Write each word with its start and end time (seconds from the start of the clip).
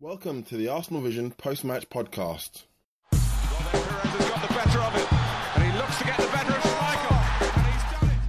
Welcome 0.00 0.44
to 0.44 0.56
the 0.56 0.68
Arsenal 0.68 1.02
Vision 1.02 1.32
post-match 1.32 1.90
podcast. 1.90 2.66
Perez 3.10 3.20
has 3.20 4.28
got 4.30 4.48
the 4.48 4.54
better 4.54 4.78
of 4.78 4.94
it, 4.94 5.12
and 5.56 5.64
he 5.64 5.72
looks 5.76 5.98
to 5.98 6.04
get 6.04 6.16
the 6.18 6.28
better 6.28 6.52
of 6.52 6.62
Schmeichel, 6.62 7.18
and 7.56 7.66
he's 7.66 7.82
done 7.90 8.06
it. 8.06 8.20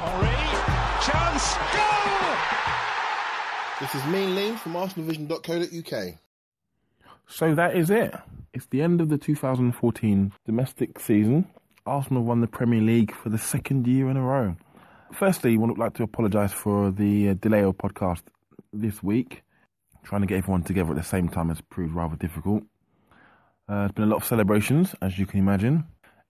Henry, 0.00 0.34
chance, 1.06 1.46
goal! 1.70 2.34
This 3.80 3.94
is 3.94 4.02
me 4.10 4.24
and 4.24 4.34
Liam 4.36 4.58
from 4.58 4.72
arsenalvision.co.uk. 4.72 6.18
So 7.28 7.54
that 7.54 7.76
is 7.76 7.90
it. 7.90 8.12
It's 8.52 8.66
the 8.66 8.82
end 8.82 9.00
of 9.00 9.08
the 9.08 9.18
2014 9.18 10.32
domestic 10.44 10.98
season. 10.98 11.46
Arsenal 11.86 12.24
won 12.24 12.40
the 12.40 12.46
Premier 12.46 12.80
League 12.80 13.14
for 13.14 13.28
the 13.30 13.38
second 13.38 13.86
year 13.86 14.10
in 14.10 14.16
a 14.16 14.22
row. 14.22 14.56
Firstly, 15.12 15.54
I 15.54 15.56
would 15.56 15.78
like 15.78 15.94
to 15.94 16.02
apologise 16.02 16.52
for 16.52 16.90
the 16.90 17.30
uh, 17.30 17.34
delay 17.34 17.62
of 17.62 17.76
podcast 17.76 18.22
this 18.72 19.02
week. 19.02 19.42
Trying 20.04 20.20
to 20.22 20.26
get 20.26 20.38
everyone 20.38 20.62
together 20.62 20.90
at 20.90 20.96
the 20.96 21.02
same 21.02 21.28
time 21.28 21.48
has 21.48 21.60
proved 21.60 21.94
rather 21.94 22.16
difficult. 22.16 22.62
Uh, 23.68 23.80
there's 23.80 23.92
been 23.92 24.04
a 24.04 24.08
lot 24.08 24.16
of 24.16 24.24
celebrations, 24.24 24.94
as 25.02 25.18
you 25.18 25.26
can 25.26 25.38
imagine, 25.38 25.84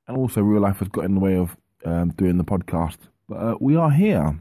and 0.06 0.16
also 0.16 0.41
real 0.41 0.60
life 0.60 0.78
has 0.78 0.89
got 0.89 1.05
in 1.05 1.15
the 1.15 1.21
way 1.21 1.37
of 1.37 1.56
um, 1.84 2.10
doing 2.10 2.37
the 2.39 2.44
podcast. 2.44 2.99
But 3.28 3.37
uh, 3.37 3.55
we 3.60 3.77
are 3.77 3.91
here. 3.91 4.41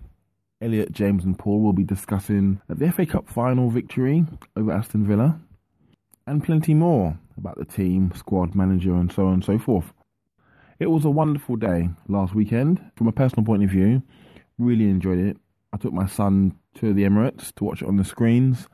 Elliot, 0.61 0.91
James, 0.91 1.23
and 1.23 1.39
Paul 1.39 1.61
will 1.61 1.73
be 1.73 1.85
discussing 1.85 2.61
the 2.67 2.91
FA 2.91 3.05
Cup 3.05 3.29
final 3.29 3.69
victory 3.69 4.25
over 4.57 4.71
Aston 4.71 5.07
Villa 5.07 5.39
and 6.27 6.43
plenty 6.43 6.73
more 6.73 7.17
about 7.37 7.57
the 7.57 7.65
team, 7.65 8.11
squad, 8.15 8.53
manager, 8.53 8.93
and 8.93 9.11
so 9.11 9.27
on 9.27 9.33
and 9.35 9.43
so 9.43 9.57
forth. 9.57 9.93
It 10.79 10.89
was 10.89 11.03
a 11.03 11.09
wonderful 11.09 11.57
day 11.57 11.89
last 12.07 12.33
weekend. 12.33 12.79
From 12.95 13.09
a 13.09 13.11
personal 13.11 13.43
point 13.43 13.65
of 13.65 13.69
view, 13.69 14.01
really 14.57 14.85
enjoyed 14.85 15.19
it. 15.19 15.35
I 15.73 15.77
took 15.77 15.91
my 15.91 16.07
son 16.07 16.55
to 16.75 16.93
the 16.93 17.03
Emirates 17.03 17.53
to 17.55 17.65
watch 17.65 17.81
it 17.81 17.87
on 17.89 17.97
the 17.97 18.05
screens, 18.05 18.69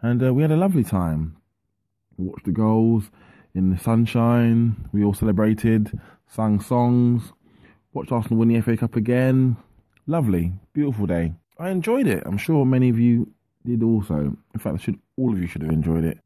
and 0.00 0.24
uh, 0.24 0.32
we 0.32 0.40
had 0.40 0.50
a 0.50 0.56
lovely 0.56 0.82
time. 0.82 1.36
We 2.16 2.24
watched 2.24 2.46
the 2.46 2.52
goals 2.52 3.10
in 3.54 3.68
the 3.68 3.76
sunshine. 3.76 4.88
We 4.92 5.04
all 5.04 5.12
celebrated, 5.12 6.00
sang 6.26 6.58
songs, 6.58 7.34
watched 7.92 8.12
Arsenal 8.12 8.38
win 8.38 8.48
the 8.48 8.62
FA 8.62 8.78
Cup 8.78 8.96
again. 8.96 9.58
Lovely, 10.06 10.54
beautiful 10.72 11.06
day. 11.06 11.34
I 11.58 11.68
enjoyed 11.68 12.06
it. 12.06 12.22
I'm 12.24 12.38
sure 12.38 12.64
many 12.64 12.88
of 12.88 12.98
you 12.98 13.30
did 13.66 13.82
also. 13.82 14.34
In 14.54 14.58
fact, 14.58 14.80
should 14.80 14.98
all 15.18 15.34
of 15.34 15.38
you 15.38 15.46
should 15.46 15.62
have 15.62 15.70
enjoyed 15.70 16.04
it. 16.04 16.18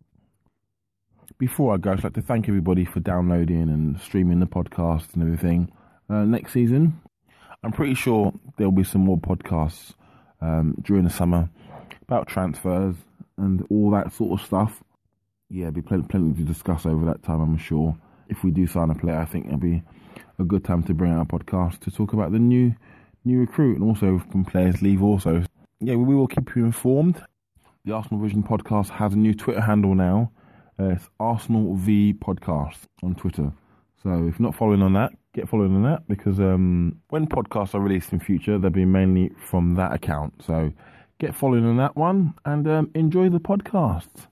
Before 1.38 1.74
I 1.74 1.76
go, 1.76 1.92
I'd 1.92 2.02
like 2.02 2.14
to 2.14 2.22
thank 2.22 2.48
everybody 2.48 2.86
for 2.86 3.00
downloading 3.00 3.68
and 3.68 4.00
streaming 4.00 4.40
the 4.40 4.46
podcast 4.46 5.12
and 5.12 5.22
everything. 5.22 5.70
Uh, 6.08 6.24
next 6.24 6.52
season, 6.52 6.98
I'm 7.62 7.72
pretty 7.72 7.94
sure 7.94 8.32
there'll 8.56 8.72
be 8.72 8.84
some 8.84 9.02
more 9.02 9.18
podcasts 9.18 9.92
um, 10.40 10.76
during 10.80 11.04
the 11.04 11.10
summer 11.10 11.50
about 12.00 12.26
transfers 12.26 12.96
and 13.36 13.66
all 13.68 13.90
that 13.90 14.14
sort 14.14 14.40
of 14.40 14.46
stuff. 14.46 14.82
Yeah, 15.50 15.68
be 15.68 15.82
plenty, 15.82 16.08
plenty 16.08 16.32
to 16.36 16.42
discuss 16.42 16.86
over 16.86 17.04
that 17.04 17.22
time, 17.22 17.42
I'm 17.42 17.58
sure. 17.58 17.94
If 18.28 18.42
we 18.42 18.50
do 18.50 18.66
sign 18.66 18.88
a 18.88 18.94
player, 18.94 19.18
I 19.18 19.26
think 19.26 19.44
it'll 19.44 19.58
be 19.58 19.82
a 20.38 20.44
good 20.44 20.64
time 20.64 20.84
to 20.84 20.94
bring 20.94 21.12
out 21.12 21.20
a 21.20 21.26
podcast 21.26 21.80
to 21.80 21.90
talk 21.90 22.14
about 22.14 22.32
the 22.32 22.38
new 22.38 22.74
new 23.26 23.40
recruit 23.40 23.78
and 23.78 23.84
also 23.84 24.18
when 24.32 24.46
players 24.46 24.80
leave 24.80 25.02
also. 25.02 25.44
Yeah, 25.80 25.96
we 25.96 26.14
will 26.14 26.28
keep 26.28 26.56
you 26.56 26.64
informed. 26.64 27.22
The 27.84 27.92
Arsenal 27.92 28.22
Vision 28.22 28.42
podcast 28.42 28.88
has 28.88 29.12
a 29.12 29.18
new 29.18 29.34
Twitter 29.34 29.60
handle 29.60 29.94
now. 29.94 30.32
Uh, 30.78 30.90
it's 30.90 31.08
Arsenal 31.18 31.74
V 31.74 32.12
Podcast 32.12 32.76
on 33.02 33.14
Twitter. 33.14 33.50
So 34.02 34.10
if 34.10 34.38
you're 34.38 34.46
not 34.46 34.54
following 34.54 34.82
on 34.82 34.92
that, 34.92 35.12
get 35.32 35.48
following 35.48 35.74
on 35.74 35.82
that 35.84 36.06
because 36.06 36.38
um, 36.38 37.00
when 37.08 37.26
podcasts 37.26 37.74
are 37.74 37.80
released 37.80 38.12
in 38.12 38.20
future, 38.20 38.58
they'll 38.58 38.70
be 38.70 38.84
mainly 38.84 39.30
from 39.48 39.74
that 39.76 39.94
account. 39.94 40.34
So 40.46 40.72
get 41.18 41.34
following 41.34 41.64
on 41.64 41.78
that 41.78 41.96
one 41.96 42.34
and 42.44 42.68
um, 42.68 42.90
enjoy 42.94 43.30
the 43.30 43.40
podcast. 43.40 44.26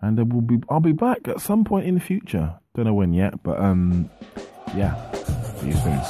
And 0.00 0.18
uh, 0.18 0.24
we'll 0.24 0.40
be, 0.40 0.58
I'll 0.68 0.80
be 0.80 0.92
back 0.92 1.28
at 1.28 1.40
some 1.40 1.62
point 1.62 1.86
in 1.86 1.94
the 1.94 2.00
future. 2.00 2.54
Don't 2.74 2.86
know 2.86 2.94
when 2.94 3.12
yet, 3.12 3.42
but 3.44 3.60
um, 3.60 4.10
yeah. 4.74 5.12
See 5.60 5.68
you 5.68 5.74
soon. 5.74 6.00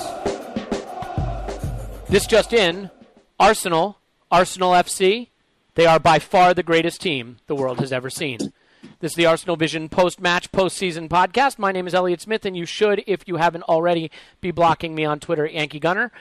This 2.09 2.27
just 2.27 2.55
in 2.55 2.91
Arsenal, 3.39 3.99
Arsenal 4.31 4.73
FC, 4.73 5.29
they 5.75 5.85
are 5.85 6.01
by 6.01 6.19
far 6.19 6.55
the 6.55 6.63
greatest 6.63 7.03
team 7.03 7.37
the 7.47 7.55
world 7.55 7.79
has 7.81 7.93
ever 7.93 8.09
seen. 8.09 8.39
This 9.01 9.13
is 9.13 9.17
the 9.17 9.27
Arsenal 9.27 9.57
Vision 9.57 9.89
post 9.89 10.21
match, 10.21 10.51
post 10.53 10.77
season 10.77 11.09
podcast. 11.09 11.59
My 11.59 11.73
name 11.73 11.87
is 11.87 11.95
Elliot 11.95 12.21
Smith, 12.21 12.45
and 12.45 12.57
you 12.57 12.65
should, 12.65 13.05
if 13.07 13.27
you 13.27 13.37
haven't 13.37 13.65
already, 13.65 14.11
be 14.41 14.51
blocking 14.51 14.95
me 14.95 15.05
on 15.05 15.21
Twitter, 15.21 15.47
Yankee 15.47 15.79
Gunner. 15.79 16.13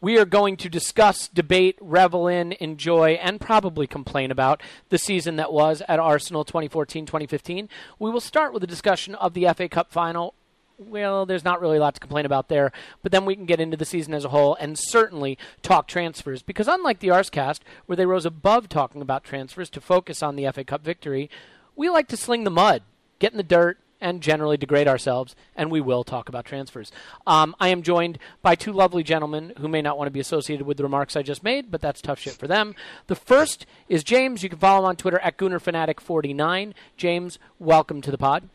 We 0.00 0.18
are 0.18 0.24
going 0.24 0.56
to 0.58 0.68
discuss, 0.68 1.28
debate, 1.28 1.78
revel 1.80 2.28
in, 2.28 2.52
enjoy, 2.60 3.12
and 3.12 3.40
probably 3.40 3.86
complain 3.86 4.30
about 4.30 4.62
the 4.88 4.98
season 4.98 5.36
that 5.36 5.52
was 5.52 5.82
at 5.88 5.98
Arsenal 5.98 6.44
2014 6.44 7.06
2015. 7.06 7.68
We 7.98 8.10
will 8.10 8.20
start 8.20 8.52
with 8.52 8.62
a 8.64 8.66
discussion 8.66 9.14
of 9.14 9.34
the 9.34 9.48
FA 9.54 9.68
Cup 9.68 9.92
final 9.92 10.34
well, 10.78 11.24
there's 11.24 11.44
not 11.44 11.60
really 11.60 11.76
a 11.76 11.80
lot 11.80 11.94
to 11.94 12.00
complain 12.00 12.26
about 12.26 12.48
there. 12.48 12.72
But 13.02 13.12
then 13.12 13.24
we 13.24 13.36
can 13.36 13.46
get 13.46 13.60
into 13.60 13.76
the 13.76 13.84
season 13.84 14.14
as 14.14 14.24
a 14.24 14.30
whole 14.30 14.56
and 14.56 14.78
certainly 14.78 15.38
talk 15.62 15.86
transfers. 15.86 16.42
Because 16.42 16.68
unlike 16.68 16.98
the 16.98 17.08
Arscast, 17.08 17.60
where 17.86 17.96
they 17.96 18.06
rose 18.06 18.26
above 18.26 18.68
talking 18.68 19.00
about 19.00 19.24
transfers 19.24 19.70
to 19.70 19.80
focus 19.80 20.22
on 20.22 20.36
the 20.36 20.50
FA 20.50 20.64
Cup 20.64 20.82
victory, 20.82 21.30
we 21.76 21.88
like 21.88 22.08
to 22.08 22.16
sling 22.16 22.44
the 22.44 22.50
mud, 22.50 22.82
get 23.18 23.32
in 23.32 23.36
the 23.36 23.42
dirt, 23.42 23.78
and 24.00 24.20
generally 24.20 24.58
degrade 24.58 24.86
ourselves, 24.86 25.34
and 25.56 25.70
we 25.70 25.80
will 25.80 26.04
talk 26.04 26.28
about 26.28 26.44
transfers. 26.44 26.92
Um, 27.26 27.56
I 27.58 27.68
am 27.68 27.82
joined 27.82 28.18
by 28.42 28.54
two 28.54 28.72
lovely 28.72 29.02
gentlemen 29.02 29.54
who 29.58 29.66
may 29.66 29.80
not 29.80 29.96
want 29.96 30.08
to 30.08 30.12
be 30.12 30.20
associated 30.20 30.66
with 30.66 30.76
the 30.76 30.82
remarks 30.82 31.16
I 31.16 31.22
just 31.22 31.42
made, 31.42 31.70
but 31.70 31.80
that's 31.80 32.02
tough 32.02 32.18
shit 32.18 32.34
for 32.34 32.46
them. 32.46 32.74
The 33.06 33.14
first 33.14 33.64
is 33.88 34.04
James. 34.04 34.42
You 34.42 34.50
can 34.50 34.58
follow 34.58 34.80
him 34.80 34.88
on 34.90 34.96
Twitter 34.96 35.18
at 35.20 35.38
GoonerFanatic49. 35.38 36.74
James, 36.98 37.38
welcome 37.58 38.02
to 38.02 38.10
the 38.10 38.18
pod. 38.18 38.48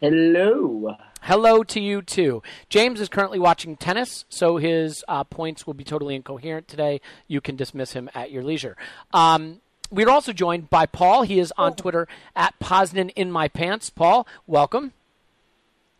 Hello. 0.00 0.96
Hello 1.22 1.62
to 1.62 1.80
you 1.80 2.02
too. 2.02 2.42
James 2.68 3.00
is 3.00 3.08
currently 3.08 3.38
watching 3.38 3.76
tennis, 3.76 4.24
so 4.28 4.56
his 4.56 5.04
uh, 5.08 5.24
points 5.24 5.66
will 5.66 5.74
be 5.74 5.84
totally 5.84 6.16
incoherent 6.16 6.68
today. 6.68 7.00
You 7.28 7.40
can 7.40 7.56
dismiss 7.56 7.92
him 7.92 8.10
at 8.12 8.30
your 8.30 8.42
leisure. 8.42 8.76
Um, 9.14 9.60
we're 9.92 10.10
also 10.10 10.32
joined 10.32 10.70
by 10.70 10.86
Paul. 10.86 11.22
He 11.22 11.38
is 11.38 11.52
on 11.56 11.76
Twitter 11.76 12.08
at 12.34 12.58
Poznan 12.58 13.12
in 13.14 13.30
my 13.30 13.46
pants. 13.46 13.90
Paul, 13.90 14.26
welcome. 14.46 14.92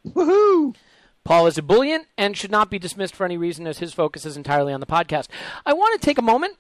Woohoo! 0.06 0.74
Paul 1.24 1.46
is 1.46 1.56
a 1.56 1.60
ebullient 1.60 2.06
and 2.18 2.36
should 2.36 2.50
not 2.50 2.70
be 2.70 2.78
dismissed 2.78 3.14
for 3.14 3.24
any 3.24 3.36
reason 3.36 3.66
as 3.66 3.78
his 3.78 3.92
focus 3.92 4.26
is 4.26 4.36
entirely 4.36 4.72
on 4.72 4.80
the 4.80 4.86
podcast. 4.86 5.28
I 5.64 5.72
want 5.72 6.00
to 6.00 6.04
take 6.04 6.18
a 6.18 6.22
moment 6.22 6.56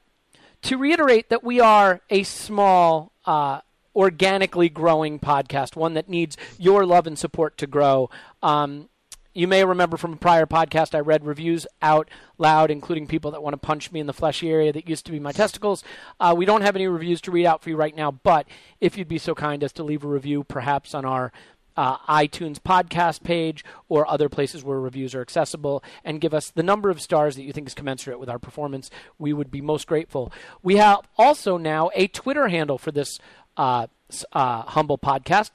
to 0.62 0.76
reiterate 0.76 1.30
that 1.30 1.42
we 1.42 1.58
are 1.58 2.00
a 2.10 2.22
small, 2.22 3.10
uh, 3.26 3.62
organically 3.96 4.68
growing 4.68 5.18
podcast, 5.18 5.74
one 5.74 5.94
that 5.94 6.08
needs 6.08 6.36
your 6.58 6.86
love 6.86 7.06
and 7.06 7.18
support 7.18 7.58
to 7.58 7.66
grow. 7.66 8.08
Um, 8.42 8.88
you 9.34 9.48
may 9.48 9.64
remember 9.64 9.96
from 9.96 10.12
a 10.12 10.16
prior 10.16 10.46
podcast, 10.46 10.94
I 10.94 11.00
read 11.00 11.24
reviews 11.24 11.66
out 11.80 12.08
loud, 12.38 12.70
including 12.70 13.06
people 13.06 13.30
that 13.30 13.42
want 13.42 13.54
to 13.54 13.58
punch 13.58 13.90
me 13.90 14.00
in 14.00 14.06
the 14.06 14.12
fleshy 14.12 14.50
area 14.50 14.72
that 14.72 14.88
used 14.88 15.06
to 15.06 15.12
be 15.12 15.20
my 15.20 15.32
testicles. 15.32 15.82
Uh, 16.20 16.34
we 16.36 16.44
don't 16.44 16.62
have 16.62 16.76
any 16.76 16.86
reviews 16.86 17.20
to 17.22 17.30
read 17.30 17.46
out 17.46 17.62
for 17.62 17.70
you 17.70 17.76
right 17.76 17.96
now, 17.96 18.10
but 18.10 18.46
if 18.80 18.98
you'd 18.98 19.08
be 19.08 19.18
so 19.18 19.34
kind 19.34 19.64
as 19.64 19.72
to 19.72 19.82
leave 19.82 20.04
a 20.04 20.08
review, 20.08 20.44
perhaps 20.44 20.94
on 20.94 21.04
our 21.04 21.32
uh, 21.76 21.96
iTunes 22.08 22.58
podcast 22.58 23.22
page 23.22 23.64
or 23.88 24.08
other 24.10 24.28
places 24.28 24.62
where 24.62 24.78
reviews 24.78 25.14
are 25.14 25.22
accessible 25.22 25.82
and 26.04 26.20
give 26.20 26.34
us 26.34 26.50
the 26.50 26.62
number 26.62 26.90
of 26.90 27.00
stars 27.00 27.36
that 27.36 27.44
you 27.44 27.52
think 27.52 27.66
is 27.66 27.74
commensurate 27.74 28.20
with 28.20 28.28
our 28.28 28.38
performance. 28.38 28.90
We 29.18 29.32
would 29.32 29.50
be 29.50 29.62
most 29.62 29.86
grateful. 29.86 30.30
We 30.62 30.76
have 30.76 31.00
also 31.16 31.56
now 31.56 31.90
a 31.94 32.08
Twitter 32.08 32.48
handle 32.48 32.76
for 32.76 32.92
this 32.92 33.18
uh, 33.56 33.86
uh, 34.32 34.62
humble 34.62 34.98
podcast, 34.98 35.52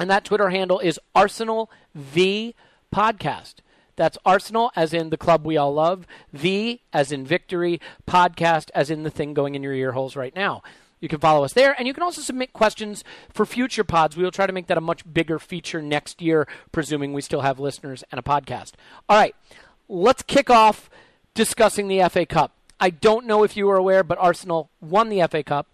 and 0.00 0.10
that 0.10 0.24
Twitter 0.24 0.50
handle 0.50 0.80
is 0.80 0.98
Arsenal 1.14 1.70
V 1.94 2.54
Podcast. 2.94 3.56
That's 3.96 4.16
Arsenal, 4.24 4.70
as 4.76 4.94
in 4.94 5.10
the 5.10 5.16
club 5.16 5.44
we 5.44 5.56
all 5.56 5.74
love, 5.74 6.06
V 6.32 6.82
as 6.92 7.10
in 7.10 7.26
victory, 7.26 7.80
podcast 8.06 8.70
as 8.74 8.90
in 8.90 9.02
the 9.02 9.10
thing 9.10 9.34
going 9.34 9.56
in 9.56 9.62
your 9.62 9.72
ear 9.72 9.92
holes 9.92 10.14
right 10.14 10.34
now. 10.34 10.62
You 11.00 11.08
can 11.08 11.20
follow 11.20 11.44
us 11.44 11.52
there, 11.52 11.74
and 11.78 11.86
you 11.86 11.94
can 11.94 12.02
also 12.02 12.20
submit 12.20 12.52
questions 12.52 13.04
for 13.32 13.46
future 13.46 13.84
pods. 13.84 14.16
We 14.16 14.24
will 14.24 14.30
try 14.30 14.46
to 14.46 14.52
make 14.52 14.66
that 14.68 14.78
a 14.78 14.80
much 14.80 15.02
bigger 15.12 15.38
feature 15.38 15.82
next 15.82 16.20
year, 16.22 16.46
presuming 16.72 17.12
we 17.12 17.22
still 17.22 17.42
have 17.42 17.60
listeners 17.60 18.04
and 18.10 18.18
a 18.18 18.22
podcast. 18.22 18.72
All 19.08 19.16
right, 19.16 19.34
let's 19.88 20.22
kick 20.22 20.50
off 20.50 20.90
discussing 21.34 21.88
the 21.88 22.08
FA 22.08 22.26
Cup. 22.26 22.52
I 22.80 22.90
don't 22.90 23.26
know 23.26 23.42
if 23.42 23.56
you 23.56 23.66
were 23.66 23.76
aware, 23.76 24.02
but 24.02 24.18
Arsenal 24.18 24.70
won 24.80 25.08
the 25.08 25.26
FA 25.28 25.42
Cup 25.42 25.68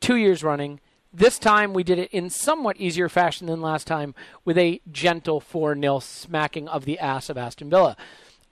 two 0.00 0.16
years 0.16 0.44
running. 0.44 0.80
This 1.16 1.38
time 1.38 1.72
we 1.72 1.84
did 1.84 2.00
it 2.00 2.10
in 2.10 2.28
somewhat 2.28 2.76
easier 2.78 3.08
fashion 3.08 3.46
than 3.46 3.60
last 3.60 3.86
time 3.86 4.16
with 4.44 4.58
a 4.58 4.80
gentle 4.90 5.38
4 5.38 5.76
0 5.80 6.00
smacking 6.00 6.66
of 6.66 6.86
the 6.86 6.98
ass 6.98 7.30
of 7.30 7.38
Aston 7.38 7.70
Villa. 7.70 7.96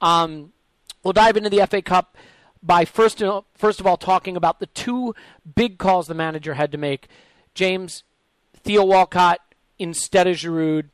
Um, 0.00 0.52
we'll 1.02 1.12
dive 1.12 1.36
into 1.36 1.50
the 1.50 1.66
FA 1.66 1.82
Cup 1.82 2.16
by 2.62 2.84
first, 2.84 3.20
first 3.54 3.80
of 3.80 3.86
all 3.86 3.96
talking 3.96 4.36
about 4.36 4.60
the 4.60 4.66
two 4.66 5.12
big 5.56 5.78
calls 5.78 6.06
the 6.06 6.14
manager 6.14 6.54
had 6.54 6.70
to 6.70 6.78
make. 6.78 7.08
James, 7.52 8.04
Theo 8.62 8.84
Walcott 8.84 9.40
instead 9.80 10.28
of 10.28 10.36
Giroud, 10.36 10.84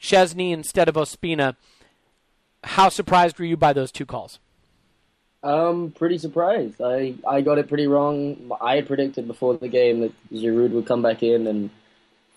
Szczesny 0.00 0.50
instead 0.50 0.88
of 0.88 0.94
Ospina. 0.94 1.56
How 2.64 2.88
surprised 2.88 3.38
were 3.38 3.44
you 3.44 3.58
by 3.58 3.74
those 3.74 3.92
two 3.92 4.06
calls? 4.06 4.38
Um, 5.42 5.92
pretty 5.92 6.18
surprised. 6.18 6.80
I, 6.82 7.14
I 7.26 7.42
got 7.42 7.58
it 7.58 7.68
pretty 7.68 7.86
wrong. 7.86 8.50
I 8.60 8.76
had 8.76 8.86
predicted 8.86 9.26
before 9.26 9.56
the 9.56 9.68
game 9.68 10.00
that 10.00 10.12
Giroud 10.32 10.70
would 10.70 10.86
come 10.86 11.02
back 11.02 11.22
in, 11.22 11.46
and 11.46 11.70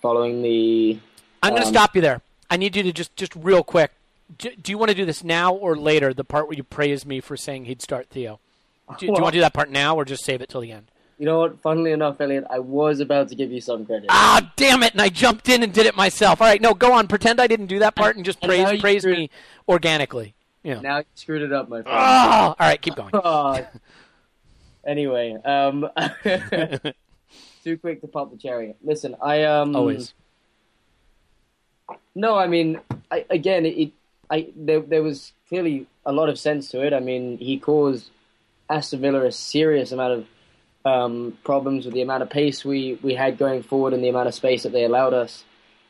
following 0.00 0.42
the. 0.42 0.98
I'm 1.42 1.50
going 1.50 1.62
to 1.62 1.68
um, 1.68 1.74
stop 1.74 1.96
you 1.96 2.00
there. 2.00 2.20
I 2.48 2.56
need 2.56 2.76
you 2.76 2.82
to 2.84 2.92
just, 2.92 3.16
just 3.16 3.34
real 3.34 3.64
quick. 3.64 3.92
Do, 4.38 4.50
do 4.54 4.70
you 4.70 4.78
want 4.78 4.90
to 4.90 4.94
do 4.94 5.04
this 5.04 5.24
now 5.24 5.52
or 5.52 5.76
later? 5.76 6.14
The 6.14 6.24
part 6.24 6.46
where 6.46 6.56
you 6.56 6.62
praise 6.62 7.04
me 7.04 7.20
for 7.20 7.36
saying 7.36 7.64
he'd 7.64 7.82
start 7.82 8.08
Theo. 8.08 8.38
Do, 8.90 8.94
do 8.98 9.06
you 9.06 9.12
want 9.12 9.26
to 9.26 9.32
do 9.32 9.40
that 9.40 9.54
part 9.54 9.70
now 9.70 9.96
or 9.96 10.04
just 10.04 10.24
save 10.24 10.40
it 10.40 10.48
till 10.48 10.60
the 10.60 10.70
end? 10.70 10.86
You 11.18 11.26
know 11.26 11.38
what? 11.38 11.60
Funnily 11.60 11.92
enough, 11.92 12.20
Elliot, 12.20 12.44
I 12.50 12.58
was 12.58 13.00
about 13.00 13.28
to 13.28 13.34
give 13.34 13.52
you 13.52 13.60
some 13.60 13.86
credit. 13.86 14.06
Ah, 14.10 14.52
damn 14.56 14.82
it! 14.82 14.92
And 14.92 15.00
I 15.00 15.08
jumped 15.08 15.48
in 15.48 15.62
and 15.62 15.72
did 15.72 15.86
it 15.86 15.96
myself. 15.96 16.40
All 16.40 16.48
right, 16.48 16.60
no, 16.60 16.74
go 16.74 16.92
on. 16.92 17.06
Pretend 17.06 17.40
I 17.40 17.46
didn't 17.46 17.66
do 17.66 17.78
that 17.80 17.94
part 17.94 18.16
and 18.16 18.24
just 18.24 18.38
And 18.42 18.48
praise 18.48 18.72
you 18.72 18.80
praise 18.80 19.04
me 19.04 19.30
organically. 19.68 20.34
Yeah. 20.62 20.80
Now 20.80 20.98
you 20.98 21.04
screwed 21.14 21.42
it 21.42 21.52
up, 21.52 21.68
my 21.68 21.82
friend. 21.82 21.98
Oh, 21.98 22.00
all 22.00 22.56
right, 22.58 22.80
keep 22.80 22.94
going. 22.94 23.10
Oh. 23.14 23.66
anyway, 24.86 25.34
um, 25.44 25.88
too 27.64 27.78
quick 27.78 28.00
to 28.00 28.08
pop 28.08 28.30
the 28.30 28.38
cherry. 28.38 28.74
Listen, 28.82 29.16
I 29.20 29.44
um 29.44 29.74
Always. 29.74 30.14
No, 32.14 32.36
I 32.36 32.46
mean, 32.46 32.80
I, 33.10 33.24
again, 33.28 33.66
it, 33.66 33.92
I 34.30 34.48
there, 34.56 34.80
there 34.80 35.02
was 35.02 35.32
clearly 35.48 35.86
a 36.06 36.12
lot 36.12 36.28
of 36.28 36.38
sense 36.38 36.68
to 36.70 36.84
it. 36.86 36.92
I 36.92 37.00
mean, 37.00 37.38
he 37.38 37.58
caused 37.58 38.10
Aston 38.70 39.00
Villa 39.00 39.26
a 39.26 39.32
serious 39.32 39.92
amount 39.92 40.12
of 40.12 40.26
um, 40.84 41.38
problems 41.44 41.84
with 41.84 41.94
the 41.94 42.02
amount 42.02 42.22
of 42.22 42.30
pace 42.30 42.64
we, 42.64 42.98
we 43.02 43.14
had 43.14 43.38
going 43.38 43.62
forward 43.62 43.92
and 43.92 44.02
the 44.02 44.08
amount 44.08 44.28
of 44.28 44.34
space 44.34 44.64
that 44.64 44.72
they 44.72 44.84
allowed 44.84 45.14
us. 45.14 45.44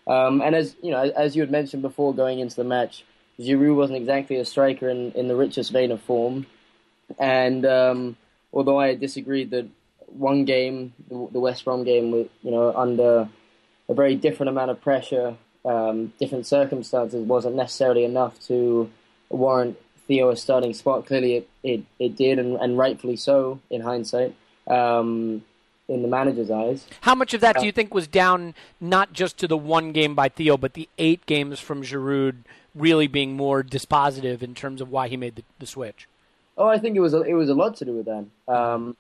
Um, 0.07 0.43
and 0.43 0.55
as 0.55 0.75
you 0.83 0.91
know, 0.91 1.01
as 1.01 1.37
you 1.37 1.43
had 1.43 1.51
mentioned 1.51 1.83
before, 1.83 2.15
going 2.15 2.41
into 2.41 2.57
the 2.57 2.65
match, 2.65 3.05
Giroud 3.43 3.77
wasn't 3.77 3.99
exactly 3.99 4.37
a 4.37 4.45
striker 4.45 4.89
in, 4.89 5.13
in 5.13 5.29
the 5.29 5.37
richest 5.37 5.73
vein 5.73 5.91
of 5.91 6.01
form. 6.03 6.47
And 7.19 7.67
um, 7.67 8.17
although 8.53 8.79
I 8.79 8.95
disagreed 8.95 9.51
that 9.51 9.69
one 10.07 10.45
game, 10.45 10.93
the, 11.09 11.41
West 11.41 11.65
Brom 11.65 11.85
game, 11.85 12.13
you 12.43 12.51
know 12.51 12.73
under 12.75 13.29
a 13.89 13.95
very 13.95 14.15
different 14.15 14.51
amount 14.51 14.71
of 14.71 14.81
pressure, 14.81 15.37
um, 15.65 16.13
different 16.19 16.47
circumstances, 16.47 17.25
wasn't 17.25 17.57
necessarily 17.57 18.05
enough 18.05 18.39
to 18.47 18.91
warrant 19.31 19.79
Theo 20.07 20.31
a 20.31 20.37
starting 20.37 20.75
spot. 20.75 21.07
Clearly, 21.07 21.37
it 21.37 21.49
it, 21.63 21.85
it 21.99 22.17
did, 22.17 22.39
and, 22.39 22.57
and 22.57 22.77
rightfully 22.77 23.17
so 23.17 23.61
in 23.71 23.81
hindsight. 23.81 24.35
Um, 24.67 25.45
in 25.93 26.03
the 26.03 26.09
manager's 26.09 26.51
eyes, 26.51 26.87
How 27.03 27.15
much 27.15 27.35
of 27.35 27.41
that 27.43 27.59
do 27.59 27.67
you 27.67 27.73
think 27.73 27.93
was 27.95 28.07
down 28.07 28.55
not 28.81 29.13
just 29.13 29.37
to 29.39 29.49
the 29.49 29.57
one 29.57 29.93
game 29.93 30.15
by 30.15 30.29
Theo, 30.29 30.57
but 30.57 30.75
the 30.75 30.89
eight 30.99 31.27
games 31.27 31.61
from 31.61 31.83
Giroud 31.83 32.37
really 32.75 33.07
being 33.07 33.37
more 33.37 33.63
dispositive 33.63 34.43
in 34.43 34.55
terms 34.55 34.81
of 34.81 34.91
why 34.91 35.09
he 35.09 35.17
made 35.17 35.37
the, 35.37 35.45
the 35.59 35.67
switch? 35.67 36.09
Oh, 36.57 36.67
I 36.67 36.79
think 36.79 36.97
it 36.97 37.01
was 37.01 37.15
a, 37.15 37.23
it 37.23 37.35
was 37.35 37.49
a 37.49 37.55
lot 37.55 37.77
to 37.77 37.85
do 37.85 37.93
with 37.93 38.07
that. 38.07 38.27
Um, 38.53 38.97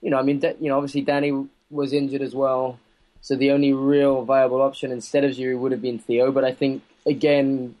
you 0.00 0.10
know, 0.10 0.18
I 0.18 0.22
mean, 0.22 0.40
you 0.60 0.68
know, 0.68 0.76
obviously 0.76 1.02
Danny 1.02 1.46
was 1.70 1.92
injured 1.92 2.22
as 2.22 2.34
well, 2.34 2.78
so 3.20 3.36
the 3.36 3.50
only 3.50 3.72
real 3.72 4.24
viable 4.24 4.62
option 4.62 4.92
instead 4.92 5.24
of 5.24 5.32
Giroud 5.32 5.58
would 5.58 5.72
have 5.72 5.82
been 5.82 5.98
Theo. 5.98 6.32
But 6.32 6.44
I 6.44 6.52
think 6.52 6.82
again, 7.04 7.74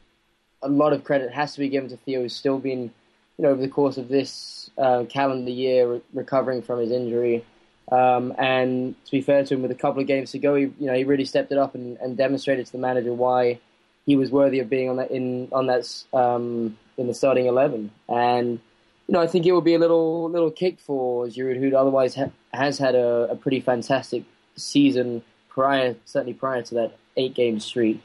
a 0.62 0.68
lot 0.68 0.92
of 0.92 1.04
credit 1.04 1.32
has 1.32 1.54
to 1.54 1.60
be 1.60 1.68
given 1.68 1.88
to 1.90 1.96
Theo, 1.96 2.22
who's 2.22 2.34
still 2.34 2.58
been, 2.58 2.90
you 3.38 3.42
know, 3.44 3.50
over 3.50 3.60
the 3.60 3.68
course 3.68 3.96
of 3.96 4.08
this 4.08 4.70
uh, 4.76 5.04
calendar 5.08 5.50
year 5.50 5.92
re- 5.92 6.02
recovering 6.12 6.62
from 6.62 6.80
his 6.80 6.90
injury. 6.90 7.44
Um, 7.90 8.34
and 8.36 8.94
to 9.04 9.10
be 9.10 9.20
fair 9.20 9.44
to 9.44 9.54
him, 9.54 9.62
with 9.62 9.70
a 9.70 9.76
couple 9.76 10.00
of 10.00 10.08
games 10.08 10.32
to 10.32 10.38
go, 10.38 10.54
he, 10.56 10.62
you 10.62 10.86
know, 10.86 10.94
he 10.94 11.04
really 11.04 11.24
stepped 11.24 11.52
it 11.52 11.58
up 11.58 11.74
and, 11.74 11.96
and 11.98 12.16
demonstrated 12.16 12.66
to 12.66 12.72
the 12.72 12.78
manager 12.78 13.12
why 13.12 13.60
he 14.06 14.16
was 14.16 14.30
worthy 14.30 14.58
of 14.60 14.68
being 14.68 14.88
on 14.88 14.96
that 14.96 15.10
in 15.10 15.48
on 15.52 15.66
that 15.66 16.04
um, 16.12 16.76
in 16.96 17.06
the 17.06 17.14
starting 17.14 17.46
eleven. 17.46 17.90
And 18.08 18.60
you 19.06 19.12
know, 19.12 19.20
I 19.20 19.28
think 19.28 19.46
it 19.46 19.52
would 19.52 19.64
be 19.64 19.74
a 19.74 19.78
little 19.78 20.28
little 20.30 20.50
kick 20.50 20.80
for 20.80 21.26
Giroud, 21.26 21.58
who 21.58 21.76
otherwise 21.76 22.14
ha- 22.14 22.30
has 22.52 22.78
had 22.78 22.94
a, 22.94 23.28
a 23.30 23.36
pretty 23.36 23.60
fantastic 23.60 24.24
season 24.56 25.22
prior, 25.48 25.96
certainly 26.04 26.34
prior 26.34 26.62
to 26.62 26.74
that 26.74 26.96
eight 27.16 27.34
game 27.34 27.60
streak. 27.60 28.02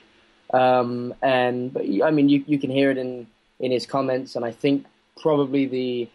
Um, 0.53 1.13
and 1.21 1.73
but 1.73 1.83
I 2.03 2.11
mean, 2.11 2.29
you 2.29 2.43
you 2.45 2.59
can 2.59 2.69
hear 2.69 2.91
it 2.91 2.97
in 2.97 3.27
in 3.59 3.71
his 3.71 3.85
comments, 3.85 4.35
and 4.35 4.45
I 4.45 4.51
think 4.51 4.85
probably 5.19 5.65
the 5.65 6.09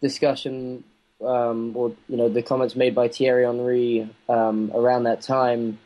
discussion 0.00 0.84
um, 1.24 1.76
or 1.76 1.92
you 2.08 2.16
know 2.16 2.28
the 2.28 2.42
comments 2.42 2.76
made 2.76 2.94
by 2.94 3.08
Thierry 3.08 3.44
Henry 3.44 4.08
um, 4.28 4.70
around 4.74 5.04
that 5.04 5.22
time 5.22 5.78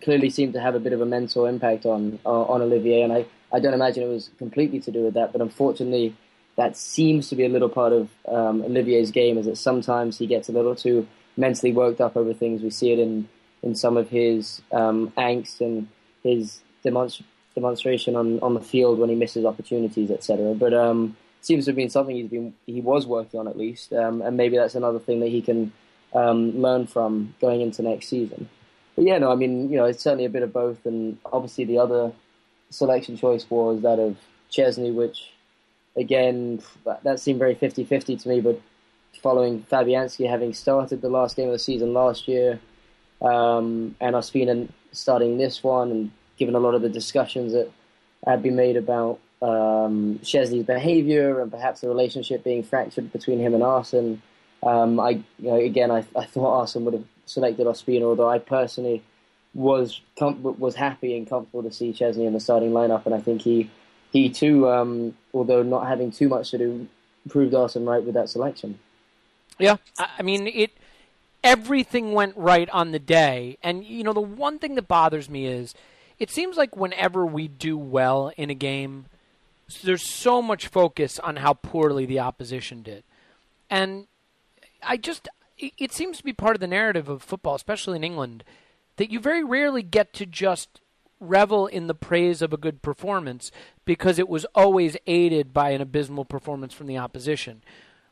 clearly 0.00 0.30
seemed 0.30 0.54
to 0.54 0.60
have 0.60 0.74
a 0.74 0.80
bit 0.80 0.92
of 0.92 1.00
a 1.00 1.06
mental 1.06 1.46
impact 1.46 1.86
on 1.86 2.18
uh, 2.24 2.42
on 2.42 2.62
Olivier, 2.62 3.02
and 3.02 3.12
I, 3.12 3.26
I 3.52 3.60
don't 3.60 3.74
imagine 3.74 4.02
it 4.02 4.08
was 4.08 4.30
completely 4.38 4.80
to 4.80 4.90
do 4.90 5.02
with 5.02 5.14
that, 5.14 5.32
but 5.32 5.40
unfortunately, 5.40 6.16
that 6.56 6.76
seems 6.76 7.28
to 7.28 7.36
be 7.36 7.44
a 7.44 7.48
little 7.48 7.68
part 7.68 7.92
of 7.92 8.08
um, 8.26 8.62
Olivier's 8.62 9.10
game, 9.10 9.38
is 9.38 9.46
that 9.46 9.56
sometimes 9.56 10.18
he 10.18 10.26
gets 10.26 10.48
a 10.48 10.52
little 10.52 10.74
too 10.74 11.06
mentally 11.36 11.72
worked 11.72 12.00
up 12.00 12.16
over 12.16 12.32
things. 12.32 12.62
We 12.62 12.70
see 12.70 12.92
it 12.92 12.98
in 12.98 13.28
in 13.62 13.74
some 13.74 13.96
of 13.96 14.08
his 14.08 14.60
um, 14.72 15.12
angst 15.16 15.60
and 15.60 15.88
his 16.24 16.60
demonst- 16.84 17.22
demonstration 17.54 18.16
on, 18.16 18.40
on 18.40 18.54
the 18.54 18.60
field 18.60 18.98
when 18.98 19.08
he 19.08 19.14
misses 19.14 19.44
opportunities, 19.44 20.10
etc. 20.10 20.54
But 20.54 20.74
um, 20.74 21.16
seems 21.42 21.64
to 21.64 21.70
have 21.70 21.76
been 21.76 21.90
something 21.90 22.16
he's 22.16 22.30
been 22.30 22.54
he 22.66 22.80
was 22.80 23.06
working 23.06 23.38
on 23.38 23.48
at 23.48 23.58
least, 23.58 23.92
um, 23.92 24.22
and 24.22 24.36
maybe 24.36 24.56
that's 24.56 24.74
another 24.74 24.98
thing 24.98 25.20
that 25.20 25.28
he 25.28 25.42
can 25.42 25.72
um, 26.14 26.60
learn 26.60 26.86
from 26.86 27.34
going 27.40 27.60
into 27.60 27.82
next 27.82 28.08
season. 28.08 28.48
But 28.94 29.04
yeah, 29.04 29.18
no, 29.18 29.32
I 29.32 29.34
mean, 29.34 29.70
you 29.70 29.76
know, 29.76 29.84
it's 29.84 30.02
certainly 30.02 30.24
a 30.24 30.30
bit 30.30 30.42
of 30.42 30.52
both, 30.52 30.86
and 30.86 31.18
obviously 31.26 31.64
the 31.64 31.78
other 31.78 32.12
selection 32.70 33.16
choice 33.16 33.48
was 33.50 33.82
that 33.82 33.98
of 33.98 34.16
Szczesny, 34.50 34.94
which 34.94 35.32
again 35.96 36.62
that, 36.84 37.02
that 37.04 37.20
seemed 37.20 37.38
very 37.38 37.54
50-50 37.54 38.22
to 38.22 38.28
me. 38.28 38.40
But 38.40 38.60
following 39.20 39.66
Fabianski 39.70 40.28
having 40.28 40.54
started 40.54 41.02
the 41.02 41.10
last 41.10 41.36
game 41.36 41.48
of 41.48 41.52
the 41.52 41.58
season 41.58 41.92
last 41.92 42.28
year, 42.28 42.60
um, 43.20 43.96
and 44.00 44.14
Ospina 44.14 44.68
starting 44.92 45.38
this 45.38 45.62
one, 45.62 45.90
and 45.90 46.10
given 46.36 46.54
a 46.54 46.60
lot 46.60 46.74
of 46.74 46.82
the 46.82 46.88
discussions 46.88 47.52
that 47.52 47.70
had 48.26 48.42
been 48.42 48.56
made 48.56 48.76
about 48.76 49.18
um, 49.42 50.20
Szczesny's 50.22 50.64
behaviour 50.64 51.40
and 51.40 51.50
perhaps 51.50 51.80
the 51.80 51.88
relationship 51.88 52.44
being 52.44 52.62
fractured 52.62 53.12
between 53.12 53.40
him 53.40 53.54
and 53.54 53.62
Arsene. 53.62 54.22
Um, 54.62 55.00
I, 55.00 55.10
you 55.10 55.50
know, 55.50 55.56
again, 55.56 55.90
I, 55.90 56.04
I 56.14 56.24
thought 56.24 56.60
Arsene 56.60 56.84
would 56.84 56.94
have 56.94 57.04
selected 57.26 57.66
Ospina, 57.66 58.02
although 58.02 58.28
I 58.28 58.38
personally 58.38 59.02
was 59.54 60.00
com- 60.18 60.42
was 60.58 60.74
happy 60.76 61.16
and 61.16 61.28
comfortable 61.28 61.62
to 61.64 61.72
see 61.72 61.92
Szczesny 61.92 62.26
in 62.26 62.32
the 62.32 62.40
starting 62.40 62.70
lineup, 62.70 63.04
and 63.04 63.14
I 63.14 63.20
think 63.20 63.42
he 63.42 63.70
he 64.12 64.30
too, 64.30 64.68
um, 64.68 65.16
although 65.34 65.62
not 65.62 65.88
having 65.88 66.10
too 66.10 66.28
much 66.28 66.50
to 66.50 66.58
do, 66.58 66.86
proved 67.28 67.54
Arsene 67.54 67.84
right 67.84 68.02
with 68.02 68.14
that 68.14 68.28
selection. 68.28 68.78
Yeah, 69.58 69.76
I 69.98 70.22
mean 70.22 70.46
it. 70.46 70.70
Everything 71.44 72.12
went 72.12 72.36
right 72.36 72.70
on 72.70 72.92
the 72.92 73.00
day, 73.00 73.58
and 73.62 73.84
you 73.84 74.04
know 74.04 74.12
the 74.12 74.20
one 74.20 74.60
thing 74.60 74.76
that 74.76 74.86
bothers 74.86 75.28
me 75.28 75.46
is 75.46 75.74
it 76.18 76.30
seems 76.30 76.56
like 76.56 76.76
whenever 76.76 77.26
we 77.26 77.48
do 77.48 77.76
well 77.76 78.32
in 78.36 78.48
a 78.48 78.54
game, 78.54 79.06
there's 79.82 80.08
so 80.08 80.42
much 80.42 80.68
focus 80.68 81.18
on 81.18 81.36
how 81.36 81.54
poorly 81.54 82.06
the 82.06 82.20
opposition 82.20 82.82
did, 82.82 83.04
and 83.70 84.06
I 84.82 84.96
just 84.96 85.28
it 85.58 85.92
seems 85.92 86.18
to 86.18 86.24
be 86.24 86.32
part 86.32 86.56
of 86.56 86.60
the 86.60 86.66
narrative 86.66 87.08
of 87.08 87.22
football, 87.22 87.54
especially 87.54 87.96
in 87.96 88.04
England, 88.04 88.44
that 88.96 89.10
you 89.10 89.20
very 89.20 89.44
rarely 89.44 89.82
get 89.82 90.12
to 90.14 90.26
just 90.26 90.80
revel 91.20 91.66
in 91.66 91.86
the 91.86 91.94
praise 91.94 92.42
of 92.42 92.52
a 92.52 92.56
good 92.56 92.82
performance 92.82 93.52
because 93.84 94.18
it 94.18 94.28
was 94.28 94.44
always 94.54 94.96
aided 95.06 95.52
by 95.52 95.70
an 95.70 95.80
abysmal 95.80 96.24
performance 96.24 96.74
from 96.74 96.88
the 96.88 96.98
opposition, 96.98 97.62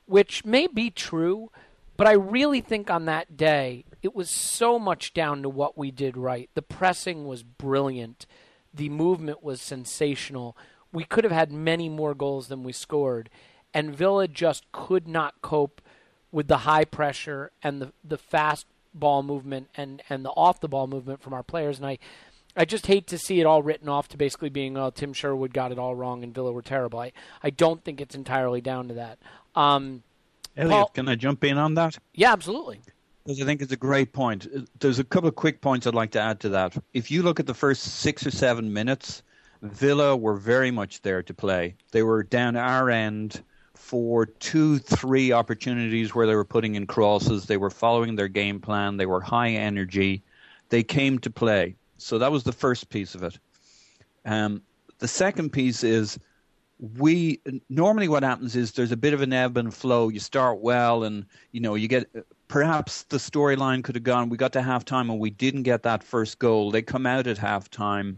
which 0.07 0.45
may 0.45 0.67
be 0.67 0.91
true, 0.91 1.51
but 1.97 2.07
I 2.07 2.13
really 2.13 2.61
think 2.61 2.89
on 2.89 3.05
that 3.07 3.37
day 3.37 3.85
it 4.03 4.15
was 4.15 4.31
so 4.31 4.79
much 4.79 5.13
down 5.13 5.43
to 5.43 5.49
what 5.49 5.77
we 5.77 5.91
did 5.91 6.17
right. 6.17 6.49
The 6.55 6.63
pressing 6.63 7.27
was 7.27 7.43
brilliant, 7.43 8.27
the 8.73 8.89
movement 8.89 9.43
was 9.43 9.61
sensational. 9.61 10.57
We 10.93 11.05
could 11.05 11.25
have 11.25 11.33
had 11.33 11.53
many 11.53 11.89
more 11.89 12.15
goals 12.15 12.49
than 12.49 12.63
we 12.63 12.73
scored, 12.73 13.31
and 13.73 13.95
Villa 13.95 14.27
just 14.27 14.71
could 14.73 15.07
not 15.07 15.41
cope 15.43 15.81
with 16.33 16.49
the 16.49 16.59
high 16.59 16.85
pressure 16.85 17.51
and 17.63 17.81
the 17.81 17.93
the 18.05 18.19
fast 18.19 18.67
ball 18.93 19.23
movement 19.23 19.69
and 19.77 20.03
and 20.09 20.25
the 20.25 20.31
off 20.31 20.61
the 20.61 20.69
ball 20.69 20.87
movement 20.87 21.23
from 21.23 21.33
our 21.33 21.43
players. 21.43 21.79
And 21.79 21.87
I 21.87 21.99
I 22.57 22.65
just 22.65 22.87
hate 22.87 23.07
to 23.09 23.19
see 23.19 23.41
it 23.41 23.47
all 23.47 23.63
written 23.63 23.89
off 23.89 24.09
to 24.09 24.17
basically 24.17 24.49
being, 24.49 24.77
oh, 24.77 24.91
Tim 24.91 25.13
Sherwood 25.13 25.55
got 25.55 25.73
it 25.73 25.79
all 25.79 25.95
wrong 25.95 26.23
and 26.25 26.35
Villa 26.35 26.53
were 26.53 26.63
terrible. 26.63 26.99
I, 26.99 27.13
I 27.43 27.51
don't 27.51 27.83
think 27.85 28.01
it's 28.01 28.15
entirely 28.15 28.61
down 28.61 28.89
to 28.89 28.95
that. 28.95 29.19
Um, 29.55 30.03
Elliot, 30.57 30.73
Paul, 30.73 30.89
can 30.89 31.09
I 31.09 31.15
jump 31.15 31.45
in 31.45 31.59
on 31.59 31.75
that? 31.75 31.99
Yeah, 32.15 32.33
absolutely. 32.33 32.81
Because 33.25 33.41
I 33.41 33.45
think 33.45 33.63
it's 33.63 33.73
a 33.73 33.77
great 33.77 34.13
point. 34.13 34.49
There's 34.81 34.99
a 34.99 35.05
couple 35.05 35.29
of 35.29 35.37
quick 35.37 35.61
points 35.61 35.87
I'd 35.87 35.95
like 35.95 36.11
to 36.13 36.21
add 36.21 36.41
to 36.41 36.49
that. 36.51 36.77
If 36.93 37.11
you 37.11 37.23
look 37.23 37.39
at 37.39 37.47
the 37.47 37.55
first 37.55 37.83
six 37.83 38.27
or 38.27 38.31
seven 38.31 38.73
minutes, 38.73 39.23
Villa 39.63 40.17
were 40.17 40.37
very 40.37 40.71
much 40.71 41.03
there 41.03 41.23
to 41.23 41.35
play. 41.35 41.75
They 41.93 42.03
were 42.03 42.23
down 42.23 42.57
our 42.57 42.91
end 42.91 43.43
for 43.75 44.27
two, 44.27 44.79
three 44.79 45.33
opportunities 45.33 46.15
where 46.15 46.27
they 46.27 46.35
were 46.35 46.45
putting 46.45 46.75
in 46.75 46.87
crosses. 46.87 47.47
They 47.47 47.57
were 47.57 47.71
following 47.71 48.17
their 48.17 48.29
game 48.29 48.61
plan. 48.61 48.97
They 48.97 49.07
were 49.07 49.21
high 49.21 49.51
energy. 49.51 50.23
They 50.69 50.83
came 50.83 51.19
to 51.21 51.31
play. 51.31 51.77
So 51.99 52.19
that 52.19 52.33
was 52.33 52.45
the 52.45 52.53
first 52.53 52.89
piece 52.89 53.15
of 53.15 53.23
it. 53.23 53.39
Um, 54.25 54.63
the 54.99 55.09
second 55.09 55.51
piece 55.51 55.83
is 55.83 56.19
we 56.99 57.41
normally 57.69 58.09
what 58.09 58.23
happens 58.23 58.57
is 58.57 58.73
there's 58.73 58.93
a 58.93 58.97
bit 58.97 59.13
of 59.13 59.21
an 59.21 59.33
ebb 59.33 59.57
and 59.57 59.73
flow. 59.73 60.09
You 60.09 60.21
start 60.21 60.61
well, 60.61 61.05
and 61.05 61.27
you 61.53 61.61
know 61.61 61.75
you 61.75 61.89
get 61.89 62.09
perhaps 62.49 63.03
the 63.05 63.19
storyline 63.19 63.85
could 63.85 63.97
have 63.97 64.05
gone. 64.05 64.31
We 64.31 64.37
got 64.37 64.53
to 64.55 64.61
halftime 64.61 65.11
and 65.11 65.19
we 65.19 65.31
didn't 65.31 65.65
get 65.65 65.83
that 65.83 66.03
first 66.03 66.39
goal. 66.39 66.71
They 66.71 66.83
come 66.83 67.07
out 67.07 67.27
at 67.27 67.37
halftime 67.37 68.17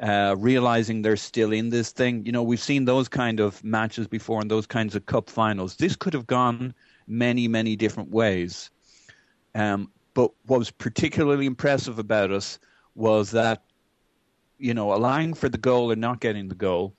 uh, 0.00 0.34
realizing 0.38 1.02
they're 1.02 1.16
still 1.16 1.52
in 1.52 1.70
this 1.70 1.92
thing. 1.92 2.24
You 2.26 2.32
know, 2.32 2.42
we've 2.42 2.60
seen 2.60 2.84
those 2.84 3.08
kind 3.08 3.40
of 3.40 3.62
matches 3.62 4.06
before 4.06 4.40
and 4.40 4.50
those 4.50 4.66
kinds 4.66 4.94
of 4.94 5.06
cup 5.06 5.30
finals. 5.30 5.76
This 5.76 5.96
could 5.96 6.14
have 6.14 6.26
gone 6.26 6.74
many, 7.06 7.48
many 7.48 7.76
different 7.76 8.10
ways. 8.10 8.70
Um, 9.54 9.90
but 10.14 10.32
what 10.46 10.58
was 10.58 10.70
particularly 10.70 11.46
impressive 11.46 11.98
about 11.98 12.30
us 12.30 12.58
was 12.94 13.30
that, 13.32 13.62
you 14.58 14.74
know, 14.74 14.92
allowing 14.94 15.34
for 15.34 15.48
the 15.48 15.58
goal 15.58 15.90
and 15.90 16.00
not 16.00 16.20
getting 16.20 16.48
the 16.48 16.54
goal, 16.54 16.94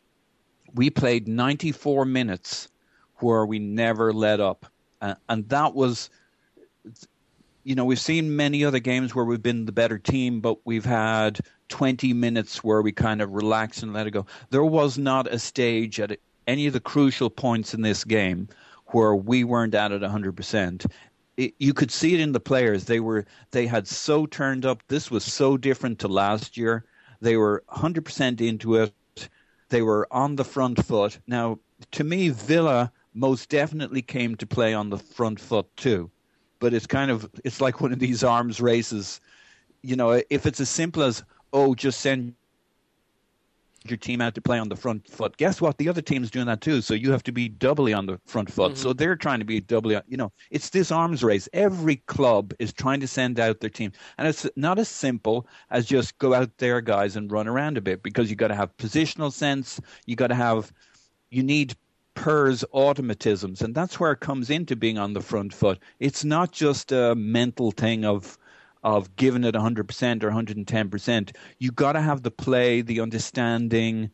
we 0.73 0.89
played 0.89 1.27
94 1.27 2.05
minutes 2.05 2.69
where 3.17 3.45
we 3.45 3.59
never 3.59 4.13
let 4.13 4.39
up. 4.39 4.65
Uh, 5.01 5.15
and 5.29 5.47
that 5.49 5.73
was, 5.73 6.09
you 7.65 7.73
know, 7.73 7.83
we've 7.83 7.99
seen 7.99 8.35
many 8.35 8.63
other 8.63 8.79
games 8.79 9.15
where 9.15 9.25
we've 9.25 9.41
been 9.41 9.65
the 9.65 9.71
better 9.71 9.97
team, 9.97 10.39
but 10.39 10.59
we've 10.65 10.85
had 10.85 11.39
20 11.69 12.13
minutes 12.13 12.63
where 12.63 12.83
we 12.83 12.91
kind 12.91 13.23
of 13.23 13.31
relax 13.31 13.81
and 13.81 13.91
let 13.91 14.05
it 14.05 14.11
go. 14.11 14.27
There 14.51 14.63
was 14.63 14.99
not 14.99 15.25
a 15.25 15.39
stage 15.39 15.99
at 15.99 16.19
any 16.45 16.67
of 16.67 16.73
the 16.73 16.79
crucial 16.79 17.31
points 17.31 17.73
in 17.73 17.81
this 17.81 18.03
game 18.03 18.49
where 18.87 19.15
we 19.15 19.43
weren't 19.43 19.73
at 19.73 19.91
it 19.91 20.03
100%. 20.03 20.85
It, 21.37 21.55
you 21.57 21.73
could 21.73 21.89
see 21.89 22.13
it 22.13 22.19
in 22.19 22.33
the 22.33 22.39
players. 22.39 22.85
They 22.85 22.99
were 22.99 23.25
they 23.49 23.65
had 23.65 23.87
so 23.87 24.27
turned 24.27 24.63
up. 24.63 24.83
This 24.87 25.09
was 25.09 25.25
so 25.25 25.57
different 25.57 25.97
to 25.99 26.07
last 26.07 26.57
year. 26.57 26.85
They 27.19 27.35
were 27.35 27.63
100% 27.69 28.41
into 28.41 28.75
it. 28.75 28.93
They 29.69 29.81
were 29.81 30.07
on 30.11 30.35
the 30.35 30.45
front 30.45 30.85
foot. 30.85 31.17
Now, 31.25 31.57
to 31.93 32.03
me, 32.03 32.29
Villa 32.29 32.91
most 33.15 33.49
definitely 33.49 34.03
came 34.03 34.35
to 34.35 34.45
play 34.45 34.75
on 34.75 34.91
the 34.91 34.99
front 34.99 35.39
foot 35.39 35.65
too. 35.75 36.11
But 36.59 36.73
it's 36.73 36.87
kind 36.87 37.11
of 37.11 37.29
it's 37.43 37.61
like 37.61 37.81
one 37.81 37.91
of 37.91 37.99
these 37.99 38.23
arms 38.23 38.61
races. 38.61 39.21
You 39.81 39.95
know, 39.95 40.21
if 40.29 40.45
it's 40.45 40.59
as 40.59 40.69
simple 40.69 41.03
as 41.03 41.23
oh, 41.53 41.75
just 41.75 42.01
send 42.01 42.33
your 43.89 43.97
team 43.97 44.21
out 44.21 44.35
to 44.35 44.41
play 44.41 44.59
on 44.59 44.69
the 44.69 44.75
front 44.75 45.07
foot. 45.07 45.37
Guess 45.37 45.61
what? 45.61 45.77
The 45.77 45.89
other 45.89 46.01
team's 46.01 46.31
doing 46.31 46.47
that 46.47 46.61
too. 46.61 46.81
So 46.81 46.93
you 46.93 47.11
have 47.11 47.23
to 47.23 47.31
be 47.31 47.47
doubly 47.47 47.93
on 47.93 48.05
the 48.05 48.19
front 48.25 48.51
foot. 48.51 48.73
Mm-hmm. 48.73 48.81
So 48.81 48.93
they're 48.93 49.15
trying 49.15 49.39
to 49.39 49.45
be 49.45 49.59
doubly, 49.59 49.99
you 50.07 50.17
know, 50.17 50.31
it's 50.49 50.69
this 50.69 50.91
arms 50.91 51.23
race. 51.23 51.47
Every 51.53 51.97
club 51.97 52.53
is 52.59 52.73
trying 52.73 52.99
to 53.01 53.07
send 53.07 53.39
out 53.39 53.59
their 53.59 53.69
team. 53.69 53.91
And 54.17 54.27
it's 54.27 54.47
not 54.55 54.79
as 54.79 54.89
simple 54.89 55.47
as 55.69 55.85
just 55.85 56.17
go 56.17 56.33
out 56.33 56.57
there, 56.57 56.81
guys, 56.81 57.15
and 57.15 57.31
run 57.31 57.47
around 57.47 57.77
a 57.77 57.81
bit 57.81 58.03
because 58.03 58.29
you 58.29 58.35
got 58.35 58.49
to 58.49 58.55
have 58.55 58.75
positional 58.77 59.31
sense. 59.31 59.79
You 60.05 60.15
got 60.15 60.27
to 60.27 60.35
have, 60.35 60.71
you 61.29 61.43
need 61.43 61.75
PERS 62.15 62.65
automatisms. 62.73 63.61
And 63.61 63.75
that's 63.75 63.99
where 63.99 64.11
it 64.11 64.19
comes 64.19 64.49
into 64.49 64.75
being 64.75 64.97
on 64.97 65.13
the 65.13 65.21
front 65.21 65.53
foot. 65.53 65.79
It's 65.99 66.23
not 66.23 66.51
just 66.51 66.91
a 66.91 67.13
mental 67.15 67.71
thing 67.71 68.03
of, 68.03 68.37
of 68.83 69.15
giving 69.15 69.43
it 69.43 69.55
100% 69.55 70.23
or 70.23 70.31
110%. 70.31 71.35
You 71.59 71.71
got 71.71 71.93
to 71.93 72.01
have 72.01 72.23
the 72.23 72.31
play, 72.31 72.81
the 72.81 73.01
understanding, 73.01 74.09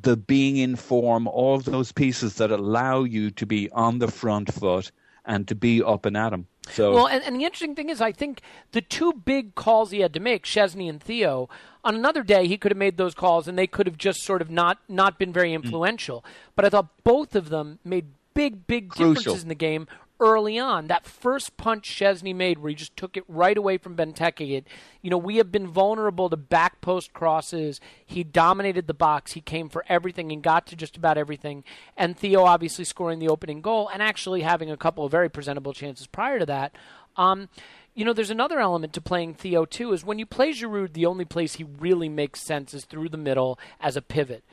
the 0.00 0.16
being 0.16 0.58
in 0.58 0.76
form, 0.76 1.26
all 1.26 1.58
those 1.58 1.90
pieces 1.90 2.34
that 2.36 2.52
allow 2.52 3.02
you 3.02 3.30
to 3.32 3.46
be 3.46 3.70
on 3.72 3.98
the 3.98 4.08
front 4.08 4.52
foot 4.52 4.92
and 5.28 5.46
to 5.46 5.54
be 5.54 5.82
up 5.82 6.06
and 6.06 6.16
at 6.16 6.30
them. 6.30 6.48
So 6.70 6.92
well, 6.92 7.06
and, 7.06 7.22
and 7.22 7.36
the 7.36 7.44
interesting 7.44 7.74
thing 7.74 7.90
is, 7.90 8.00
I 8.00 8.12
think 8.12 8.40
the 8.72 8.80
two 8.80 9.12
big 9.12 9.54
calls 9.54 9.90
he 9.90 10.00
had 10.00 10.12
to 10.14 10.20
make, 10.20 10.44
Szczesny 10.44 10.88
and 10.88 11.00
Theo, 11.00 11.48
on 11.84 11.94
another 11.94 12.22
day 12.22 12.46
he 12.48 12.58
could 12.58 12.72
have 12.72 12.78
made 12.78 12.96
those 12.96 13.14
calls 13.14 13.46
and 13.46 13.56
they 13.56 13.66
could 13.66 13.86
have 13.86 13.96
just 13.96 14.22
sort 14.22 14.42
of 14.42 14.50
not 14.50 14.78
not 14.88 15.18
been 15.18 15.32
very 15.32 15.50
mm. 15.50 15.54
influential. 15.54 16.22
Mm. 16.22 16.30
But 16.56 16.64
I 16.64 16.70
thought 16.70 16.88
both 17.04 17.36
of 17.36 17.50
them 17.50 17.78
made 17.84 18.06
big, 18.34 18.66
big 18.66 18.90
Crucial. 18.90 19.14
differences 19.14 19.42
in 19.42 19.48
the 19.48 19.54
game 19.54 19.86
early 20.20 20.58
on. 20.58 20.86
That 20.86 21.06
first 21.06 21.56
punch 21.56 21.88
Szczesny 21.88 22.34
made, 22.34 22.58
where 22.58 22.70
he 22.70 22.74
just 22.74 22.96
took 22.96 23.16
it 23.16 23.24
right 23.28 23.56
away 23.56 23.78
from 23.78 23.96
Benteke. 23.96 24.64
You 25.02 25.10
know, 25.10 25.18
we 25.18 25.36
have 25.36 25.52
been 25.52 25.66
vulnerable 25.66 26.28
to 26.30 26.36
back 26.36 26.80
post 26.80 27.12
crosses. 27.12 27.80
He 28.04 28.24
dominated 28.24 28.86
the 28.86 28.94
box. 28.94 29.32
He 29.32 29.40
came 29.40 29.68
for 29.68 29.84
everything 29.88 30.32
and 30.32 30.42
got 30.42 30.66
to 30.68 30.76
just 30.76 30.96
about 30.96 31.18
everything. 31.18 31.64
And 31.96 32.16
Theo 32.16 32.44
obviously 32.44 32.84
scoring 32.84 33.18
the 33.18 33.28
opening 33.28 33.60
goal 33.60 33.88
and 33.92 34.02
actually 34.02 34.42
having 34.42 34.70
a 34.70 34.76
couple 34.76 35.04
of 35.04 35.10
very 35.10 35.28
presentable 35.28 35.72
chances 35.72 36.06
prior 36.06 36.38
to 36.38 36.46
that. 36.46 36.72
Um, 37.16 37.48
you 37.94 38.04
know, 38.04 38.12
there's 38.12 38.30
another 38.30 38.60
element 38.60 38.92
to 38.92 39.00
playing 39.00 39.34
Theo 39.34 39.64
too. 39.64 39.92
Is 39.92 40.04
when 40.04 40.18
you 40.18 40.26
play 40.26 40.52
Giroud, 40.52 40.92
the 40.92 41.06
only 41.06 41.24
place 41.24 41.54
he 41.54 41.64
really 41.64 42.08
makes 42.08 42.40
sense 42.40 42.72
is 42.72 42.84
through 42.84 43.08
the 43.08 43.16
middle 43.16 43.58
as 43.80 43.96
a 43.96 44.02
pivot 44.02 44.44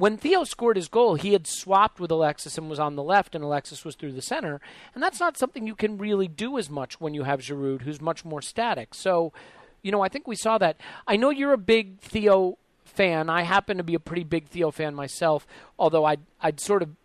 when 0.00 0.16
Theo 0.16 0.44
scored 0.44 0.76
his 0.76 0.88
goal, 0.88 1.16
he 1.16 1.34
had 1.34 1.46
swapped 1.46 2.00
with 2.00 2.10
Alexis 2.10 2.56
and 2.56 2.70
was 2.70 2.78
on 2.78 2.96
the 2.96 3.02
left, 3.02 3.34
and 3.34 3.44
Alexis 3.44 3.84
was 3.84 3.96
through 3.96 4.12
the 4.12 4.22
center. 4.22 4.58
And 4.94 5.02
that's 5.02 5.20
not 5.20 5.36
something 5.36 5.66
you 5.66 5.74
can 5.74 5.98
really 5.98 6.26
do 6.26 6.56
as 6.56 6.70
much 6.70 6.98
when 6.98 7.12
you 7.12 7.24
have 7.24 7.40
Giroud, 7.40 7.82
who's 7.82 8.00
much 8.00 8.24
more 8.24 8.40
static. 8.40 8.94
So, 8.94 9.34
you 9.82 9.92
know, 9.92 10.00
I 10.00 10.08
think 10.08 10.26
we 10.26 10.36
saw 10.36 10.56
that. 10.56 10.78
I 11.06 11.16
know 11.16 11.28
you're 11.28 11.52
a 11.52 11.58
big 11.58 12.00
Theo 12.00 12.56
fan. 12.82 13.28
I 13.28 13.42
happen 13.42 13.76
to 13.76 13.82
be 13.82 13.94
a 13.94 14.00
pretty 14.00 14.24
big 14.24 14.48
Theo 14.48 14.70
fan 14.70 14.94
myself, 14.94 15.46
although 15.78 16.06
I'd, 16.06 16.20
I'd 16.40 16.60
sort 16.60 16.82
of 16.82 16.96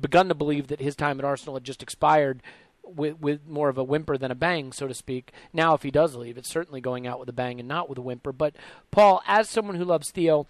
begun 0.00 0.28
to 0.28 0.34
believe 0.34 0.68
that 0.68 0.80
his 0.80 0.94
time 0.94 1.18
at 1.18 1.24
Arsenal 1.24 1.56
had 1.56 1.64
just 1.64 1.82
expired 1.82 2.40
with, 2.84 3.18
with 3.20 3.48
more 3.48 3.68
of 3.68 3.78
a 3.78 3.84
whimper 3.84 4.16
than 4.16 4.30
a 4.30 4.36
bang, 4.36 4.70
so 4.70 4.86
to 4.86 4.94
speak. 4.94 5.32
Now, 5.52 5.74
if 5.74 5.82
he 5.82 5.90
does 5.90 6.14
leave, 6.14 6.38
it's 6.38 6.50
certainly 6.50 6.80
going 6.80 7.04
out 7.04 7.18
with 7.18 7.28
a 7.28 7.32
bang 7.32 7.58
and 7.58 7.68
not 7.68 7.88
with 7.88 7.98
a 7.98 8.02
whimper. 8.02 8.32
But, 8.32 8.54
Paul, 8.92 9.22
as 9.26 9.48
someone 9.48 9.74
who 9.74 9.84
loves 9.84 10.12
Theo, 10.12 10.46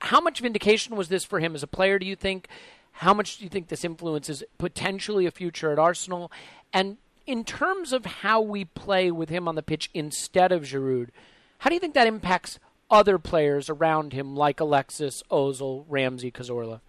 how 0.00 0.20
much 0.20 0.40
vindication 0.40 0.96
was 0.96 1.08
this 1.08 1.24
for 1.24 1.40
him 1.40 1.54
as 1.54 1.62
a 1.62 1.66
player, 1.66 1.98
do 1.98 2.06
you 2.06 2.16
think? 2.16 2.48
How 2.92 3.12
much 3.12 3.38
do 3.38 3.44
you 3.44 3.50
think 3.50 3.68
this 3.68 3.84
influences 3.84 4.42
potentially 4.58 5.26
a 5.26 5.30
future 5.30 5.70
at 5.70 5.78
Arsenal? 5.78 6.30
And 6.72 6.96
in 7.26 7.44
terms 7.44 7.92
of 7.92 8.06
how 8.06 8.40
we 8.40 8.64
play 8.64 9.10
with 9.10 9.28
him 9.28 9.48
on 9.48 9.54
the 9.54 9.62
pitch 9.62 9.90
instead 9.92 10.52
of 10.52 10.62
Giroud, 10.62 11.08
how 11.58 11.70
do 11.70 11.74
you 11.74 11.80
think 11.80 11.94
that 11.94 12.06
impacts 12.06 12.58
other 12.90 13.18
players 13.18 13.68
around 13.68 14.12
him 14.12 14.36
like 14.36 14.60
Alexis, 14.60 15.22
Ozil, 15.30 15.84
Ramsey, 15.88 16.30
Cazorla? 16.30 16.80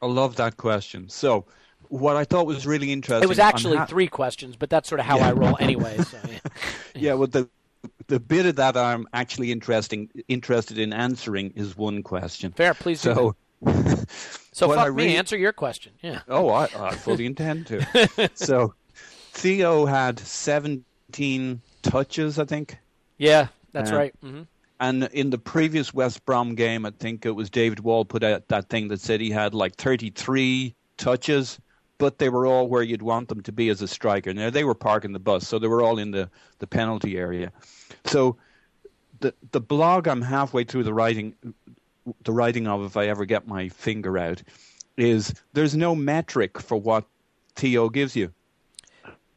I 0.00 0.06
love 0.06 0.36
that 0.36 0.56
question. 0.56 1.08
So, 1.08 1.46
what 1.88 2.16
I 2.16 2.24
thought 2.24 2.46
was 2.46 2.66
really 2.66 2.92
interesting. 2.92 3.22
It 3.22 3.28
was 3.28 3.38
actually 3.38 3.76
ha- 3.76 3.86
three 3.86 4.08
questions, 4.08 4.56
but 4.56 4.70
that's 4.70 4.88
sort 4.88 5.00
of 5.00 5.06
how 5.06 5.18
yeah. 5.18 5.28
I 5.28 5.32
roll 5.32 5.56
anyway. 5.60 5.96
So, 5.98 6.18
yeah. 6.28 6.38
yeah, 6.94 7.14
well, 7.14 7.28
the 7.28 7.48
the 8.06 8.20
bit 8.20 8.46
of 8.46 8.56
that 8.56 8.76
I'm 8.76 9.06
actually 9.12 9.52
interesting 9.52 10.08
interested 10.28 10.78
in 10.78 10.92
answering 10.92 11.52
is 11.56 11.76
one 11.76 12.02
question. 12.02 12.52
Fair, 12.52 12.74
please. 12.74 13.00
So, 13.00 13.36
so 14.52 14.72
fuck 14.72 14.94
me. 14.94 15.16
Answer 15.16 15.36
your 15.36 15.52
question. 15.52 15.92
Yeah. 16.02 16.20
Oh, 16.28 16.48
I, 16.50 16.68
I 16.76 16.94
fully 16.94 17.26
intend 17.26 17.66
to. 17.68 18.30
so, 18.34 18.74
Theo 19.32 19.86
had 19.86 20.18
17 20.18 21.60
touches, 21.82 22.38
I 22.38 22.44
think. 22.44 22.78
Yeah, 23.18 23.48
that's 23.72 23.90
uh, 23.90 23.96
right. 23.96 24.14
Mm-hmm. 24.22 24.42
And 24.80 25.04
in 25.12 25.30
the 25.30 25.38
previous 25.38 25.94
West 25.94 26.24
Brom 26.24 26.54
game, 26.54 26.84
I 26.84 26.90
think 26.90 27.24
it 27.24 27.30
was 27.30 27.48
David 27.48 27.80
Wall 27.80 28.04
put 28.04 28.22
out 28.22 28.48
that 28.48 28.68
thing 28.68 28.88
that 28.88 29.00
said 29.00 29.20
he 29.20 29.30
had 29.30 29.54
like 29.54 29.76
33 29.76 30.74
touches, 30.96 31.58
but 31.98 32.18
they 32.18 32.28
were 32.28 32.46
all 32.46 32.68
where 32.68 32.82
you'd 32.82 33.02
want 33.02 33.28
them 33.28 33.42
to 33.42 33.52
be 33.52 33.68
as 33.68 33.82
a 33.82 33.88
striker. 33.88 34.32
Now 34.34 34.50
they 34.50 34.64
were 34.64 34.74
parking 34.74 35.12
the 35.12 35.18
bus, 35.18 35.46
so 35.46 35.58
they 35.58 35.68
were 35.68 35.82
all 35.82 35.98
in 35.98 36.10
the, 36.10 36.30
the 36.58 36.66
penalty 36.66 37.16
area. 37.16 37.52
So 38.04 38.36
the 39.20 39.34
the 39.52 39.60
blog 39.60 40.08
I'm 40.08 40.22
halfway 40.22 40.64
through 40.64 40.84
the 40.84 40.94
writing 40.94 41.34
the 42.22 42.32
writing 42.32 42.66
of 42.66 42.84
if 42.84 42.96
I 42.96 43.06
ever 43.06 43.24
get 43.24 43.46
my 43.46 43.68
finger 43.68 44.18
out 44.18 44.42
is 44.96 45.34
there's 45.52 45.76
no 45.76 45.94
metric 45.94 46.60
for 46.60 46.76
what 46.76 47.04
Theo 47.56 47.88
gives 47.88 48.14
you. 48.14 48.32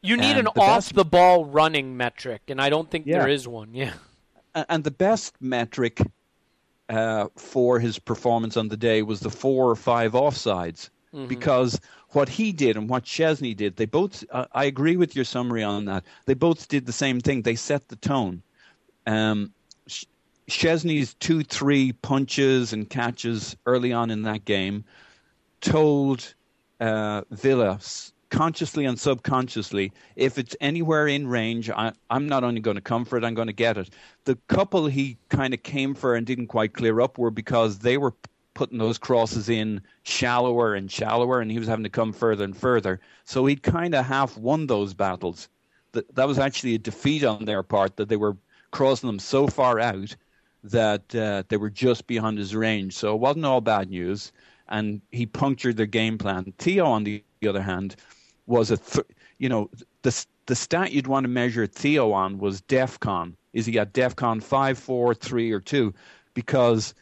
You 0.02 0.16
need 0.16 0.36
and 0.36 0.40
an 0.40 0.44
the 0.54 0.60
off 0.60 0.84
best, 0.84 0.94
the 0.94 1.04
ball 1.04 1.44
running 1.44 1.96
metric, 1.96 2.42
and 2.48 2.60
I 2.60 2.70
don't 2.70 2.88
think 2.90 3.06
yeah. 3.06 3.18
there 3.18 3.28
is 3.28 3.48
one. 3.48 3.74
Yeah. 3.74 3.94
And 4.54 4.84
the 4.84 4.90
best 4.90 5.34
metric 5.40 6.00
uh, 6.88 7.28
for 7.36 7.78
his 7.80 7.98
performance 7.98 8.56
on 8.56 8.68
the 8.68 8.76
day 8.76 9.02
was 9.02 9.20
the 9.20 9.30
four 9.30 9.70
or 9.70 9.76
five 9.76 10.12
offsides, 10.12 10.90
mm-hmm. 11.14 11.26
because 11.26 11.80
what 12.10 12.28
he 12.28 12.52
did 12.52 12.76
and 12.76 12.88
what 12.88 13.04
Szczesny 13.04 13.56
did, 13.56 13.76
they 13.76 13.86
both. 13.86 14.24
Uh, 14.30 14.46
I 14.52 14.64
agree 14.64 14.96
with 14.96 15.14
your 15.14 15.24
summary 15.24 15.62
on 15.62 15.84
that. 15.86 16.04
They 16.26 16.34
both 16.34 16.68
did 16.68 16.86
the 16.86 16.92
same 16.92 17.20
thing. 17.20 17.42
They 17.42 17.54
set 17.54 17.88
the 17.88 17.96
tone. 17.96 18.42
Um, 19.06 19.52
Szczesny's 20.48 21.14
two, 21.14 21.42
three 21.42 21.92
punches 21.92 22.72
and 22.72 22.88
catches 22.88 23.56
early 23.66 23.92
on 23.92 24.10
in 24.10 24.22
that 24.22 24.44
game 24.44 24.84
told 25.60 26.34
uh, 26.80 27.22
Villa 27.30 27.78
consciously 28.30 28.84
and 28.84 28.98
subconsciously, 28.98 29.92
if 30.16 30.38
it's 30.38 30.54
anywhere 30.60 31.06
in 31.08 31.26
range, 31.26 31.70
I, 31.70 31.92
am 32.10 32.28
not 32.28 32.44
only 32.44 32.60
going 32.60 32.76
to 32.76 32.80
come 32.82 33.04
for 33.04 33.16
it, 33.16 33.24
I'm 33.24 33.34
going 33.34 33.48
to 33.48 33.54
get 33.54 33.78
it. 33.78 33.90
The 34.24 34.36
couple 34.48 34.86
he 34.86 35.16
kind 35.28 35.54
of 35.54 35.62
came 35.62 35.94
for 35.94 36.14
and 36.14 36.26
didn't 36.26 36.48
quite 36.48 36.74
clear 36.74 37.00
up 37.00 37.18
were 37.18 37.30
because 37.30 37.78
they 37.78 37.96
were 37.96 38.14
putting 38.58 38.78
those 38.78 38.98
crosses 38.98 39.48
in 39.48 39.80
shallower 40.02 40.74
and 40.74 40.90
shallower, 40.90 41.40
and 41.40 41.48
he 41.48 41.60
was 41.60 41.68
having 41.68 41.84
to 41.84 41.88
come 41.88 42.12
further 42.12 42.42
and 42.42 42.56
further. 42.56 42.98
So 43.24 43.46
he'd 43.46 43.62
kind 43.62 43.94
of 43.94 44.04
half 44.04 44.36
won 44.36 44.66
those 44.66 44.94
battles. 44.94 45.48
That, 45.92 46.12
that 46.16 46.26
was 46.26 46.40
actually 46.40 46.74
a 46.74 46.78
defeat 46.78 47.22
on 47.22 47.44
their 47.44 47.62
part 47.62 47.96
that 47.96 48.08
they 48.08 48.16
were 48.16 48.36
crossing 48.72 49.06
them 49.06 49.20
so 49.20 49.46
far 49.46 49.78
out 49.78 50.16
that 50.64 51.14
uh, 51.14 51.44
they 51.48 51.56
were 51.56 51.70
just 51.70 52.08
beyond 52.08 52.36
his 52.36 52.52
range. 52.52 52.94
So 52.94 53.14
it 53.14 53.20
wasn't 53.20 53.44
all 53.44 53.60
bad 53.60 53.90
news, 53.90 54.32
and 54.68 55.00
he 55.12 55.24
punctured 55.24 55.76
their 55.76 55.86
game 55.86 56.18
plan. 56.18 56.52
Theo, 56.58 56.84
on 56.84 57.04
the 57.04 57.22
other 57.48 57.62
hand, 57.62 57.94
was 58.48 58.72
a 58.72 58.76
th- 58.76 59.06
you 59.38 59.48
know 59.48 59.70
the 60.02 60.26
the 60.46 60.56
stat 60.56 60.90
you'd 60.90 61.06
want 61.06 61.22
to 61.22 61.28
measure 61.28 61.68
Theo 61.68 62.10
on 62.10 62.38
was 62.38 62.62
DEFCON. 62.62 63.34
Is 63.52 63.66
he 63.66 63.78
at 63.78 63.92
DEFCON 63.92 64.42
five, 64.42 64.76
four, 64.78 65.14
three, 65.14 65.52
or 65.52 65.60
two? 65.60 65.94
Because 66.34 66.92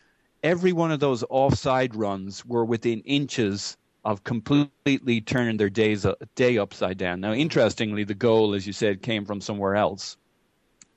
every 0.43 0.73
one 0.73 0.91
of 0.93 1.01
those 1.01 1.25
offside 1.29 1.95
runs 1.95 2.45
were 2.45 2.65
within 2.65 3.01
inches 3.01 3.77
of 4.05 4.23
completely 4.23 5.21
turning 5.21 5.57
their 5.57 5.71
days 5.71 6.07
day 6.37 6.59
upside 6.59 6.97
down. 6.97 7.21
Now, 7.21 7.33
interestingly, 7.33 8.05
the 8.05 8.15
goal, 8.15 8.55
as 8.55 8.67
you 8.67 8.73
said, 8.73 9.03
came 9.03 9.25
from 9.25 9.41
somewhere 9.41 9.75
else. 9.75 10.17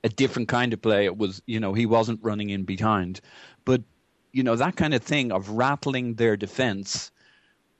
A 0.04 0.10
different 0.10 0.48
kind 0.48 0.72
of 0.74 0.82
play. 0.82 1.06
It 1.06 1.18
was, 1.18 1.42
you 1.46 1.60
know, 1.60 1.74
he 1.74 1.86
wasn't 1.86 2.24
running 2.24 2.52
in 2.52 2.64
behind, 2.64 3.20
but 3.66 3.82
you 4.32 4.44
know 4.44 4.56
that 4.56 4.76
kind 4.76 4.94
of 4.94 5.02
thing 5.02 5.32
of 5.32 5.50
rattling 5.50 6.14
their 6.14 6.38
defense 6.38 7.12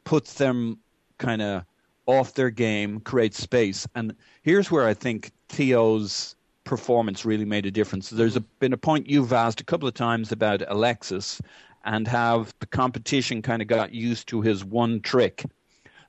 puts 0.04 0.34
them 0.34 0.80
kind 1.18 1.42
of 1.42 1.64
off 2.08 2.34
their 2.34 2.50
game, 2.50 3.00
creates 3.02 3.38
space. 3.38 3.88
And 3.94 4.16
here's 4.42 4.72
where 4.72 4.88
I 4.88 4.96
think 4.96 5.32
Theo's 5.48 6.36
performance 6.70 7.26
really 7.26 7.46
made 7.46 7.66
a 7.66 7.72
difference. 7.72 8.12
There's 8.12 8.36
a, 8.36 8.42
been 8.42 8.74
a 8.74 8.78
point 8.78 9.10
you've 9.10 9.34
asked 9.34 9.60
a 9.60 9.66
couple 9.66 9.88
of 9.88 9.96
times 9.96 10.32
about 10.32 10.62
Alexis 10.68 11.42
and 11.84 12.08
have 12.08 12.54
the 12.60 12.68
competition 12.68 13.42
kind 13.42 13.64
of 13.64 13.68
got 13.68 13.92
used 13.92 14.28
to 14.28 14.42
his 14.42 14.64
one 14.64 15.02
trick, 15.02 15.44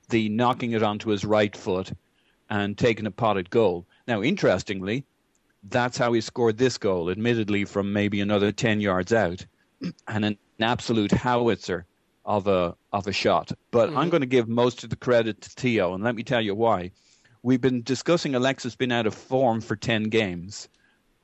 the 0.09 0.29
knocking 0.29 0.73
it 0.73 0.83
onto 0.83 1.09
his 1.09 1.25
right 1.25 1.57
foot 1.57 1.91
and 2.51 2.77
taking 2.77 3.07
a 3.07 3.11
potted 3.11 3.49
goal. 3.49 3.87
Now, 4.07 4.21
interestingly, 4.21 5.03
that's 5.67 5.97
how 5.97 6.13
he 6.13 6.21
scored 6.21 6.59
this 6.59 6.77
goal, 6.77 7.09
admittedly 7.09 7.65
from 7.65 7.91
maybe 7.91 8.21
another 8.21 8.51
10 8.51 8.81
yards 8.81 9.11
out, 9.11 9.43
and 10.07 10.25
an 10.25 10.37
absolute 10.59 11.11
howitzer 11.11 11.85
of 12.23 12.45
a 12.45 12.75
of 12.93 13.07
a 13.07 13.11
shot. 13.11 13.51
But 13.71 13.89
mm-hmm. 13.89 13.97
I'm 13.97 14.09
going 14.11 14.21
to 14.21 14.27
give 14.27 14.47
most 14.47 14.83
of 14.83 14.91
the 14.91 14.95
credit 14.95 15.41
to 15.41 15.49
Theo, 15.49 15.95
and 15.95 16.03
let 16.03 16.13
me 16.13 16.21
tell 16.21 16.41
you 16.41 16.53
why. 16.53 16.91
We've 17.43 17.61
been 17.61 17.81
discussing 17.81 18.35
Alexis 18.35 18.75
been 18.75 18.91
out 18.91 19.07
of 19.07 19.15
form 19.15 19.61
for 19.61 19.75
ten 19.75 20.03
games, 20.03 20.69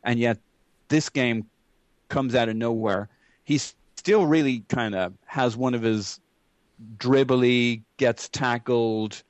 and 0.04 0.20
yet 0.20 0.40
this 0.88 1.10
game 1.10 1.46
comes 2.10 2.36
out 2.36 2.50
of 2.50 2.56
nowhere. 2.56 3.10
He 3.44 3.58
still 3.58 4.26
really 4.26 4.64
kind 4.70 4.96
of 4.96 5.14
has 5.26 5.56
one 5.56 5.74
of 5.74 5.82
his 5.82 6.20
dribbly, 6.98 7.82
gets 7.98 8.30
tackled, 8.30 9.22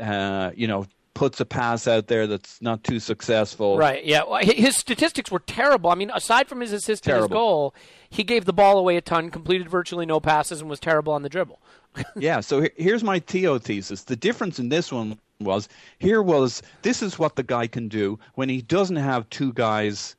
uh, 0.00 0.50
you 0.54 0.66
know, 0.66 0.86
puts 1.14 1.40
a 1.40 1.46
pass 1.46 1.88
out 1.88 2.08
there 2.08 2.26
that's 2.26 2.60
not 2.60 2.84
too 2.84 3.00
successful. 3.00 3.78
Right. 3.78 4.04
Yeah. 4.04 4.24
Well, 4.28 4.42
his 4.42 4.76
statistics 4.76 5.30
were 5.30 5.38
terrible. 5.38 5.90
I 5.90 5.94
mean, 5.94 6.10
aside 6.14 6.46
from 6.46 6.60
his 6.60 6.72
assist 6.72 7.04
terrible. 7.04 7.24
and 7.24 7.30
his 7.30 7.34
goal, 7.34 7.74
he 8.10 8.22
gave 8.22 8.44
the 8.44 8.52
ball 8.52 8.78
away 8.78 8.96
a 8.96 9.00
ton, 9.00 9.30
completed 9.30 9.70
virtually 9.70 10.04
no 10.04 10.20
passes, 10.20 10.60
and 10.60 10.68
was 10.68 10.78
terrible 10.78 11.14
on 11.14 11.22
the 11.22 11.30
dribble. 11.30 11.58
yeah. 12.16 12.40
So 12.40 12.68
here's 12.76 13.02
my 13.02 13.18
Theo 13.18 13.58
thesis. 13.58 14.04
The 14.04 14.16
difference 14.16 14.58
in 14.58 14.68
this 14.68 14.92
one 14.92 15.18
was 15.40 15.68
here 15.98 16.22
was 16.22 16.62
this 16.82 17.02
is 17.02 17.18
what 17.18 17.36
the 17.36 17.42
guy 17.42 17.66
can 17.66 17.88
do 17.88 18.18
when 18.34 18.48
he 18.48 18.62
doesn't 18.62 18.96
have 18.96 19.28
two 19.30 19.52
guys 19.52 20.16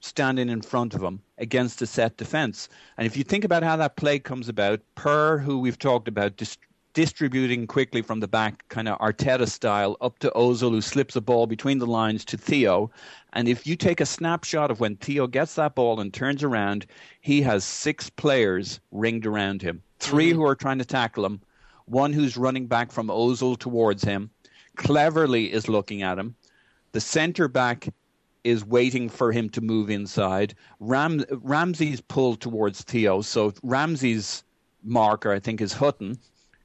standing 0.00 0.48
in 0.48 0.62
front 0.62 0.94
of 0.94 1.02
him 1.02 1.20
against 1.38 1.82
a 1.82 1.86
set 1.86 2.16
defense. 2.16 2.68
And 2.96 3.06
if 3.06 3.16
you 3.16 3.24
think 3.24 3.44
about 3.44 3.62
how 3.62 3.76
that 3.76 3.96
play 3.96 4.18
comes 4.18 4.48
about, 4.48 4.80
Per, 4.94 5.38
who 5.38 5.58
we've 5.58 5.78
talked 5.78 6.08
about, 6.08 6.36
dist- 6.36 6.58
distributing 6.94 7.66
quickly 7.66 8.02
from 8.02 8.20
the 8.20 8.28
back, 8.28 8.66
kind 8.68 8.88
of 8.88 8.98
Arteta 8.98 9.48
style, 9.48 9.96
up 10.00 10.18
to 10.20 10.32
Ozil, 10.34 10.70
who 10.70 10.80
slips 10.80 11.16
a 11.16 11.20
ball 11.20 11.46
between 11.46 11.78
the 11.78 11.86
lines 11.86 12.24
to 12.24 12.36
Theo. 12.36 12.90
And 13.34 13.46
if 13.46 13.66
you 13.66 13.76
take 13.76 14.00
a 14.00 14.06
snapshot 14.06 14.70
of 14.70 14.80
when 14.80 14.96
Theo 14.96 15.26
gets 15.26 15.54
that 15.54 15.74
ball 15.74 16.00
and 16.00 16.12
turns 16.12 16.42
around, 16.42 16.86
he 17.20 17.42
has 17.42 17.64
six 17.64 18.10
players 18.10 18.80
ringed 18.90 19.26
around 19.26 19.62
him 19.62 19.82
3 20.00 20.30
mm-hmm. 20.30 20.38
who 20.38 20.46
are 20.46 20.56
trying 20.56 20.78
to 20.78 20.84
tackle 20.84 21.24
him, 21.24 21.40
one 21.84 22.12
who's 22.12 22.36
running 22.36 22.66
back 22.66 22.90
from 22.90 23.08
Ozil 23.08 23.58
towards 23.58 24.02
him, 24.02 24.30
cleverly 24.80 25.52
is 25.52 25.68
looking 25.68 26.02
at 26.02 26.18
him. 26.18 26.34
The 26.92 27.00
centre 27.00 27.48
back 27.48 27.88
is 28.44 28.64
waiting 28.64 29.10
for 29.10 29.30
him 29.30 29.50
to 29.50 29.60
move 29.60 29.90
inside. 29.90 30.54
Ram- 30.80 31.24
Ramsey's 31.30 32.00
pulled 32.00 32.40
towards 32.40 32.80
Theo, 32.82 33.20
so 33.20 33.52
Ramsey's 33.62 34.42
marker, 34.82 35.30
I 35.32 35.38
think, 35.38 35.60
is 35.60 35.74
Hutton 35.74 36.18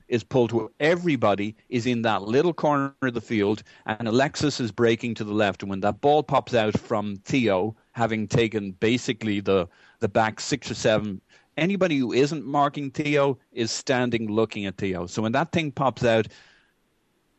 is 0.08 0.24
pulled 0.24 0.52
to 0.52 0.72
everybody 0.80 1.56
is 1.70 1.86
in 1.86 2.04
that 2.04 2.22
little 2.22 2.54
corner 2.54 2.94
of 3.02 3.14
the 3.14 3.22
field 3.22 3.64
and 3.86 4.08
Alexis 4.08 4.60
is 4.60 4.72
breaking 4.72 5.16
to 5.16 5.24
the 5.24 5.34
left 5.34 5.64
and 5.64 5.70
when 5.70 5.80
that 5.80 6.00
ball 6.00 6.22
pops 6.22 6.54
out 6.54 6.78
from 6.78 7.16
Theo 7.26 7.76
having 7.94 8.28
taken 8.28 8.72
basically 8.74 9.40
the 9.40 9.68
the 10.02 10.08
back 10.08 10.40
6 10.40 10.70
or 10.70 10.76
7 10.76 11.20
anybody 11.58 11.98
who 11.98 12.14
isn't 12.14 12.46
marking 12.46 12.92
Theo 12.92 13.40
is 13.52 13.72
standing 13.72 14.32
looking 14.32 14.68
at 14.68 14.78
Theo 14.78 15.08
so 15.08 15.24
when 15.24 15.32
that 15.32 15.52
thing 15.52 15.72
pops 15.72 16.04
out 16.04 16.28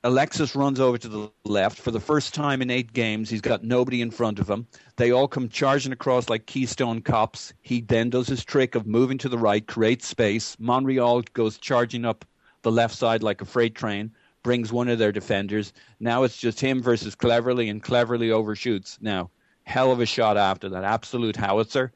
Alexis 0.04 0.54
runs 0.54 0.78
over 0.78 0.98
to 0.98 1.09
the 1.09 1.30
left 1.44 1.78
for 1.78 1.90
the 1.90 2.00
first 2.00 2.32
time 2.32 2.62
in 2.62 2.70
8 2.70 2.92
games 2.92 3.28
he's 3.28 3.40
got 3.40 3.64
nobody 3.64 4.00
in 4.00 4.11
front 4.11 4.38
of 4.38 4.48
him 4.48 4.66
they 4.96 5.11
all 5.11 5.26
come 5.26 5.48
charging 5.48 5.92
across 5.92 6.28
like 6.28 6.46
keystone 6.46 7.00
cops 7.00 7.52
he 7.62 7.80
then 7.80 8.11
does 8.11 8.28
his 8.28 8.44
trick 8.44 8.74
of 8.74 8.87
moving 8.87 9.18
to 9.18 9.28
the 9.28 9.38
right 9.38 9.66
creates 9.66 10.06
space 10.06 10.56
Monreal 10.61 11.22
goes 11.32 11.59
charging 11.59 12.04
up 12.04 12.24
the 12.66 12.72
left 12.72 12.96
side 12.96 13.22
like 13.22 13.40
a 13.40 13.44
freight 13.44 13.76
train, 13.76 14.11
brings 14.42 14.72
one 14.72 14.88
of 14.88 14.98
their 14.98 15.12
defenders. 15.12 15.72
Now 16.00 16.24
it's 16.24 16.37
just 16.37 16.59
him 16.59 16.82
versus 16.82 17.14
Cleverley, 17.14 17.70
and 17.70 17.80
Cleverley 17.80 18.32
overshoots. 18.32 18.98
Now, 19.00 19.30
hell 19.62 19.92
of 19.92 20.00
a 20.00 20.06
shot 20.06 20.37
after 20.37 20.68
that, 20.70 20.82
absolute 20.82 21.37
howitzer. 21.37 21.92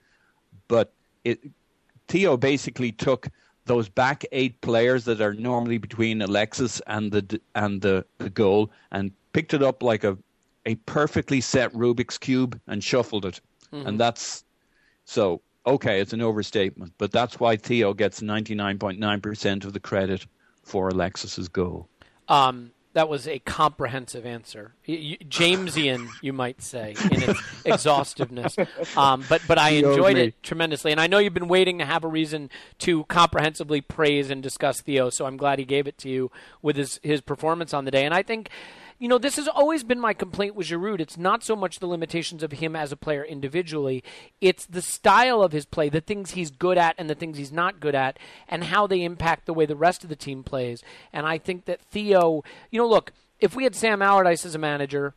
But 0.69 0.93
it, 1.25 1.41
Theo 2.07 2.37
basically 2.37 2.93
took 2.93 3.27
those 3.67 3.89
back 3.89 4.25
eight 4.33 4.61
players 4.61 5.05
that 5.05 5.21
are 5.21 5.35
normally 5.35 5.79
between 5.79 6.23
Alexis 6.23 6.81
and 6.87 7.13
the 7.13 7.41
and 7.55 7.81
the, 7.81 8.05
the 8.19 8.31
goal 8.31 8.71
and 8.91 9.13
picked 9.33 9.55
it 9.55 9.63
up 9.63 9.83
like 9.83 10.05
a 10.05 10.17
a 10.67 10.75
perfectly 10.75 11.41
set 11.41 11.73
Rubik's 11.73 12.19
cube 12.19 12.61
and 12.67 12.83
shuffled 12.85 13.25
it, 13.25 13.41
mm-hmm. 13.73 13.87
and 13.87 14.01
that's 14.01 14.45
so 15.05 15.41
okay, 15.67 16.01
it's 16.01 16.13
an 16.13 16.23
overstatement, 16.23 16.93
but 16.99 17.13
that's 17.13 17.39
why 17.39 17.57
Theo 17.57 17.93
gets 17.93 18.21
99.9% 18.21 19.65
of 19.65 19.73
the 19.73 19.81
credit 19.81 20.27
for 20.63 20.89
Alexis's 20.89 21.49
goal. 21.49 21.89
Um, 22.29 22.71
that 22.93 23.09
was 23.09 23.29
a 23.29 23.39
comprehensive 23.41 24.27
answer, 24.27 24.75
Jamesian, 24.87 26.09
you 26.23 26.33
might 26.33 26.61
say, 26.61 26.97
in 27.11 27.23
its 27.23 27.41
exhaustiveness. 27.65 28.57
Um, 28.97 29.25
but 29.29 29.43
but 29.47 29.59
I 29.59 29.71
enjoyed 29.71 30.17
it 30.17 30.43
tremendously, 30.43 30.91
and 30.91 31.01
I 31.01 31.07
know 31.07 31.19
you've 31.19 31.35
been 31.35 31.49
waiting 31.49 31.79
to 31.79 31.85
have 31.85 32.03
a 32.03 32.09
reason 32.09 32.51
to 32.81 33.05
comprehensively 33.05 33.81
praise 33.81 34.31
and 34.31 34.43
discuss 34.43 34.81
Theo. 34.81 35.09
So 35.11 35.27
I'm 35.27 35.37
glad 35.37 35.59
he 35.59 35.65
gave 35.65 35.87
it 35.87 35.99
to 35.99 36.09
you 36.09 36.31
with 36.63 36.77
his 36.77 36.99
his 37.03 37.21
performance 37.21 37.73
on 37.73 37.85
the 37.85 37.91
day. 37.91 38.05
And 38.05 38.13
I 38.13 38.23
think 38.23 38.51
you 39.01 39.09
know, 39.09 39.17
this 39.17 39.37
has 39.37 39.49
always 39.49 39.83
been 39.83 39.99
my 39.99 40.13
complaint 40.13 40.55
with 40.55 40.67
Giroud. 40.69 41.01
It's 41.01 41.17
not 41.17 41.43
so 41.43 41.57
much 41.57 41.79
the 41.79 41.87
limitations 41.87 42.43
of 42.43 42.53
him 42.53 42.77
as 42.77 42.93
a 42.93 42.97
player 42.97 43.25
individually, 43.25 44.05
it's 44.43 44.67
the 44.67 44.83
style 44.83 45.43
of 45.43 45.53
his 45.53 45.65
play, 45.65 45.89
the 45.89 46.03
things 46.03 46.33
he's 46.33 46.51
good 46.51 46.77
at 46.77 46.95
and 46.99 47.09
the 47.09 47.15
things 47.15 47.39
he's 47.39 47.51
not 47.51 47.81
good 47.81 47.95
at, 47.95 48.19
and 48.47 48.65
how 48.65 48.87
they 48.87 49.03
impact 49.03 49.47
the 49.47 49.55
way 49.55 49.65
the 49.65 49.75
rest 49.75 50.05
of 50.05 50.11
the 50.11 50.17
team 50.17 50.45
plays. 50.45 50.83
And 51.15 51.27
I 51.27 51.39
think 51.39 51.65
that 51.65 51.81
Theo, 51.81 52.45
you 52.71 52.79
know, 52.79 52.87
look, 52.87 53.13
if 53.41 53.57
we 53.57 53.65
had 53.65 53.75
Sam 53.75 54.03
Allardyce 54.03 54.45
as 54.45 54.55
a 54.55 54.59
manager, 54.59 55.15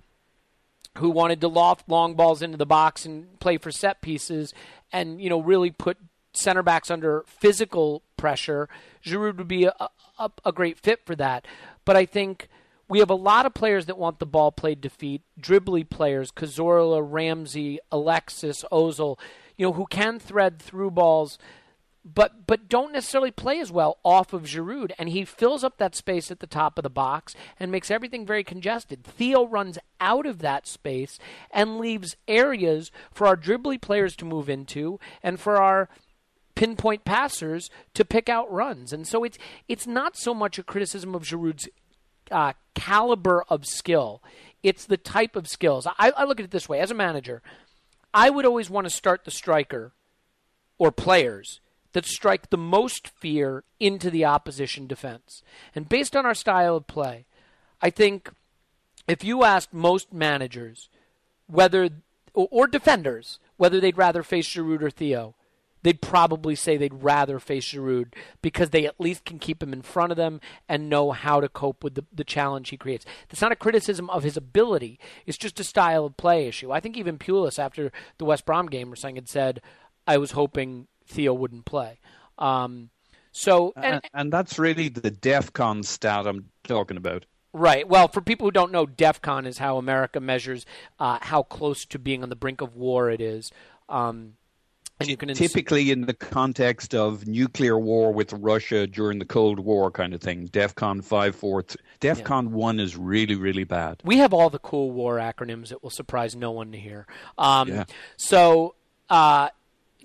who 0.99 1.09
wanted 1.09 1.41
to 1.41 1.47
loft 1.47 1.89
long 1.89 2.13
balls 2.13 2.41
into 2.41 2.57
the 2.57 2.65
box 2.65 3.05
and 3.05 3.37
play 3.39 3.57
for 3.57 3.71
set 3.71 4.01
pieces 4.01 4.53
and 4.91 5.19
you 5.19 5.27
know 5.29 5.41
really 5.41 5.71
put 5.71 5.97
center 6.33 6.61
backs 6.61 6.91
under 6.91 7.23
physical 7.25 8.03
pressure 8.15 8.69
Giroud 9.03 9.37
would 9.37 9.47
be 9.47 9.63
a, 9.65 9.73
a, 10.19 10.31
a 10.45 10.51
great 10.51 10.77
fit 10.77 11.01
for 11.03 11.15
that 11.15 11.47
but 11.83 11.95
I 11.95 12.05
think 12.05 12.47
we 12.93 12.99
have 12.99 13.09
a 13.09 13.15
lot 13.15 13.47
of 13.47 13.55
players 13.55 13.87
that 13.87 13.97
want 13.97 14.19
the 14.19 14.25
ball 14.27 14.51
played 14.51 14.83
to 14.83 14.89
feet, 14.89 15.23
dribbly 15.41 15.89
players, 15.89 16.29
Cazorla, 16.31 17.01
Ramsey, 17.03 17.79
Alexis, 17.91 18.63
Ozil, 18.71 19.17
you 19.57 19.65
know, 19.65 19.73
who 19.73 19.87
can 19.87 20.19
thread 20.19 20.61
through 20.61 20.91
balls, 20.91 21.39
but 22.05 22.45
but 22.45 22.69
don't 22.69 22.93
necessarily 22.93 23.31
play 23.31 23.59
as 23.59 23.71
well 23.71 23.97
off 24.05 24.31
of 24.31 24.43
Giroud, 24.43 24.91
and 24.99 25.09
he 25.09 25.25
fills 25.25 25.63
up 25.63 25.79
that 25.79 25.95
space 25.95 26.29
at 26.29 26.39
the 26.39 26.45
top 26.45 26.77
of 26.77 26.83
the 26.83 26.89
box 26.91 27.33
and 27.59 27.71
makes 27.71 27.89
everything 27.89 28.27
very 28.27 28.43
congested. 28.43 29.03
Theo 29.03 29.47
runs 29.47 29.79
out 29.99 30.27
of 30.27 30.37
that 30.39 30.67
space 30.67 31.17
and 31.49 31.79
leaves 31.79 32.15
areas 32.27 32.91
for 33.11 33.25
our 33.25 33.35
dribbly 33.35 33.81
players 33.81 34.15
to 34.17 34.25
move 34.25 34.51
into 34.51 34.99
and 35.23 35.39
for 35.39 35.59
our 35.59 35.89
pinpoint 36.53 37.05
passers 37.05 37.71
to 37.95 38.05
pick 38.05 38.29
out 38.29 38.51
runs. 38.51 38.93
And 38.93 39.07
so 39.07 39.23
it's 39.23 39.39
it's 39.67 39.87
not 39.87 40.15
so 40.15 40.35
much 40.35 40.59
a 40.59 40.63
criticism 40.63 41.15
of 41.15 41.23
Giroud's 41.23 41.67
uh, 42.31 42.53
caliber 42.73 43.43
of 43.49 43.65
skill. 43.65 44.21
It's 44.61 44.85
the 44.85 44.97
type 44.97 45.35
of 45.35 45.47
skills. 45.47 45.85
I, 45.85 46.11
I 46.15 46.23
look 46.23 46.39
at 46.39 46.45
it 46.45 46.51
this 46.51 46.69
way: 46.69 46.79
as 46.79 46.91
a 46.91 46.95
manager, 46.95 47.41
I 48.13 48.29
would 48.29 48.45
always 48.45 48.69
want 48.69 48.85
to 48.85 48.89
start 48.89 49.25
the 49.25 49.31
striker 49.31 49.93
or 50.77 50.91
players 50.91 51.59
that 51.93 52.05
strike 52.05 52.49
the 52.49 52.57
most 52.57 53.07
fear 53.07 53.63
into 53.79 54.09
the 54.09 54.25
opposition 54.25 54.87
defense. 54.87 55.43
And 55.75 55.87
based 55.87 56.15
on 56.15 56.25
our 56.25 56.33
style 56.33 56.75
of 56.75 56.87
play, 56.87 57.25
I 57.81 57.89
think 57.89 58.31
if 59.07 59.23
you 59.23 59.43
asked 59.43 59.73
most 59.73 60.13
managers 60.13 60.89
whether 61.47 61.89
or, 62.33 62.67
defenders 62.67 63.39
whether 63.57 63.79
they'd 63.79 63.97
rather 63.97 64.23
face 64.23 64.47
Giroud 64.47 64.81
or 64.81 64.89
Theo, 64.89 65.35
they'd 65.83 66.01
probably 66.01 66.55
say 66.55 66.75
they'd 66.75 67.03
rather 67.03 67.39
face 67.39 67.65
Giroud 67.65 68.13
because 68.41 68.71
they 68.71 68.85
at 68.85 68.99
least 68.99 69.25
can 69.25 69.37
keep 69.37 69.61
him 69.61 69.73
in 69.73 69.81
front 69.81 70.11
of 70.11 70.17
them 70.17 70.41
and 70.67 70.89
know 70.89 71.11
how 71.11 71.39
to 71.39 71.49
cope 71.49 71.83
with 71.83 71.95
the, 71.95 72.05
the 72.11 72.23
challenge 72.23 72.69
he 72.69 72.77
creates. 72.77 73.05
That's 73.29 73.41
not 73.41 73.51
a 73.51 73.57
criticism 73.57 74.09
of 74.09 74.23
his 74.23 74.37
ability. 74.37 74.99
It's 75.25 75.37
just 75.37 75.59
a 75.59 75.63
style 75.63 76.05
of 76.05 76.17
play 76.17 76.47
issue. 76.47 76.71
I 76.71 76.79
think 76.79 76.97
even 76.97 77.19
Pulis, 77.19 77.59
after 77.59 77.91
the 78.17 78.25
West 78.25 78.45
Brom 78.45 78.67
game 78.67 78.91
or 78.91 78.95
something, 78.95 79.15
had 79.17 79.29
said, 79.29 79.61
I 80.07 80.17
was 80.17 80.31
hoping 80.31 80.87
Theo 81.05 81.33
wouldn't 81.33 81.65
play. 81.65 81.99
Um, 82.37 82.89
so, 83.31 83.73
and, 83.75 83.85
and, 83.85 84.03
and 84.13 84.33
that's 84.33 84.57
really 84.57 84.89
the 84.89 85.11
DEFCON 85.11 85.85
stat 85.85 86.27
I'm 86.27 86.49
talking 86.63 86.97
about. 86.97 87.25
Right. 87.51 87.87
Well, 87.87 88.07
for 88.07 88.21
people 88.21 88.47
who 88.47 88.51
don't 88.51 88.71
know, 88.71 88.87
DEFCON 88.87 89.45
is 89.45 89.59
how 89.59 89.77
America 89.77 90.19
measures 90.19 90.65
uh, 90.99 91.19
how 91.21 91.43
close 91.43 91.85
to 91.85 91.99
being 91.99 92.23
on 92.23 92.29
the 92.29 92.35
brink 92.35 92.61
of 92.61 92.75
war 92.75 93.11
it 93.11 93.21
is. 93.21 93.51
Um, 93.89 94.33
and 94.99 95.09
you 95.09 95.17
can 95.17 95.29
ins- 95.29 95.39
typically 95.39 95.91
in 95.91 96.01
the 96.01 96.13
context 96.13 96.93
of 96.93 97.27
nuclear 97.27 97.77
war 97.77 98.11
with 98.11 98.33
Russia 98.33 98.87
during 98.87 99.19
the 99.19 99.25
Cold 99.25 99.59
War 99.59 99.91
kind 99.91 100.13
of 100.13 100.21
thing. 100.21 100.47
DEFCON 100.49 101.03
five 101.03 101.35
four. 101.35 101.63
DEFCON 102.01 102.43
yeah. 102.49 102.55
one 102.55 102.79
is 102.79 102.95
really 102.95 103.35
really 103.35 103.63
bad. 103.63 104.01
We 104.03 104.17
have 104.17 104.33
all 104.33 104.49
the 104.49 104.59
cool 104.59 104.91
war 104.91 105.17
acronyms. 105.17 105.69
that 105.69 105.83
will 105.83 105.89
surprise 105.89 106.35
no 106.35 106.51
one 106.51 106.71
to 106.71 106.77
hear. 106.77 107.07
Um, 107.37 107.69
yeah. 107.69 107.85
So. 108.17 108.75
Uh, 109.09 109.49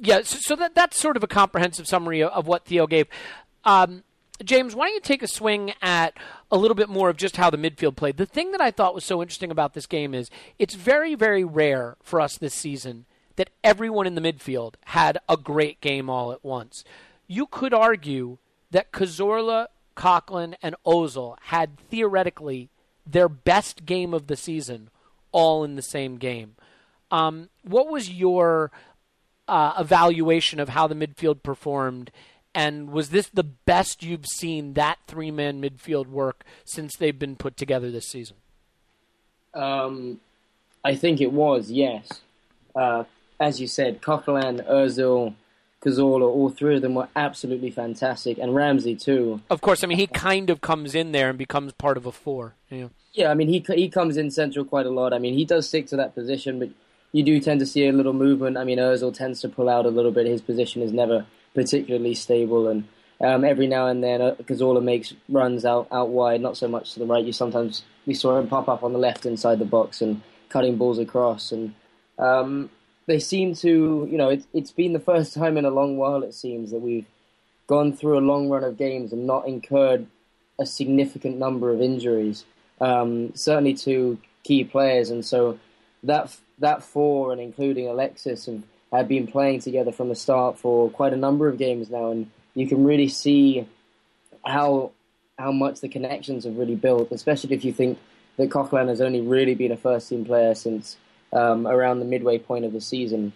yeah, 0.00 0.20
so, 0.22 0.38
so, 0.40 0.56
that 0.56 0.74
that's 0.74 0.96
sort 0.96 1.16
of 1.16 1.24
a 1.24 1.26
comprehensive 1.26 1.86
summary 1.88 2.20
of, 2.20 2.30
of 2.30 2.46
what 2.46 2.66
Theo 2.66 2.86
gave. 2.86 3.06
Um, 3.64 4.04
James, 4.44 4.74
why 4.74 4.86
don't 4.86 4.94
you 4.94 5.00
take 5.00 5.22
a 5.22 5.28
swing 5.28 5.72
at 5.82 6.16
a 6.50 6.56
little 6.56 6.74
bit 6.74 6.88
more 6.88 7.08
of 7.08 7.16
just 7.16 7.36
how 7.36 7.50
the 7.50 7.56
midfield 7.56 7.96
played? 7.96 8.16
The 8.16 8.26
thing 8.26 8.52
that 8.52 8.60
I 8.60 8.70
thought 8.70 8.94
was 8.94 9.04
so 9.04 9.20
interesting 9.20 9.50
about 9.50 9.74
this 9.74 9.86
game 9.86 10.14
is 10.14 10.30
it's 10.58 10.74
very, 10.74 11.14
very 11.14 11.44
rare 11.44 11.96
for 12.02 12.20
us 12.20 12.38
this 12.38 12.54
season 12.54 13.06
that 13.38 13.50
everyone 13.62 14.06
in 14.06 14.16
the 14.16 14.20
midfield 14.20 14.74
had 14.86 15.16
a 15.28 15.36
great 15.36 15.80
game 15.80 16.10
all 16.10 16.32
at 16.32 16.44
once. 16.44 16.84
You 17.28 17.46
could 17.46 17.72
argue 17.72 18.38
that 18.72 18.90
Cazorla, 18.90 19.68
Coquelin, 19.96 20.56
and 20.60 20.74
Ozil 20.84 21.36
had 21.42 21.78
theoretically 21.88 22.68
their 23.06 23.28
best 23.28 23.86
game 23.86 24.12
of 24.12 24.26
the 24.26 24.36
season 24.36 24.90
all 25.30 25.62
in 25.62 25.76
the 25.76 25.82
same 25.82 26.16
game. 26.16 26.56
Um, 27.12 27.48
what 27.62 27.88
was 27.88 28.10
your 28.10 28.72
uh, 29.46 29.74
evaluation 29.78 30.58
of 30.58 30.70
how 30.70 30.88
the 30.88 30.96
midfield 30.96 31.44
performed? 31.44 32.10
And 32.56 32.90
was 32.90 33.10
this 33.10 33.28
the 33.28 33.44
best 33.44 34.02
you've 34.02 34.26
seen 34.26 34.74
that 34.74 34.98
three 35.06 35.30
man 35.30 35.62
midfield 35.62 36.08
work 36.08 36.44
since 36.64 36.96
they've 36.96 37.18
been 37.18 37.36
put 37.36 37.56
together 37.56 37.92
this 37.92 38.08
season? 38.08 38.36
Um, 39.54 40.20
I 40.84 40.96
think 40.96 41.20
it 41.20 41.32
was, 41.32 41.70
yes. 41.70 42.08
Uh, 42.74 43.04
as 43.40 43.60
you 43.60 43.66
said, 43.66 44.02
Coquelin, 44.02 44.66
Ozil, 44.68 45.34
Cazorla, 45.82 46.22
all 46.22 46.50
three 46.50 46.76
of 46.76 46.82
them 46.82 46.94
were 46.94 47.08
absolutely 47.14 47.70
fantastic, 47.70 48.38
and 48.38 48.54
Ramsey 48.54 48.96
too. 48.96 49.40
Of 49.48 49.60
course, 49.60 49.84
I 49.84 49.86
mean 49.86 49.98
he 49.98 50.06
kind 50.08 50.50
of 50.50 50.60
comes 50.60 50.94
in 50.94 51.12
there 51.12 51.28
and 51.28 51.38
becomes 51.38 51.72
part 51.72 51.96
of 51.96 52.06
a 52.06 52.12
four. 52.12 52.54
Yeah, 52.68 52.88
yeah. 53.12 53.30
I 53.30 53.34
mean 53.34 53.48
he 53.48 53.64
he 53.74 53.88
comes 53.88 54.16
in 54.16 54.30
central 54.30 54.64
quite 54.64 54.86
a 54.86 54.90
lot. 54.90 55.12
I 55.12 55.18
mean 55.18 55.34
he 55.34 55.44
does 55.44 55.68
stick 55.68 55.86
to 55.88 55.96
that 55.96 56.14
position, 56.14 56.58
but 56.58 56.70
you 57.12 57.22
do 57.22 57.40
tend 57.40 57.60
to 57.60 57.66
see 57.66 57.86
a 57.86 57.92
little 57.92 58.12
movement. 58.12 58.56
I 58.56 58.64
mean 58.64 58.78
Ozil 58.78 59.14
tends 59.14 59.40
to 59.42 59.48
pull 59.48 59.68
out 59.68 59.86
a 59.86 59.90
little 59.90 60.10
bit. 60.10 60.26
His 60.26 60.42
position 60.42 60.82
is 60.82 60.92
never 60.92 61.26
particularly 61.54 62.14
stable, 62.14 62.66
and 62.66 62.88
um, 63.20 63.44
every 63.44 63.68
now 63.68 63.86
and 63.86 64.02
then 64.02 64.20
uh, 64.20 64.34
Cazorla 64.42 64.82
makes 64.82 65.14
runs 65.28 65.64
out 65.64 65.86
out 65.92 66.08
wide, 66.08 66.40
not 66.40 66.56
so 66.56 66.66
much 66.66 66.94
to 66.94 66.98
the 66.98 67.06
right. 67.06 67.24
You 67.24 67.32
sometimes 67.32 67.84
we 68.04 68.14
saw 68.14 68.36
him 68.36 68.48
pop 68.48 68.68
up 68.68 68.82
on 68.82 68.92
the 68.92 68.98
left 68.98 69.26
inside 69.26 69.60
the 69.60 69.64
box 69.64 70.02
and 70.02 70.22
cutting 70.48 70.76
balls 70.76 70.98
across, 70.98 71.52
and 71.52 71.72
um, 72.18 72.70
they 73.08 73.18
seem 73.18 73.54
to, 73.54 74.06
you 74.10 74.18
know, 74.18 74.28
it, 74.28 74.44
it's 74.52 74.70
been 74.70 74.92
the 74.92 75.00
first 75.00 75.32
time 75.32 75.56
in 75.56 75.64
a 75.64 75.70
long 75.70 75.96
while, 75.96 76.22
it 76.22 76.34
seems, 76.34 76.70
that 76.70 76.80
we've 76.80 77.06
gone 77.66 77.90
through 77.92 78.18
a 78.18 78.20
long 78.20 78.50
run 78.50 78.62
of 78.62 78.76
games 78.76 79.12
and 79.12 79.26
not 79.26 79.48
incurred 79.48 80.06
a 80.60 80.66
significant 80.66 81.38
number 81.38 81.72
of 81.72 81.80
injuries, 81.80 82.44
um, 82.82 83.34
certainly 83.34 83.72
to 83.72 84.18
key 84.44 84.62
players. 84.62 85.08
And 85.08 85.24
so 85.24 85.58
that 86.02 86.36
that 86.58 86.82
four, 86.82 87.32
and 87.32 87.40
including 87.40 87.88
Alexis, 87.88 88.44
have, 88.44 88.62
have 88.92 89.08
been 89.08 89.26
playing 89.26 89.60
together 89.60 89.90
from 89.90 90.10
the 90.10 90.14
start 90.14 90.58
for 90.58 90.90
quite 90.90 91.14
a 91.14 91.16
number 91.16 91.48
of 91.48 91.56
games 91.56 91.88
now, 91.88 92.10
and 92.10 92.30
you 92.54 92.66
can 92.68 92.84
really 92.84 93.08
see 93.08 93.66
how 94.44 94.92
how 95.38 95.50
much 95.50 95.80
the 95.80 95.88
connections 95.88 96.44
have 96.44 96.58
really 96.58 96.76
built, 96.76 97.10
especially 97.10 97.54
if 97.54 97.64
you 97.64 97.72
think 97.72 97.98
that 98.36 98.50
Coquelin 98.50 98.88
has 98.88 99.00
only 99.00 99.22
really 99.22 99.54
been 99.54 99.72
a 99.72 99.76
first 99.76 100.10
team 100.10 100.26
player 100.26 100.54
since 100.54 100.98
um, 101.32 101.66
around 101.66 101.98
the 101.98 102.04
midway 102.04 102.38
point 102.38 102.64
of 102.64 102.72
the 102.72 102.80
season. 102.80 103.32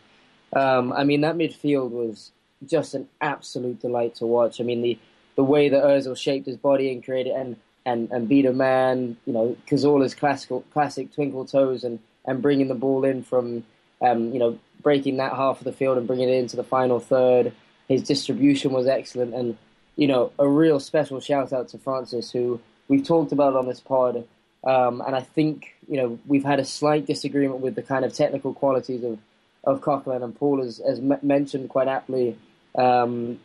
Um, 0.54 0.92
I 0.92 1.04
mean, 1.04 1.22
that 1.22 1.36
midfield 1.36 1.90
was 1.90 2.32
just 2.66 2.94
an 2.94 3.08
absolute 3.20 3.80
delight 3.80 4.14
to 4.16 4.26
watch. 4.26 4.60
I 4.60 4.64
mean, 4.64 4.82
the 4.82 4.98
the 5.34 5.42
way 5.42 5.70
that 5.70 5.82
Ozil 5.82 6.16
shaped 6.16 6.46
his 6.46 6.56
body 6.56 6.92
and 6.92 7.04
created 7.04 7.32
and 7.32 7.56
and 7.84 8.10
and 8.10 8.28
beat 8.28 8.46
a 8.46 8.52
man, 8.52 9.16
you 9.26 9.32
know, 9.32 9.56
Cazorla's 9.66 10.14
classical 10.14 10.62
classic 10.72 11.12
twinkle 11.14 11.44
toes 11.44 11.84
and 11.84 11.98
and 12.24 12.42
bringing 12.42 12.68
the 12.68 12.74
ball 12.74 13.04
in 13.04 13.22
from 13.22 13.64
um, 14.00 14.32
you 14.32 14.38
know 14.38 14.58
breaking 14.82 15.16
that 15.16 15.32
half 15.32 15.58
of 15.58 15.64
the 15.64 15.72
field 15.72 15.96
and 15.96 16.06
bringing 16.06 16.28
it 16.28 16.34
into 16.34 16.56
the 16.56 16.64
final 16.64 17.00
third. 17.00 17.52
His 17.88 18.02
distribution 18.02 18.72
was 18.72 18.86
excellent, 18.86 19.34
and 19.34 19.56
you 19.96 20.06
know, 20.06 20.32
a 20.38 20.48
real 20.48 20.80
special 20.80 21.20
shout 21.20 21.52
out 21.52 21.68
to 21.68 21.78
Francis, 21.78 22.30
who 22.30 22.60
we've 22.88 23.06
talked 23.06 23.32
about 23.32 23.56
on 23.56 23.66
this 23.66 23.80
pod 23.80 24.26
um, 24.64 25.02
and 25.04 25.14
I 25.14 25.20
think 25.20 25.74
you 25.88 25.96
know 25.96 26.18
we've 26.26 26.44
had 26.44 26.60
a 26.60 26.64
slight 26.64 27.06
disagreement 27.06 27.60
with 27.60 27.74
the 27.74 27.82
kind 27.82 28.04
of 28.04 28.12
technical 28.12 28.54
qualities 28.54 29.04
of 29.04 29.18
of 29.64 29.80
Coquelin 29.80 30.24
and 30.24 30.34
Paul 30.34 30.62
has, 30.62 30.80
has 30.84 31.00
mentioned 31.22 31.68
quite 31.68 31.88
aptly. 31.88 32.36
Um, 32.74 33.40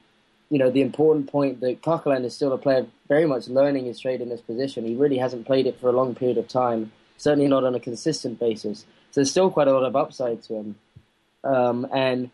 you 0.49 0.57
know 0.57 0.71
the 0.71 0.81
important 0.81 1.29
point 1.29 1.59
that 1.59 1.81
Coquelin 1.81 2.23
is 2.23 2.33
still 2.33 2.53
a 2.53 2.57
player 2.57 2.85
very 3.07 3.25
much 3.25 3.47
learning 3.47 3.85
his 3.85 3.99
trade 3.99 4.21
in 4.21 4.29
this 4.29 4.41
position. 4.41 4.85
He 4.85 4.95
really 4.95 5.17
hasn't 5.17 5.45
played 5.45 5.67
it 5.67 5.79
for 5.79 5.89
a 5.89 5.91
long 5.91 6.15
period 6.15 6.37
of 6.37 6.47
time, 6.47 6.91
certainly 7.17 7.47
not 7.47 7.63
on 7.63 7.75
a 7.75 7.79
consistent 7.79 8.39
basis. 8.39 8.85
So 9.11 9.21
there's 9.21 9.31
still 9.31 9.49
quite 9.49 9.67
a 9.67 9.73
lot 9.73 9.83
of 9.83 9.95
upside 9.95 10.43
to 10.43 10.55
him. 10.55 10.75
Um, 11.43 11.87
and 11.93 12.29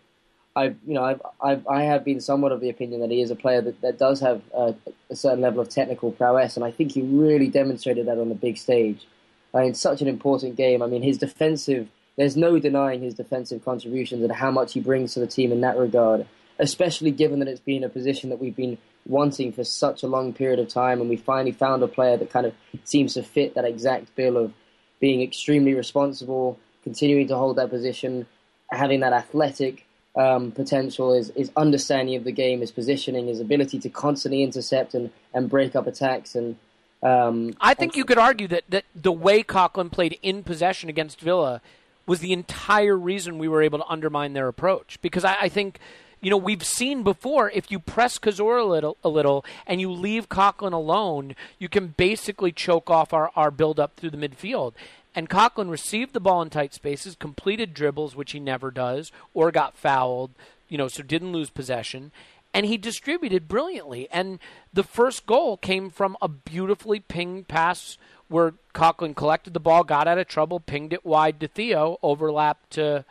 I've 0.56 0.78
you 0.86 0.94
know 0.94 1.04
I've, 1.04 1.22
I've 1.42 1.68
I 1.68 1.84
have 1.84 2.04
been 2.04 2.22
somewhat 2.22 2.52
of 2.52 2.62
the 2.62 2.70
opinion 2.70 3.02
that 3.02 3.10
he 3.10 3.22
is 3.22 3.32
a 3.32 3.36
player 3.36 3.62
that, 3.62 3.82
that 3.82 3.98
does 3.98 4.20
have 4.20 4.42
a, 4.54 4.76
a 5.10 5.16
certain 5.16 5.42
level 5.42 5.62
of 5.62 5.70
technical 5.70 6.12
prowess, 6.12 6.56
and 6.56 6.64
I 6.64 6.72
think 6.72 6.92
he 6.92 7.02
really 7.02 7.48
demonstrated 7.48 8.08
that 8.08 8.20
on 8.20 8.30
the 8.30 8.36
big 8.36 8.58
stage 8.58 9.08
uh, 9.54 9.60
in 9.60 9.74
such 9.74 10.02
an 10.02 10.08
important 10.08 10.56
game. 10.56 10.82
I 10.82 10.88
mean, 10.88 11.02
his 11.02 11.18
defensive. 11.18 11.88
There's 12.16 12.38
no 12.38 12.60
denying 12.60 13.02
his 13.02 13.16
defensive 13.16 13.66
contributions 13.66 14.22
and 14.22 14.32
how 14.32 14.52
much 14.52 14.74
he 14.74 14.80
brings 14.80 15.16
to 15.16 15.20
the 15.20 15.26
team 15.26 15.52
in 15.52 15.62
that 15.62 15.78
regard, 15.78 16.28
especially 16.60 17.10
given 17.10 17.40
that 17.40 17.48
it's 17.48 17.60
been 17.60 17.84
a 17.84 17.90
position 17.90 18.30
that 18.30 18.40
we've 18.40 18.56
been 18.56 18.78
wanting 19.08 19.52
for 19.52 19.64
such 19.64 20.04
a 20.04 20.08
long 20.08 20.32
period 20.32 20.60
of 20.60 20.68
time, 20.68 21.02
and 21.02 21.10
we 21.10 21.16
finally 21.16 21.52
found 21.52 21.82
a 21.82 21.88
player 21.88 22.16
that 22.18 22.30
kind 22.30 22.46
of 22.46 22.54
seems 22.84 23.16
to 23.16 23.24
fit 23.24 23.56
that 23.56 23.66
exact 23.66 24.16
bill 24.16 24.38
of 24.38 24.54
being 25.00 25.24
extremely 25.24 25.74
responsible, 25.74 26.60
continuing 26.84 27.28
to 27.28 27.36
hold 27.36 27.56
that 27.56 27.72
position, 27.72 28.28
having 28.70 29.00
that 29.00 29.12
athletic 29.12 29.83
um, 30.16 30.52
potential, 30.52 31.14
his, 31.14 31.32
his 31.36 31.52
understanding 31.58 32.16
of 32.16 32.24
the 32.24 32.32
game, 32.32 32.62
his 32.62 32.72
positioning, 32.72 33.28
his 33.28 33.40
ability 33.40 33.80
to 33.80 33.90
constantly 33.90 34.44
intercept 34.44 34.94
and, 34.94 35.10
and 35.34 35.50
break 35.50 35.76
up 35.76 35.88
attacks. 35.88 36.36
And 36.36 36.56
um, 37.02 37.56
I 37.60 37.74
think 37.74 37.96
you 37.96 38.06
could 38.06 38.18
argue 38.18 38.48
that, 38.50 38.64
that 38.70 38.86
the 38.96 39.12
way 39.12 39.44
Coquelin 39.44 39.92
played 39.92 40.18
in 40.22 40.44
possession 40.44 40.90
against 40.90 41.20
Villa 41.20 41.62
was 42.06 42.20
the 42.20 42.34
entire 42.34 42.98
reason 42.98 43.38
we 43.38 43.48
were 43.48 43.62
able 43.62 43.80
to 43.80 43.88
undermine 43.88 44.34
their 44.34 44.48
approach. 44.48 45.00
Because 45.02 45.26
I, 45.26 45.36
I 45.42 45.50
think, 45.50 45.80
you 46.22 46.30
know, 46.30 46.38
we've 46.38 46.64
seen 46.64 47.04
before 47.04 47.50
if 47.50 47.72
you 47.72 47.80
press 47.80 48.20
Cazorla 48.20 48.62
a 48.62 48.66
little, 48.66 48.98
a 49.04 49.10
little 49.10 49.44
and 49.66 49.82
you 49.82 49.92
leave 49.92 50.30
Coquelin 50.30 50.74
alone, 50.74 51.36
you 51.58 51.70
can 51.70 51.88
basically 51.88 52.52
choke 52.52 52.90
off 52.90 53.14
our, 53.14 53.32
our 53.36 53.52
build 53.52 53.80
up 53.80 53.96
through 53.96 54.12
the 54.12 54.18
midfield. 54.18 54.74
And 55.16 55.30
Coquelin 55.30 55.70
received 55.70 56.14
the 56.14 56.20
ball 56.20 56.42
in 56.42 56.50
tight 56.50 56.74
spaces, 56.74 57.16
completed 57.16 57.74
dribbles, 57.74 58.16
which 58.16 58.32
he 58.32 58.40
never 58.40 58.72
does, 58.72 59.12
or 59.34 59.52
got 59.52 59.78
fouled, 59.78 60.32
you 60.68 60.78
know, 60.78 60.88
so 60.88 61.04
didn't 61.04 61.32
lose 61.32 61.50
possession. 61.50 62.12
And 62.54 62.66
he 62.66 62.78
distributed 62.78 63.48
brilliantly. 63.48 64.08
And 64.12 64.40
the 64.72 64.84
first 64.84 65.26
goal 65.26 65.58
came 65.58 65.90
from 65.90 66.18
a 66.22 66.28
beautifully 66.28 67.00
pinged 67.00 67.48
pass 67.48 67.98
where 68.28 68.54
Coquelin 68.74 69.16
collected 69.16 69.54
the 69.54 69.60
ball, 69.60 69.84
got 69.84 70.08
out 70.08 70.18
of 70.18 70.28
trouble, 70.28 70.60
pinged 70.60 70.94
it 70.94 71.06
wide 71.06 71.40
to 71.40 71.48
Theo, 71.48 71.98
overlapped 72.02 72.72
to 72.72 73.06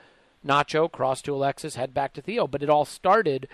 Nacho, 0.45 0.91
crossed 0.91 1.25
to 1.27 1.35
Alexis, 1.35 1.77
head 1.77 1.95
back 1.95 2.15
to 2.15 2.23
Theo. 2.23 2.49
But 2.49 2.63
it 2.63 2.71
all 2.71 2.85
started 2.85 3.47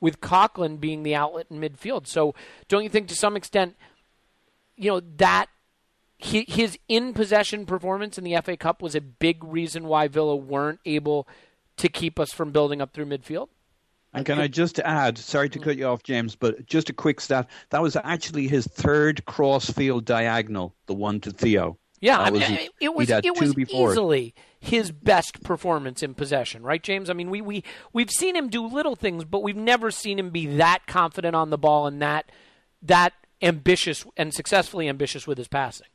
with 0.00 0.20
Coquelin 0.20 0.78
being 0.78 1.04
the 1.04 1.14
outlet 1.14 1.46
in 1.50 1.60
midfield. 1.60 2.08
So 2.08 2.34
don't 2.66 2.82
you 2.82 2.88
think 2.88 3.06
to 3.08 3.14
some 3.14 3.36
extent, 3.36 3.76
you 4.76 4.90
know, 4.90 5.00
that 5.18 5.46
his 6.22 6.78
in 6.88 7.12
possession 7.14 7.66
performance 7.66 8.16
in 8.16 8.24
the 8.24 8.36
FA 8.42 8.56
Cup 8.56 8.80
was 8.80 8.94
a 8.94 9.00
big 9.00 9.42
reason 9.42 9.84
why 9.84 10.08
Villa 10.08 10.36
weren't 10.36 10.80
able 10.84 11.26
to 11.78 11.88
keep 11.88 12.20
us 12.20 12.32
from 12.32 12.52
building 12.52 12.80
up 12.80 12.92
through 12.92 13.06
midfield. 13.06 13.48
And 14.14 14.26
can 14.26 14.38
I 14.38 14.46
just 14.46 14.78
add, 14.78 15.16
sorry 15.16 15.48
to 15.48 15.58
mm. 15.58 15.62
cut 15.62 15.76
you 15.76 15.86
off, 15.86 16.02
James, 16.02 16.36
but 16.36 16.66
just 16.66 16.90
a 16.90 16.92
quick 16.92 17.20
stat. 17.20 17.48
That 17.70 17.80
was 17.80 17.96
actually 17.96 18.46
his 18.46 18.66
third 18.66 19.24
crossfield 19.24 20.04
diagonal, 20.04 20.74
the 20.86 20.94
one 20.94 21.20
to 21.20 21.30
Theo. 21.30 21.78
Yeah, 22.00 22.18
I 22.18 22.30
mean, 22.30 22.42
his, 22.42 22.68
it 22.80 22.94
was 22.94 23.08
it 23.10 23.40
was 23.40 23.56
easily 23.56 24.34
his 24.58 24.90
best 24.90 25.44
performance 25.44 26.02
in 26.02 26.14
possession, 26.14 26.64
right, 26.64 26.82
James? 26.82 27.08
I 27.08 27.12
mean, 27.12 27.30
we 27.30 27.40
we 27.40 27.62
we've 27.92 28.10
seen 28.10 28.34
him 28.34 28.48
do 28.48 28.66
little 28.66 28.96
things, 28.96 29.24
but 29.24 29.44
we've 29.44 29.56
never 29.56 29.92
seen 29.92 30.18
him 30.18 30.30
be 30.30 30.46
that 30.56 30.88
confident 30.88 31.36
on 31.36 31.50
the 31.50 31.58
ball 31.58 31.86
and 31.86 32.02
that 32.02 32.32
that 32.82 33.12
ambitious 33.40 34.04
and 34.16 34.34
successfully 34.34 34.88
ambitious 34.88 35.28
with 35.28 35.38
his 35.38 35.46
passing. 35.46 35.86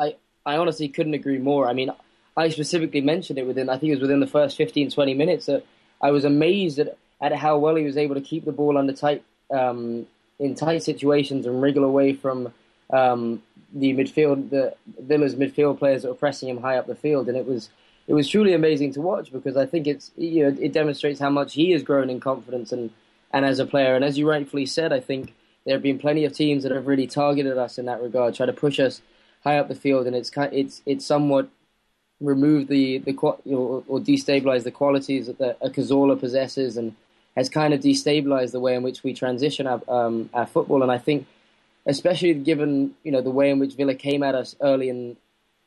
I, 0.00 0.16
I 0.46 0.56
honestly 0.56 0.88
couldn't 0.88 1.14
agree 1.14 1.38
more. 1.38 1.68
I 1.68 1.72
mean, 1.72 1.90
I 2.36 2.48
specifically 2.48 3.00
mentioned 3.00 3.38
it 3.38 3.46
within, 3.46 3.68
I 3.68 3.76
think 3.76 3.90
it 3.90 3.96
was 3.96 4.02
within 4.02 4.20
the 4.20 4.26
first 4.26 4.56
15, 4.56 4.90
20 4.90 5.14
minutes 5.14 5.46
that 5.46 5.64
I 6.00 6.10
was 6.10 6.24
amazed 6.24 6.78
at, 6.78 6.96
at 7.20 7.34
how 7.34 7.58
well 7.58 7.74
he 7.74 7.84
was 7.84 7.96
able 7.96 8.14
to 8.14 8.20
keep 8.20 8.44
the 8.44 8.52
ball 8.52 8.78
under 8.78 8.92
tight, 8.92 9.22
um, 9.50 10.06
in 10.38 10.54
tight 10.54 10.82
situations 10.82 11.46
and 11.46 11.60
wriggle 11.60 11.84
away 11.84 12.14
from 12.14 12.52
um, 12.90 13.42
the 13.74 13.92
midfield, 13.92 14.50
the 14.50 14.74
Villa's 14.98 15.34
midfield 15.34 15.78
players 15.78 16.02
that 16.02 16.08
were 16.08 16.14
pressing 16.14 16.48
him 16.48 16.62
high 16.62 16.76
up 16.76 16.86
the 16.86 16.94
field. 16.94 17.28
And 17.28 17.36
it 17.36 17.46
was, 17.46 17.68
it 18.06 18.14
was 18.14 18.28
truly 18.28 18.54
amazing 18.54 18.94
to 18.94 19.02
watch 19.02 19.30
because 19.30 19.56
I 19.56 19.66
think 19.66 19.86
it's, 19.86 20.10
you 20.16 20.44
know, 20.44 20.56
it 20.58 20.72
demonstrates 20.72 21.20
how 21.20 21.30
much 21.30 21.54
he 21.54 21.72
has 21.72 21.82
grown 21.82 22.08
in 22.08 22.20
confidence 22.20 22.72
and, 22.72 22.90
and 23.32 23.44
as 23.44 23.58
a 23.58 23.66
player. 23.66 23.94
And 23.94 24.04
as 24.04 24.16
you 24.16 24.28
rightfully 24.28 24.66
said, 24.66 24.92
I 24.92 25.00
think 25.00 25.34
there 25.66 25.74
have 25.74 25.82
been 25.82 25.98
plenty 25.98 26.24
of 26.24 26.32
teams 26.32 26.62
that 26.62 26.72
have 26.72 26.86
really 26.86 27.06
targeted 27.06 27.58
us 27.58 27.76
in 27.76 27.84
that 27.84 28.02
regard, 28.02 28.34
try 28.34 28.46
to 28.46 28.52
push 28.52 28.80
us 28.80 29.02
high 29.44 29.58
up 29.58 29.68
the 29.68 29.74
field, 29.74 30.06
and 30.06 30.14
it's 30.14 30.30
kind, 30.30 30.52
it's 30.52 30.82
it's 30.86 31.04
somewhat 31.04 31.48
removed 32.20 32.68
the 32.68 32.98
the 32.98 33.12
you 33.44 33.84
or 33.88 33.98
destabilized 33.98 34.64
the 34.64 34.70
qualities 34.70 35.26
that 35.26 35.56
a 35.60 35.70
Cazorla 35.70 36.18
possesses, 36.18 36.76
and 36.76 36.94
has 37.36 37.48
kind 37.48 37.72
of 37.72 37.80
destabilized 37.80 38.52
the 38.52 38.60
way 38.60 38.74
in 38.74 38.82
which 38.82 39.02
we 39.02 39.14
transition 39.14 39.66
our 39.66 39.82
um, 39.88 40.30
our 40.34 40.46
football. 40.46 40.82
And 40.82 40.92
I 40.92 40.98
think, 40.98 41.26
especially 41.86 42.34
given 42.34 42.94
you 43.02 43.12
know 43.12 43.22
the 43.22 43.30
way 43.30 43.50
in 43.50 43.58
which 43.58 43.74
Villa 43.74 43.94
came 43.94 44.22
at 44.22 44.34
us 44.34 44.56
early 44.60 44.88
in 44.88 45.16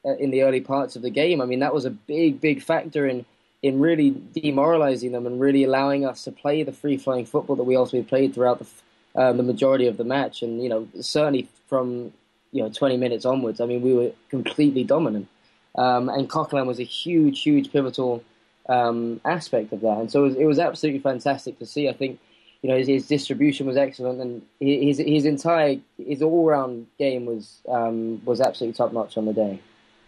uh, 0.05 0.15
in 0.17 0.31
the 0.31 0.43
early 0.43 0.61
parts 0.61 0.95
of 0.95 1.01
the 1.01 1.09
game, 1.09 1.41
I 1.41 1.45
mean 1.45 1.59
that 1.59 1.73
was 1.73 1.85
a 1.85 1.91
big 1.91 2.39
big 2.39 2.61
factor 2.61 3.07
in 3.07 3.25
in 3.63 3.79
really 3.79 4.13
demoralizing 4.33 5.13
them 5.13 5.25
and 5.25 5.39
really 5.39 5.63
allowing 5.63 6.05
us 6.05 6.25
to 6.25 6.31
play 6.31 6.63
the 6.63 6.73
free 6.73 6.97
flowing 6.97 7.25
football 7.25 7.55
that 7.55 7.63
we 7.63 7.77
also 7.77 8.03
played 8.03 8.33
throughout 8.35 8.59
the 8.59 8.67
uh, 9.15 9.33
the 9.33 9.43
majority 9.43 9.87
of 9.87 9.97
the 9.97 10.03
match. 10.03 10.43
And 10.43 10.61
you 10.61 10.69
know 10.69 10.87
certainly 11.01 11.47
from 11.67 12.13
you 12.53 12.63
know 12.63 12.69
20 12.69 12.97
minutes 12.97 13.25
onwards. 13.25 13.59
I 13.59 13.65
mean, 13.65 13.81
we 13.81 13.93
were 13.93 14.11
completely 14.29 14.83
dominant, 14.83 15.27
um, 15.75 16.07
and 16.07 16.29
Coquelin 16.29 16.65
was 16.65 16.79
a 16.79 16.83
huge, 16.83 17.41
huge 17.41 17.71
pivotal 17.71 18.23
um, 18.69 19.19
aspect 19.25 19.73
of 19.73 19.81
that. 19.81 19.97
And 19.97 20.11
so 20.11 20.21
it 20.23 20.27
was, 20.27 20.35
it 20.35 20.45
was, 20.45 20.59
absolutely 20.59 21.01
fantastic 21.01 21.59
to 21.59 21.65
see. 21.65 21.89
I 21.89 21.93
think 21.93 22.19
you 22.61 22.69
know 22.69 22.77
his, 22.77 22.87
his 22.87 23.07
distribution 23.07 23.65
was 23.65 23.75
excellent, 23.75 24.21
and 24.21 24.41
his 24.59 24.99
his 24.99 25.25
entire 25.25 25.77
his 25.97 26.21
all 26.21 26.45
round 26.45 26.87
game 26.97 27.25
was 27.25 27.59
um, 27.67 28.23
was 28.23 28.39
absolutely 28.39 28.77
top 28.77 28.93
notch 28.93 29.17
on 29.17 29.25
the 29.25 29.33
day. 29.33 29.59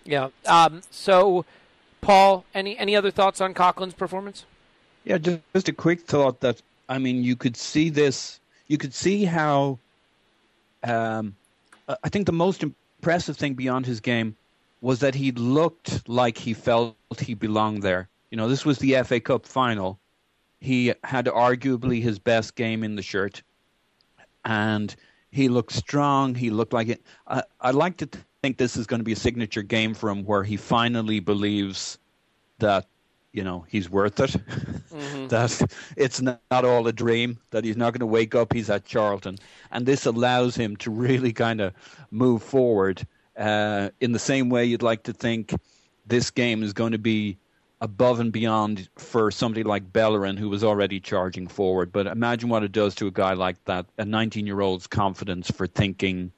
Yeah. 0.06 0.30
Um, 0.46 0.82
so, 0.92 1.46
Paul, 2.02 2.46
any 2.54 2.78
any 2.78 2.96
other 2.96 3.12
thoughts 3.12 3.42
on 3.42 3.54
Coquelin's 3.54 3.96
performance? 3.96 4.46
Yeah, 5.04 5.20
just, 5.20 5.42
just 5.54 5.70
a 5.70 5.74
quick 5.74 6.02
thought 6.02 6.40
that 6.40 6.62
I 6.88 7.00
mean, 7.00 7.24
you 7.24 7.36
could 7.36 7.58
see 7.58 7.90
this. 7.90 8.40
You 8.68 8.78
could 8.78 8.94
see 8.94 9.26
how 9.26 9.80
um, 10.84 11.36
Uh, 11.88 11.96
I 12.04 12.10
think 12.10 12.26
the 12.26 12.32
most 12.32 12.64
impressive 12.64 13.38
thing 13.38 13.54
beyond 13.54 13.86
his 13.86 14.00
game 14.00 14.36
was 14.82 15.00
that 15.00 15.16
he 15.16 15.32
looked 15.32 16.08
like 16.08 16.38
he 16.38 16.54
felt 16.54 16.96
he 17.20 17.34
belonged 17.34 17.84
there. 17.84 18.10
You 18.30 18.38
know, 18.38 18.48
this 18.48 18.66
was 18.66 18.78
the 18.80 19.02
FA 19.04 19.20
Cup 19.20 19.46
final. 19.46 20.00
He 20.60 20.94
had 21.04 21.26
arguably 21.26 22.02
his 22.02 22.20
best 22.20 22.56
game 22.56 22.84
in 22.84 22.96
the 22.96 23.02
shirt, 23.02 23.44
and 24.44 24.96
he 25.32 25.48
looked 25.48 25.74
strong. 25.74 26.36
He 26.36 26.50
looked 26.50 26.74
like 26.74 26.90
it. 26.90 27.02
I, 27.28 27.44
I 27.62 27.72
like 27.72 27.98
to 27.98 28.10
think 28.42 28.58
this 28.58 28.76
is 28.78 28.88
going 28.88 29.00
to 29.00 29.04
be 29.04 29.14
a 29.14 29.18
signature 29.18 29.64
game 29.64 29.94
for 29.94 30.10
him, 30.10 30.24
where 30.24 30.44
he 30.44 30.58
finally 30.58 31.20
believes 31.20 31.98
that 32.60 32.88
you 33.36 33.44
know 33.44 33.66
he's 33.68 33.90
worth 33.90 34.20
it. 34.20 34.32
Mm-hmm. 34.32 35.28
that 35.34 35.76
it's 35.98 36.22
not, 36.22 36.42
not, 36.50 36.64
all 36.64 36.88
a 36.88 36.94
dream. 36.94 37.38
That 37.52 37.66
he's 37.66 37.78
not 37.78 37.92
going 37.92 38.00
to 38.00 38.06
wake 38.06 38.34
up. 38.34 38.54
He's 38.54 38.70
at 38.70 38.86
Charlton, 38.86 39.38
and 39.72 39.86
this 39.86 40.06
allows 40.06 40.56
him 40.56 40.78
to 40.78 40.90
really 40.90 41.34
kind 41.34 41.60
of 41.60 41.74
move 42.12 42.42
forward 42.42 43.06
uh, 43.38 43.90
in 44.00 44.14
the 44.14 44.20
same 44.20 44.50
way 44.50 44.66
you'd 44.66 44.82
like 44.82 45.04
to 45.04 45.14
think 45.14 45.54
this 46.08 46.32
game 46.32 46.64
is 46.64 46.72
going 46.72 46.94
to 46.94 46.98
be 46.98 47.38
above 47.82 48.22
and 48.22 48.32
beyond 48.32 48.88
for 48.96 49.30
somebody 49.32 49.64
like 49.64 49.92
Bellerin, 49.92 50.38
who 50.38 50.50
was 50.50 50.64
already 50.64 51.00
charging 51.00 51.48
forward. 51.48 51.92
But 51.92 52.08
imagine 52.08 52.48
what 52.50 52.64
it 52.64 52.72
does 52.72 52.96
to 52.96 53.08
a 53.08 53.12
guy 53.12 53.34
like 53.34 53.64
that, 53.66 53.86
a 53.98 54.06
19 54.06 54.48
year 54.48 54.62
old's 54.62 54.88
confidence 54.88 55.52
for 55.52 55.68
thinking, 55.68 56.32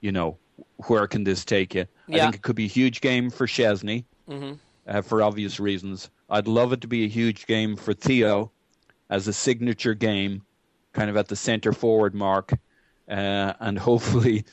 you 0.00 0.10
know, 0.10 0.38
where 0.86 1.06
can 1.06 1.24
this 1.24 1.44
take 1.44 1.74
you? 1.74 1.86
Yeah. 2.08 2.16
I 2.16 2.20
think 2.22 2.36
it 2.36 2.42
could 2.42 2.56
be 2.56 2.64
a 2.64 2.68
huge 2.68 3.02
game 3.02 3.28
for 3.28 3.46
Szczesny. 3.46 4.04
mm-hmm. 4.28 4.54
Uh, 4.90 5.00
for 5.00 5.22
obvious 5.22 5.60
reasons. 5.60 6.10
I'd 6.28 6.48
love 6.48 6.72
it 6.72 6.80
to 6.82 6.88
be 6.88 7.04
a 7.04 7.08
huge 7.08 7.46
game 7.46 7.76
for 7.76 7.94
Theo 7.94 8.50
as 9.08 9.26
a 9.28 9.32
signature 9.32 9.94
game, 9.94 10.42
kind 10.92 11.08
of 11.08 11.16
at 11.16 11.28
the 11.28 11.36
center 11.36 11.72
forward 11.72 12.14
mark, 12.14 12.52
uh, 13.08 13.54
and 13.60 13.78
hopefully 13.78 14.44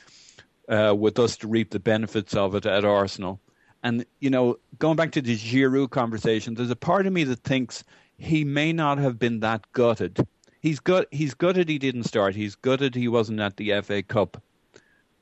uh, 0.68 0.94
with 0.96 1.18
us 1.18 1.36
to 1.38 1.48
reap 1.48 1.70
the 1.70 1.80
benefits 1.80 2.34
of 2.34 2.54
it 2.54 2.66
at 2.66 2.84
Arsenal. 2.84 3.40
And 3.82 4.06
you 4.20 4.30
know, 4.30 4.58
going 4.78 4.96
back 4.96 5.12
to 5.12 5.22
the 5.22 5.36
Giroud 5.36 5.90
conversation, 5.90 6.54
there's 6.54 6.70
a 6.70 6.76
part 6.76 7.06
of 7.06 7.12
me 7.12 7.24
that 7.24 7.40
thinks 7.44 7.84
he 8.16 8.44
may 8.44 8.72
not 8.72 8.98
have 8.98 9.18
been 9.18 9.40
that 9.40 9.70
gutted. 9.72 10.26
He's 10.60 10.80
gut. 10.80 11.06
He's 11.12 11.34
gutted. 11.34 11.68
He 11.68 11.78
didn't 11.78 12.04
start. 12.04 12.34
He's 12.34 12.56
gutted. 12.56 12.94
He 12.96 13.06
wasn't 13.06 13.38
at 13.38 13.56
the 13.56 13.80
FA 13.80 14.02
Cup 14.02 14.42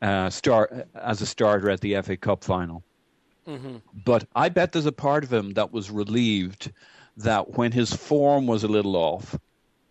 uh, 0.00 0.30
start 0.30 0.88
as 0.94 1.20
a 1.20 1.26
starter 1.26 1.68
at 1.68 1.80
the 1.80 2.00
FA 2.00 2.16
Cup 2.16 2.42
final. 2.42 2.82
Mm-hmm. 3.46 3.76
But 4.04 4.26
I 4.34 4.48
bet 4.48 4.72
there's 4.72 4.86
a 4.86 4.92
part 4.92 5.24
of 5.24 5.32
him 5.32 5.52
that 5.52 5.72
was 5.72 5.90
relieved 5.90 6.72
that 7.16 7.56
when 7.56 7.72
his 7.72 7.92
form 7.92 8.46
was 8.46 8.64
a 8.64 8.68
little 8.68 8.96
off, 8.96 9.38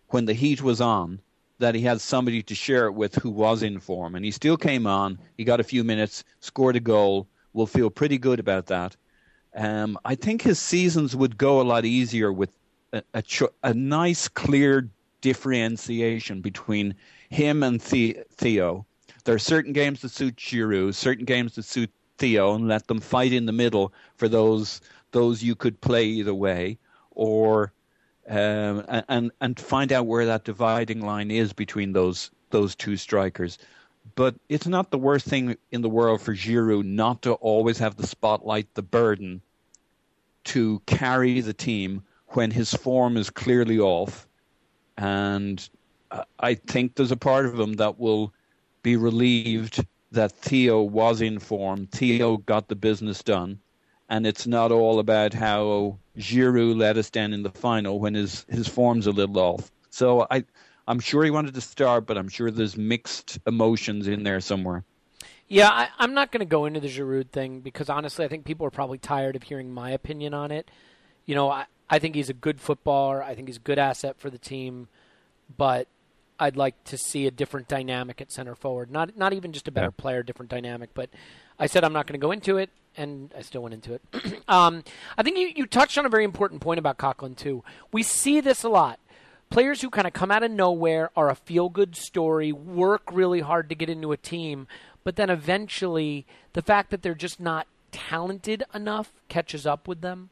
when 0.08 0.26
the 0.26 0.34
heat 0.34 0.62
was 0.62 0.80
on, 0.80 1.20
that 1.58 1.74
he 1.74 1.80
had 1.80 2.00
somebody 2.00 2.42
to 2.42 2.54
share 2.54 2.86
it 2.86 2.92
with 2.92 3.14
who 3.14 3.30
was 3.30 3.62
in 3.62 3.80
form. 3.80 4.14
And 4.14 4.24
he 4.24 4.30
still 4.30 4.56
came 4.56 4.86
on. 4.86 5.18
He 5.38 5.44
got 5.44 5.60
a 5.60 5.64
few 5.64 5.82
minutes, 5.84 6.22
scored 6.40 6.76
a 6.76 6.80
goal. 6.80 7.26
We'll 7.54 7.66
feel 7.66 7.88
pretty 7.88 8.18
good 8.18 8.38
about 8.38 8.66
that. 8.66 8.94
Um, 9.54 9.98
I 10.04 10.14
think 10.14 10.42
his 10.42 10.58
seasons 10.58 11.16
would 11.16 11.38
go 11.38 11.60
a 11.60 11.64
lot 11.64 11.86
easier 11.86 12.30
with 12.30 12.50
a, 12.92 13.02
a, 13.14 13.22
cho- 13.22 13.54
a 13.62 13.72
nice, 13.72 14.28
clear 14.28 14.90
differentiation 15.22 16.42
between 16.42 16.94
him 17.30 17.62
and 17.62 17.80
the- 17.80 18.18
Theo. 18.30 18.84
There 19.24 19.34
are 19.34 19.40
certain 19.40 19.72
games 19.72 20.02
that 20.02 20.10
suit 20.10 20.36
Giroud, 20.36 20.94
certain 20.94 21.24
games 21.24 21.54
that 21.54 21.64
suit 21.64 21.90
Theo, 22.18 22.54
and 22.54 22.68
let 22.68 22.86
them 22.86 23.00
fight 23.00 23.32
in 23.32 23.46
the 23.46 23.52
middle 23.52 23.92
for 24.16 24.28
those 24.28 24.80
those 25.12 25.42
you 25.42 25.54
could 25.54 25.80
play 25.80 26.04
either 26.04 26.34
way, 26.34 26.78
or 27.10 27.72
um, 28.28 28.84
and 29.08 29.30
and 29.40 29.58
find 29.58 29.92
out 29.92 30.06
where 30.06 30.26
that 30.26 30.44
dividing 30.44 31.00
line 31.00 31.30
is 31.30 31.52
between 31.52 31.92
those 31.92 32.30
those 32.50 32.74
two 32.74 32.96
strikers. 32.96 33.58
But 34.14 34.36
it's 34.48 34.66
not 34.66 34.90
the 34.90 34.98
worst 34.98 35.26
thing 35.26 35.56
in 35.72 35.82
the 35.82 35.88
world 35.88 36.20
for 36.20 36.34
Giroud 36.34 36.84
not 36.84 37.22
to 37.22 37.32
always 37.34 37.78
have 37.78 37.96
the 37.96 38.06
spotlight, 38.06 38.72
the 38.74 38.82
burden 38.82 39.42
to 40.44 40.80
carry 40.86 41.40
the 41.40 41.52
team 41.52 42.02
when 42.28 42.52
his 42.52 42.72
form 42.72 43.16
is 43.16 43.30
clearly 43.30 43.78
off. 43.80 44.28
And 44.96 45.68
I 46.38 46.54
think 46.54 46.94
there's 46.94 47.10
a 47.10 47.16
part 47.16 47.46
of 47.46 47.58
him 47.58 47.74
that 47.74 47.98
will 47.98 48.32
be 48.82 48.96
relieved 48.96 49.84
that 50.16 50.32
Theo 50.32 50.82
was 50.82 51.20
in 51.20 51.38
form. 51.38 51.86
Theo 51.86 52.36
got 52.36 52.68
the 52.68 52.76
business 52.76 53.22
done. 53.22 53.60
And 54.08 54.26
it's 54.26 54.46
not 54.46 54.70
all 54.70 54.98
about 54.98 55.32
how 55.32 55.98
Giroud 56.18 56.76
let 56.76 56.96
us 56.96 57.10
down 57.10 57.32
in 57.32 57.42
the 57.42 57.50
final 57.50 57.98
when 57.98 58.14
his, 58.14 58.44
his 58.48 58.68
form's 58.68 59.06
a 59.06 59.12
little 59.12 59.38
off. 59.38 59.70
So 59.90 60.26
I, 60.30 60.44
I'm 60.86 61.00
sure 61.00 61.24
he 61.24 61.30
wanted 61.30 61.54
to 61.54 61.60
start, 61.60 62.06
but 62.06 62.16
I'm 62.18 62.28
sure 62.28 62.50
there's 62.50 62.76
mixed 62.76 63.38
emotions 63.46 64.06
in 64.06 64.22
there 64.22 64.40
somewhere. 64.40 64.84
Yeah, 65.48 65.70
I, 65.70 65.88
I'm 65.98 66.14
not 66.14 66.32
going 66.32 66.40
to 66.40 66.46
go 66.46 66.66
into 66.66 66.80
the 66.80 66.88
Giroud 66.88 67.30
thing 67.30 67.60
because 67.60 67.88
honestly, 67.88 68.24
I 68.24 68.28
think 68.28 68.44
people 68.44 68.66
are 68.66 68.70
probably 68.70 68.98
tired 68.98 69.36
of 69.36 69.44
hearing 69.44 69.72
my 69.72 69.90
opinion 69.90 70.34
on 70.34 70.50
it. 70.50 70.70
You 71.24 71.34
know, 71.34 71.50
I, 71.50 71.66
I 71.88 71.98
think 71.98 72.14
he's 72.14 72.30
a 72.30 72.34
good 72.34 72.60
footballer. 72.60 73.22
I 73.22 73.34
think 73.34 73.48
he's 73.48 73.56
a 73.56 73.60
good 73.60 73.78
asset 73.78 74.16
for 74.18 74.30
the 74.30 74.38
team, 74.38 74.88
but 75.56 75.88
I'd 76.38 76.56
like 76.56 76.82
to 76.84 76.98
see 76.98 77.26
a 77.26 77.30
different 77.30 77.68
dynamic 77.68 78.20
at 78.20 78.32
center 78.32 78.54
forward. 78.54 78.90
Not 78.90 79.16
not 79.16 79.32
even 79.32 79.52
just 79.52 79.68
a 79.68 79.70
better 79.70 79.86
yeah. 79.86 80.02
player, 80.02 80.22
different 80.22 80.50
dynamic. 80.50 80.90
But 80.94 81.10
I 81.58 81.66
said 81.66 81.84
I'm 81.84 81.92
not 81.92 82.06
going 82.06 82.18
to 82.18 82.24
go 82.24 82.32
into 82.32 82.58
it, 82.58 82.70
and 82.96 83.32
I 83.36 83.42
still 83.42 83.62
went 83.62 83.74
into 83.74 83.94
it. 83.94 84.02
um, 84.48 84.84
I 85.16 85.22
think 85.22 85.38
you, 85.38 85.52
you 85.54 85.66
touched 85.66 85.98
on 85.98 86.06
a 86.06 86.10
very 86.10 86.24
important 86.24 86.60
point 86.60 86.78
about 86.78 86.98
Coquelin 86.98 87.36
too. 87.36 87.64
We 87.92 88.02
see 88.02 88.40
this 88.40 88.62
a 88.62 88.68
lot 88.68 88.98
players 89.50 89.80
who 89.80 89.90
kind 89.90 90.06
of 90.06 90.12
come 90.12 90.30
out 90.30 90.42
of 90.42 90.50
nowhere 90.50 91.10
are 91.16 91.30
a 91.30 91.34
feel 91.34 91.68
good 91.68 91.96
story, 91.96 92.52
work 92.52 93.02
really 93.12 93.40
hard 93.40 93.68
to 93.68 93.74
get 93.74 93.88
into 93.88 94.12
a 94.12 94.16
team, 94.16 94.66
but 95.04 95.16
then 95.16 95.30
eventually 95.30 96.26
the 96.52 96.62
fact 96.62 96.90
that 96.90 97.02
they're 97.02 97.14
just 97.14 97.40
not 97.40 97.66
talented 97.92 98.62
enough 98.74 99.12
catches 99.28 99.66
up 99.66 99.88
with 99.88 100.00
them. 100.00 100.30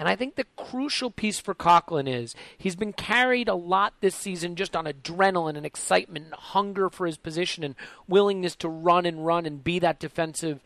And 0.00 0.08
I 0.08 0.16
think 0.16 0.36
the 0.36 0.46
crucial 0.56 1.10
piece 1.10 1.38
for 1.40 1.54
Coquelin 1.54 2.08
is 2.08 2.34
he's 2.56 2.74
been 2.74 2.94
carried 2.94 3.48
a 3.48 3.54
lot 3.54 3.92
this 4.00 4.14
season 4.14 4.56
just 4.56 4.74
on 4.74 4.86
adrenaline 4.86 5.58
and 5.58 5.66
excitement 5.66 6.24
and 6.24 6.34
hunger 6.34 6.88
for 6.88 7.06
his 7.06 7.18
position 7.18 7.62
and 7.62 7.74
willingness 8.08 8.56
to 8.56 8.68
run 8.70 9.04
and 9.04 9.26
run 9.26 9.44
and 9.44 9.62
be 9.62 9.78
that 9.80 10.00
defensive, 10.00 10.60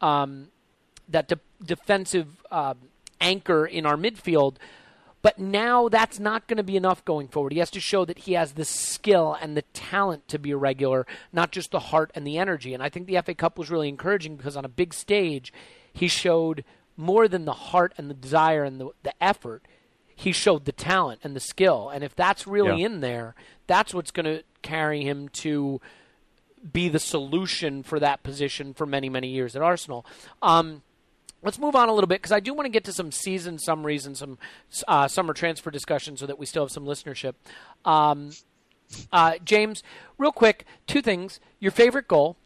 um, 0.00 0.52
that 1.08 1.26
de- 1.26 1.40
defensive 1.60 2.28
uh, 2.52 2.74
anchor 3.20 3.66
in 3.66 3.86
our 3.86 3.96
midfield. 3.96 4.54
But 5.20 5.40
now 5.40 5.88
that's 5.88 6.20
not 6.20 6.46
going 6.46 6.58
to 6.58 6.62
be 6.62 6.76
enough 6.76 7.04
going 7.04 7.26
forward. 7.26 7.54
He 7.54 7.58
has 7.58 7.72
to 7.72 7.80
show 7.80 8.04
that 8.04 8.18
he 8.18 8.34
has 8.34 8.52
the 8.52 8.64
skill 8.64 9.36
and 9.40 9.56
the 9.56 9.62
talent 9.72 10.28
to 10.28 10.38
be 10.38 10.52
a 10.52 10.56
regular, 10.56 11.08
not 11.32 11.50
just 11.50 11.72
the 11.72 11.80
heart 11.80 12.12
and 12.14 12.24
the 12.24 12.38
energy. 12.38 12.72
And 12.72 12.84
I 12.84 12.88
think 12.88 13.08
the 13.08 13.20
FA 13.20 13.34
Cup 13.34 13.58
was 13.58 13.68
really 13.68 13.88
encouraging 13.88 14.36
because 14.36 14.56
on 14.56 14.64
a 14.64 14.68
big 14.68 14.94
stage, 14.94 15.52
he 15.92 16.06
showed 16.06 16.62
more 16.96 17.28
than 17.28 17.44
the 17.44 17.52
heart 17.52 17.92
and 17.96 18.08
the 18.08 18.14
desire 18.14 18.64
and 18.64 18.80
the, 18.80 18.90
the 19.02 19.12
effort. 19.22 19.66
He 20.14 20.32
showed 20.32 20.64
the 20.64 20.72
talent 20.72 21.20
and 21.22 21.36
the 21.36 21.40
skill. 21.40 21.90
And 21.90 22.02
if 22.02 22.16
that's 22.16 22.46
really 22.46 22.80
yeah. 22.80 22.86
in 22.86 23.00
there, 23.00 23.34
that's 23.66 23.92
what's 23.92 24.10
going 24.10 24.24
to 24.24 24.44
carry 24.62 25.02
him 25.02 25.28
to 25.28 25.80
be 26.72 26.88
the 26.88 26.98
solution 26.98 27.82
for 27.82 28.00
that 28.00 28.22
position 28.22 28.72
for 28.72 28.86
many, 28.86 29.08
many 29.08 29.28
years 29.28 29.54
at 29.54 29.62
Arsenal. 29.62 30.06
Um, 30.42 30.82
Let's 31.42 31.60
move 31.60 31.76
on 31.76 31.88
a 31.88 31.92
little 31.92 32.08
bit 32.08 32.20
because 32.20 32.32
I 32.32 32.40
do 32.40 32.54
want 32.54 32.66
to 32.66 32.70
get 32.70 32.82
to 32.84 32.92
some 32.92 33.12
season 33.12 33.58
summaries 33.58 34.04
and 34.04 34.16
some 34.16 34.36
uh, 34.88 35.06
summer 35.06 35.32
transfer 35.32 35.70
discussion 35.70 36.16
so 36.16 36.26
that 36.26 36.40
we 36.40 36.46
still 36.46 36.64
have 36.64 36.72
some 36.72 36.84
listenership. 36.84 37.34
Um, 37.84 38.30
uh, 39.12 39.34
James, 39.44 39.84
real 40.18 40.32
quick, 40.32 40.64
two 40.88 41.00
things. 41.00 41.38
Your 41.60 41.70
favorite 41.70 42.08
goal, 42.08 42.36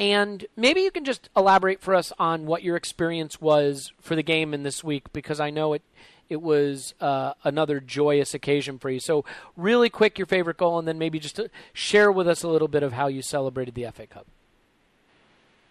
and 0.00 0.46
maybe 0.56 0.80
you 0.80 0.90
can 0.90 1.04
just 1.04 1.28
elaborate 1.36 1.82
for 1.82 1.94
us 1.94 2.10
on 2.18 2.46
what 2.46 2.62
your 2.62 2.74
experience 2.74 3.38
was 3.38 3.92
for 4.00 4.16
the 4.16 4.22
game 4.22 4.54
in 4.54 4.62
this 4.62 4.82
week 4.82 5.12
because 5.12 5.38
I 5.40 5.50
know 5.50 5.74
it 5.74 5.82
it 6.30 6.40
was 6.40 6.94
uh, 7.00 7.34
another 7.44 7.80
joyous 7.80 8.34
occasion 8.34 8.78
for 8.78 8.88
you. 8.88 9.00
So, 9.00 9.24
really 9.56 9.90
quick, 9.90 10.16
your 10.16 10.26
favorite 10.26 10.56
goal, 10.56 10.78
and 10.78 10.86
then 10.86 10.96
maybe 10.96 11.18
just 11.18 11.40
share 11.72 12.10
with 12.10 12.28
us 12.28 12.44
a 12.44 12.48
little 12.48 12.68
bit 12.68 12.84
of 12.84 12.92
how 12.92 13.08
you 13.08 13.20
celebrated 13.20 13.74
the 13.74 13.90
FA 13.90 14.06
Cup. 14.06 14.26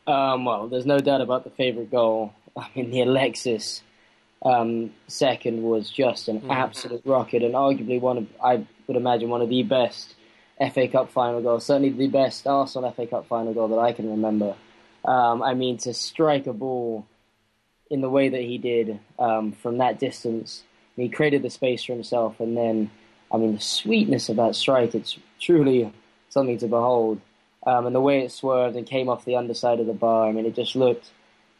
Um, 0.05 0.43
well, 0.43 0.67
there's 0.67 0.85
no 0.85 0.99
doubt 0.99 1.21
about 1.21 1.45
the 1.45 1.49
favorite 1.51 1.89
goal. 1.89 2.33
I 2.57 2.67
mean, 2.75 2.91
the 2.91 3.01
Alexis 3.01 3.81
um, 4.43 4.91
second 5.07 5.63
was 5.63 5.89
just 5.89 6.27
an 6.27 6.41
mm. 6.41 6.53
absolute 6.53 7.03
rocket, 7.05 7.41
and 7.41 7.53
arguably 7.53 8.01
one 8.01 8.17
of, 8.17 8.27
I 8.43 8.65
would 8.87 8.97
imagine, 8.97 9.29
one 9.29 9.41
of 9.41 9.47
the 9.47 9.63
best 9.63 10.13
FA 10.59 10.87
Cup 10.87 11.11
final 11.11 11.41
goal, 11.41 11.59
Certainly 11.59 11.91
the 11.91 12.07
best 12.07 12.45
Arsenal 12.45 12.91
FA 12.91 13.07
Cup 13.07 13.27
final 13.27 13.53
goal 13.53 13.69
that 13.69 13.79
I 13.79 13.93
can 13.93 14.09
remember. 14.09 14.55
Um, 15.05 15.41
I 15.41 15.53
mean, 15.53 15.77
to 15.79 15.93
strike 15.93 16.47
a 16.47 16.53
ball 16.53 17.07
in 17.89 18.01
the 18.01 18.09
way 18.09 18.29
that 18.29 18.41
he 18.41 18.57
did 18.57 18.99
um, 19.17 19.53
from 19.53 19.77
that 19.77 19.99
distance, 19.99 20.63
he 20.95 21.07
created 21.07 21.41
the 21.41 21.49
space 21.49 21.83
for 21.83 21.93
himself, 21.93 22.39
and 22.39 22.57
then, 22.57 22.91
I 23.31 23.37
mean, 23.37 23.55
the 23.55 23.61
sweetness 23.61 24.27
of 24.29 24.35
that 24.35 24.55
strike, 24.55 24.93
it's 24.93 25.17
truly 25.39 25.91
something 26.29 26.57
to 26.57 26.67
behold. 26.67 27.21
Um, 27.65 27.85
and 27.85 27.95
the 27.95 28.01
way 28.01 28.23
it 28.23 28.31
swerved 28.31 28.75
and 28.75 28.85
came 28.85 29.09
off 29.09 29.25
the 29.25 29.35
underside 29.35 29.79
of 29.79 29.87
the 29.87 29.93
bar, 29.93 30.27
I 30.27 30.31
mean, 30.31 30.45
it 30.45 30.55
just 30.55 30.75
looked 30.75 31.11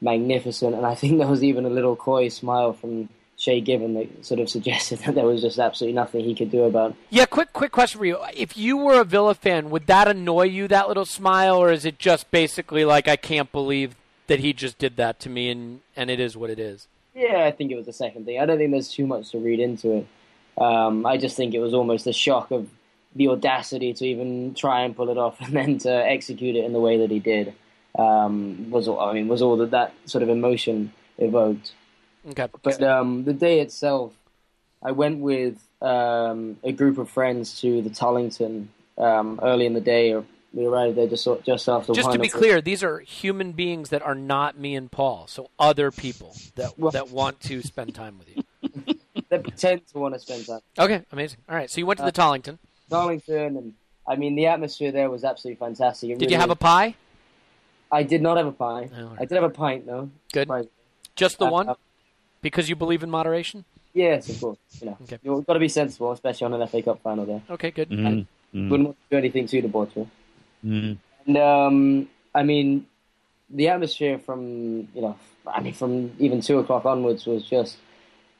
magnificent. 0.01 0.75
And 0.75 0.85
I 0.85 0.95
think 0.95 1.17
there 1.17 1.27
was 1.27 1.43
even 1.43 1.65
a 1.65 1.69
little 1.69 1.95
coy 1.95 2.29
smile 2.29 2.73
from 2.73 3.09
Shay 3.39 3.62
Given 3.62 3.93
that 3.93 4.25
sort 4.25 4.41
of 4.41 4.49
suggested 4.49 4.99
that 5.06 5.15
there 5.15 5.25
was 5.25 5.41
just 5.41 5.58
absolutely 5.58 5.95
nothing 5.95 6.23
he 6.23 6.36
could 6.36 6.52
do 6.52 6.63
about. 6.63 6.91
It. 6.91 6.97
Yeah, 7.10 7.25
quick, 7.25 7.54
quick 7.54 7.71
question 7.71 7.99
for 7.99 8.06
you: 8.06 8.17
If 8.36 8.58
you 8.58 8.78
were 8.78 8.99
a 8.99 9.06
Villa 9.06 9.34
fan, 9.34 9.69
would 9.69 9.88
that 9.88 10.08
annoy 10.08 10.43
you? 10.43 10.67
That 10.67 10.88
little 10.88 11.06
smile, 11.06 11.58
or 11.58 11.71
is 11.71 11.86
it 11.86 11.97
just 11.97 12.30
basically 12.32 12.86
like 12.86 13.08
I 13.08 13.15
can't 13.15 13.52
believe 13.52 13.95
that 14.28 14.39
he 14.39 14.54
just 14.54 14.78
did 14.78 14.97
that 14.97 15.19
to 15.21 15.30
me, 15.30 15.49
and 15.49 15.82
and 15.95 16.10
it 16.10 16.19
is 16.19 16.36
what 16.36 16.49
it 16.49 16.60
is? 16.60 16.88
Yeah, 17.15 17.45
I 17.45 17.52
think 17.52 17.71
it 17.71 17.75
was 17.75 17.86
the 17.86 17.93
second 17.93 18.25
thing. 18.25 18.39
I 18.39 18.45
don't 18.45 18.58
think 18.58 18.71
there's 18.71 18.89
too 18.89 19.08
much 19.08 19.32
to 19.32 19.39
read 19.39 19.60
into 19.60 19.91
it. 19.91 20.08
Um, 20.62 21.06
I 21.06 21.17
just 21.17 21.36
think 21.38 21.54
it 21.54 21.60
was 21.60 21.73
almost 21.73 22.06
a 22.08 22.13
shock 22.13 22.52
of 22.52 22.69
the 23.15 23.30
audacity 23.30 23.93
to 23.93 24.06
even 24.06 24.54
try 24.54 24.82
and 24.82 24.95
pull 24.95 25.10
it 25.10 25.17
off, 25.17 25.39
and 25.41 25.56
then 25.56 25.78
to 25.80 25.91
execute 25.91 26.58
it 26.58 26.65
in 26.65 26.73
the 26.73 26.80
way 26.80 26.97
that 26.97 27.10
he 27.10 27.19
did 27.19 27.54
um, 27.97 28.69
was 28.69 28.88
all, 28.89 28.99
I 28.99 29.13
mean 29.13 29.30
was 29.30 29.41
all 29.41 29.56
that 29.58 29.71
that 29.71 29.93
sort 30.06 30.23
of 30.23 30.30
emotion 30.30 30.91
evoked. 31.17 31.73
Okay. 32.27 32.47
But 32.62 32.82
um, 32.84 33.23
the 33.23 33.34
day 33.34 33.60
itself, 33.60 34.13
I 34.84 34.91
went 34.91 35.19
with 35.19 35.58
um, 35.82 36.58
a 36.63 36.71
group 36.71 36.97
of 36.97 37.10
friends 37.10 37.60
to 37.62 37.82
the 37.82 37.89
Tollington 37.89 38.67
um, 38.97 39.39
early 39.41 39.65
in 39.65 39.73
the 39.73 39.82
day. 39.82 40.21
We 40.53 40.65
arrived 40.65 40.97
there 40.97 41.08
just 41.08 41.27
just 41.45 41.69
after. 41.69 41.93
Just 41.93 42.12
to 42.12 42.19
be 42.19 42.27
clear, 42.27 42.60
these 42.60 42.84
are 42.84 42.99
human 42.99 43.51
beings 43.51 43.89
that 43.89 44.01
are 44.01 44.15
not 44.15 44.58
me 44.58 44.75
and 44.75 44.91
Paul, 44.91 45.27
so 45.27 45.49
other 45.60 45.91
people 45.91 46.36
that 46.55 46.77
well, 46.77 46.91
that 46.91 47.10
want 47.10 47.39
to 47.41 47.62
spend 47.62 47.93
time 47.93 48.17
with 48.17 48.36
you. 48.36 48.95
that 49.29 49.43
pretend 49.43 49.88
to 49.88 49.99
want 49.99 50.15
to 50.15 50.19
spend 50.19 50.47
time. 50.47 50.62
Okay, 50.77 51.05
amazing. 51.12 51.38
All 51.47 51.55
right, 51.55 51.69
so 51.69 51.79
you 51.79 51.86
went 51.86 51.99
to 51.99 52.03
the 52.03 52.10
uh, 52.10 52.12
Tollington. 52.12 52.58
Tollington, 52.89 53.60
and 53.60 53.73
I 54.08 54.15
mean 54.15 54.34
the 54.34 54.47
atmosphere 54.47 54.91
there 54.91 55.10
was 55.10 55.23
absolutely 55.23 55.60
fantastic. 55.60 56.10
It 56.10 56.13
Did 56.13 56.21
really 56.21 56.34
you 56.34 56.39
have 56.39 56.49
a 56.49 56.55
pie? 56.55 56.95
I 57.91 58.01
did 58.03 58.23
not 58.23 58.38
have 58.38 58.47
a 58.47 58.51
pie. 58.51 58.89
Oh, 58.97 59.15
I 59.19 59.25
did 59.25 59.36
have 59.36 59.43
a 59.43 59.49
pint 59.49 59.86
though. 59.86 60.10
Good. 60.34 60.49
Just 61.15 61.38
the 61.38 61.45
uh, 61.45 61.51
one? 61.51 61.69
Uh, 61.69 61.75
because 62.42 62.69
you 62.69 62.75
believe 62.75 63.04
in 63.04 63.10
moderation? 63.10 63.65
Yes, 63.94 64.29
of 64.29 64.40
course. 64.40 64.58
You 64.81 64.87
know, 64.87 64.98
okay. 65.04 65.19
you've 65.23 65.46
got 65.46 65.54
to 65.54 65.60
be 65.60 65.67
sensible, 65.67 66.12
especially 66.12 66.46
on 66.46 66.54
an 66.54 66.67
FA 66.67 66.81
Cup 66.81 67.02
final 67.02 67.25
there. 67.25 67.42
Okay, 67.50 67.71
good. 67.71 67.90
Mm-hmm. 67.90 68.06
Mm-hmm. 68.08 68.69
Wouldn't 68.69 68.87
want 68.87 68.98
to 68.98 69.15
do 69.15 69.17
anything 69.17 69.48
too 69.48 69.62
debauchery. 69.62 70.08
Mm-hmm. 70.65 70.94
And 71.27 71.37
um, 71.37 72.10
I 72.33 72.44
mean, 72.44 72.85
the 73.50 73.69
atmosphere 73.69 74.19
from 74.19 74.87
you 74.94 75.02
know, 75.02 75.17
I 75.48 75.62
mean, 75.62 75.73
from 75.73 76.12
even 76.19 76.42
two 76.42 76.60
o'clock 76.60 76.85
onwards 76.85 77.25
was 77.25 77.44
just 77.44 77.77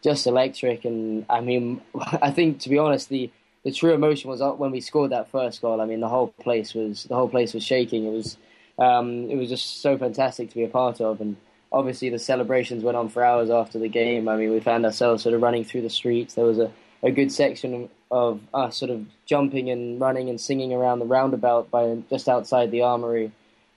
just 0.04 0.28
electric. 0.28 0.86
And 0.86 1.26
I 1.30 1.42
mean, 1.42 1.82
I 2.22 2.32
think 2.32 2.60
to 2.62 2.70
be 2.70 2.78
honest, 2.78 3.10
the 3.10 3.32
the 3.64 3.72
true 3.72 3.94
emotion 3.94 4.30
was 4.30 4.42
when 4.58 4.72
we 4.72 4.82
scored 4.82 5.12
that 5.12 5.30
first 5.30 5.62
goal. 5.62 5.82
I 5.82 5.86
mean, 5.86 6.00
the 6.00 6.08
whole 6.08 6.28
place 6.28 6.74
was 6.74 7.04
the 7.04 7.16
whole 7.16 7.30
place 7.30 7.54
was 7.54 7.64
shaking. 7.64 8.06
It 8.06 8.12
was 8.12 8.38
um, 8.78 9.30
it 9.30 9.36
was 9.36 9.50
just 9.50 9.82
so 9.82 9.98
fantastic 9.98 10.50
to 10.50 10.56
be 10.56 10.64
a 10.64 10.70
part 10.70 11.02
of. 11.02 11.22
And 11.22 11.36
obviously, 11.72 12.10
the 12.10 12.20
celebrations 12.20 12.84
went 12.84 12.98
on 12.98 13.10
for 13.10 13.24
hours 13.24 13.50
after 13.50 13.80
the 13.80 13.90
game. 13.90 14.28
I 14.28 14.36
mean, 14.36 14.52
we 14.52 14.60
found 14.60 14.86
ourselves 14.86 15.24
sort 15.24 15.36
of 15.36 15.42
running 15.42 15.64
through 15.64 15.82
the 15.82 15.90
streets. 15.90 16.36
There 16.36 16.46
was 16.46 16.60
a, 16.60 16.72
a 17.04 17.12
good 17.12 17.32
section 17.32 17.90
of 18.12 18.42
us 18.54 18.78
sort 18.78 18.92
of 18.92 19.06
jumping 19.26 19.70
and 19.70 20.00
running 20.02 20.30
and 20.30 20.42
singing 20.42 20.74
around 20.74 21.00
the 21.00 21.06
roundabout 21.06 21.70
by 21.70 21.98
just 22.10 22.28
outside 22.28 22.72
the 22.72 22.82
armory. 22.82 23.32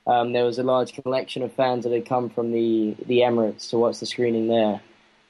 Um, 0.06 0.32
there 0.32 0.44
was 0.44 0.58
a 0.58 0.62
large 0.62 0.94
collection 0.94 1.42
of 1.42 1.52
fans 1.52 1.84
that 1.84 1.92
had 1.92 2.06
come 2.06 2.28
from 2.28 2.50
the, 2.50 2.96
the 3.06 3.20
Emirates 3.20 3.70
to 3.70 3.78
watch 3.78 4.00
the 4.00 4.06
screening 4.06 4.48
there. 4.48 4.80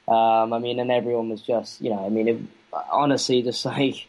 Um, 0.09 0.53
I 0.53 0.59
mean, 0.59 0.79
and 0.79 0.91
everyone 0.91 1.29
was 1.29 1.43
just, 1.43 1.81
you 1.81 1.91
know, 1.91 2.07
I 2.07 2.09
mean, 2.09 2.29
it, 2.29 2.41
honestly, 2.91 3.43
just 3.43 3.65
like 3.67 4.09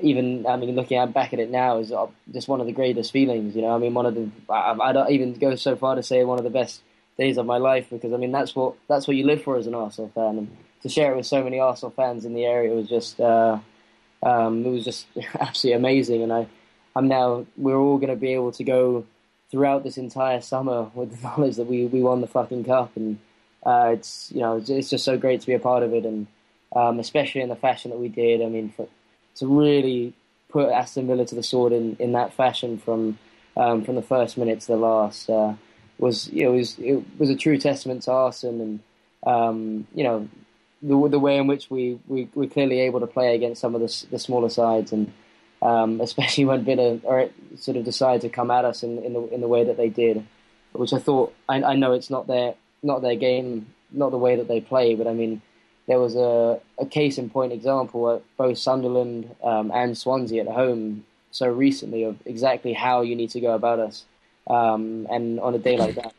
even 0.00 0.46
I 0.46 0.56
mean, 0.56 0.74
looking 0.74 1.12
back 1.12 1.32
at 1.32 1.40
it 1.40 1.50
now 1.50 1.78
is 1.78 1.92
just 2.32 2.48
one 2.48 2.60
of 2.60 2.66
the 2.66 2.72
greatest 2.72 3.12
feelings. 3.12 3.54
You 3.54 3.62
know, 3.62 3.74
I 3.74 3.78
mean, 3.78 3.94
one 3.94 4.06
of 4.06 4.14
the 4.14 4.30
I, 4.48 4.76
I 4.80 4.92
don't 4.92 5.10
even 5.10 5.34
go 5.34 5.54
so 5.56 5.76
far 5.76 5.94
to 5.94 6.02
say 6.02 6.24
one 6.24 6.38
of 6.38 6.44
the 6.44 6.50
best 6.50 6.80
days 7.18 7.36
of 7.36 7.46
my 7.46 7.58
life 7.58 7.88
because 7.90 8.12
I 8.12 8.16
mean 8.16 8.32
that's 8.32 8.54
what 8.54 8.74
that's 8.88 9.06
what 9.06 9.16
you 9.16 9.26
live 9.26 9.42
for 9.42 9.56
as 9.56 9.66
an 9.66 9.74
Arsenal 9.74 10.10
fan, 10.14 10.38
and 10.38 10.56
to 10.82 10.88
share 10.88 11.12
it 11.12 11.16
with 11.16 11.26
so 11.26 11.42
many 11.42 11.58
Arsenal 11.58 11.90
fans 11.90 12.24
in 12.24 12.34
the 12.34 12.44
area 12.44 12.72
was 12.72 12.88
just 12.88 13.20
uh, 13.20 13.58
um, 14.22 14.64
it 14.64 14.70
was 14.70 14.84
just 14.84 15.06
absolutely 15.40 15.76
amazing. 15.76 16.22
And 16.22 16.32
I 16.32 16.46
I'm 16.94 17.08
now 17.08 17.46
we're 17.56 17.78
all 17.78 17.98
going 17.98 18.10
to 18.10 18.16
be 18.16 18.32
able 18.34 18.52
to 18.52 18.64
go 18.64 19.04
throughout 19.50 19.82
this 19.84 19.98
entire 19.98 20.40
summer 20.40 20.90
with 20.94 21.16
the 21.16 21.22
knowledge 21.28 21.56
that 21.56 21.66
we 21.66 21.86
we 21.86 22.00
won 22.00 22.20
the 22.20 22.26
fucking 22.26 22.64
cup, 22.64 22.96
and 22.96 23.18
uh, 23.66 23.90
it's 23.92 24.30
you 24.32 24.40
know 24.40 24.56
it's, 24.56 24.70
it's, 24.70 24.90
just 24.90 25.04
so 25.04 25.18
great 25.18 25.40
to 25.40 25.46
be 25.46 25.54
a 25.54 25.58
part 25.58 25.82
of 25.82 25.92
it, 25.92 26.04
and 26.04 26.26
um, 26.74 26.98
especially 26.98 27.40
in 27.40 27.48
the 27.48 27.56
fashion 27.56 27.90
that 27.90 27.98
we 27.98 28.08
did. 28.08 28.42
I 28.42 28.46
mean, 28.46 28.70
for, 28.70 28.88
to 29.36 29.46
really 29.46 30.14
put 30.48 30.70
Aston 30.70 31.06
Villa 31.06 31.24
to 31.26 31.34
the 31.34 31.42
sword 31.42 31.72
in, 31.72 31.96
in 31.98 32.12
that 32.12 32.32
fashion 32.32 32.78
from 32.78 33.18
um, 33.56 33.84
from 33.84 33.96
the 33.96 34.02
first 34.02 34.38
minute 34.38 34.60
to 34.60 34.68
the 34.68 34.76
last 34.76 35.28
uh, 35.28 35.54
was 35.98 36.28
you 36.32 36.44
know, 36.44 36.54
it 36.54 36.56
was 36.56 36.78
it 36.78 37.04
was 37.18 37.30
a 37.30 37.36
true 37.36 37.58
testament 37.58 38.02
to 38.02 38.12
Arsenal 38.12 38.60
and 38.60 38.80
um, 39.26 39.86
you 39.94 40.04
know 40.04 40.28
the 40.82 41.08
the 41.08 41.18
way 41.18 41.36
in 41.36 41.46
which 41.46 41.70
we 41.70 41.98
we 42.06 42.28
were 42.34 42.46
clearly 42.46 42.80
able 42.80 43.00
to 43.00 43.06
play 43.06 43.34
against 43.34 43.60
some 43.60 43.74
of 43.74 43.80
the 43.80 44.06
the 44.10 44.18
smaller 44.18 44.48
sides 44.48 44.92
and 44.92 45.12
um, 45.60 46.00
especially 46.08 46.44
when 46.44 46.64
Villa 46.64 47.00
or 47.02 47.28
sort 47.56 47.76
of 47.76 47.84
decided 47.84 48.20
to 48.22 48.28
come 48.28 48.50
at 48.50 48.64
us 48.64 48.82
in, 48.82 48.98
in 48.98 49.12
the 49.12 49.34
in 49.34 49.40
the 49.40 49.48
way 49.48 49.64
that 49.64 49.76
they 49.76 49.88
did, 49.88 50.24
which 50.72 50.92
I 50.92 50.98
thought 50.98 51.34
I, 51.48 51.62
I 51.62 51.74
know 51.74 51.92
it's 51.92 52.10
not 52.10 52.26
their 52.26 52.54
not 52.82 53.02
their 53.02 53.16
game, 53.16 53.74
not 53.90 54.10
the 54.10 54.18
way 54.18 54.36
that 54.36 54.48
they 54.48 54.60
play, 54.60 54.94
but 54.94 55.06
I 55.06 55.12
mean 55.12 55.42
there 55.88 55.98
was 55.98 56.14
a, 56.14 56.60
a 56.78 56.84
case 56.84 57.16
in 57.16 57.30
point 57.30 57.52
example 57.52 58.10
at 58.10 58.22
both 58.36 58.58
Sunderland 58.58 59.34
um, 59.42 59.70
and 59.74 59.96
Swansea 59.96 60.42
at 60.42 60.48
home 60.48 61.06
so 61.30 61.48
recently 61.48 62.04
of 62.04 62.18
exactly 62.26 62.74
how 62.74 63.00
you 63.00 63.16
need 63.16 63.30
to 63.30 63.40
go 63.40 63.54
about 63.54 63.78
us. 63.78 64.04
Um, 64.48 65.06
and 65.10 65.38
on 65.40 65.54
a 65.54 65.58
day 65.58 65.76
like 65.76 65.94
that, 65.96 66.14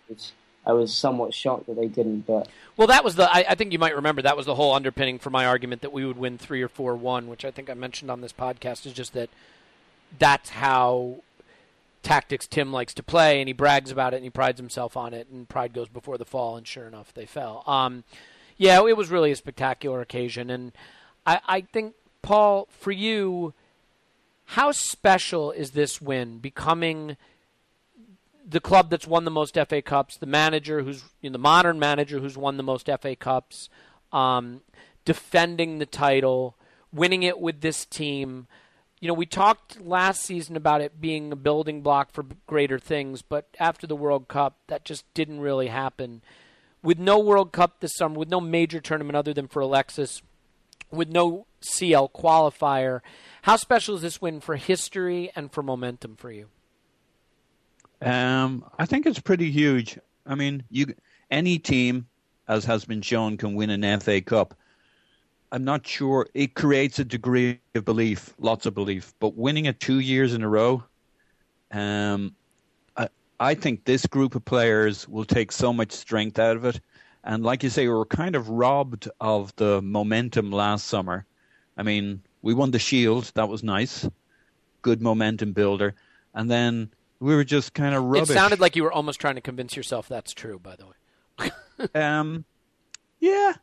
I 0.65 0.73
was 0.73 0.93
somewhat 0.93 1.33
shocked 1.33 1.65
that 1.67 1.75
they 1.75 1.87
didn't. 1.87 2.21
But 2.21 2.47
well, 2.77 2.87
that 2.87 3.03
was 3.03 3.15
the. 3.15 3.31
I, 3.31 3.45
I, 3.49 3.55
think 3.55 3.73
you 3.73 3.79
might 3.79 3.95
remember 3.95 4.21
that 4.21 4.37
was 4.37 4.45
the 4.45 4.55
whole 4.55 4.73
underpinning 4.73 5.17
for 5.17 5.29
my 5.29 5.45
argument 5.45 5.81
that 5.81 5.91
we 5.91 6.05
would 6.05 6.17
win 6.17 6.37
three 6.37 6.61
or 6.61 6.67
four 6.67 6.95
one, 6.95 7.27
which 7.27 7.43
I 7.43 7.51
think 7.51 7.69
I 7.69 7.73
mentioned 7.73 8.11
on 8.11 8.21
this 8.21 8.33
podcast. 8.33 8.85
Is 8.85 8.93
just 8.93 9.13
that 9.13 9.29
that's 10.17 10.51
how 10.51 11.21
tactics 12.03 12.45
Tim 12.45 12.71
likes 12.71 12.93
to 12.95 13.03
play, 13.03 13.41
and 13.41 13.49
he 13.49 13.53
brags 13.53 13.91
about 13.91 14.13
it 14.13 14.17
and 14.17 14.23
he 14.23 14.29
prides 14.29 14.59
himself 14.59 14.95
on 14.95 15.13
it, 15.13 15.27
and 15.31 15.49
pride 15.49 15.73
goes 15.73 15.89
before 15.89 16.17
the 16.17 16.25
fall, 16.25 16.55
and 16.55 16.67
sure 16.67 16.87
enough, 16.87 17.13
they 17.13 17.25
fell. 17.25 17.63
Um, 17.65 18.03
yeah, 18.57 18.85
it 18.85 18.97
was 18.97 19.09
really 19.09 19.31
a 19.31 19.35
spectacular 19.35 20.01
occasion, 20.01 20.49
and 20.49 20.71
I, 21.25 21.39
I 21.47 21.61
think 21.61 21.95
Paul, 22.21 22.67
for 22.69 22.91
you, 22.91 23.53
how 24.45 24.71
special 24.71 25.51
is 25.51 25.71
this 25.71 26.01
win? 26.01 26.39
Becoming 26.39 27.17
the 28.49 28.59
club 28.59 28.89
that's 28.89 29.07
won 29.07 29.25
the 29.25 29.31
most 29.31 29.55
FA 29.55 29.81
Cups, 29.81 30.17
the 30.17 30.25
manager 30.25 30.81
who's 30.81 31.03
you 31.21 31.29
know, 31.29 31.33
the 31.33 31.39
modern 31.39 31.79
manager 31.79 32.19
who's 32.19 32.37
won 32.37 32.57
the 32.57 32.63
most 32.63 32.89
FA 33.01 33.15
Cups, 33.15 33.69
um, 34.11 34.61
defending 35.05 35.77
the 35.77 35.85
title, 35.85 36.55
winning 36.91 37.23
it 37.23 37.39
with 37.39 37.61
this 37.61 37.85
team. 37.85 38.47
You 38.99 39.07
know, 39.07 39.13
we 39.13 39.25
talked 39.25 39.79
last 39.79 40.23
season 40.23 40.55
about 40.55 40.81
it 40.81 40.99
being 40.99 41.31
a 41.31 41.35
building 41.35 41.81
block 41.81 42.11
for 42.11 42.25
greater 42.47 42.79
things, 42.79 43.21
but 43.21 43.47
after 43.59 43.87
the 43.87 43.95
World 43.95 44.27
Cup, 44.27 44.57
that 44.67 44.83
just 44.83 45.05
didn't 45.13 45.39
really 45.39 45.67
happen 45.67 46.21
with 46.81 46.99
no 46.99 47.19
World 47.19 47.51
Cup 47.51 47.79
this 47.79 47.95
summer, 47.95 48.17
with 48.17 48.29
no 48.29 48.39
major 48.41 48.79
tournament 48.79 49.15
other 49.15 49.33
than 49.33 49.47
for 49.47 49.61
Alexis, 49.61 50.21
with 50.91 51.09
no 51.09 51.45
CL 51.61 52.09
qualifier, 52.09 53.01
how 53.43 53.55
special 53.55 53.95
is 53.95 54.01
this 54.01 54.21
win 54.21 54.39
for 54.39 54.55
history 54.55 55.31
and 55.35 55.51
for 55.51 55.61
momentum 55.61 56.15
for 56.15 56.31
you? 56.31 56.47
Um, 58.01 58.65
I 58.77 58.85
think 58.85 59.05
it's 59.05 59.19
pretty 59.19 59.51
huge. 59.51 59.97
I 60.25 60.35
mean, 60.35 60.63
you 60.69 60.93
any 61.31 61.59
team, 61.59 62.07
as 62.47 62.65
has 62.65 62.85
been 62.85 63.01
shown, 63.01 63.37
can 63.37 63.55
win 63.55 63.69
an 63.69 63.99
FA 63.99 64.21
Cup. 64.21 64.55
I'm 65.51 65.63
not 65.63 65.85
sure 65.85 66.27
it 66.33 66.53
creates 66.53 66.99
a 66.99 67.05
degree 67.05 67.59
of 67.75 67.83
belief, 67.83 68.33
lots 68.37 68.65
of 68.65 68.73
belief, 68.73 69.13
but 69.19 69.35
winning 69.35 69.65
it 69.65 69.79
two 69.79 69.99
years 69.99 70.33
in 70.33 70.43
a 70.43 70.49
row, 70.49 70.83
um, 71.71 72.35
I 73.41 73.55
think 73.55 73.85
this 73.85 74.05
group 74.05 74.35
of 74.35 74.43
players 74.43 75.07
will 75.07 75.23
take 75.23 75.53
so 75.53 75.71
much 75.71 75.93
strength 75.93 76.39
out 76.39 76.57
of 76.57 76.65
it. 76.65 76.81
And 77.23 77.43
like 77.43 77.63
you 77.63 77.69
say, 77.69 77.87
we 77.87 77.93
were 77.93 78.05
kind 78.05 78.35
of 78.35 78.49
robbed 78.49 79.09
of 79.21 79.55
the 79.55 79.81
momentum 79.81 80.51
last 80.51 80.87
summer. 80.87 81.25
I 81.77 81.83
mean, 81.83 82.21
we 82.41 82.53
won 82.53 82.71
the 82.71 82.79
Shield. 82.79 83.31
That 83.35 83.47
was 83.47 83.63
nice. 83.63 84.09
Good 84.81 85.01
momentum 85.01 85.53
builder. 85.53 85.95
And 86.33 86.51
then 86.51 86.89
we 87.19 87.35
were 87.35 87.43
just 87.43 87.73
kind 87.73 87.95
of 87.95 88.03
rubbish. 88.03 88.29
It 88.29 88.33
sounded 88.33 88.59
like 88.59 88.75
you 88.75 88.83
were 88.83 88.91
almost 88.91 89.19
trying 89.19 89.35
to 89.35 89.41
convince 89.41 89.75
yourself 89.75 90.07
that's 90.07 90.33
true, 90.33 90.59
by 90.59 90.75
the 90.75 90.85
way. 90.87 91.51
um, 91.95 92.45
yeah. 93.19 93.53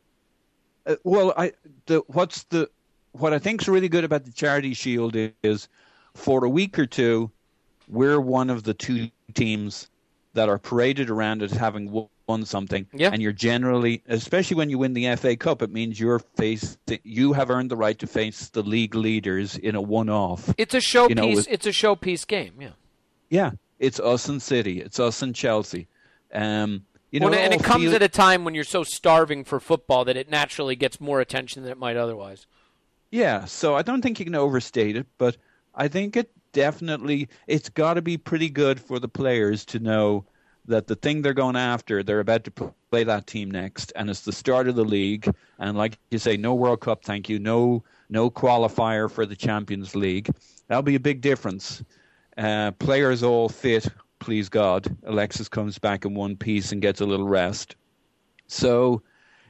Uh, 0.85 0.95
well, 1.03 1.33
I 1.37 1.53
the 1.85 2.03
what's 2.07 2.43
the 2.43 2.69
what 3.11 3.33
I 3.33 3.39
think's 3.39 3.67
really 3.67 3.89
good 3.89 4.03
about 4.03 4.25
the 4.25 4.31
Charity 4.31 4.73
Shield 4.73 5.15
is 5.43 5.67
for 6.13 6.43
a 6.43 6.49
week 6.49 6.77
or 6.77 6.85
two, 6.85 7.31
we're 7.87 8.19
one 8.19 8.49
of 8.49 8.63
the 8.63 8.73
two 8.73 9.09
teams 9.33 9.89
that 10.33 10.49
are 10.49 10.57
paraded 10.57 11.09
around 11.09 11.41
as 11.41 11.51
having 11.51 12.07
won 12.27 12.45
something. 12.45 12.85
Yeah. 12.93 13.09
And 13.11 13.21
you're 13.21 13.31
generally, 13.31 14.03
especially 14.07 14.55
when 14.55 14.69
you 14.69 14.77
win 14.77 14.93
the 14.93 15.15
FA 15.15 15.35
Cup, 15.35 15.61
it 15.61 15.71
means 15.71 15.99
you're 15.99 16.19
face 16.19 16.77
you 17.03 17.33
have 17.33 17.49
earned 17.49 17.71
the 17.71 17.77
right 17.77 17.97
to 17.99 18.07
face 18.07 18.49
the 18.49 18.61
league 18.61 18.95
leaders 18.95 19.57
in 19.57 19.75
a 19.75 19.81
one-off. 19.81 20.53
It's 20.57 20.75
a 20.75 20.79
showpiece. 20.79 21.09
You 21.09 21.15
know, 21.15 21.29
it's 21.29 21.65
a 21.65 21.71
showpiece 21.71 22.27
game. 22.27 22.53
Yeah. 22.59 22.69
Yeah, 23.29 23.51
it's 23.79 23.99
us 23.99 24.29
and 24.29 24.41
City. 24.41 24.81
It's 24.81 24.99
us 24.99 25.21
and 25.21 25.35
Chelsea. 25.35 25.87
Um, 26.33 26.85
you 27.11 27.19
know, 27.19 27.29
well, 27.29 27.39
and 27.39 27.53
it 27.53 27.63
comes 27.63 27.85
feel... 27.85 27.95
at 27.95 28.03
a 28.03 28.09
time 28.09 28.43
when 28.43 28.53
you're 28.53 28.63
so 28.63 28.83
starving 28.83 29.43
for 29.43 29.59
football 29.59 30.05
that 30.05 30.17
it 30.17 30.29
naturally 30.29 30.75
gets 30.75 30.99
more 30.99 31.21
attention 31.21 31.63
than 31.63 31.71
it 31.71 31.77
might 31.77 31.95
otherwise. 31.95 32.45
Yeah, 33.11 33.45
so 33.45 33.75
I 33.75 33.81
don't 33.81 34.01
think 34.01 34.19
you 34.19 34.25
can 34.25 34.35
overstate 34.35 34.97
it, 34.97 35.07
but 35.17 35.37
I 35.73 35.87
think 35.87 36.17
it 36.17 36.29
definitely 36.51 37.29
it's 37.47 37.69
got 37.69 37.93
to 37.93 38.01
be 38.01 38.17
pretty 38.17 38.49
good 38.49 38.79
for 38.79 38.99
the 38.99 39.07
players 39.07 39.63
to 39.65 39.79
know 39.79 40.25
that 40.65 40.87
the 40.87 40.95
thing 40.95 41.21
they're 41.21 41.33
going 41.33 41.55
after, 41.55 42.03
they're 42.03 42.19
about 42.19 42.43
to 42.43 42.51
play 42.91 43.05
that 43.05 43.25
team 43.25 43.49
next, 43.49 43.93
and 43.95 44.09
it's 44.09 44.21
the 44.21 44.33
start 44.33 44.67
of 44.67 44.75
the 44.75 44.83
league. 44.83 45.33
And 45.59 45.77
like 45.77 45.97
you 46.11 46.19
say, 46.19 46.35
no 46.35 46.53
World 46.53 46.81
Cup, 46.81 47.05
thank 47.05 47.29
you, 47.29 47.39
no 47.39 47.83
no 48.09 48.29
qualifier 48.29 49.09
for 49.09 49.25
the 49.25 49.35
Champions 49.35 49.95
League. 49.95 50.29
That'll 50.67 50.83
be 50.83 50.95
a 50.95 50.99
big 50.99 51.21
difference. 51.21 51.83
Uh, 52.37 52.71
players 52.71 53.23
all 53.23 53.49
fit, 53.49 53.87
please 54.19 54.49
God. 54.49 54.95
Alexis 55.03 55.49
comes 55.49 55.79
back 55.79 56.05
in 56.05 56.13
one 56.13 56.35
piece 56.35 56.71
and 56.71 56.81
gets 56.81 57.01
a 57.01 57.05
little 57.05 57.27
rest. 57.27 57.75
So, 58.47 59.01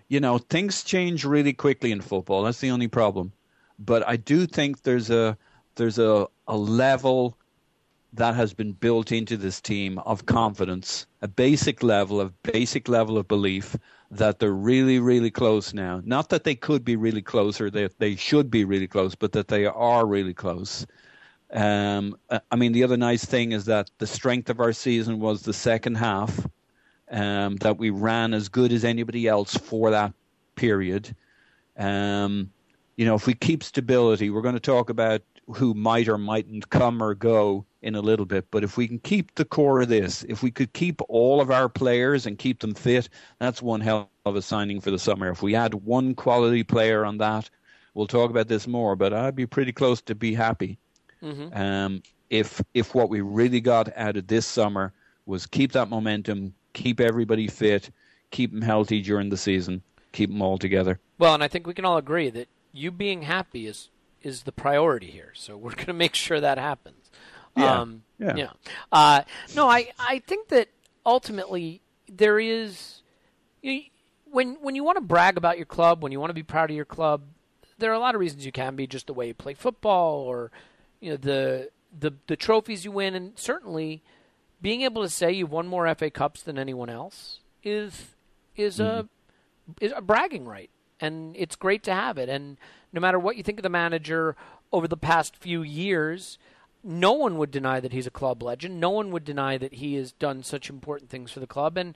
you 0.07 0.19
know, 0.19 0.37
things 0.37 0.83
change 0.83 1.25
really 1.25 1.53
quickly 1.53 1.91
in 1.91 2.01
football. 2.01 2.43
That's 2.43 2.61
the 2.61 2.71
only 2.71 2.87
problem. 2.87 3.33
But 3.79 4.07
I 4.07 4.15
do 4.15 4.47
think 4.47 4.83
there's 4.83 5.09
a 5.09 5.37
there's 5.75 5.99
a, 5.99 6.27
a 6.47 6.57
level 6.57 7.37
that 8.13 8.35
has 8.35 8.53
been 8.53 8.71
built 8.71 9.11
into 9.11 9.37
this 9.37 9.61
team 9.61 9.99
of 9.99 10.25
confidence, 10.25 11.05
a 11.21 11.27
basic 11.27 11.83
level 11.83 12.19
of 12.19 12.41
basic 12.41 12.87
level 12.87 13.17
of 13.17 13.27
belief 13.27 13.75
that 14.09 14.39
they're 14.39 14.51
really, 14.51 14.99
really 14.99 15.29
close 15.29 15.73
now. 15.73 16.01
Not 16.05 16.29
that 16.29 16.43
they 16.43 16.55
could 16.55 16.85
be 16.85 16.95
really 16.95 17.21
close 17.21 17.59
or 17.59 17.69
that 17.71 17.99
they 17.99 18.15
should 18.15 18.49
be 18.49 18.63
really 18.63 18.87
close, 18.87 19.13
but 19.13 19.33
that 19.33 19.49
they 19.49 19.65
are 19.65 20.05
really 20.05 20.33
close. 20.33 20.87
Um, 21.51 22.17
I 22.51 22.55
mean, 22.55 22.73
the 22.73 22.83
other 22.83 22.97
nice 22.97 23.23
thing 23.23 23.53
is 23.53 23.65
that 23.65 23.89
the 23.99 24.07
strength 24.07 24.49
of 24.49 24.59
our 24.59 24.73
season 24.73 25.19
was 25.19 25.41
the 25.41 25.53
second 25.53 25.95
half, 25.95 26.45
um, 27.09 27.55
that 27.57 27.77
we 27.77 27.89
ran 27.89 28.33
as 28.33 28.49
good 28.49 28.73
as 28.73 28.83
anybody 28.83 29.27
else 29.27 29.55
for 29.55 29.91
that 29.91 30.13
period. 30.55 31.15
Um, 31.77 32.51
you 32.97 33.05
know, 33.05 33.15
if 33.15 33.27
we 33.27 33.33
keep 33.33 33.63
stability, 33.63 34.29
we're 34.29 34.41
going 34.41 34.55
to 34.55 34.59
talk 34.59 34.89
about 34.89 35.21
who 35.55 35.73
might 35.73 36.09
or 36.09 36.17
mightn't 36.17 36.69
come 36.69 37.01
or 37.01 37.13
go 37.13 37.65
in 37.81 37.95
a 37.95 38.01
little 38.01 38.25
bit. 38.25 38.51
But 38.51 38.63
if 38.65 38.75
we 38.75 38.87
can 38.87 38.99
keep 38.99 39.35
the 39.35 39.45
core 39.45 39.81
of 39.81 39.87
this, 39.87 40.25
if 40.27 40.43
we 40.43 40.51
could 40.51 40.73
keep 40.73 41.01
all 41.07 41.39
of 41.39 41.51
our 41.51 41.69
players 41.69 42.25
and 42.25 42.37
keep 42.37 42.59
them 42.59 42.73
fit, 42.73 43.07
that's 43.39 43.61
one 43.61 43.79
hell 43.79 44.09
of 44.25 44.35
a 44.35 44.41
signing 44.41 44.81
for 44.81 44.91
the 44.91 44.99
summer. 44.99 45.29
If 45.29 45.41
we 45.41 45.55
add 45.55 45.73
one 45.73 46.15
quality 46.15 46.63
player 46.63 47.05
on 47.05 47.19
that, 47.19 47.49
we'll 47.93 48.07
talk 48.07 48.29
about 48.29 48.49
this 48.49 48.67
more. 48.67 48.97
But 48.97 49.13
I'd 49.13 49.35
be 49.35 49.45
pretty 49.45 49.71
close 49.71 50.01
to 50.01 50.15
be 50.15 50.33
happy. 50.33 50.77
Mm-hmm. 51.23 51.57
Um, 51.57 52.03
if 52.29 52.61
if 52.73 52.93
what 52.93 53.09
we 53.09 53.21
really 53.21 53.61
got 53.61 53.89
out 53.95 54.17
of 54.17 54.27
this 54.27 54.45
summer 54.45 54.93
was 55.25 55.45
keep 55.45 55.73
that 55.73 55.89
momentum, 55.89 56.53
keep 56.73 56.99
everybody 56.99 57.47
fit, 57.47 57.89
keep 58.31 58.51
them 58.51 58.61
healthy 58.61 59.01
during 59.01 59.29
the 59.29 59.37
season, 59.37 59.81
keep 60.11 60.29
them 60.29 60.41
all 60.41 60.57
together. 60.57 60.99
Well, 61.17 61.33
and 61.33 61.43
I 61.43 61.47
think 61.47 61.67
we 61.67 61.73
can 61.73 61.85
all 61.85 61.97
agree 61.97 62.29
that 62.29 62.47
you 62.73 62.91
being 62.91 63.23
happy 63.23 63.67
is 63.67 63.89
is 64.21 64.43
the 64.43 64.51
priority 64.51 65.07
here. 65.07 65.31
So 65.33 65.57
we're 65.57 65.75
going 65.75 65.85
to 65.87 65.93
make 65.93 66.15
sure 66.15 66.39
that 66.39 66.57
happens. 66.57 67.11
Yeah. 67.55 67.79
Um, 67.79 68.03
yeah. 68.19 68.35
yeah. 68.35 68.49
Uh, 68.91 69.21
no, 69.55 69.67
I, 69.67 69.91
I 69.97 70.19
think 70.19 70.49
that 70.49 70.69
ultimately 71.05 71.81
there 72.07 72.39
is 72.39 73.01
you 73.61 73.81
when 74.31 74.57
when 74.61 74.75
you 74.75 74.83
want 74.83 74.97
to 74.97 75.01
brag 75.01 75.37
about 75.37 75.57
your 75.57 75.65
club, 75.65 76.03
when 76.03 76.11
you 76.11 76.19
want 76.19 76.29
to 76.29 76.35
be 76.35 76.43
proud 76.43 76.69
of 76.69 76.75
your 76.75 76.85
club, 76.85 77.23
there 77.79 77.91
are 77.91 77.95
a 77.95 77.99
lot 77.99 78.15
of 78.15 78.21
reasons 78.21 78.45
you 78.45 78.51
can 78.51 78.75
be 78.75 78.87
just 78.87 79.07
the 79.07 79.13
way 79.13 79.27
you 79.27 79.33
play 79.33 79.53
football 79.53 80.19
or 80.19 80.51
you 80.99 81.11
know 81.11 81.17
the 81.17 81.69
the 81.97 82.13
the 82.27 82.35
trophies 82.35 82.85
you 82.85 82.91
win 82.91 83.15
and 83.15 83.37
certainly 83.37 84.01
being 84.61 84.81
able 84.81 85.03
to 85.03 85.09
say 85.09 85.31
you've 85.31 85.51
won 85.51 85.67
more 85.67 85.93
FA 85.95 86.09
Cups 86.09 86.41
than 86.41 86.57
anyone 86.57 86.89
else 86.89 87.39
is 87.63 88.15
is 88.55 88.79
mm-hmm. 88.79 89.05
a 89.81 89.85
is 89.85 89.93
a 89.95 90.01
bragging 90.01 90.45
right 90.45 90.69
and 90.99 91.35
it's 91.37 91.55
great 91.55 91.83
to 91.83 91.93
have 91.93 92.17
it. 92.17 92.29
And 92.29 92.57
no 92.91 92.99
matter 92.99 93.19
what 93.19 93.37
you 93.37 93.43
think 93.43 93.59
of 93.59 93.63
the 93.63 93.69
manager 93.69 94.35
over 94.71 94.87
the 94.87 94.97
past 94.97 95.35
few 95.35 95.61
years 95.61 96.37
no 96.83 97.11
one 97.11 97.37
would 97.37 97.51
deny 97.51 97.79
that 97.79 97.91
he's 97.91 98.07
a 98.07 98.11
club 98.11 98.41
legend. 98.41 98.79
No 98.79 98.91
one 98.91 99.11
would 99.11 99.25
deny 99.25 99.57
that 99.57 99.73
he 99.73 99.95
has 99.95 100.13
done 100.13 100.41
such 100.41 100.69
important 100.69 101.09
things 101.09 101.31
for 101.31 101.41
the 101.41 101.47
club. 101.47 101.77
And 101.77 101.95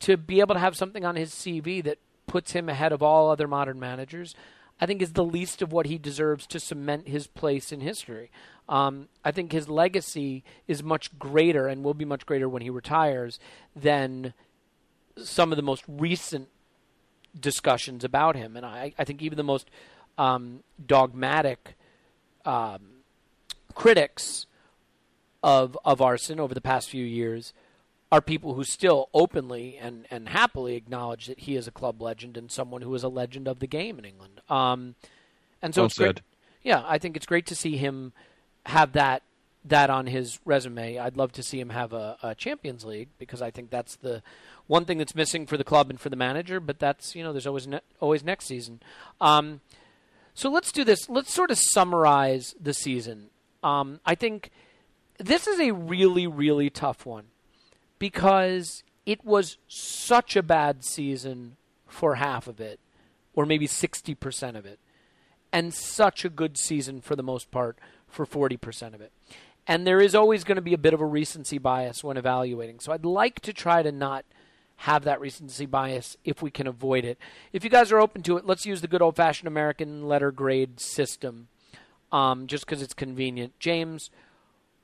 to 0.00 0.16
be 0.16 0.40
able 0.40 0.54
to 0.54 0.60
have 0.60 0.76
something 0.76 1.04
on 1.04 1.16
his 1.16 1.30
CV 1.32 1.82
that 1.84 1.98
puts 2.26 2.52
him 2.52 2.68
ahead 2.68 2.92
of 2.92 3.02
all 3.02 3.30
other 3.30 3.46
modern 3.46 3.78
managers 3.78 4.34
I 4.80 4.86
think 4.86 5.02
is 5.02 5.12
the 5.12 5.24
least 5.24 5.62
of 5.62 5.72
what 5.72 5.86
he 5.86 5.98
deserves 5.98 6.46
to 6.48 6.60
cement 6.60 7.08
his 7.08 7.26
place 7.26 7.70
in 7.70 7.80
history. 7.80 8.30
Um, 8.68 9.08
I 9.24 9.30
think 9.30 9.52
his 9.52 9.68
legacy 9.68 10.42
is 10.66 10.82
much 10.82 11.18
greater 11.18 11.66
and 11.66 11.84
will 11.84 11.94
be 11.94 12.04
much 12.04 12.24
greater 12.24 12.48
when 12.48 12.62
he 12.62 12.70
retires 12.70 13.38
than 13.76 14.32
some 15.16 15.52
of 15.52 15.56
the 15.56 15.62
most 15.62 15.84
recent 15.86 16.48
discussions 17.38 18.04
about 18.04 18.36
him. 18.36 18.56
And 18.56 18.64
I, 18.64 18.94
I 18.98 19.04
think 19.04 19.22
even 19.22 19.36
the 19.36 19.44
most 19.44 19.70
um, 20.16 20.62
dogmatic 20.84 21.76
um, 22.44 22.80
critics 23.74 24.46
of 25.42 25.76
of 25.84 26.02
Arsene 26.02 26.38
over 26.40 26.54
the 26.54 26.60
past 26.60 26.90
few 26.90 27.04
years 27.04 27.52
are 28.12 28.20
people 28.20 28.54
who 28.54 28.64
still 28.64 29.08
openly 29.14 29.76
and, 29.80 30.06
and 30.10 30.28
happily 30.28 30.74
acknowledge 30.74 31.26
that 31.26 31.40
he 31.40 31.56
is 31.56 31.68
a 31.68 31.70
club 31.70 32.02
legend 32.02 32.36
and 32.36 32.50
someone 32.50 32.82
who 32.82 32.94
is 32.94 33.04
a 33.04 33.08
legend 33.08 33.46
of 33.46 33.60
the 33.60 33.66
game 33.66 33.98
in 33.98 34.04
England. 34.04 34.40
Um, 34.48 34.96
and 35.62 35.74
so 35.74 35.82
well 35.82 35.86
it's 35.86 35.98
great. 35.98 36.20
Yeah, 36.62 36.82
I 36.86 36.98
think 36.98 37.16
it's 37.16 37.26
great 37.26 37.46
to 37.46 37.54
see 37.54 37.76
him 37.76 38.12
have 38.66 38.92
that 38.92 39.22
that 39.64 39.90
on 39.90 40.06
his 40.06 40.38
resume. 40.44 40.98
I'd 40.98 41.18
love 41.18 41.32
to 41.32 41.42
see 41.42 41.60
him 41.60 41.68
have 41.68 41.92
a, 41.92 42.16
a 42.22 42.34
Champions 42.34 42.84
League 42.84 43.08
because 43.18 43.42
I 43.42 43.50
think 43.50 43.70
that's 43.70 43.96
the 43.96 44.22
one 44.66 44.86
thing 44.86 44.98
that's 44.98 45.14
missing 45.14 45.46
for 45.46 45.58
the 45.58 45.64
club 45.64 45.90
and 45.90 46.00
for 46.00 46.08
the 46.08 46.16
manager. 46.16 46.60
But 46.60 46.78
that's 46.78 47.14
you 47.14 47.22
know 47.22 47.32
there's 47.32 47.46
always 47.46 47.66
ne- 47.66 47.80
always 48.00 48.24
next 48.24 48.46
season. 48.46 48.80
Um, 49.20 49.60
so 50.34 50.50
let's 50.50 50.72
do 50.72 50.82
this. 50.82 51.08
Let's 51.08 51.32
sort 51.32 51.50
of 51.50 51.58
summarize 51.58 52.54
the 52.60 52.74
season. 52.74 53.28
Um, 53.62 54.00
I 54.06 54.14
think 54.14 54.50
this 55.18 55.46
is 55.46 55.60
a 55.60 55.72
really 55.72 56.26
really 56.26 56.70
tough 56.70 57.04
one 57.04 57.26
because 58.00 58.82
it 59.06 59.24
was 59.24 59.58
such 59.68 60.34
a 60.34 60.42
bad 60.42 60.84
season 60.84 61.56
for 61.86 62.16
half 62.16 62.48
of 62.48 62.60
it, 62.60 62.80
or 63.34 63.46
maybe 63.46 63.68
60% 63.68 64.56
of 64.56 64.66
it, 64.66 64.80
and 65.52 65.72
such 65.72 66.24
a 66.24 66.28
good 66.28 66.58
season 66.58 67.00
for 67.00 67.14
the 67.14 67.22
most 67.22 67.52
part 67.52 67.78
for 68.08 68.26
40% 68.26 68.94
of 68.94 69.00
it. 69.00 69.12
And 69.66 69.86
there 69.86 70.00
is 70.00 70.16
always 70.16 70.42
going 70.42 70.56
to 70.56 70.62
be 70.62 70.74
a 70.74 70.78
bit 70.78 70.94
of 70.94 71.00
a 71.00 71.06
recency 71.06 71.58
bias 71.58 72.02
when 72.02 72.16
evaluating. 72.16 72.80
So 72.80 72.90
I'd 72.92 73.04
like 73.04 73.38
to 73.40 73.52
try 73.52 73.82
to 73.82 73.92
not 73.92 74.24
have 74.78 75.04
that 75.04 75.20
recency 75.20 75.66
bias 75.66 76.16
if 76.24 76.40
we 76.40 76.50
can 76.50 76.66
avoid 76.66 77.04
it. 77.04 77.18
If 77.52 77.62
you 77.62 77.70
guys 77.70 77.92
are 77.92 78.00
open 78.00 78.22
to 78.22 78.38
it, 78.38 78.46
let's 78.46 78.64
use 78.64 78.80
the 78.80 78.88
good 78.88 79.02
old 79.02 79.14
fashioned 79.14 79.46
American 79.46 80.08
letter 80.08 80.32
grade 80.32 80.80
system 80.80 81.48
um, 82.10 82.46
just 82.46 82.64
because 82.64 82.80
it's 82.80 82.94
convenient. 82.94 83.52
James, 83.58 84.10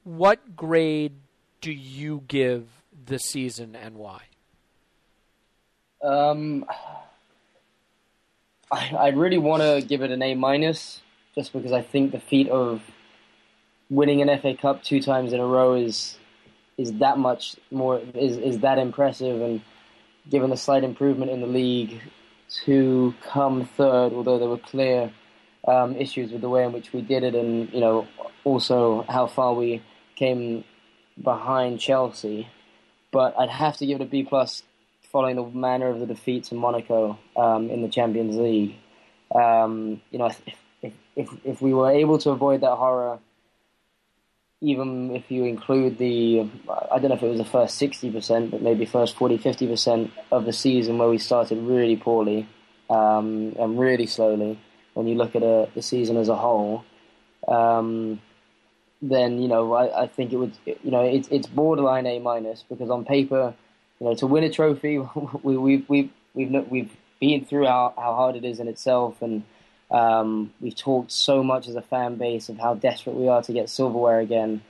what 0.05 0.55
grade 0.55 1.15
do 1.61 1.73
you 1.73 2.23
give 2.29 2.76
this 3.05 3.25
season 3.25 3.77
and 3.77 3.97
why? 3.97 4.23
Um, 6.03 6.65
I, 8.71 8.91
I 8.99 9.09
really 9.09 9.39
want 9.39 9.63
to 9.63 9.87
give 9.87 10.03
it 10.03 10.11
an 10.11 10.23
A 10.23 10.35
minus, 10.35 11.01
just 11.35 11.53
because 11.53 11.73
I 11.73 11.83
think 11.83 12.13
the 12.13 12.21
feat 12.21 12.49
of 12.49 12.83
winning 13.91 14.23
an 14.23 14.41
FA 14.41 14.55
Cup 14.55 14.83
two 14.83 15.01
times 15.01 15.33
in 15.33 15.41
a 15.41 15.47
row 15.47 15.75
is 15.75 16.19
is 16.79 16.93
that 16.95 17.19
much 17.19 17.57
more 17.71 18.01
is 18.15 18.37
is 18.37 18.59
that 18.61 18.79
impressive, 18.79 19.41
and 19.41 19.63
given 20.29 20.51
the 20.51 20.57
slight 20.57 20.85
improvement 20.85 21.31
in 21.31 21.41
the 21.41 21.47
league 21.47 22.01
to 22.65 23.15
come 23.23 23.65
third, 23.65 24.13
although 24.13 24.39
there 24.39 24.49
were 24.49 24.59
clear 24.59 25.13
um, 25.67 25.97
issues 25.97 26.31
with 26.31 26.41
the 26.41 26.49
way 26.49 26.65
in 26.65 26.73
which 26.73 26.93
we 26.93 27.01
did 27.01 27.23
it, 27.23 27.35
and 27.35 27.73
you 27.73 27.81
know 27.81 28.07
also 28.45 29.03
how 29.09 29.27
far 29.27 29.55
we 29.55 29.83
came 30.15 30.65
behind 31.23 31.81
Chelsea 31.81 32.49
but 33.13 33.39
I'd 33.39 33.49
have 33.49 33.77
to 33.79 33.87
give 33.87 34.01
it 34.01 34.05
a 34.05 34.07
B 34.07 34.23
plus 34.23 34.63
following 35.11 35.37
the 35.37 35.45
manner 35.45 35.89
of 35.89 36.01
the 36.01 36.07
defeat 36.07 36.45
to 36.45 36.55
Monaco 36.55 37.19
um, 37.37 37.71
in 37.71 37.83
the 37.83 37.89
Champions 37.89 38.37
League. 38.37 38.77
Um, 39.35 40.01
you 40.11 40.19
know, 40.19 40.27
if, 40.27 40.43
if 41.17 41.29
if 41.45 41.63
we 41.63 41.73
were 41.73 41.91
able 41.91 42.19
to 42.19 42.31
avoid 42.31 42.61
that 42.61 42.77
horror, 42.77 43.19
even 44.61 45.15
if 45.15 45.31
you 45.31 45.45
include 45.45 45.99
the, 45.99 46.49
I 46.91 46.99
don't 46.99 47.11
know 47.11 47.17
if 47.17 47.23
it 47.23 47.29
was 47.29 47.39
the 47.39 47.45
first 47.45 47.81
60%, 47.81 48.51
but 48.51 48.63
maybe 48.63 48.87
first 48.87 49.17
40, 49.17 49.39
50% 49.39 50.11
of 50.33 50.45
the 50.45 50.53
season 50.53 50.99
where 50.99 51.09
we 51.09 51.19
started 51.19 51.59
really 51.59 51.97
poorly 51.97 52.49
um, 52.89 53.55
and 53.59 53.79
really 53.79 54.07
slowly, 54.07 54.59
when 54.95 55.07
you 55.07 55.15
look 55.15 55.37
at 55.37 55.43
a, 55.43 55.69
the 55.75 55.83
season 55.83 56.17
as 56.17 56.29
a 56.29 56.37
whole, 56.37 56.85
um, 57.49 58.21
then 59.03 59.41
you 59.41 59.49
know 59.49 59.73
I, 59.73 60.05
I 60.05 60.07
think 60.07 60.33
it 60.33 60.37
would 60.37 60.53
you 60.65 60.91
know 60.91 61.03
it's 61.03 61.29
it's 61.29 61.47
borderline 61.47 62.07
A 62.07 62.19
minus 62.19 62.65
because 62.69 62.91
on 62.91 63.05
paper, 63.05 63.55
you 64.01 64.07
know, 64.07 64.15
to 64.15 64.27
win 64.27 64.45
a 64.45 64.51
trophy, 64.51 64.99
we 65.43 65.57
we 65.57 65.85
we 65.89 66.11
we've 66.35 66.71
we've 66.71 66.97
been 67.21 67.45
through 67.45 67.67
how 67.67 67.95
how 67.97 68.15
hard 68.15 68.37
it 68.37 68.45
is 68.45 68.61
in 68.61 68.69
itself, 68.69 69.23
and 69.23 69.43
um, 69.91 70.53
we've 70.61 70.77
talked 70.77 71.13
so 71.13 71.43
much 71.43 71.69
as 71.69 71.77
a 71.77 71.83
fan 71.83 72.17
base 72.17 72.49
of 72.49 72.59
how 72.59 72.75
desperate 72.75 73.17
we 73.17 73.29
are 73.29 73.43
to 73.43 73.53
get 73.53 73.71
silverware 73.71 74.21
again. 74.21 74.63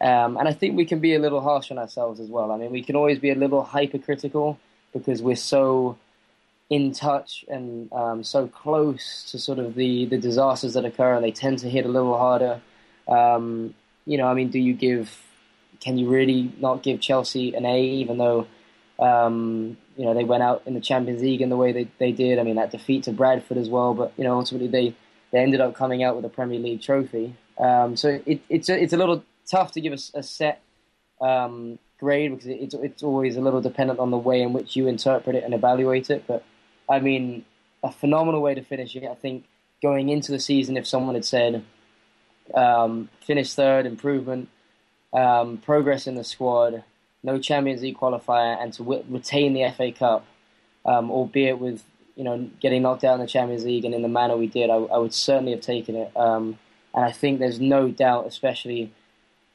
Um, 0.00 0.36
and 0.36 0.46
I 0.46 0.52
think 0.52 0.76
we 0.76 0.84
can 0.84 1.00
be 1.00 1.14
a 1.14 1.18
little 1.18 1.40
harsh 1.40 1.72
on 1.72 1.78
ourselves 1.78 2.20
as 2.20 2.28
well. 2.28 2.52
I 2.52 2.56
mean, 2.56 2.70
we 2.70 2.82
can 2.82 2.94
always 2.94 3.18
be 3.18 3.30
a 3.30 3.34
little 3.34 3.64
hypercritical 3.64 4.58
because 4.92 5.22
we're 5.22 5.36
so 5.36 5.98
in 6.70 6.92
touch 6.92 7.44
and 7.48 7.90
um, 7.92 8.22
so 8.22 8.46
close 8.46 9.28
to 9.30 9.38
sort 9.38 9.58
of 9.58 9.74
the, 9.74 10.04
the 10.06 10.18
disasters 10.18 10.74
that 10.74 10.84
occur, 10.84 11.14
and 11.14 11.24
they 11.24 11.32
tend 11.32 11.58
to 11.60 11.68
hit 11.68 11.84
a 11.84 11.88
little 11.88 12.16
harder. 12.16 12.60
Um, 13.08 13.74
you 14.06 14.18
know, 14.18 14.26
I 14.26 14.34
mean, 14.34 14.50
do 14.50 14.58
you 14.58 14.74
give? 14.74 15.16
Can 15.80 15.96
you 15.96 16.08
really 16.08 16.52
not 16.58 16.82
give 16.82 17.00
Chelsea 17.00 17.54
an 17.54 17.64
A, 17.64 17.82
even 17.82 18.18
though 18.18 18.46
um, 18.98 19.76
you 19.96 20.04
know 20.04 20.14
they 20.14 20.24
went 20.24 20.42
out 20.42 20.62
in 20.66 20.74
the 20.74 20.80
Champions 20.80 21.22
League 21.22 21.40
in 21.40 21.50
the 21.50 21.56
way 21.56 21.72
they, 21.72 21.88
they 21.98 22.12
did? 22.12 22.38
I 22.38 22.42
mean, 22.42 22.56
that 22.56 22.70
defeat 22.70 23.04
to 23.04 23.12
Bradford 23.12 23.58
as 23.58 23.68
well, 23.68 23.94
but 23.94 24.12
you 24.16 24.24
know, 24.24 24.34
ultimately 24.34 24.68
they, 24.68 24.94
they 25.30 25.38
ended 25.38 25.60
up 25.60 25.74
coming 25.74 26.02
out 26.02 26.16
with 26.16 26.24
a 26.24 26.28
Premier 26.28 26.58
League 26.58 26.82
trophy. 26.82 27.34
Um, 27.58 27.96
so 27.96 28.20
it, 28.24 28.40
it's 28.48 28.68
a, 28.68 28.80
it's 28.80 28.92
a 28.92 28.96
little 28.96 29.24
tough 29.50 29.72
to 29.72 29.80
give 29.80 29.92
a, 29.92 30.18
a 30.18 30.22
set 30.22 30.62
um, 31.20 31.78
grade 31.98 32.30
because 32.30 32.46
it's 32.46 32.74
it's 32.74 33.02
always 33.02 33.36
a 33.36 33.40
little 33.40 33.60
dependent 33.60 33.98
on 33.98 34.10
the 34.10 34.18
way 34.18 34.42
in 34.42 34.52
which 34.52 34.76
you 34.76 34.86
interpret 34.86 35.36
it 35.36 35.44
and 35.44 35.54
evaluate 35.54 36.10
it. 36.10 36.24
But 36.26 36.44
I 36.88 37.00
mean, 37.00 37.44
a 37.82 37.92
phenomenal 37.92 38.40
way 38.40 38.54
to 38.54 38.62
finish 38.62 38.94
it. 38.96 39.04
I 39.04 39.14
think 39.14 39.44
going 39.82 40.08
into 40.08 40.32
the 40.32 40.40
season, 40.40 40.76
if 40.76 40.86
someone 40.86 41.14
had 41.14 41.24
said 41.24 41.64
um, 42.54 43.08
finished 43.20 43.54
third, 43.54 43.86
improvement, 43.86 44.48
um, 45.12 45.58
progress 45.58 46.06
in 46.06 46.14
the 46.14 46.24
squad, 46.24 46.84
no 47.22 47.38
Champions 47.38 47.82
League 47.82 47.98
qualifier, 47.98 48.60
and 48.62 48.72
to 48.74 48.82
w- 48.82 49.04
retain 49.08 49.54
the 49.54 49.70
FA 49.76 49.92
Cup, 49.92 50.26
um, 50.84 51.10
albeit 51.10 51.58
with 51.58 51.82
you 52.16 52.24
know 52.24 52.50
getting 52.60 52.82
knocked 52.82 53.04
out 53.04 53.14
in 53.14 53.20
the 53.20 53.26
Champions 53.26 53.64
League 53.64 53.84
and 53.84 53.94
in 53.94 54.02
the 54.02 54.08
manner 54.08 54.36
we 54.36 54.46
did, 54.46 54.70
I, 54.70 54.74
I 54.74 54.98
would 54.98 55.14
certainly 55.14 55.52
have 55.52 55.60
taken 55.60 55.94
it. 55.96 56.16
Um, 56.16 56.58
and 56.94 57.04
I 57.04 57.12
think 57.12 57.38
there's 57.38 57.60
no 57.60 57.90
doubt, 57.90 58.26
especially 58.26 58.92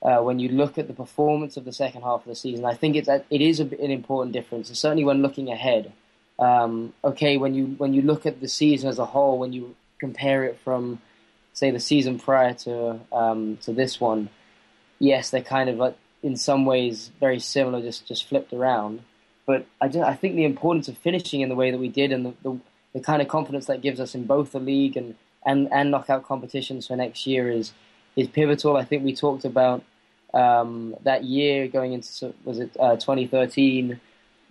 uh, 0.02 0.20
when 0.20 0.40
you 0.40 0.50
look 0.50 0.78
at 0.78 0.88
the 0.88 0.94
performance 0.94 1.58
of 1.58 1.66
the 1.66 1.74
second 1.74 2.02
half 2.02 2.22
of 2.22 2.26
the 2.26 2.36
season, 2.36 2.66
I 2.66 2.74
think 2.74 2.96
it's 2.96 3.08
it 3.08 3.42
is 3.42 3.60
a, 3.60 3.64
an 3.64 3.92
important 3.92 4.34
difference, 4.34 4.70
and 4.70 4.78
certainly 4.78 5.04
when 5.04 5.22
looking 5.22 5.50
ahead. 5.50 5.92
Um, 6.40 6.94
okay, 7.04 7.38
when 7.38 7.54
you 7.54 7.68
when 7.78 7.94
you 7.94 8.02
look 8.02 8.26
at 8.26 8.42
the 8.42 8.48
season 8.48 8.90
as 8.90 8.98
a 9.00 9.06
whole, 9.06 9.38
when 9.38 9.54
you 9.54 9.76
compare 10.00 10.44
it 10.44 10.58
from 10.64 11.00
say 11.54 11.72
the 11.72 11.80
season 11.80 12.20
prior 12.20 12.54
to 12.54 13.00
um, 13.12 13.58
to 13.62 13.72
this 13.72 14.02
one, 14.02 14.30
yes, 15.00 15.30
they're 15.30 15.42
kind 15.42 15.70
of 15.70 15.78
like 15.78 15.98
in 16.22 16.36
some 16.36 16.66
ways 16.66 17.12
very 17.20 17.40
similar, 17.40 17.82
just 17.82 18.08
just 18.08 18.28
flipped 18.28 18.52
around. 18.52 19.02
But 19.46 19.66
I, 19.82 19.88
just, 19.88 20.06
I 20.06 20.16
think 20.16 20.36
the 20.36 20.46
importance 20.46 20.88
of 20.88 20.98
finishing 20.98 21.42
in 21.42 21.50
the 21.50 21.56
way 21.56 21.70
that 21.70 21.78
we 21.78 21.90
did, 21.90 22.14
and 22.14 22.26
the, 22.26 22.34
the, 22.44 22.60
the 22.94 23.00
kind 23.02 23.22
of 23.22 23.28
confidence 23.28 23.66
that 23.66 23.82
gives 23.82 24.00
us 24.00 24.16
in 24.16 24.26
both 24.26 24.54
the 24.54 24.60
league 24.60 24.96
and, 24.96 25.16
and, 25.46 25.68
and 25.74 25.92
knockout 25.92 26.24
competitions 26.24 26.88
for 26.88 26.96
next 26.96 27.28
year 27.28 27.50
is 27.50 27.74
is 28.16 28.28
pivotal. 28.28 28.78
I 28.78 28.86
think 28.86 29.04
we 29.04 29.16
talked 29.16 29.44
about 29.44 29.84
um, 30.34 30.96
that 31.04 31.24
year 31.24 31.68
going 31.68 31.94
into 31.94 32.34
was 32.44 32.60
it 32.60 32.76
uh, 32.80 32.96
2013 32.96 34.00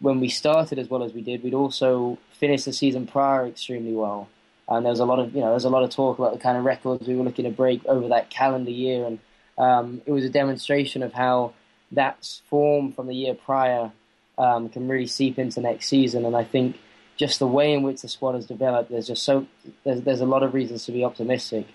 when 0.00 0.20
we 0.20 0.28
started 0.28 0.78
as 0.78 0.90
well 0.90 1.03
as 1.03 1.12
we 1.12 1.22
did. 1.22 1.42
We'd 1.42 1.55
also 1.55 2.18
finished 2.32 2.64
the 2.64 2.72
season 2.72 3.07
prior 3.07 3.46
extremely 3.46 3.92
well 3.92 4.28
and 4.76 4.84
there 4.84 4.90
was 4.90 5.00
a 5.00 5.04
lot 5.04 5.18
of 5.18 5.34
you 5.34 5.40
know 5.40 5.46
there 5.46 5.54
was 5.54 5.64
a 5.64 5.70
lot 5.70 5.82
of 5.82 5.90
talk 5.90 6.18
about 6.18 6.32
the 6.32 6.38
kind 6.38 6.56
of 6.56 6.64
records 6.64 7.06
we 7.06 7.16
were 7.16 7.24
looking 7.24 7.44
to 7.44 7.50
break 7.50 7.84
over 7.86 8.08
that 8.08 8.30
calendar 8.30 8.70
year, 8.70 9.06
and 9.06 9.18
um, 9.58 10.02
it 10.06 10.12
was 10.12 10.24
a 10.24 10.30
demonstration 10.30 11.02
of 11.02 11.12
how 11.12 11.52
that 11.92 12.40
form 12.48 12.92
from 12.92 13.06
the 13.06 13.14
year 13.14 13.34
prior 13.34 13.92
um, 14.38 14.68
can 14.68 14.88
really 14.88 15.06
seep 15.06 15.38
into 15.38 15.60
next 15.60 15.88
season. 15.88 16.24
And 16.24 16.36
I 16.36 16.44
think 16.44 16.78
just 17.16 17.38
the 17.38 17.46
way 17.46 17.72
in 17.72 17.82
which 17.82 18.02
the 18.02 18.08
squad 18.08 18.34
has 18.34 18.46
developed, 18.46 18.90
there's 18.90 19.06
just 19.06 19.22
so 19.22 19.46
there's, 19.84 20.00
there's 20.02 20.20
a 20.20 20.26
lot 20.26 20.42
of 20.42 20.54
reasons 20.54 20.84
to 20.86 20.92
be 20.92 21.04
optimistic. 21.04 21.66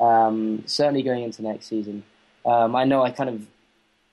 Um, 0.00 0.64
certainly 0.66 1.02
going 1.02 1.22
into 1.22 1.42
next 1.42 1.66
season. 1.66 2.02
Um, 2.44 2.74
I 2.74 2.84
know 2.84 3.02
I 3.02 3.12
kind 3.12 3.30
of 3.30 3.46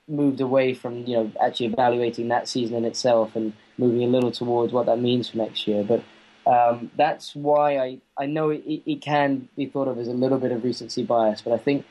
moved 0.06 0.40
away 0.40 0.74
from 0.74 1.06
you 1.06 1.16
know 1.16 1.32
actually 1.40 1.66
evaluating 1.66 2.28
that 2.28 2.48
season 2.48 2.76
in 2.76 2.84
itself 2.84 3.36
and 3.36 3.52
moving 3.78 4.02
a 4.02 4.06
little 4.06 4.30
towards 4.30 4.72
what 4.72 4.86
that 4.86 5.00
means 5.00 5.28
for 5.28 5.38
next 5.38 5.66
year. 5.66 5.82
But 5.84 6.02
um, 6.46 6.90
that's 6.96 7.34
why 7.34 7.78
I, 7.78 7.98
I 8.16 8.26
know 8.26 8.50
it, 8.50 8.62
it, 8.66 9.02
can 9.02 9.48
be 9.56 9.66
thought 9.66 9.88
of 9.88 9.98
as 9.98 10.08
a 10.08 10.12
little 10.12 10.38
bit 10.38 10.52
of 10.52 10.64
recency 10.64 11.02
bias, 11.02 11.42
but 11.42 11.52
I 11.52 11.58
think 11.58 11.84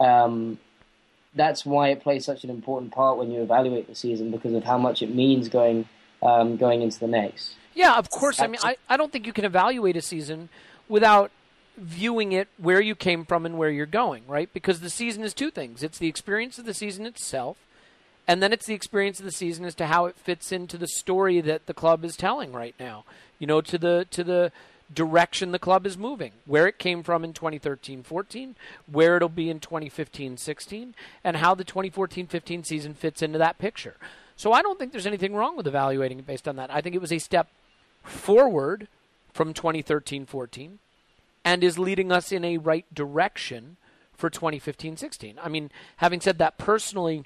um, 0.00 0.58
that's 1.34 1.64
why 1.64 1.88
it 1.88 2.02
plays 2.02 2.24
such 2.24 2.44
an 2.44 2.50
important 2.50 2.92
part 2.92 3.18
when 3.18 3.30
you 3.30 3.42
evaluate 3.42 3.88
the 3.88 3.94
season 3.94 4.30
because 4.30 4.54
of 4.54 4.64
how 4.64 4.78
much 4.78 5.02
it 5.02 5.14
means 5.14 5.48
going 5.48 5.88
um, 6.22 6.56
going 6.56 6.82
into 6.82 6.98
the 6.98 7.06
next. 7.06 7.54
Yeah, 7.74 7.96
of 7.96 8.10
course. 8.10 8.40
I 8.40 8.46
mean, 8.46 8.60
I, 8.62 8.76
I 8.88 8.96
don't 8.96 9.12
think 9.12 9.26
you 9.26 9.32
can 9.32 9.44
evaluate 9.44 9.96
a 9.96 10.02
season 10.02 10.48
without 10.88 11.30
viewing 11.76 12.32
it 12.32 12.48
where 12.56 12.80
you 12.80 12.94
came 12.94 13.24
from 13.24 13.44
and 13.44 13.58
where 13.58 13.68
you're 13.68 13.84
going, 13.86 14.22
right? 14.26 14.50
Because 14.52 14.80
the 14.80 14.90
season 14.90 15.22
is 15.22 15.34
two 15.34 15.50
things 15.50 15.82
it's 15.82 15.98
the 15.98 16.08
experience 16.08 16.58
of 16.58 16.64
the 16.64 16.74
season 16.74 17.06
itself, 17.06 17.58
and 18.28 18.42
then 18.42 18.52
it's 18.52 18.66
the 18.66 18.74
experience 18.74 19.18
of 19.18 19.24
the 19.24 19.32
season 19.32 19.64
as 19.64 19.74
to 19.76 19.86
how 19.86 20.06
it 20.06 20.16
fits 20.16 20.52
into 20.52 20.76
the 20.76 20.88
story 20.88 21.40
that 21.40 21.66
the 21.66 21.74
club 21.74 22.04
is 22.04 22.16
telling 22.16 22.52
right 22.52 22.74
now. 22.78 23.04
You 23.38 23.46
know, 23.46 23.60
to 23.60 23.78
the 23.78 24.06
to 24.10 24.24
the 24.24 24.52
direction 24.92 25.52
the 25.52 25.58
club 25.58 25.86
is 25.86 25.98
moving, 25.98 26.32
where 26.44 26.66
it 26.66 26.78
came 26.78 27.02
from 27.02 27.24
in 27.24 27.32
2013-14, 27.32 28.54
where 28.90 29.16
it'll 29.16 29.28
be 29.28 29.50
in 29.50 29.58
2015-16, 29.58 30.92
and 31.24 31.36
how 31.38 31.54
the 31.54 31.64
2014-15 31.64 32.64
season 32.64 32.94
fits 32.94 33.20
into 33.20 33.38
that 33.38 33.58
picture. 33.58 33.96
So 34.36 34.52
I 34.52 34.62
don't 34.62 34.78
think 34.78 34.92
there's 34.92 35.06
anything 35.06 35.34
wrong 35.34 35.56
with 35.56 35.66
evaluating 35.66 36.20
it 36.20 36.26
based 36.26 36.46
on 36.46 36.56
that. 36.56 36.72
I 36.72 36.80
think 36.80 36.94
it 36.94 37.00
was 37.00 37.12
a 37.12 37.18
step 37.18 37.48
forward 38.04 38.86
from 39.32 39.52
2013-14 39.52 40.78
and 41.44 41.64
is 41.64 41.78
leading 41.78 42.12
us 42.12 42.32
in 42.32 42.44
a 42.44 42.58
right 42.58 42.84
direction 42.94 43.76
for 44.16 44.30
2015-16. 44.30 45.34
I 45.42 45.48
mean, 45.48 45.70
having 45.98 46.20
said 46.20 46.38
that 46.38 46.58
personally, 46.58 47.24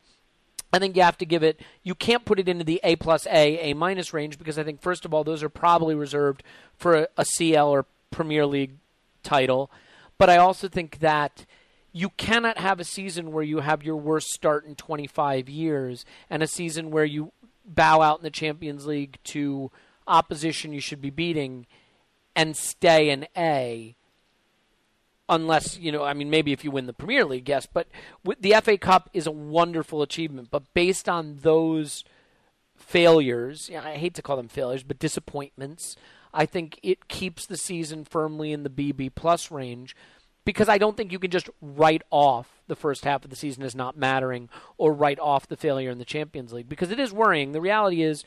I 0.73 0.79
think 0.79 0.97
you 0.97 1.03
have 1.03 1.19
to 1.19 1.27
give 1.27 1.43
it. 1.43 1.61
You 1.83 1.95
can't 1.95 2.25
put 2.25 2.39
it 2.39 2.49
into 2.49 2.65
the 2.65 2.81
A 2.85 2.97
plus 2.97 3.27
A, 3.27 3.71
A 3.71 3.75
minus 3.75 4.13
range 4.13 4.39
because 4.39 4.59
I 4.59 4.63
think 4.63 4.81
first 4.81 5.05
of 5.05 5.13
all 5.13 5.25
those 5.25 5.43
are 5.43 5.49
probably 5.49 5.95
reserved 5.95 6.43
for 6.77 6.95
a, 6.95 7.09
a 7.17 7.25
CL 7.25 7.69
or 7.69 7.87
Premier 8.11 8.47
League 8.47 8.77
title. 9.23 9.71
But 10.19 10.31
I 10.31 10.37
also 10.37 10.69
think 10.69 10.99
that 11.01 11.47
you 11.93 12.11
cannot 12.11 12.59
have 12.59 12.79
a 12.79 12.85
season 12.85 13.33
where 13.33 13.43
you 13.43 13.61
have 13.61 13.83
your 13.83 13.97
worst 13.97 14.29
start 14.29 14.65
in 14.65 14.77
25 14.77 15.49
years 15.49 16.05
and 16.29 16.43
a 16.43 16.47
season 16.47 16.91
where 16.91 17.05
you 17.05 17.33
bow 17.65 18.01
out 18.01 18.19
in 18.19 18.23
the 18.23 18.31
Champions 18.31 18.87
League 18.87 19.19
to 19.25 19.71
opposition 20.07 20.73
you 20.73 20.81
should 20.81 21.01
be 21.01 21.11
beating 21.11 21.67
and 22.37 22.57
stay 22.57 23.11
in 23.11 23.27
A 23.37 23.97
unless 25.31 25.79
you 25.79 25.91
know. 25.91 26.05
I 26.05 26.13
mean, 26.13 26.29
maybe 26.29 26.53
if 26.53 26.65
you 26.65 26.71
win 26.71 26.87
the 26.87 26.93
Premier 26.93 27.25
League, 27.25 27.49
yes. 27.49 27.67
But 27.67 27.89
the 28.41 28.55
FA 28.63 28.77
Cup 28.77 29.09
is 29.15 29.27
a 29.27 29.31
wonderful 29.31 30.03
achievement. 30.03 30.49
But 30.51 30.75
based 30.75 31.09
on 31.09 31.39
those 31.41 32.05
failures, 32.77 33.71
I 33.75 33.97
hate 33.97 34.15
to 34.15 34.23
call 34.23 34.37
them 34.37 34.49
failures, 34.49 34.83
but 34.83 34.99
disappointments, 34.99 35.97
I 36.35 36.45
think 36.45 36.79
it 36.83 37.09
keeps 37.09 37.47
the 37.47 37.57
season 37.57 38.05
firmly 38.05 38.53
in 38.53 38.63
the 38.63 38.71
BB 38.71 39.15
plus 39.15 39.51
range. 39.51 39.97
Because 40.45 40.71
I 40.71 40.79
don't 40.79 40.97
think 40.97 41.13
you 41.13 41.19
can 41.19 41.31
just 41.31 41.51
write 41.61 42.03
off 42.11 42.63
the 42.67 42.75
first 42.75 43.05
half 43.05 43.25
of 43.25 43.31
the 43.31 43.37
season 43.37 43.63
as 43.63 43.75
not 43.75 43.97
mattering 43.97 44.49
or 44.79 44.93
write 44.93 45.21
off 45.21 45.47
the 45.47 45.57
failure 45.57 45.91
in 45.91 45.99
the 45.99 46.05
Champions 46.05 46.53
League 46.53 46.69
because 46.69 46.91
it 46.91 46.99
is 46.99 47.13
worrying. 47.13 47.53
The 47.53 47.61
reality 47.61 48.03
is, 48.03 48.25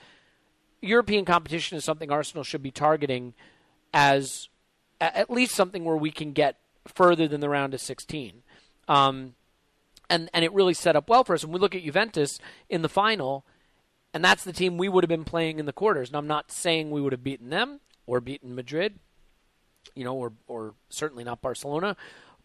European 0.79 1.25
competition 1.25 1.75
is 1.75 1.83
something 1.83 2.11
Arsenal 2.11 2.43
should 2.43 2.61
be 2.61 2.71
targeting 2.71 3.33
as 3.93 4.47
at 5.01 5.29
least 5.29 5.55
something 5.55 5.83
where 5.83 5.97
we 5.97 6.11
can 6.11 6.33
get 6.33 6.57
further 6.87 7.27
than 7.27 7.41
the 7.41 7.49
round 7.49 7.73
of 7.73 7.81
16. 7.81 8.43
Um, 8.87 9.35
and, 10.09 10.29
and 10.33 10.43
it 10.43 10.53
really 10.53 10.73
set 10.73 10.95
up 10.95 11.09
well 11.09 11.23
for 11.23 11.33
us. 11.33 11.43
When 11.43 11.53
we 11.53 11.59
look 11.59 11.75
at 11.75 11.83
Juventus 11.83 12.39
in 12.69 12.81
the 12.81 12.89
final, 12.89 13.45
and 14.13 14.23
that's 14.23 14.43
the 14.43 14.53
team 14.53 14.77
we 14.77 14.89
would 14.89 15.03
have 15.03 15.09
been 15.09 15.23
playing 15.23 15.59
in 15.59 15.65
the 15.65 15.73
quarters. 15.73 16.09
And 16.09 16.17
I'm 16.17 16.27
not 16.27 16.51
saying 16.51 16.91
we 16.91 17.01
would 17.01 17.13
have 17.13 17.23
beaten 17.23 17.49
them 17.49 17.79
or 18.05 18.21
beaten 18.21 18.53
Madrid, 18.53 18.99
you 19.95 20.03
know, 20.03 20.15
or, 20.15 20.33
or 20.47 20.75
certainly 20.89 21.23
not 21.23 21.41
Barcelona, 21.41 21.95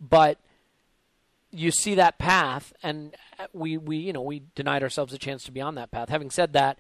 but 0.01 0.39
you 1.51 1.71
see 1.71 1.95
that 1.95 2.19
path, 2.19 2.73
and 2.83 3.15
we, 3.53 3.79
we, 3.79 3.97
you 3.97 4.13
know, 4.13 4.21
we 4.21 4.43
denied 4.55 4.83
ourselves 4.83 5.15
a 5.15 5.19
chance 5.19 5.45
to 5.45 5.53
be 5.53 5.61
on 5.61 5.75
that 5.77 5.91
path. 5.91 6.11
Having 6.11 6.31
said 6.31 6.53
that, 6.53 6.79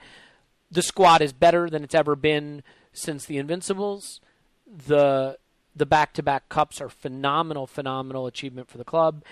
the 0.71 0.83
squad 0.83 1.23
is 1.23 1.33
better 1.33 1.71
than 1.71 1.83
it's 1.83 1.95
ever 1.95 2.15
been 2.15 2.63
since 2.93 3.25
the 3.25 3.39
Invincibles. 3.39 4.21
The 4.67 5.39
the 5.79 5.87
back 5.87 6.13
to 6.15 6.23
back 6.23 6.49
cups 6.49 6.81
are 6.81 6.89
phenomenal, 6.89 7.67
phenomenal 7.67 8.27
achievement 8.27 8.69
for 8.69 8.79
the 8.79 8.85
club. 8.85 9.23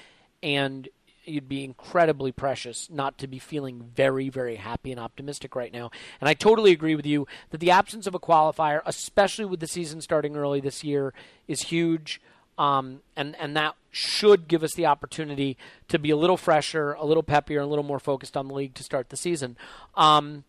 And 0.42 0.88
you'd 1.24 1.48
be 1.48 1.64
incredibly 1.64 2.32
precious 2.32 2.88
not 2.88 3.18
to 3.18 3.26
be 3.26 3.38
feeling 3.38 3.90
very, 3.94 4.28
very 4.28 4.56
happy 4.56 4.92
and 4.92 5.00
optimistic 5.00 5.56
right 5.56 5.72
now. 5.72 5.90
And 6.20 6.28
I 6.28 6.34
totally 6.34 6.72
agree 6.72 6.94
with 6.94 7.06
you 7.06 7.26
that 7.50 7.58
the 7.58 7.70
absence 7.70 8.06
of 8.06 8.14
a 8.14 8.20
qualifier, 8.20 8.80
especially 8.86 9.44
with 9.44 9.60
the 9.60 9.66
season 9.66 10.00
starting 10.00 10.36
early 10.36 10.60
this 10.60 10.84
year, 10.84 11.12
is 11.48 11.62
huge. 11.62 12.20
Um, 12.58 13.00
and 13.16 13.36
and 13.36 13.54
that 13.56 13.74
should 13.90 14.48
give 14.48 14.62
us 14.62 14.72
the 14.72 14.86
opportunity 14.86 15.58
to 15.88 15.98
be 15.98 16.10
a 16.10 16.16
little 16.16 16.38
fresher, 16.38 16.92
a 16.92 17.04
little 17.04 17.22
peppier, 17.22 17.60
a 17.60 17.66
little 17.66 17.84
more 17.84 17.98
focused 17.98 18.36
on 18.36 18.48
the 18.48 18.54
league 18.54 18.74
to 18.74 18.82
start 18.82 19.10
the 19.10 19.16
season. 19.16 19.58
Um, 19.94 20.44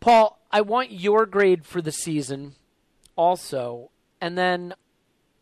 Paul, 0.00 0.38
I 0.50 0.60
want 0.60 0.90
your 0.90 1.24
grade 1.24 1.64
for 1.64 1.80
the 1.80 1.92
season 1.92 2.56
also 3.16 3.90
and 4.24 4.38
then 4.38 4.72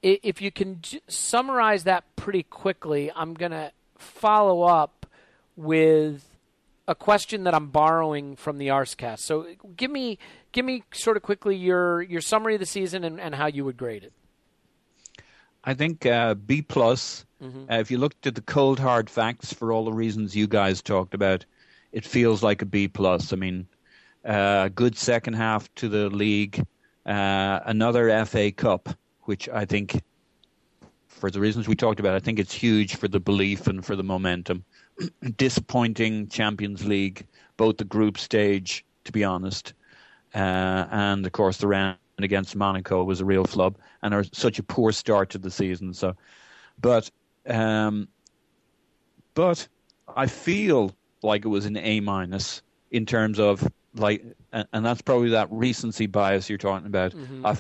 if 0.03 0.43
you 0.43 0.51
can 0.51 0.81
summarize 1.07 1.85
that 1.85 2.03
pretty 2.17 2.43
quickly, 2.43 3.13
I'm 3.15 3.33
going 3.33 3.53
to 3.53 3.71
follow 3.97 4.63
up 4.63 5.07
with 5.55 6.29
a 6.89 6.97
question 6.97 7.45
that 7.45 7.55
I'm 7.55 7.69
borrowing 7.69 8.35
from 8.35 8.59
the 8.59 8.67
Arscast. 8.69 9.21
So 9.21 9.47
give 9.77 9.93
me 9.93 10.19
give 10.51 10.65
me 10.65 10.83
sort 10.93 11.17
of 11.17 11.23
quickly 11.23 11.55
your 11.55 12.03
your 12.03 12.21
summary 12.21 12.55
of 12.55 12.59
the 12.61 12.67
season 12.67 13.05
and, 13.05 13.21
and 13.21 13.37
how 13.37 13.47
you 13.47 13.65
would 13.65 13.77
grade 13.77 14.03
it. 14.03 14.13
I 15.63 15.75
think 15.75 16.05
uh, 16.05 16.35
B 16.35 16.61
plus. 16.61 17.25
Mm-hmm. 17.41 17.71
Uh, 17.71 17.77
if 17.79 17.93
you 17.93 17.99
looked 17.99 18.27
at 18.27 18.35
the 18.35 18.43
cold 18.43 18.81
hard 18.81 19.09
facts 19.09 19.53
for 19.53 19.71
all 19.71 19.85
the 19.85 19.93
reasons 19.93 20.35
you 20.35 20.49
guys 20.49 20.83
talked 20.83 21.15
about, 21.15 21.45
it 21.93 22.05
feels 22.05 22.43
like 22.43 22.63
a 22.63 22.67
B 22.67 22.89
plus. 22.89 23.33
I 23.33 23.37
mean, 23.37 23.69
a 24.25 24.33
uh, 24.33 24.69
good 24.71 24.99
second 24.99 25.35
half 25.35 25.73
to 25.77 25.89
the 25.89 26.11
league 26.11 26.67
uh, 27.07 27.61
another 27.65 28.25
FA 28.25 28.53
Cup, 28.53 28.89
which 29.23 29.49
I 29.49 29.65
think, 29.65 30.01
for 31.09 31.31
the 31.31 31.41
reasons 31.41 31.69
we 31.69 31.75
talked 31.75 32.01
about, 32.01 32.15
I 32.15 32.21
think 32.21 32.39
it's 32.39 32.53
huge 32.53 32.97
for 32.97 33.09
the 33.09 33.21
belief 33.21 33.67
and 33.67 33.85
for 33.85 33.97
the 33.97 34.03
momentum. 34.03 34.65
Disappointing 35.37 36.29
Champions 36.29 36.85
League, 36.85 37.27
both 37.57 37.77
the 37.77 37.85
group 37.85 38.19
stage, 38.19 38.85
to 39.05 39.13
be 39.13 39.25
honest, 39.25 39.75
uh, 40.35 40.87
and 40.91 41.25
of 41.27 41.33
course 41.33 41.59
the 41.59 41.69
round 41.69 41.97
against 42.19 42.55
Monaco 42.55 43.03
was 43.05 43.21
a 43.21 43.25
real 43.25 43.45
flub, 43.45 43.77
and 44.03 44.15
are 44.15 44.25
such 44.33 44.59
a 44.59 44.63
poor 44.63 44.93
start 44.93 45.31
to 45.31 45.39
the 45.39 45.51
season. 45.51 45.93
So, 45.93 46.15
but 46.81 47.11
um, 47.47 48.09
but 49.35 49.67
I 50.17 50.27
feel 50.27 50.95
like 51.23 51.45
it 51.45 51.49
was 51.49 51.67
an 51.67 51.77
A 51.77 52.01
minus 52.01 52.63
in 52.91 53.07
terms 53.07 53.39
of 53.39 53.67
like, 53.95 54.25
and, 54.53 54.67
and 54.73 54.85
that's 54.85 55.03
probably 55.03 55.31
that 55.31 55.49
recency 55.51 56.07
bias 56.07 56.49
you're 56.49 56.59
talking 56.59 56.87
about. 56.87 57.13
Mm-hmm. 57.13 57.47
I, 57.47 57.57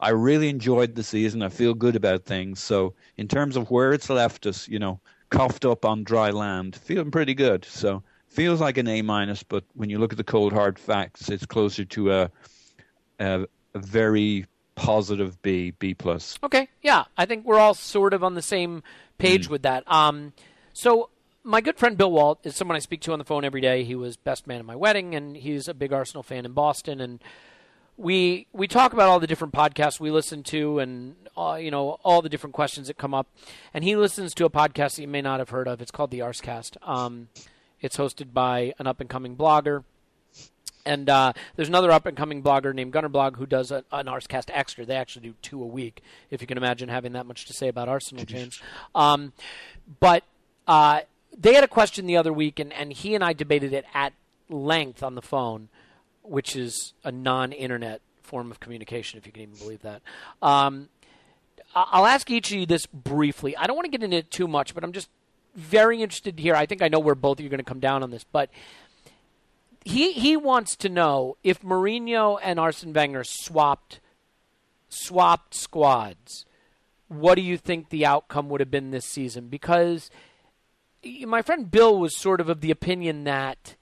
I 0.00 0.10
really 0.10 0.48
enjoyed 0.48 0.94
the 0.94 1.02
season. 1.02 1.42
I 1.42 1.48
feel 1.48 1.74
good 1.74 1.96
about 1.96 2.24
things. 2.24 2.60
So 2.60 2.94
in 3.16 3.28
terms 3.28 3.56
of 3.56 3.70
where 3.70 3.92
it's 3.92 4.10
left 4.10 4.46
us, 4.46 4.68
you 4.68 4.78
know, 4.78 5.00
coughed 5.30 5.64
up 5.64 5.84
on 5.84 6.04
dry 6.04 6.30
land, 6.30 6.76
feeling 6.76 7.10
pretty 7.10 7.34
good. 7.34 7.64
So 7.64 8.02
feels 8.28 8.60
like 8.60 8.76
an 8.76 8.88
A 8.88 9.02
minus, 9.02 9.42
but 9.42 9.64
when 9.74 9.90
you 9.90 9.98
look 9.98 10.12
at 10.12 10.18
the 10.18 10.24
cold 10.24 10.52
hard 10.52 10.78
facts, 10.78 11.28
it's 11.28 11.46
closer 11.46 11.84
to 11.84 12.12
a, 12.12 12.30
a, 13.18 13.46
a 13.74 13.78
very 13.78 14.46
positive 14.74 15.40
B, 15.40 15.70
B 15.70 15.94
plus. 15.94 16.38
Okay, 16.42 16.68
yeah, 16.82 17.04
I 17.16 17.26
think 17.26 17.44
we're 17.44 17.58
all 17.58 17.74
sort 17.74 18.12
of 18.12 18.24
on 18.24 18.34
the 18.34 18.42
same 18.42 18.82
page 19.18 19.46
mm. 19.46 19.50
with 19.50 19.62
that. 19.62 19.90
Um, 19.90 20.32
so 20.72 21.10
my 21.44 21.60
good 21.60 21.76
friend 21.76 21.96
Bill 21.96 22.10
Walt 22.10 22.40
is 22.42 22.56
someone 22.56 22.74
I 22.74 22.80
speak 22.80 23.02
to 23.02 23.12
on 23.12 23.18
the 23.18 23.24
phone 23.24 23.44
every 23.44 23.60
day. 23.60 23.84
He 23.84 23.94
was 23.94 24.16
best 24.16 24.46
man 24.46 24.58
at 24.58 24.64
my 24.64 24.74
wedding, 24.74 25.14
and 25.14 25.36
he's 25.36 25.68
a 25.68 25.74
big 25.74 25.92
Arsenal 25.92 26.22
fan 26.22 26.46
in 26.46 26.52
Boston. 26.52 27.00
And 27.00 27.22
we 27.96 28.46
we 28.52 28.66
talk 28.66 28.92
about 28.94 29.08
all 29.08 29.20
the 29.20 29.26
different 29.26 29.52
podcasts 29.52 30.00
we 30.00 30.10
listen 30.10 30.42
to, 30.44 30.78
and 30.78 31.16
uh, 31.36 31.58
you 31.60 31.70
know 31.70 31.98
all 32.02 32.22
the 32.22 32.30
different 32.30 32.54
questions 32.54 32.88
that 32.88 32.96
come 32.96 33.12
up. 33.12 33.28
And 33.74 33.84
he 33.84 33.94
listens 33.94 34.32
to 34.34 34.46
a 34.46 34.50
podcast 34.50 34.96
that 34.96 35.02
you 35.02 35.08
may 35.08 35.22
not 35.22 35.38
have 35.38 35.50
heard 35.50 35.68
of. 35.68 35.82
It's 35.82 35.90
called 35.90 36.10
the 36.10 36.20
Arscast. 36.20 36.76
Um, 36.82 37.28
it's 37.80 37.98
hosted 37.98 38.32
by 38.32 38.72
an 38.78 38.86
up 38.86 39.00
and 39.00 39.10
coming 39.10 39.36
blogger. 39.36 39.84
And 40.86 41.08
uh, 41.08 41.32
there's 41.56 41.68
another 41.68 41.90
up 41.90 42.04
and 42.04 42.14
coming 42.14 42.42
blogger 42.42 42.74
named 42.74 42.92
Gunnerblog 42.92 43.36
who 43.36 43.46
does 43.46 43.70
a, 43.70 43.84
an 43.90 44.04
Arscast 44.04 44.50
extra. 44.52 44.84
They 44.84 44.96
actually 44.96 45.28
do 45.28 45.34
two 45.40 45.62
a 45.62 45.66
week, 45.66 46.02
if 46.30 46.42
you 46.42 46.46
can 46.46 46.58
imagine 46.58 46.90
having 46.90 47.12
that 47.12 47.24
much 47.24 47.46
to 47.46 47.54
say 47.54 47.68
about 47.68 47.88
Arsenal, 47.88 48.26
James. 48.26 48.60
Um, 48.94 49.32
but 49.98 50.24
uh, 50.66 51.00
they 51.36 51.54
had 51.54 51.64
a 51.64 51.68
question 51.68 52.06
the 52.06 52.16
other 52.16 52.32
week, 52.32 52.58
and, 52.58 52.72
and 52.72 52.92
he 52.92 53.14
and 53.14 53.24
I 53.24 53.32
debated 53.32 53.72
it 53.72 53.84
at 53.94 54.12
length 54.48 55.02
on 55.02 55.14
the 55.14 55.22
phone, 55.22 55.68
which 56.22 56.56
is 56.56 56.94
a 57.02 57.12
non 57.12 57.52
internet 57.52 58.00
form 58.22 58.50
of 58.50 58.60
communication, 58.60 59.18
if 59.18 59.26
you 59.26 59.32
can 59.32 59.42
even 59.42 59.56
believe 59.56 59.82
that. 59.82 60.02
Um, 60.42 60.88
I'll 61.74 62.06
ask 62.06 62.30
each 62.30 62.52
of 62.52 62.58
you 62.58 62.66
this 62.66 62.86
briefly. 62.86 63.56
I 63.56 63.66
don't 63.66 63.76
want 63.76 63.86
to 63.86 63.90
get 63.90 64.02
into 64.02 64.18
it 64.18 64.30
too 64.30 64.46
much, 64.46 64.74
but 64.74 64.84
I'm 64.84 64.92
just 64.92 65.08
very 65.54 66.02
interested 66.02 66.38
here. 66.38 66.54
I 66.54 66.66
think 66.66 66.82
I 66.82 66.88
know 66.88 67.00
where 67.00 67.14
both 67.14 67.38
of 67.38 67.44
you 67.44 67.48
are 67.48 67.50
going 67.50 67.58
to 67.58 67.64
come 67.64 67.80
down 67.80 68.02
on 68.02 68.10
this, 68.10 68.24
but 68.24 68.50
he 69.84 70.12
he 70.12 70.36
wants 70.36 70.76
to 70.76 70.88
know 70.88 71.36
if 71.42 71.60
Mourinho 71.60 72.38
and 72.42 72.58
Arsene 72.58 72.92
Wenger 72.92 73.24
swapped 73.24 74.00
swapped 74.88 75.54
squads. 75.54 76.46
What 77.08 77.34
do 77.34 77.42
you 77.42 77.58
think 77.58 77.90
the 77.90 78.06
outcome 78.06 78.48
would 78.48 78.60
have 78.60 78.70
been 78.70 78.90
this 78.90 79.04
season? 79.04 79.48
Because 79.48 80.10
my 81.26 81.42
friend 81.42 81.70
Bill 81.70 81.98
was 81.98 82.16
sort 82.16 82.40
of 82.40 82.48
of 82.48 82.60
the 82.60 82.70
opinion 82.70 83.24
that 83.24 83.76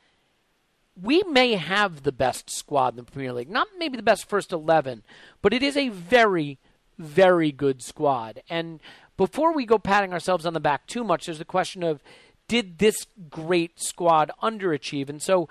we 1.00 1.22
may 1.24 1.54
have 1.54 2.02
the 2.02 2.12
best 2.12 2.50
squad 2.50 2.90
in 2.90 3.04
the 3.04 3.10
Premier 3.10 3.32
League. 3.32 3.50
Not 3.50 3.68
maybe 3.78 3.96
the 3.96 4.02
best 4.02 4.28
first 4.28 4.52
11, 4.52 5.02
but 5.40 5.54
it 5.54 5.62
is 5.62 5.76
a 5.76 5.88
very, 5.88 6.58
very 6.98 7.50
good 7.50 7.82
squad. 7.82 8.42
And 8.48 8.80
before 9.16 9.54
we 9.54 9.64
go 9.64 9.78
patting 9.78 10.12
ourselves 10.12 10.44
on 10.44 10.52
the 10.52 10.60
back 10.60 10.86
too 10.86 11.04
much, 11.04 11.26
there's 11.26 11.38
the 11.38 11.44
question 11.44 11.82
of 11.82 12.02
did 12.48 12.78
this 12.78 13.06
great 13.30 13.80
squad 13.80 14.30
underachieve? 14.42 15.08
And 15.08 15.22
so 15.22 15.48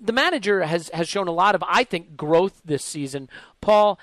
the 0.00 0.12
manager 0.12 0.62
has, 0.62 0.88
has 0.90 1.08
shown 1.08 1.26
a 1.26 1.32
lot 1.32 1.54
of, 1.54 1.64
I 1.66 1.84
think, 1.84 2.16
growth 2.16 2.60
this 2.64 2.84
season. 2.84 3.28
Paul, 3.60 3.98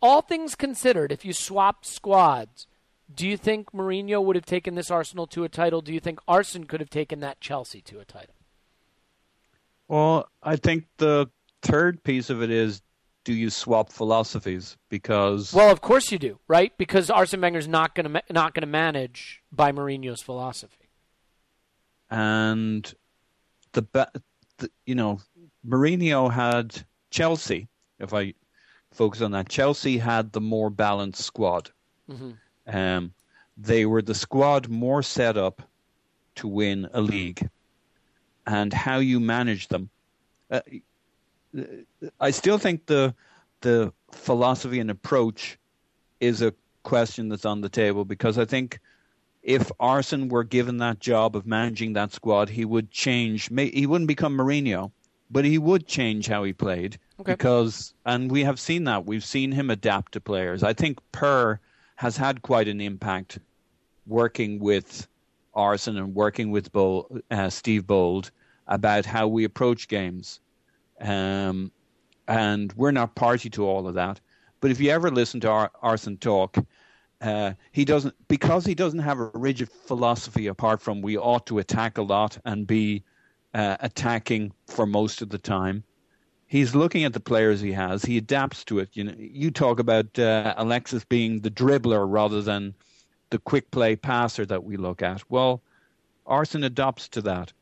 all 0.00 0.22
things 0.22 0.54
considered, 0.54 1.12
if 1.12 1.24
you 1.24 1.32
swap 1.32 1.84
squads, 1.84 2.66
do 3.14 3.26
you 3.26 3.36
think 3.36 3.72
Mourinho 3.72 4.22
would 4.22 4.36
have 4.36 4.46
taken 4.46 4.74
this 4.74 4.90
Arsenal 4.90 5.26
to 5.28 5.44
a 5.44 5.48
title? 5.48 5.80
Do 5.80 5.92
you 5.92 6.00
think 6.00 6.20
Arsene 6.28 6.64
could 6.64 6.80
have 6.80 6.90
taken 6.90 7.20
that 7.20 7.40
Chelsea 7.40 7.80
to 7.82 8.00
a 8.00 8.04
title? 8.04 8.34
Well, 9.88 10.28
I 10.42 10.56
think 10.56 10.84
the 10.98 11.28
third 11.62 12.02
piece 12.04 12.30
of 12.30 12.42
it 12.42 12.50
is 12.50 12.82
do 13.24 13.32
you 13.32 13.50
swap 13.50 13.90
philosophies? 13.90 14.76
Because 14.88 15.52
well, 15.52 15.70
of 15.70 15.80
course 15.80 16.10
you 16.10 16.18
do, 16.18 16.38
right? 16.48 16.72
Because 16.78 17.10
Arsene 17.10 17.40
Wenger's 17.40 17.68
not 17.68 17.94
going 17.94 18.12
to 18.12 18.22
not 18.30 18.54
going 18.54 18.62
to 18.62 18.66
manage 18.66 19.42
by 19.52 19.72
Mourinho's 19.72 20.22
philosophy. 20.22 20.88
And 22.08 22.92
the, 23.72 23.86
the 24.58 24.70
you 24.86 24.94
know 24.94 25.20
Mourinho 25.66 26.32
had 26.32 26.84
Chelsea. 27.10 27.68
If 27.98 28.14
I 28.14 28.34
focus 28.92 29.20
on 29.20 29.32
that, 29.32 29.48
Chelsea 29.48 29.98
had 29.98 30.32
the 30.32 30.40
more 30.40 30.70
balanced 30.70 31.22
squad. 31.22 31.70
Mm-hmm. 32.10 32.30
Um, 32.70 33.12
they 33.56 33.84
were 33.84 34.02
the 34.02 34.14
squad 34.14 34.68
more 34.68 35.02
set 35.02 35.36
up 35.36 35.62
to 36.36 36.48
win 36.48 36.88
a 36.92 37.00
league, 37.00 37.48
and 38.46 38.72
how 38.72 38.98
you 38.98 39.20
manage 39.20 39.68
them. 39.68 39.90
Uh, 40.50 40.60
I 42.18 42.30
still 42.30 42.58
think 42.58 42.86
the 42.86 43.14
the 43.60 43.92
philosophy 44.12 44.80
and 44.80 44.90
approach 44.90 45.58
is 46.20 46.42
a 46.42 46.54
question 46.82 47.28
that's 47.28 47.44
on 47.44 47.60
the 47.60 47.68
table 47.68 48.04
because 48.04 48.38
I 48.38 48.44
think 48.44 48.80
if 49.42 49.70
Arsene 49.80 50.28
were 50.28 50.44
given 50.44 50.78
that 50.78 51.00
job 51.00 51.36
of 51.36 51.46
managing 51.46 51.94
that 51.94 52.12
squad, 52.12 52.48
he 52.48 52.64
would 52.64 52.90
change. 52.90 53.50
He 53.54 53.86
wouldn't 53.86 54.08
become 54.08 54.36
Mourinho, 54.36 54.92
but 55.30 55.44
he 55.44 55.58
would 55.58 55.86
change 55.86 56.26
how 56.26 56.44
he 56.44 56.52
played 56.52 56.98
okay. 57.20 57.32
because, 57.32 57.94
and 58.04 58.30
we 58.30 58.44
have 58.44 58.60
seen 58.60 58.84
that. 58.84 59.06
We've 59.06 59.24
seen 59.24 59.52
him 59.52 59.70
adapt 59.70 60.12
to 60.12 60.20
players. 60.20 60.62
I 60.62 60.72
think 60.72 60.98
Per 61.12 61.58
has 62.00 62.16
had 62.16 62.40
quite 62.40 62.66
an 62.66 62.80
impact 62.80 63.38
working 64.06 64.58
with 64.58 65.06
Arsene 65.52 65.98
and 65.98 66.14
working 66.14 66.50
with 66.50 66.74
uh, 66.74 67.50
Steve 67.50 67.86
Bould 67.86 68.30
about 68.66 69.04
how 69.04 69.28
we 69.28 69.44
approach 69.44 69.86
games. 69.86 70.40
Um, 70.98 71.70
and 72.26 72.72
we're 72.72 72.90
not 72.90 73.14
party 73.16 73.50
to 73.50 73.66
all 73.66 73.86
of 73.86 73.92
that. 73.96 74.18
But 74.60 74.70
if 74.70 74.80
you 74.80 74.90
ever 74.90 75.10
listen 75.10 75.40
to 75.40 75.50
Ar- 75.50 75.72
Arsene 75.82 76.16
talk, 76.16 76.56
uh, 77.20 77.52
he 77.70 77.84
doesn't 77.84 78.14
because 78.28 78.64
he 78.64 78.74
doesn't 78.74 79.00
have 79.00 79.20
a 79.20 79.30
rigid 79.34 79.68
philosophy 79.68 80.46
apart 80.46 80.80
from 80.80 81.02
we 81.02 81.18
ought 81.18 81.44
to 81.48 81.58
attack 81.58 81.98
a 81.98 82.02
lot 82.02 82.38
and 82.46 82.66
be 82.66 83.04
uh, 83.52 83.76
attacking 83.80 84.54
for 84.68 84.86
most 84.86 85.20
of 85.20 85.28
the 85.28 85.36
time 85.36 85.84
he's 86.50 86.74
looking 86.74 87.04
at 87.04 87.12
the 87.12 87.20
players 87.20 87.60
he 87.60 87.72
has. 87.72 88.04
He 88.04 88.18
adapts 88.18 88.64
to 88.64 88.80
it. 88.80 88.90
You 88.92 89.04
know, 89.04 89.14
you 89.16 89.52
talk 89.52 89.78
about 89.78 90.18
uh, 90.18 90.52
Alexis 90.56 91.04
being 91.04 91.40
the 91.40 91.50
dribbler 91.50 92.04
rather 92.10 92.42
than 92.42 92.74
the 93.30 93.38
quick 93.38 93.70
play 93.70 93.94
passer 93.94 94.44
that 94.44 94.64
we 94.64 94.76
look 94.76 95.00
at. 95.00 95.22
Well, 95.30 95.62
Arsene 96.26 96.64
adapts 96.64 97.08
to 97.10 97.22
that. 97.22 97.52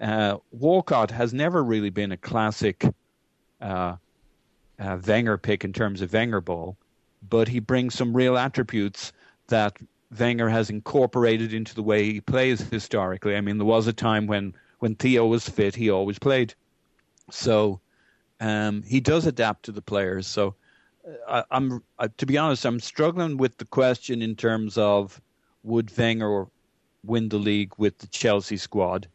Uh, 0.00 0.36
Walcott 0.52 1.10
has 1.10 1.32
never 1.32 1.64
really 1.64 1.88
been 1.88 2.12
a 2.12 2.18
classic 2.18 2.84
uh, 3.62 3.96
uh, 4.78 4.98
Wenger 5.06 5.38
pick 5.38 5.64
in 5.64 5.72
terms 5.72 6.02
of 6.02 6.12
Wenger 6.12 6.42
ball, 6.42 6.76
but 7.30 7.48
he 7.48 7.60
brings 7.60 7.94
some 7.94 8.14
real 8.14 8.36
attributes 8.36 9.12
that 9.46 9.78
Wenger 10.18 10.50
has 10.50 10.68
incorporated 10.68 11.54
into 11.54 11.74
the 11.74 11.82
way 11.82 12.12
he 12.12 12.20
plays 12.20 12.60
historically. 12.60 13.36
I 13.36 13.40
mean, 13.40 13.56
there 13.56 13.66
was 13.66 13.86
a 13.86 13.92
time 13.92 14.26
when 14.26 14.54
when 14.80 14.96
Theo 14.96 15.26
was 15.26 15.48
fit, 15.48 15.74
he 15.74 15.88
always 15.88 16.18
played. 16.18 16.54
So 17.30 17.80
um, 18.44 18.82
he 18.82 19.00
does 19.00 19.26
adapt 19.26 19.64
to 19.64 19.72
the 19.72 19.80
players. 19.80 20.26
So 20.26 20.54
uh, 21.26 21.42
I, 21.50 21.56
am 21.56 21.82
to 22.18 22.26
be 22.26 22.36
honest, 22.36 22.66
I'm 22.66 22.78
struggling 22.78 23.38
with 23.38 23.56
the 23.56 23.64
question 23.64 24.20
in 24.20 24.36
terms 24.36 24.76
of 24.76 25.20
would 25.62 25.90
Wenger 25.96 26.46
win 27.04 27.30
the 27.30 27.38
league 27.38 27.72
with 27.78 27.98
the 27.98 28.06
Chelsea 28.08 28.58
squad, 28.58 29.08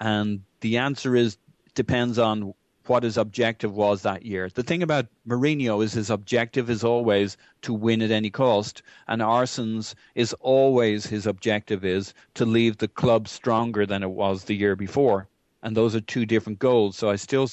and 0.00 0.42
the 0.60 0.78
answer 0.78 1.16
is 1.16 1.38
depends 1.74 2.20
on 2.20 2.54
what 2.86 3.02
his 3.02 3.16
objective 3.16 3.74
was 3.74 4.02
that 4.02 4.24
year. 4.24 4.48
The 4.48 4.62
thing 4.62 4.82
about 4.82 5.06
Mourinho 5.26 5.82
is 5.82 5.92
his 5.92 6.10
objective 6.10 6.70
is 6.70 6.84
always 6.84 7.36
to 7.62 7.72
win 7.72 8.00
at 8.00 8.12
any 8.12 8.30
cost, 8.30 8.82
and 9.08 9.22
Arsene's 9.22 9.96
is 10.14 10.34
always 10.34 11.06
his 11.06 11.26
objective 11.26 11.84
is 11.84 12.14
to 12.34 12.44
leave 12.44 12.78
the 12.78 12.88
club 12.88 13.26
stronger 13.26 13.86
than 13.86 14.04
it 14.04 14.10
was 14.10 14.44
the 14.44 14.54
year 14.54 14.76
before. 14.76 15.26
And 15.64 15.76
those 15.76 15.96
are 15.96 16.00
two 16.00 16.26
different 16.26 16.60
goals. 16.60 16.96
So 16.96 17.10
I 17.10 17.16
still 17.16 17.48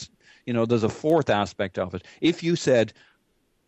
you 0.50 0.54
know, 0.54 0.66
there's 0.66 0.84
a 0.84 0.90
fourth 0.90 1.30
aspect 1.30 1.78
of 1.78 1.94
it. 1.94 2.04
If 2.22 2.42
you 2.42 2.56
said, 2.56 2.92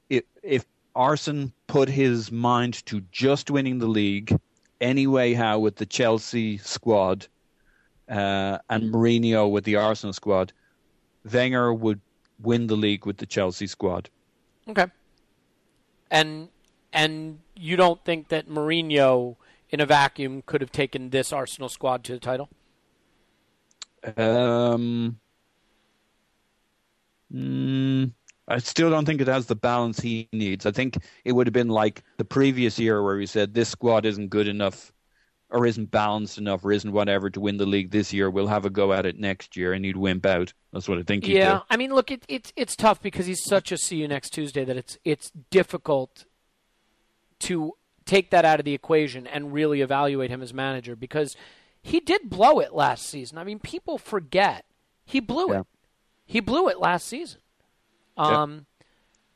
if, 0.09 0.23
if 0.41 0.65
Arsene 0.95 1.53
put 1.67 1.87
his 1.87 2.31
mind 2.31 2.83
to 2.87 3.01
just 3.11 3.51
winning 3.51 3.77
the 3.77 3.85
league, 3.85 4.35
anyway, 4.81 5.35
how 5.35 5.59
with 5.59 5.75
the 5.75 5.85
Chelsea 5.85 6.57
squad 6.57 7.27
uh, 8.09 8.57
and 8.67 8.91
Mourinho 8.91 9.51
with 9.51 9.63
the 9.63 9.75
Arsenal 9.75 10.11
squad, 10.11 10.53
Wenger 11.31 11.71
would 11.71 12.01
win 12.41 12.65
the 12.65 12.75
league 12.75 13.05
with 13.05 13.17
the 13.17 13.27
Chelsea 13.27 13.67
squad. 13.67 14.09
Okay. 14.67 14.87
And 16.09 16.49
and 16.91 17.41
you 17.55 17.75
don't 17.75 18.03
think 18.03 18.29
that 18.29 18.49
Mourinho 18.49 19.35
in 19.69 19.81
a 19.81 19.85
vacuum 19.85 20.41
could 20.47 20.61
have 20.61 20.71
taken 20.71 21.11
this 21.11 21.31
Arsenal 21.31 21.69
squad 21.69 22.03
to 22.05 22.13
the 22.13 22.19
title? 22.19 22.49
Um, 24.17 25.20
Mm, 27.33 28.13
I 28.47 28.57
still 28.57 28.89
don't 28.89 29.05
think 29.05 29.21
it 29.21 29.27
has 29.27 29.45
the 29.45 29.55
balance 29.55 29.99
he 29.99 30.27
needs. 30.33 30.65
I 30.65 30.71
think 30.71 30.97
it 31.23 31.33
would 31.33 31.47
have 31.47 31.53
been 31.53 31.69
like 31.69 32.03
the 32.17 32.25
previous 32.25 32.77
year 32.77 33.01
where 33.01 33.19
he 33.19 33.25
said 33.25 33.53
this 33.53 33.69
squad 33.69 34.05
isn't 34.05 34.29
good 34.29 34.47
enough 34.47 34.91
or 35.49 35.65
isn't 35.65 35.91
balanced 35.91 36.37
enough 36.37 36.63
or 36.63 36.71
isn't 36.71 36.91
whatever 36.91 37.29
to 37.29 37.39
win 37.39 37.57
the 37.57 37.65
league 37.65 37.91
this 37.91 38.11
year. 38.13 38.29
We'll 38.29 38.47
have 38.47 38.65
a 38.65 38.69
go 38.69 38.93
at 38.93 39.05
it 39.05 39.19
next 39.19 39.55
year 39.55 39.73
and 39.73 39.85
he'd 39.85 39.97
wimp 39.97 40.25
out. 40.25 40.53
That's 40.73 40.87
what 40.87 40.97
I 40.97 41.03
think. 41.03 41.25
He'd 41.25 41.37
Yeah, 41.37 41.59
do. 41.59 41.63
I 41.69 41.77
mean, 41.77 41.93
look, 41.93 42.11
it, 42.11 42.25
it's 42.27 42.53
it's 42.55 42.75
tough 42.75 43.01
because 43.01 43.25
he's 43.25 43.43
such 43.43 43.71
a 43.71 43.77
see 43.77 43.97
you 43.97 44.07
next 44.07 44.31
Tuesday 44.31 44.63
that 44.65 44.77
it's 44.77 44.97
it's 45.03 45.31
difficult 45.49 46.25
to 47.39 47.73
take 48.05 48.31
that 48.31 48.45
out 48.45 48.59
of 48.59 48.65
the 48.65 48.73
equation 48.73 49.27
and 49.27 49.53
really 49.53 49.81
evaluate 49.81 50.29
him 50.29 50.41
as 50.41 50.53
manager 50.53 50.95
because 50.95 51.35
he 51.81 51.99
did 51.99 52.29
blow 52.29 52.59
it 52.59 52.73
last 52.73 53.07
season. 53.07 53.37
I 53.37 53.43
mean, 53.43 53.59
people 53.59 53.97
forget 53.97 54.65
he 55.05 55.19
blew 55.19 55.51
yeah. 55.51 55.59
it. 55.61 55.67
He 56.31 56.39
blew 56.39 56.69
it 56.69 56.79
last 56.79 57.07
season. 57.07 57.41
Um, 58.15 58.65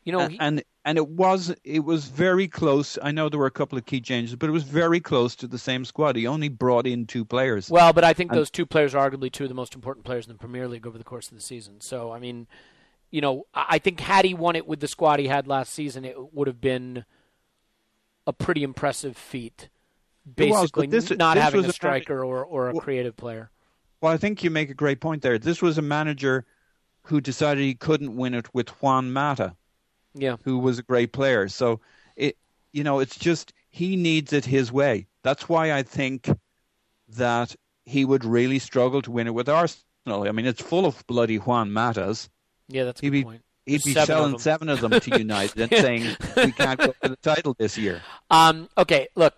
you 0.06 0.14
know, 0.14 0.30
he, 0.30 0.40
and 0.40 0.64
and 0.86 0.98
it 0.98 1.10
was 1.10 1.54
it 1.66 1.84
was 1.84 2.06
very 2.06 2.48
close. 2.48 2.98
I 3.04 3.12
know 3.12 3.28
there 3.28 3.40
were 3.40 3.48
a 3.48 3.52
couple 3.52 3.78
of 3.78 3.86
key 3.86 4.00
changes, 4.00 4.38
but 4.38 4.48
it 4.48 4.54
was 4.54 4.64
very 4.64 5.02
close 5.02 5.36
to 5.38 5.48
the 5.48 5.58
same 5.58 5.84
squad. 5.84 6.16
He 6.16 6.26
only 6.26 6.48
brought 6.48 6.88
in 6.88 7.06
two 7.06 7.26
players. 7.26 7.70
Well, 7.70 7.92
but 7.92 8.06
I 8.06 8.14
think 8.14 8.32
and, 8.32 8.40
those 8.40 8.50
two 8.50 8.66
players 8.66 8.96
are 8.96 9.10
arguably 9.10 9.30
two 9.30 9.44
of 9.44 9.50
the 9.50 9.56
most 9.56 9.76
important 9.76 10.06
players 10.06 10.26
in 10.26 10.32
the 10.32 10.40
Premier 10.40 10.70
League 10.70 10.88
over 10.88 10.98
the 10.98 11.04
course 11.04 11.28
of 11.28 11.36
the 11.36 11.42
season. 11.42 11.82
So, 11.82 12.14
I 12.14 12.20
mean, 12.20 12.48
you 13.12 13.20
know, 13.20 13.46
I 13.54 13.78
think 13.78 14.00
had 14.00 14.24
he 14.24 14.34
won 14.34 14.56
it 14.56 14.66
with 14.66 14.80
the 14.80 14.88
squad 14.88 15.20
he 15.20 15.28
had 15.28 15.50
last 15.50 15.74
season, 15.74 16.06
it 16.06 16.34
would 16.34 16.48
have 16.48 16.62
been 16.62 17.04
a 18.26 18.32
pretty 18.32 18.64
impressive 18.64 19.18
feat. 19.18 19.68
Basically, 20.34 20.88
was, 20.88 21.08
this, 21.10 21.18
not 21.18 21.36
this 21.36 21.44
having 21.44 21.66
a 21.66 21.74
striker 21.74 22.24
a, 22.24 22.28
or, 22.28 22.46
or 22.46 22.70
a 22.70 22.74
well, 22.74 22.82
creative 22.82 23.18
player. 23.18 23.52
Well, 24.00 24.14
I 24.14 24.18
think 24.18 24.46
you 24.46 24.50
make 24.50 24.70
a 24.70 24.74
great 24.74 25.02
point 25.02 25.22
there. 25.24 25.38
This 25.38 25.62
was 25.62 25.78
a 25.78 25.82
manager 25.82 26.46
who 27.06 27.22
decided 27.22 27.64
he 27.64 27.76
couldn't 27.76 28.16
win 28.16 28.34
it 28.34 28.54
with 28.54 28.70
Juan 28.82 29.14
Mata, 29.14 29.56
yeah, 30.14 30.38
who 30.44 30.58
was 30.58 30.80
a 30.80 30.84
great 30.84 31.12
player. 31.14 31.48
So 31.48 31.80
it, 32.16 32.38
you 32.74 32.84
know, 32.84 33.00
it's 33.00 33.18
just 33.18 33.54
he 33.70 33.96
needs 33.96 34.34
it 34.34 34.46
his 34.46 34.72
way. 34.72 35.08
That's 35.24 35.48
why 35.48 35.72
I 35.72 35.84
think 35.84 36.30
that 37.10 37.56
he 37.86 38.06
would 38.06 38.26
really 38.26 38.60
struggle 38.60 39.02
to 39.04 39.12
win 39.12 39.28
it 39.28 39.34
with 39.34 39.50
Arsenal. 39.50 39.84
I 40.08 40.32
mean, 40.32 40.46
it's 40.46 40.62
full 40.62 40.86
of 40.86 41.06
bloody 41.08 41.38
Juan 41.38 41.70
Matas. 41.72 42.30
Yeah, 42.68 42.86
that's 42.86 43.00
a 43.00 43.04
good 43.04 43.14
he'd 43.14 43.20
be, 43.20 43.24
point. 43.24 43.42
He'd 43.66 43.84
be 43.84 43.94
Seven 43.94 44.06
selling 44.06 44.32
them. 44.32 44.40
seven 44.40 44.70
of 44.70 44.82
them 44.82 45.00
to 45.00 45.18
United 45.20 45.60
and 45.60 45.72
saying 45.72 46.16
we 46.38 46.52
can't 46.52 46.80
go 46.80 46.94
for 47.02 47.10
the 47.10 47.16
title 47.18 47.56
this 47.58 47.78
year. 47.78 48.02
Um, 48.30 48.70
okay, 48.78 49.08
look, 49.16 49.34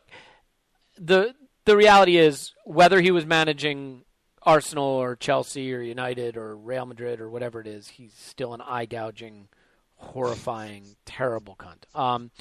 the 0.97 1.33
the 1.65 1.75
reality 1.75 2.17
is 2.17 2.53
whether 2.63 3.01
he 3.01 3.11
was 3.11 3.25
managing 3.25 4.03
Arsenal 4.43 4.85
or 4.85 5.15
Chelsea 5.15 5.73
or 5.73 5.81
United 5.81 6.37
or 6.37 6.55
Real 6.55 6.85
Madrid 6.85 7.19
or 7.19 7.29
whatever 7.29 7.59
it 7.59 7.67
is, 7.67 7.89
he's 7.89 8.13
still 8.13 8.53
an 8.53 8.61
eye 8.61 8.85
gouging, 8.85 9.47
horrifying, 9.95 10.95
terrible 11.05 11.57
cunt. 11.57 11.83
Um, 11.99 12.31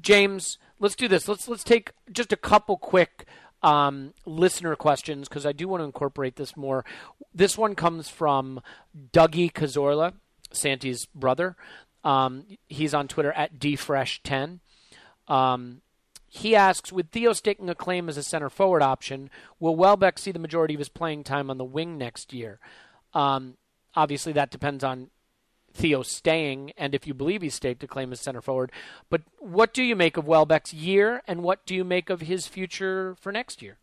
James, 0.00 0.58
let's 0.80 0.96
do 0.96 1.08
this. 1.08 1.28
Let's 1.28 1.48
let's 1.48 1.64
take 1.64 1.92
just 2.10 2.32
a 2.32 2.36
couple 2.36 2.76
quick 2.76 3.26
um, 3.62 4.14
listener 4.26 4.76
questions 4.76 5.28
because 5.28 5.46
I 5.46 5.52
do 5.52 5.68
want 5.68 5.80
to 5.80 5.84
incorporate 5.84 6.36
this 6.36 6.56
more. 6.56 6.84
This 7.34 7.56
one 7.56 7.74
comes 7.74 8.08
from 8.08 8.60
Dougie 9.12 9.52
Cazorla, 9.52 10.14
Santi's 10.52 11.06
brother. 11.06 11.56
Um, 12.04 12.44
he's 12.68 12.94
on 12.94 13.08
Twitter 13.08 13.32
at 13.32 13.58
dfresh10. 13.58 14.60
Um, 15.26 15.82
he 16.28 16.54
asks, 16.54 16.92
with 16.92 17.08
Theo 17.10 17.32
staking 17.32 17.70
a 17.70 17.74
claim 17.74 18.08
as 18.08 18.16
a 18.16 18.22
center 18.22 18.50
forward 18.50 18.82
option, 18.82 19.30
will 19.58 19.74
Welbeck 19.74 20.18
see 20.18 20.30
the 20.30 20.38
majority 20.38 20.74
of 20.74 20.78
his 20.78 20.88
playing 20.90 21.24
time 21.24 21.50
on 21.50 21.56
the 21.56 21.64
wing 21.64 21.96
next 21.96 22.32
year? 22.32 22.58
Um, 23.14 23.56
obviously, 23.94 24.32
that 24.34 24.50
depends 24.50 24.84
on 24.84 25.08
Theo 25.72 26.02
staying, 26.02 26.72
and 26.76 26.94
if 26.94 27.06
you 27.06 27.14
believe 27.14 27.40
he's 27.40 27.54
staked 27.54 27.82
a 27.82 27.86
claim 27.86 28.12
as 28.12 28.20
center 28.20 28.42
forward. 28.42 28.72
But 29.08 29.22
what 29.38 29.72
do 29.72 29.82
you 29.82 29.96
make 29.96 30.16
of 30.16 30.26
Welbeck's 30.26 30.74
year, 30.74 31.22
and 31.26 31.42
what 31.42 31.64
do 31.64 31.74
you 31.74 31.84
make 31.84 32.10
of 32.10 32.20
his 32.20 32.46
future 32.46 33.16
for 33.20 33.32
next 33.32 33.62
year? 33.62 33.78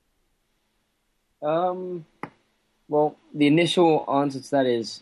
Um, 1.42 2.06
well, 2.88 3.16
the 3.34 3.48
initial 3.48 4.06
answer 4.08 4.40
to 4.40 4.52
that 4.52 4.66
is, 4.68 5.02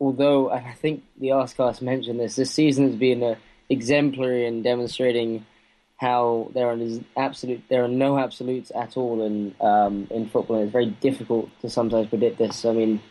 although 0.00 0.50
I 0.50 0.72
think 0.74 1.02
the 1.18 1.28
Arscast 1.28 1.82
mentioned 1.82 2.20
this, 2.20 2.36
this 2.36 2.52
season 2.52 2.86
has 2.86 2.96
been 2.96 3.36
exemplary 3.68 4.46
in 4.46 4.62
demonstrating 4.62 5.46
how 6.00 6.50
there 6.54 6.66
are 6.70 6.78
absolute 7.18 7.62
there 7.68 7.84
are 7.84 7.88
no 7.88 8.18
absolutes 8.18 8.72
at 8.74 8.96
all 8.96 9.22
in 9.22 9.54
um, 9.60 10.08
in 10.10 10.28
football. 10.28 10.56
And 10.56 10.64
it's 10.64 10.72
very 10.72 10.86
difficult 10.86 11.50
to 11.60 11.68
sometimes 11.68 12.08
predict 12.08 12.38
this. 12.38 12.64
I 12.64 12.72
mean, 12.72 13.02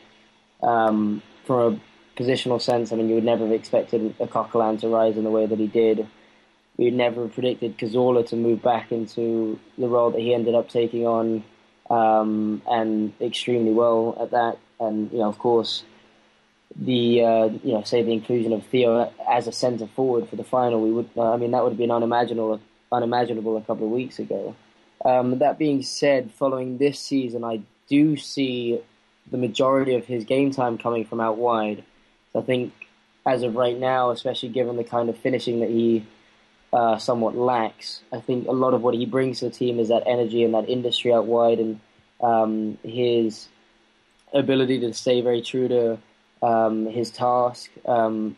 um, 0.64 1.22
from 1.46 1.60
a 1.76 2.20
positional 2.20 2.60
sense, 2.60 2.92
I 2.92 2.96
mean, 2.96 3.08
you 3.08 3.16
would 3.16 3.24
never 3.24 3.46
have 3.46 3.54
expected 3.54 4.16
a 4.20 4.26
Coquelin 4.26 4.80
to 4.80 4.88
rise 4.88 5.18
in 5.18 5.24
the 5.24 5.30
way 5.30 5.46
that 5.46 5.60
he 5.60 5.68
did. 5.68 6.08
We 6.78 6.86
would 6.86 6.96
never 6.96 7.28
predicted 7.28 7.78
Cazorla 7.78 8.26
to 8.30 8.36
move 8.36 8.64
back 8.64 8.92
into 8.92 9.60
the 9.78 9.88
role 9.88 10.10
that 10.12 10.22
he 10.22 10.34
ended 10.34 10.56
up 10.56 10.70
taking 10.70 11.06
on 11.06 11.44
um, 11.92 12.62
and 12.68 13.14
extremely 13.22 13.72
well 13.72 14.18
at 14.20 14.32
that. 14.32 14.58
And 14.80 15.12
you 15.12 15.20
know, 15.20 15.30
of 15.30 15.38
course, 15.38 15.84
the 16.76 17.24
uh, 17.24 17.46
you 17.64 17.74
know, 17.74 17.84
say 17.84 18.02
the 18.02 18.14
inclusion 18.14 18.54
of 18.54 18.66
Theo 18.66 19.14
as 19.30 19.48
a 19.48 19.52
centre 19.52 19.88
forward 19.88 20.28
for 20.28 20.38
the 20.38 20.44
final, 20.44 20.82
we 20.82 20.92
would. 20.92 21.10
I 21.20 21.38
mean, 21.38 21.52
that 21.52 21.62
would 21.62 21.74
have 21.74 21.78
been 21.78 21.92
unimaginable, 21.92 22.60
unimaginable 22.92 23.58
a 23.58 23.62
couple 23.62 23.86
of 23.86 23.92
weeks 23.92 24.20
ago. 24.20 24.56
Um, 25.06 25.40
that 25.40 25.58
being 25.58 25.82
said, 25.82 26.32
following 26.32 26.78
this 26.78 27.00
season, 27.00 27.44
I 27.44 27.62
do 27.88 28.18
see 28.18 28.82
the 29.32 29.38
majority 29.38 29.96
of 29.96 30.06
his 30.06 30.26
game 30.26 30.52
time 30.52 30.78
coming 30.78 31.06
from 31.06 31.20
out 31.20 31.38
wide. 31.38 31.84
So 32.34 32.40
I 32.40 32.44
think, 32.44 32.74
as 33.26 33.44
of 33.44 33.56
right 33.56 33.78
now, 33.78 34.12
especially 34.12 34.50
given 34.50 34.76
the 34.76 34.84
kind 34.84 35.10
of 35.10 35.18
finishing 35.18 35.60
that 35.60 35.70
he 35.70 36.06
uh, 36.72 36.98
somewhat 36.98 37.36
lacks. 37.36 38.02
I 38.12 38.20
think 38.20 38.48
a 38.48 38.52
lot 38.52 38.74
of 38.74 38.82
what 38.82 38.94
he 38.94 39.06
brings 39.06 39.40
to 39.40 39.46
the 39.46 39.52
team 39.52 39.80
is 39.80 39.90
that 39.90 40.04
energy 40.06 40.44
and 40.44 40.54
that 40.54 40.70
industry 40.70 41.14
out 41.14 41.26
wide, 41.26 41.60
and 41.60 41.80
um, 42.22 42.78
his 42.84 43.48
ability 44.34 44.80
to 44.82 44.94
stay 44.94 45.22
very 45.22 45.42
true 45.42 45.68
to 45.68 45.98
um, 46.44 46.86
his 46.86 47.10
task, 47.10 47.72
um, 47.86 48.38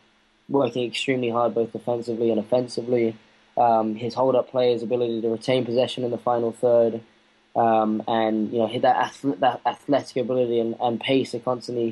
working 0.49 0.85
extremely 0.85 1.29
hard 1.29 1.53
both 1.53 1.71
defensively 1.73 2.31
and 2.31 2.39
offensively. 2.39 3.15
Um, 3.61 3.87
his 4.05 4.13
hold-up 4.19 4.47
play, 4.53 4.67
his 4.73 4.83
ability 4.83 5.21
to 5.21 5.29
retain 5.29 5.65
possession 5.65 6.03
in 6.03 6.11
the 6.15 6.23
final 6.29 6.51
third, 6.51 7.01
um, 7.55 8.01
and 8.07 8.35
you 8.51 8.59
know 8.59 8.69
that 8.85 8.97
that 9.45 9.57
athletic 9.73 10.17
ability 10.25 10.57
and, 10.63 10.75
and 10.85 10.99
pace 10.99 11.31
to 11.31 11.39
constantly 11.39 11.89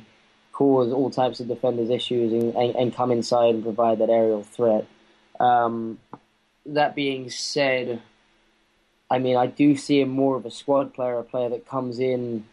cause 0.59 0.91
all 0.91 1.09
types 1.09 1.39
of 1.39 1.47
defenders 1.47 1.89
issues 1.89 2.29
and, 2.33 2.55
and, 2.61 2.75
and 2.75 2.95
come 2.99 3.11
inside 3.11 3.51
and 3.55 3.63
provide 3.63 3.97
that 3.99 4.09
aerial 4.09 4.43
threat. 4.43 4.83
Um, 5.39 5.99
that 6.65 6.95
being 6.95 7.29
said, 7.29 8.01
I 9.09 9.19
mean, 9.19 9.37
I 9.37 9.47
do 9.47 9.67
see 9.77 10.01
him 10.01 10.09
more 10.09 10.35
of 10.35 10.45
a 10.45 10.51
squad 10.51 10.93
player, 10.93 11.17
a 11.17 11.23
player 11.23 11.49
that 11.49 11.63
comes 11.65 11.99
in, 11.99 12.45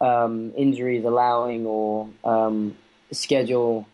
um, 0.00 0.52
injuries 0.56 1.04
allowing 1.04 1.66
or 1.66 2.08
um, 2.24 2.76
schedule 3.12 3.86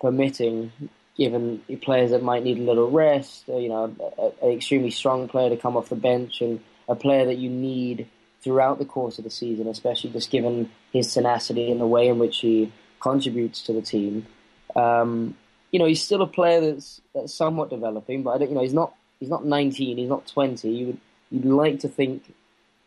permitting, 0.00 0.72
given 1.16 1.62
players 1.82 2.10
that 2.10 2.22
might 2.22 2.42
need 2.42 2.58
a 2.58 2.62
little 2.62 2.90
rest, 2.90 3.44
you 3.48 3.68
know, 3.68 3.94
an 4.42 4.50
extremely 4.50 4.90
strong 4.90 5.28
player 5.28 5.50
to 5.50 5.56
come 5.56 5.76
off 5.76 5.88
the 5.88 5.96
bench 5.96 6.40
and 6.40 6.60
a 6.88 6.94
player 6.94 7.26
that 7.26 7.38
you 7.38 7.48
need 7.48 8.08
throughout 8.42 8.78
the 8.78 8.84
course 8.84 9.18
of 9.18 9.24
the 9.24 9.30
season, 9.30 9.68
especially 9.68 10.10
just 10.10 10.30
given 10.30 10.70
his 10.92 11.12
tenacity 11.12 11.70
and 11.70 11.80
the 11.80 11.86
way 11.86 12.08
in 12.08 12.18
which 12.18 12.38
he 12.38 12.72
contributes 13.00 13.62
to 13.62 13.72
the 13.72 13.80
team. 13.80 14.26
Um, 14.76 15.36
you 15.70 15.78
know, 15.78 15.86
he's 15.86 16.02
still 16.02 16.22
a 16.22 16.26
player 16.26 16.60
that's, 16.60 17.00
that's 17.14 17.34
somewhat 17.34 17.70
developing, 17.70 18.22
but 18.22 18.30
I 18.30 18.38
don't, 18.38 18.50
you 18.50 18.54
know, 18.54 18.62
he's 18.62 18.74
not 18.74 18.94
he's 19.20 19.30
not 19.30 19.44
19, 19.44 19.96
he's 19.96 20.08
not 20.08 20.26
20. 20.26 20.68
You 20.68 20.86
would 20.86 20.98
you'd 21.30 21.44
like 21.44 21.80
to 21.80 21.88
think 21.88 22.34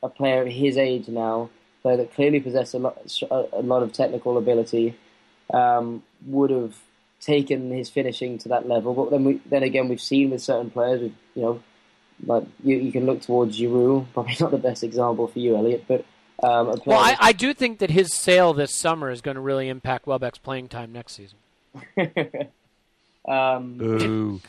a 0.03 0.09
player 0.09 0.41
of 0.41 0.47
his 0.47 0.77
age 0.77 1.07
now, 1.07 1.49
player 1.81 1.97
that 1.97 2.13
clearly 2.13 2.39
possesses 2.39 2.75
a 2.75 2.79
lot 2.79 2.97
a 3.31 3.61
lot 3.61 3.83
of 3.83 3.93
technical 3.93 4.37
ability, 4.37 4.95
um, 5.53 6.03
would 6.25 6.49
have 6.49 6.75
taken 7.19 7.71
his 7.71 7.89
finishing 7.89 8.37
to 8.39 8.49
that 8.49 8.67
level. 8.67 8.93
But 8.93 9.11
then 9.11 9.23
we, 9.23 9.41
then 9.45 9.63
again, 9.63 9.87
we've 9.87 10.01
seen 10.01 10.31
with 10.31 10.41
certain 10.41 10.69
players, 10.69 11.01
with, 11.01 11.13
you 11.35 11.41
know, 11.41 11.63
like 12.25 12.45
you, 12.63 12.77
you 12.77 12.91
can 12.91 13.05
look 13.05 13.21
towards 13.21 13.59
Giroud, 13.59 14.07
probably 14.13 14.35
not 14.39 14.51
the 14.51 14.57
best 14.57 14.83
example 14.83 15.27
for 15.27 15.39
you, 15.39 15.55
Elliot, 15.55 15.85
but. 15.87 16.05
Um, 16.43 16.67
a 16.67 16.77
Well, 16.85 16.99
I, 16.99 17.17
I 17.19 17.31
do 17.31 17.51
think 17.51 17.79
that 17.79 17.89
his 17.89 18.13
sale 18.13 18.53
this 18.53 18.71
summer 18.71 19.09
is 19.09 19.21
going 19.21 19.35
to 19.35 19.41
really 19.41 19.69
impact 19.69 20.05
Welbeck's 20.05 20.37
playing 20.37 20.67
time 20.67 20.93
next 20.93 21.13
season. 21.13 21.39
um, 23.27 23.77
Boo. 23.79 24.41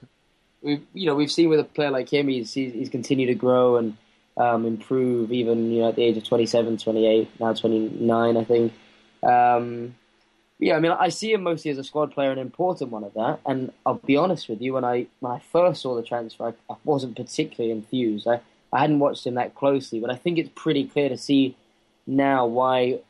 we've 0.62 0.82
you 0.92 1.06
know 1.06 1.14
we've 1.14 1.32
seen 1.32 1.48
with 1.48 1.60
a 1.60 1.64
player 1.64 1.90
like 1.90 2.12
him, 2.12 2.28
he's 2.28 2.52
he's, 2.52 2.72
he's 2.72 2.88
continued 2.88 3.28
to 3.28 3.34
grow 3.34 3.76
and 3.76 3.96
um, 4.36 4.64
improve, 4.64 5.32
even 5.32 5.70
you 5.70 5.80
know 5.80 5.88
at 5.88 5.96
the 5.96 6.02
age 6.02 6.16
of 6.16 6.24
27, 6.24 6.78
28, 6.78 7.40
now 7.40 7.52
29, 7.52 8.36
I 8.36 8.44
think. 8.44 8.72
Um, 9.22 9.94
yeah, 10.62 10.76
I 10.76 10.80
mean, 10.80 10.92
I 10.92 11.08
see 11.08 11.32
him 11.32 11.42
mostly 11.42 11.72
as 11.72 11.78
a 11.78 11.82
squad 11.82 12.12
player, 12.12 12.30
an 12.30 12.38
important 12.38 12.92
one 12.92 13.02
at 13.02 13.14
that. 13.14 13.40
And 13.44 13.72
I'll 13.84 13.94
be 13.94 14.16
honest 14.16 14.48
with 14.48 14.62
you, 14.62 14.74
when 14.74 14.84
I 14.84 15.06
when 15.18 15.32
I 15.32 15.40
first 15.50 15.82
saw 15.82 15.96
the 15.96 16.04
transfer, 16.04 16.44
I, 16.44 16.72
I 16.72 16.76
wasn't 16.84 17.16
particularly 17.16 17.72
enthused. 17.72 18.28
I, 18.28 18.40
I 18.72 18.80
hadn't 18.80 19.00
watched 19.00 19.26
him 19.26 19.34
that 19.34 19.56
closely, 19.56 19.98
but 19.98 20.10
I 20.10 20.14
think 20.14 20.38
it's 20.38 20.50
pretty 20.54 20.86
clear 20.86 21.08
to 21.08 21.18
see 21.18 21.56
now 22.06 22.46
why 22.46 23.00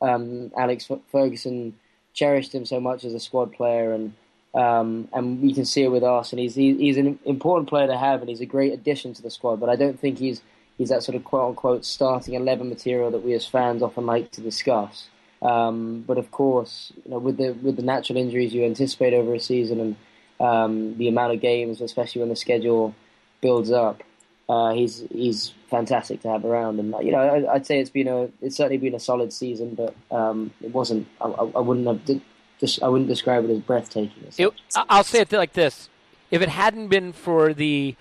um, 0.00 0.50
Alex 0.56 0.90
Ferguson 1.12 1.78
cherished 2.14 2.54
him 2.54 2.64
so 2.64 2.80
much 2.80 3.04
as 3.04 3.12
a 3.12 3.20
squad 3.20 3.52
player, 3.52 3.92
and 3.92 4.14
um, 4.54 5.06
and 5.12 5.42
we 5.42 5.52
can 5.52 5.66
see 5.66 5.82
it 5.82 5.92
with 5.92 6.04
us. 6.04 6.32
And 6.32 6.40
he's 6.40 6.54
he, 6.54 6.74
he's 6.74 6.96
an 6.96 7.18
important 7.26 7.68
player 7.68 7.86
to 7.86 7.98
have, 7.98 8.20
and 8.20 8.30
he's 8.30 8.40
a 8.40 8.46
great 8.46 8.72
addition 8.72 9.12
to 9.12 9.20
the 9.20 9.30
squad. 9.30 9.60
But 9.60 9.68
I 9.68 9.76
don't 9.76 10.00
think 10.00 10.16
he's 10.16 10.40
he's 10.78 10.88
that 10.88 11.02
sort 11.02 11.16
of 11.16 11.24
quote 11.24 11.50
unquote 11.50 11.84
starting 11.84 12.32
eleven 12.32 12.70
material 12.70 13.10
that 13.10 13.22
we 13.22 13.34
as 13.34 13.46
fans 13.46 13.82
often 13.82 14.06
like 14.06 14.30
to 14.30 14.40
discuss. 14.40 15.10
Um, 15.44 16.02
but 16.06 16.16
of 16.16 16.30
course, 16.30 16.92
you 17.04 17.10
know, 17.10 17.18
with 17.18 17.36
the 17.36 17.52
with 17.52 17.76
the 17.76 17.82
natural 17.82 18.16
injuries 18.16 18.54
you 18.54 18.64
anticipate 18.64 19.12
over 19.12 19.34
a 19.34 19.40
season 19.40 19.78
and 19.80 19.96
um, 20.40 20.96
the 20.96 21.08
amount 21.08 21.34
of 21.34 21.40
games, 21.40 21.80
especially 21.80 22.20
when 22.20 22.30
the 22.30 22.36
schedule 22.36 22.94
builds 23.42 23.70
up, 23.70 24.02
uh, 24.48 24.72
he's 24.72 25.04
he's 25.12 25.52
fantastic 25.68 26.22
to 26.22 26.28
have 26.28 26.44
around. 26.44 26.80
And 26.80 26.94
you 27.04 27.12
know, 27.12 27.18
I, 27.18 27.52
would 27.52 27.66
say 27.66 27.78
it's 27.78 27.90
been 27.90 28.08
a 28.08 28.30
it's 28.40 28.56
certainly 28.56 28.78
been 28.78 28.94
a 28.94 29.00
solid 29.00 29.32
season, 29.32 29.74
but 29.74 29.94
um, 30.10 30.50
it 30.62 30.72
wasn't. 30.72 31.06
I, 31.20 31.26
I 31.26 31.60
wouldn't 31.60 31.86
have 31.86 32.20
just 32.58 32.82
I 32.82 32.88
wouldn't 32.88 33.08
describe 33.08 33.44
it 33.44 33.50
as 33.50 33.58
breathtaking. 33.60 34.24
It, 34.38 34.50
I'll 34.74 35.04
say 35.04 35.20
it 35.20 35.32
like 35.32 35.52
this: 35.52 35.90
if 36.30 36.40
it 36.40 36.48
hadn't 36.48 36.88
been 36.88 37.12
for 37.12 37.52
the 37.52 37.96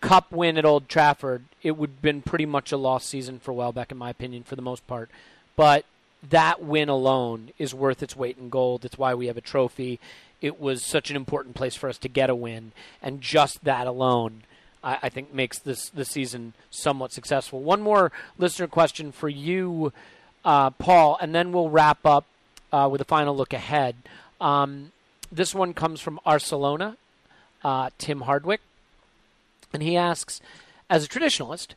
cup 0.00 0.32
win 0.32 0.58
at 0.58 0.64
Old 0.64 0.88
Trafford, 0.88 1.44
it 1.62 1.76
would 1.76 1.90
have 1.90 2.02
been 2.02 2.22
pretty 2.22 2.46
much 2.46 2.72
a 2.72 2.76
lost 2.76 3.08
season 3.08 3.38
for 3.38 3.52
Welbeck, 3.52 3.92
in 3.92 3.98
my 3.98 4.10
opinion, 4.10 4.42
for 4.42 4.56
the 4.56 4.62
most 4.62 4.86
part. 4.86 5.10
But 5.56 5.84
that 6.28 6.62
win 6.62 6.88
alone 6.88 7.50
is 7.58 7.74
worth 7.74 8.02
its 8.02 8.16
weight 8.16 8.38
in 8.38 8.48
gold. 8.48 8.84
It's 8.84 8.98
why 8.98 9.14
we 9.14 9.26
have 9.26 9.36
a 9.36 9.42
trophy. 9.42 10.00
It 10.40 10.60
was 10.60 10.84
such 10.84 11.10
an 11.10 11.16
important 11.16 11.54
place 11.54 11.74
for 11.74 11.88
us 11.88 11.98
to 11.98 12.08
get 12.08 12.30
a 12.30 12.34
win, 12.34 12.72
and 13.02 13.20
just 13.20 13.64
that 13.64 13.86
alone, 13.86 14.42
I, 14.82 14.98
I 15.04 15.08
think, 15.08 15.32
makes 15.32 15.58
this 15.58 15.88
the 15.88 16.04
season 16.04 16.52
somewhat 16.70 17.12
successful. 17.12 17.62
One 17.62 17.80
more 17.80 18.12
listener 18.38 18.66
question 18.66 19.12
for 19.12 19.28
you, 19.28 19.92
uh, 20.44 20.70
Paul, 20.70 21.18
and 21.20 21.34
then 21.34 21.52
we'll 21.52 21.70
wrap 21.70 22.04
up 22.04 22.26
uh, 22.72 22.88
with 22.90 23.00
a 23.00 23.04
final 23.04 23.36
look 23.36 23.52
ahead. 23.52 23.96
Um, 24.40 24.92
this 25.32 25.54
one 25.54 25.74
comes 25.74 26.00
from 26.00 26.20
Barcelona, 26.24 26.96
uh, 27.64 27.90
Tim 27.98 28.22
Hardwick, 28.22 28.60
and 29.72 29.82
he 29.82 29.96
asks, 29.96 30.40
as 30.88 31.04
a 31.04 31.08
traditionalist, 31.08 31.68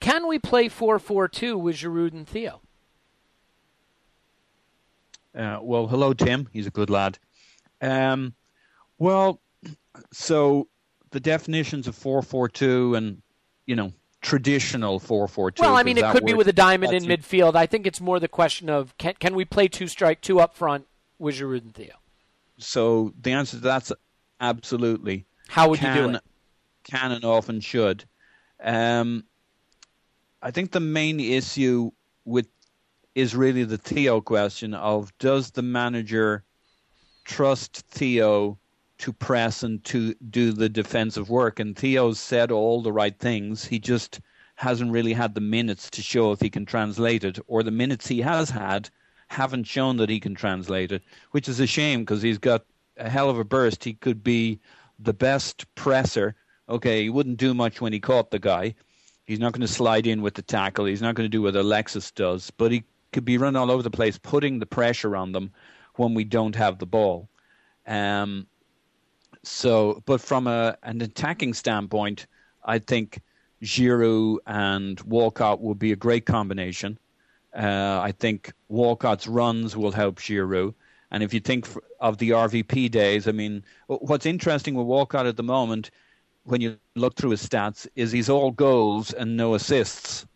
can 0.00 0.26
we 0.26 0.38
play 0.38 0.68
4-4-2 0.68 1.58
with 1.60 1.76
Giroud 1.76 2.12
and 2.12 2.26
Theo? 2.26 2.60
Uh, 5.34 5.58
well, 5.62 5.86
hello, 5.86 6.12
Tim. 6.12 6.48
He's 6.52 6.66
a 6.66 6.70
good 6.70 6.90
lad. 6.90 7.18
Um, 7.80 8.34
well, 8.98 9.40
so 10.12 10.68
the 11.10 11.20
definitions 11.20 11.86
of 11.86 11.94
four 11.94 12.22
four 12.22 12.48
two 12.48 12.94
and 12.94 13.22
you 13.66 13.76
know 13.76 13.92
traditional 14.20 14.98
four 14.98 15.28
four 15.28 15.50
two. 15.50 15.62
Well, 15.62 15.76
I 15.76 15.82
mean, 15.82 15.98
it 15.98 16.10
could 16.10 16.24
be 16.24 16.34
with 16.34 16.48
a 16.48 16.52
diamond 16.52 16.92
in 16.92 17.06
that's- 17.06 17.26
midfield. 17.26 17.54
I 17.54 17.66
think 17.66 17.86
it's 17.86 18.00
more 18.00 18.18
the 18.18 18.28
question 18.28 18.68
of 18.68 18.96
can 18.98 19.14
can 19.18 19.34
we 19.34 19.44
play 19.44 19.68
two 19.68 19.86
strike, 19.86 20.20
two 20.20 20.40
up 20.40 20.54
front 20.54 20.86
with 21.18 21.36
Giroud 21.36 21.62
and 21.62 21.74
Theo? 21.74 21.94
So 22.58 23.12
the 23.20 23.32
answer 23.32 23.56
to 23.56 23.62
that's 23.62 23.92
absolutely. 24.40 25.26
How 25.48 25.68
would 25.68 25.78
can, 25.78 25.96
you 25.96 26.02
do 26.02 26.16
it? 26.16 26.22
Can 26.84 27.12
and 27.12 27.24
often 27.24 27.60
should. 27.60 28.04
Um, 28.62 29.24
I 30.42 30.50
think 30.50 30.72
the 30.72 30.80
main 30.80 31.20
issue 31.20 31.90
with 32.24 32.48
is 33.14 33.34
really 33.34 33.64
the 33.64 33.78
Theo 33.78 34.20
question 34.20 34.74
of 34.74 35.16
does 35.18 35.50
the 35.50 35.62
manager 35.62 36.44
trust 37.24 37.84
Theo 37.90 38.58
to 38.98 39.12
press 39.12 39.62
and 39.62 39.82
to 39.84 40.14
do 40.30 40.52
the 40.52 40.68
defensive 40.68 41.28
work? 41.28 41.58
And 41.60 41.76
Theo's 41.76 42.18
said 42.18 42.50
all 42.50 42.82
the 42.82 42.92
right 42.92 43.18
things. 43.18 43.64
He 43.64 43.78
just 43.78 44.20
hasn't 44.56 44.92
really 44.92 45.12
had 45.12 45.34
the 45.34 45.40
minutes 45.40 45.88
to 45.90 46.02
show 46.02 46.32
if 46.32 46.40
he 46.40 46.50
can 46.50 46.66
translate 46.66 47.24
it, 47.24 47.38
or 47.46 47.62
the 47.62 47.70
minutes 47.70 48.08
he 48.08 48.20
has 48.20 48.50
had 48.50 48.90
haven't 49.28 49.64
shown 49.64 49.98
that 49.98 50.08
he 50.08 50.18
can 50.18 50.34
translate 50.34 50.90
it, 50.90 51.02
which 51.30 51.48
is 51.48 51.60
a 51.60 51.66
shame 51.66 52.00
because 52.00 52.22
he's 52.22 52.38
got 52.38 52.64
a 52.96 53.08
hell 53.08 53.30
of 53.30 53.38
a 53.38 53.44
burst. 53.44 53.84
He 53.84 53.94
could 53.94 54.24
be 54.24 54.58
the 54.98 55.12
best 55.12 55.72
presser. 55.74 56.34
Okay, 56.68 57.02
he 57.04 57.10
wouldn't 57.10 57.36
do 57.36 57.54
much 57.54 57.80
when 57.80 57.92
he 57.92 58.00
caught 58.00 58.30
the 58.30 58.38
guy. 58.38 58.74
He's 59.26 59.38
not 59.38 59.52
going 59.52 59.60
to 59.60 59.68
slide 59.68 60.06
in 60.06 60.22
with 60.22 60.34
the 60.34 60.42
tackle. 60.42 60.86
He's 60.86 61.02
not 61.02 61.14
going 61.14 61.26
to 61.26 61.36
do 61.36 61.42
what 61.42 61.54
Alexis 61.54 62.10
does, 62.10 62.50
but 62.50 62.72
he 62.72 62.82
could 63.12 63.24
be 63.24 63.38
running 63.38 63.56
all 63.56 63.70
over 63.70 63.82
the 63.82 63.90
place, 63.90 64.18
putting 64.18 64.58
the 64.58 64.66
pressure 64.66 65.16
on 65.16 65.32
them 65.32 65.50
when 65.96 66.14
we 66.14 66.24
don't 66.24 66.54
have 66.54 66.78
the 66.78 66.86
ball. 66.86 67.28
Um, 67.86 68.46
so, 69.42 70.02
but 70.06 70.20
from 70.20 70.46
a, 70.46 70.76
an 70.82 71.00
attacking 71.00 71.54
standpoint, 71.54 72.26
I 72.64 72.78
think 72.78 73.20
Giroud 73.62 74.38
and 74.46 75.00
Walcott 75.00 75.60
would 75.60 75.78
be 75.78 75.92
a 75.92 75.96
great 75.96 76.26
combination. 76.26 76.98
Uh, 77.56 78.00
I 78.02 78.12
think 78.12 78.52
Walcott's 78.68 79.26
runs 79.26 79.76
will 79.76 79.92
help 79.92 80.18
Giroud. 80.18 80.74
And 81.10 81.22
if 81.22 81.32
you 81.32 81.40
think 81.40 81.66
of 82.00 82.18
the 82.18 82.30
RVP 82.30 82.90
days, 82.90 83.26
I 83.26 83.32
mean, 83.32 83.64
what's 83.86 84.26
interesting 84.26 84.74
with 84.74 84.86
Walcott 84.86 85.26
at 85.26 85.36
the 85.36 85.42
moment, 85.42 85.90
when 86.44 86.60
you 86.60 86.76
look 86.94 87.16
through 87.16 87.30
his 87.30 87.46
stats, 87.46 87.86
is 87.96 88.12
he's 88.12 88.28
all 88.28 88.50
goals 88.50 89.12
and 89.12 89.36
no 89.36 89.54
assists. 89.54 90.26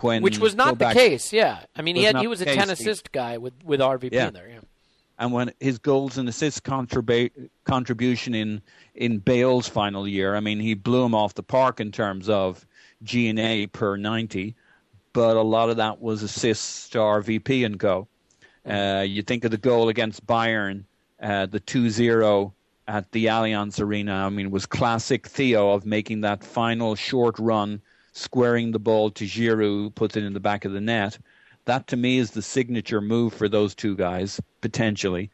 When 0.00 0.22
Which 0.22 0.38
was 0.38 0.54
not 0.54 0.78
the 0.78 0.90
case. 0.92 1.32
Yeah, 1.32 1.60
I 1.76 1.82
mean, 1.82 1.94
he 1.96 2.02
Was 2.02 2.12
had 2.12 2.20
he 2.20 2.26
was 2.26 2.40
a 2.40 2.44
the 2.46 2.54
ten 2.54 2.68
case. 2.68 2.80
assist 2.80 3.12
guy 3.12 3.38
with 3.38 3.54
with 3.64 3.80
RVP 3.80 4.12
Yeah. 4.12 4.28
in 4.28 4.34
there. 4.34 4.48
Yeah. 4.48 4.60
and 5.18 5.32
when 5.32 5.52
his 5.60 5.78
goals 5.78 6.16
and 6.16 6.26
assists 6.28 6.60
contribu- 6.60 7.50
contribution 7.64 8.34
in 8.34 8.62
in 8.94 9.18
Bale's 9.18 9.68
final 9.68 10.08
year, 10.08 10.34
I 10.34 10.40
mean, 10.40 10.58
he 10.60 10.74
blew 10.74 11.04
him 11.04 11.14
off 11.14 11.34
the 11.34 11.42
park 11.42 11.80
in 11.80 11.92
terms 11.92 12.28
of 12.28 12.66
G 13.02 13.28
and 13.28 13.38
A 13.38 13.66
per 13.66 13.96
ninety, 13.96 14.54
but 15.12 15.36
a 15.36 15.42
lot 15.42 15.68
of 15.70 15.76
that 15.76 16.00
was 16.00 16.22
assists 16.22 16.88
to 16.90 16.98
RVP 16.98 17.64
and 17.66 17.78
go. 17.78 18.08
Uh, 18.68 19.04
you 19.06 19.22
think 19.22 19.44
of 19.44 19.50
the 19.50 19.56
goal 19.58 19.88
against 19.88 20.26
Bayern, 20.26 20.84
uh, 21.22 21.46
the 21.46 21.60
2-0 21.60 22.52
at 22.86 23.10
the 23.12 23.24
Allianz 23.26 23.80
Arena. 23.80 24.26
I 24.26 24.28
mean, 24.28 24.46
it 24.46 24.52
was 24.52 24.66
classic 24.66 25.26
Theo 25.26 25.70
of 25.70 25.86
making 25.86 26.20
that 26.22 26.44
final 26.44 26.94
short 26.94 27.38
run, 27.38 27.80
squaring 28.12 28.72
the 28.72 28.78
ball 28.78 29.10
to 29.10 29.24
Giroud, 29.24 29.94
puts 29.94 30.16
it 30.16 30.24
in 30.24 30.32
the 30.32 30.40
back 30.40 30.64
of 30.64 30.72
the 30.72 30.80
net. 30.80 31.18
That 31.66 31.86
to 31.88 31.96
me 31.96 32.18
is 32.18 32.30
the 32.30 32.42
signature 32.42 33.00
move 33.00 33.34
for 33.34 33.48
those 33.48 33.74
two 33.74 33.94
guys 33.96 34.40
potentially, 34.60 35.30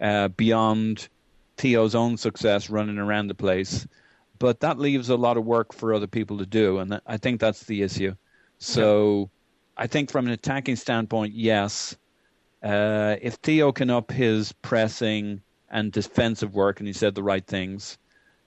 uh, 0.00 0.28
beyond 0.28 1.08
Theo's 1.56 1.94
own 1.94 2.16
success 2.16 2.70
running 2.70 2.98
around 2.98 3.28
the 3.28 3.34
place. 3.34 3.86
But 4.38 4.60
that 4.60 4.78
leaves 4.78 5.08
a 5.08 5.16
lot 5.16 5.36
of 5.36 5.44
work 5.44 5.72
for 5.72 5.94
other 5.94 6.06
people 6.06 6.38
to 6.38 6.46
do, 6.46 6.78
and 6.78 6.92
that, 6.92 7.02
I 7.06 7.16
think 7.16 7.40
that's 7.40 7.64
the 7.64 7.82
issue. 7.82 8.14
So, 8.58 9.30
I 9.76 9.86
think 9.86 10.10
from 10.10 10.26
an 10.26 10.32
attacking 10.32 10.76
standpoint, 10.76 11.34
yes. 11.34 11.96
Uh, 12.62 13.16
if 13.20 13.34
Theo 13.34 13.72
can 13.72 13.90
up 13.90 14.10
his 14.10 14.52
pressing 14.52 15.42
and 15.70 15.92
defensive 15.92 16.54
work, 16.54 16.80
and 16.80 16.86
he 16.86 16.92
said 16.92 17.14
the 17.14 17.22
right 17.22 17.46
things, 17.46 17.98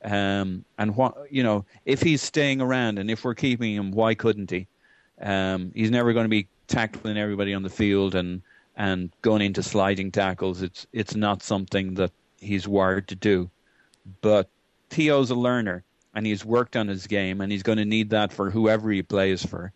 um, 0.04 0.64
and 0.78 0.96
what 0.96 1.32
you 1.32 1.44
know, 1.44 1.66
if 1.86 2.02
he's 2.02 2.22
staying 2.22 2.62
around 2.62 3.00
and 3.00 3.12
if 3.12 3.24
we're 3.24 3.36
keeping 3.36 3.76
him, 3.76 3.92
why 3.92 4.16
couldn't 4.16 4.50
he? 4.50 4.68
Um, 5.22 5.72
he's 5.76 5.92
never 5.92 6.14
going 6.14 6.26
to 6.26 6.30
be 6.30 6.48
tackling 6.68 7.18
everybody 7.18 7.54
on 7.54 7.64
the 7.64 7.70
field 7.70 8.16
and 8.16 8.42
and 8.78 9.12
going 9.22 9.42
into 9.42 9.62
sliding 9.62 10.12
tackles. 10.12 10.62
It's 10.62 10.88
it's 10.94 11.16
not 11.16 11.44
something 11.44 11.96
that 11.96 12.12
he's 12.40 12.68
wired 12.68 13.08
to 13.10 13.16
do. 13.16 13.50
But 14.22 14.50
Theo's 14.90 15.30
a 15.30 15.36
learner, 15.36 15.84
and 16.16 16.26
he's 16.26 16.46
worked 16.46 16.76
on 16.76 16.88
his 16.88 17.06
game, 17.06 17.42
and 17.42 17.52
he's 17.52 17.64
going 17.64 17.78
to 17.78 17.86
need 17.86 18.10
that 18.12 18.32
for 18.32 18.50
whoever 18.50 18.90
he 18.90 19.02
plays 19.02 19.46
for. 19.46 19.72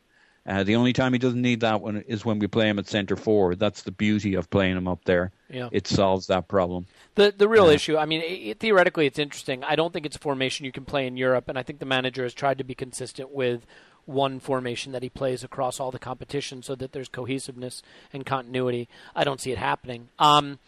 Uh, 0.46 0.64
the 0.64 0.76
only 0.76 0.92
time 0.92 1.14
he 1.14 1.20
doesn't 1.20 1.42
need 1.42 1.62
that 1.62 1.82
one 1.82 2.04
is 2.08 2.26
when 2.26 2.40
we 2.40 2.48
play 2.48 2.68
him 2.68 2.80
at 2.80 2.88
centre 2.88 3.16
forward. 3.16 3.60
That's 3.60 3.84
the 3.84 3.92
beauty 3.92 4.34
of 4.36 4.50
playing 4.50 4.76
him 4.76 4.88
up 4.88 5.04
there. 5.06 5.32
Yeah. 5.54 5.70
It 5.72 5.88
solves 5.88 6.28
that 6.28 6.48
problem. 6.48 6.88
The 7.16 7.34
the 7.38 7.48
real 7.48 7.68
Yeah. 7.68 7.76
issue, 7.76 7.98
I 7.98 8.06
mean, 8.06 8.22
it, 8.22 8.60
theoretically, 8.60 9.06
it's 9.06 9.20
interesting. 9.20 9.64
I 9.64 9.76
don't 9.76 9.94
think 9.94 10.06
it's 10.06 10.16
a 10.16 10.20
formation 10.20 10.66
you 10.66 10.72
can 10.72 10.84
play 10.84 11.06
in 11.08 11.16
Europe, 11.16 11.48
and 11.48 11.58
I 11.58 11.64
think 11.64 11.80
the 11.80 11.86
manager 11.86 12.24
has 12.24 12.34
tried 12.34 12.58
to 12.58 12.64
be 12.64 12.74
consistent 12.76 13.30
with 13.32 13.66
one 14.06 14.40
formation 14.40 14.92
that 14.92 15.04
he 15.04 15.10
plays 15.10 15.44
across 15.44 15.80
all 15.80 15.92
the 15.92 16.00
competition, 16.00 16.62
so 16.64 16.76
that 16.76 16.92
there's 16.92 17.08
cohesiveness 17.08 17.82
and 18.12 18.26
continuity. 18.26 18.90
I 19.16 19.24
don't 19.24 19.40
see 19.40 19.52
it 19.52 19.58
happening. 19.60 20.10
Um, 20.20 20.60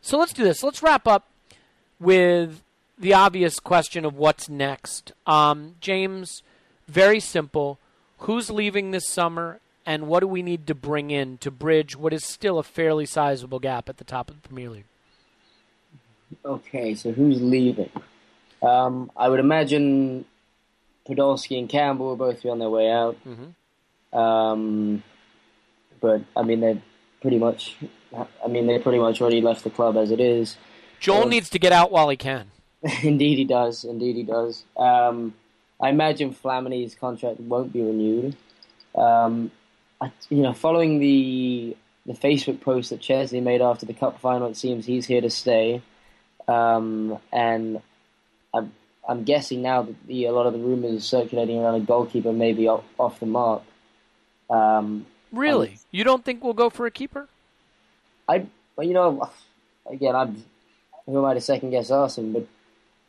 so 0.00 0.16
let's 0.18 0.32
do 0.32 0.44
this. 0.44 0.62
Let's 0.62 0.82
wrap 0.82 1.06
up 1.06 1.28
with 2.00 2.62
the 2.98 3.12
obvious 3.12 3.58
question 3.60 4.04
of 4.04 4.14
what's 4.16 4.48
next. 4.48 5.12
Um, 5.26 5.74
James, 5.80 6.42
very 6.88 7.20
simple. 7.20 7.78
Who's 8.20 8.50
leaving 8.50 8.92
this 8.92 9.06
summer, 9.08 9.60
and 9.86 10.06
what 10.08 10.20
do 10.20 10.26
we 10.26 10.42
need 10.42 10.66
to 10.68 10.74
bring 10.74 11.10
in 11.10 11.38
to 11.38 11.50
bridge 11.50 11.96
what 11.96 12.12
is 12.12 12.24
still 12.24 12.58
a 12.58 12.62
fairly 12.62 13.06
sizable 13.06 13.58
gap 13.58 13.88
at 13.88 13.96
the 13.98 14.04
top 14.04 14.30
of 14.30 14.40
the 14.40 14.48
Premier 14.48 14.70
League? 14.70 14.84
Okay, 16.44 16.94
so 16.94 17.12
who's 17.12 17.40
leaving? 17.42 17.90
Um, 18.62 19.10
I 19.16 19.28
would 19.28 19.40
imagine 19.40 20.24
Podolski 21.06 21.58
and 21.58 21.68
Campbell 21.68 22.06
will 22.06 22.16
both 22.16 22.42
be 22.42 22.48
on 22.48 22.58
their 22.58 22.70
way 22.70 22.90
out. 22.90 23.16
Mhm. 23.26 24.16
Um, 24.18 25.02
but 26.00 26.22
I 26.36 26.42
mean, 26.42 26.60
they're 26.60 26.80
pretty 27.20 27.38
much. 27.38 27.76
I 28.44 28.48
mean, 28.48 28.66
they 28.66 28.78
pretty 28.78 28.98
much 28.98 29.20
already 29.20 29.40
left 29.40 29.64
the 29.64 29.70
club 29.70 29.96
as 29.96 30.10
it 30.10 30.20
is. 30.20 30.56
Joel 31.00 31.20
Well- 31.20 31.28
needs 31.28 31.48
to 31.50 31.58
get 31.58 31.72
out 31.72 31.90
while 31.90 32.08
he 32.08 32.16
can. 32.16 32.50
Indeed, 33.02 33.38
he 33.38 33.44
does. 33.44 33.84
Indeed, 33.84 34.16
he 34.16 34.22
does. 34.22 34.64
Um, 34.76 35.34
I 35.80 35.88
imagine 35.90 36.32
Flamini's 36.34 36.94
contract 36.94 37.40
won't 37.40 37.72
be 37.72 37.80
renewed. 37.80 38.36
Um, 38.94 39.50
you 40.28 40.42
know, 40.42 40.52
following 40.52 40.98
the 40.98 41.76
the 42.04 42.14
Facebook 42.14 42.60
post 42.60 42.90
that 42.90 43.00
Szczesny 43.00 43.42
made 43.42 43.62
after 43.62 43.86
the 43.86 43.94
cup 43.94 44.20
final, 44.20 44.48
it 44.48 44.56
seems 44.56 44.86
he's 44.86 45.06
here 45.06 45.20
to 45.20 45.30
stay. 45.30 45.82
Um, 46.48 47.18
and 47.32 47.80
I'm 48.52 48.72
I'm 49.08 49.24
guessing 49.24 49.62
now 49.62 49.82
that 49.82 50.06
the, 50.06 50.26
a 50.26 50.32
lot 50.32 50.46
of 50.46 50.52
the 50.52 50.58
rumors 50.58 50.96
are 50.96 51.00
circulating 51.00 51.58
around 51.58 51.74
a 51.76 51.80
goalkeeper 51.80 52.32
may 52.32 52.52
be 52.52 52.68
off, 52.68 52.84
off 52.98 53.20
the 53.20 53.26
mark. 53.26 53.62
Um, 54.50 55.06
Really? 55.32 55.78
You 55.90 56.04
don't 56.04 56.24
think 56.24 56.44
we'll 56.44 56.52
go 56.52 56.68
for 56.68 56.86
a 56.86 56.90
keeper? 56.90 57.26
I, 58.28 58.46
well, 58.76 58.86
you 58.86 58.92
know, 58.92 59.30
again, 59.90 60.14
I'm 60.14 60.44
who 61.06 61.18
am 61.18 61.24
I 61.24 61.34
to 61.34 61.40
second 61.40 61.70
guess 61.70 61.90
Arsene, 61.90 62.32
but 62.32 62.46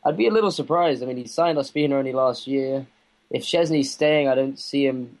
I'd 0.04 0.16
be 0.16 0.26
a 0.26 0.32
little 0.32 0.50
surprised. 0.50 1.02
I 1.02 1.06
mean, 1.06 1.18
he 1.18 1.26
signed 1.26 1.58
Ospina 1.58 1.92
only 1.92 2.12
last 2.12 2.46
year. 2.46 2.86
If 3.30 3.44
Szczesny's 3.44 3.92
staying, 3.92 4.28
I 4.28 4.34
don't 4.34 4.58
see 4.58 4.86
him. 4.86 5.18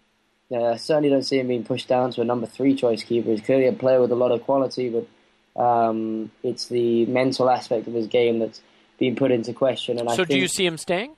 Uh, 0.50 0.64
I 0.64 0.76
certainly 0.76 1.08
don't 1.08 1.22
see 1.22 1.38
him 1.38 1.48
being 1.48 1.64
pushed 1.64 1.88
down 1.88 2.10
to 2.12 2.20
a 2.20 2.24
number 2.24 2.46
three 2.46 2.74
choice 2.74 3.02
keeper. 3.02 3.30
He's 3.30 3.40
clearly 3.40 3.66
a 3.66 3.72
player 3.72 4.00
with 4.00 4.12
a 4.12 4.16
lot 4.16 4.30
of 4.30 4.42
quality, 4.44 4.90
but 4.90 5.60
um, 5.60 6.30
it's 6.42 6.66
the 6.66 7.06
mental 7.06 7.50
aspect 7.50 7.86
of 7.88 7.94
his 7.94 8.06
game 8.06 8.38
that's 8.38 8.60
being 8.98 9.16
put 9.16 9.30
into 9.30 9.52
question. 9.52 9.98
And 9.98 10.08
I 10.08 10.12
so 10.12 10.18
think, 10.18 10.30
do 10.30 10.38
you 10.38 10.48
see 10.48 10.66
him 10.66 10.78
staying? 10.78 11.16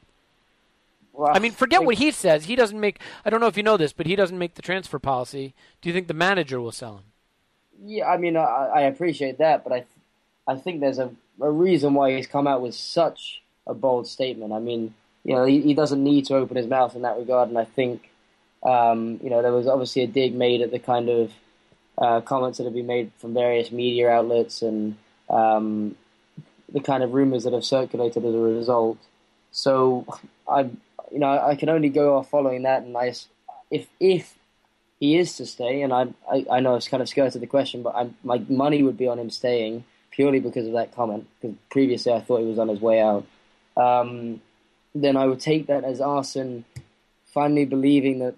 well, 1.17 1.33
I 1.35 1.39
mean, 1.39 1.53
forget 1.53 1.85
what 1.85 1.97
he 1.97 2.11
says. 2.11 2.45
He 2.45 2.57
doesn't 2.57 2.79
make. 2.79 3.01
I 3.25 3.31
don't 3.31 3.41
know 3.41 3.47
if 3.47 3.57
you 3.57 3.63
know 3.63 3.77
this, 3.77 3.93
but 3.93 4.07
he 4.07 4.17
doesn't 4.17 4.39
make 4.39 4.55
the 4.55 4.63
transfer 4.63 4.99
policy. 4.99 5.55
Do 5.81 5.89
you 5.89 5.95
think 5.95 6.09
the 6.09 6.15
manager 6.15 6.61
will 6.61 6.73
sell 6.73 6.97
him? 6.97 7.05
Yeah, 7.85 8.09
I 8.09 8.17
mean, 8.17 8.37
I, 8.37 8.71
I 8.75 8.81
appreciate 8.83 9.39
that, 9.39 9.65
but 9.65 9.73
I, 9.73 9.79
th- 9.81 9.89
I 10.47 10.57
think 10.57 10.81
there's 10.81 10.99
a, 10.99 11.11
a 11.41 11.51
reason 11.51 11.95
why 11.95 12.15
he's 12.15 12.27
come 12.27 12.47
out 12.47 12.63
with 12.63 12.75
such 12.75 13.43
a 13.67 13.75
bold 13.75 14.07
statement. 14.07 14.53
I 14.53 14.59
mean, 14.59 14.95
you 15.25 15.35
know, 15.35 15.45
he, 15.45 15.61
he 15.61 15.75
doesn't 15.75 16.03
need 16.03 16.27
to 16.27 16.37
open 16.37 16.57
his 16.57 16.67
mouth 16.67 16.95
in 16.95 17.03
that 17.03 17.19
regard, 17.19 17.49
and 17.49 17.59
I 17.59 17.65
think, 17.65 18.09
um, 18.67 19.21
you 19.23 19.31
know, 19.31 19.43
there 19.43 19.53
was 19.53 19.69
obviously 19.69 20.03
a 20.03 20.07
dig 20.09 20.35
made 20.35 20.61
at 20.61 20.73
the 20.73 20.81
kind 20.81 21.09
of 21.09 21.33
uh, 21.97 22.21
comments 22.21 22.59
that 22.59 22.65
have 22.65 22.75
been 22.75 22.87
made 22.87 23.13
from 23.19 23.33
various 23.33 23.71
media 23.71 24.11
outlets 24.11 24.61
and 24.61 24.97
um, 25.31 25.95
the 26.73 26.81
kind 26.81 27.03
of 27.03 27.15
rumors 27.15 27.45
that 27.45 27.53
have 27.53 27.65
circulated 27.65 28.25
as 28.25 28.35
a 28.35 28.39
result. 28.39 28.99
So, 29.53 30.05
I, 30.49 30.63
you 31.13 31.21
know, 31.21 31.29
I 31.29 31.55
can 31.55 31.69
only 31.69 31.89
go 31.89 32.17
off 32.17 32.29
following 32.29 32.63
that, 32.63 32.83
and 32.83 32.97
I, 32.97 33.15
if 33.71 33.87
if 34.01 34.35
he 34.99 35.17
is 35.17 35.37
to 35.37 35.47
stay, 35.47 35.83
and 35.83 35.93
I, 35.93 36.09
I, 36.31 36.45
I 36.51 36.61
know 36.61 36.75
it's 36.75 36.89
kind 36.89 37.03
of 37.03 37.09
skirted 37.09 37.41
the 37.41 37.47
question, 37.47 37.83
but 37.83 37.95
I, 37.95 38.11
my 38.25 38.39
money 38.49 38.83
would 38.83 38.99
be 38.99 39.07
on 39.07 39.19
him 39.19 39.31
staying 39.31 39.85
purely 40.11 40.41
because 40.41 40.67
of 40.67 40.73
that 40.73 40.95
comment. 40.95 41.29
Because 41.41 41.57
previously 41.71 42.13
I 42.13 42.21
thought 42.21 42.41
he 42.41 42.47
was 42.47 42.59
on 42.59 42.69
his 42.69 42.81
way 42.81 43.01
out. 43.01 43.27
Um, 43.77 44.41
then 44.95 45.17
I 45.17 45.27
would 45.27 45.41
take 45.41 45.67
that 45.67 45.85
as 45.85 46.01
Arsene 46.01 46.65
finally 47.27 47.67
believing 47.67 48.19
that 48.21 48.35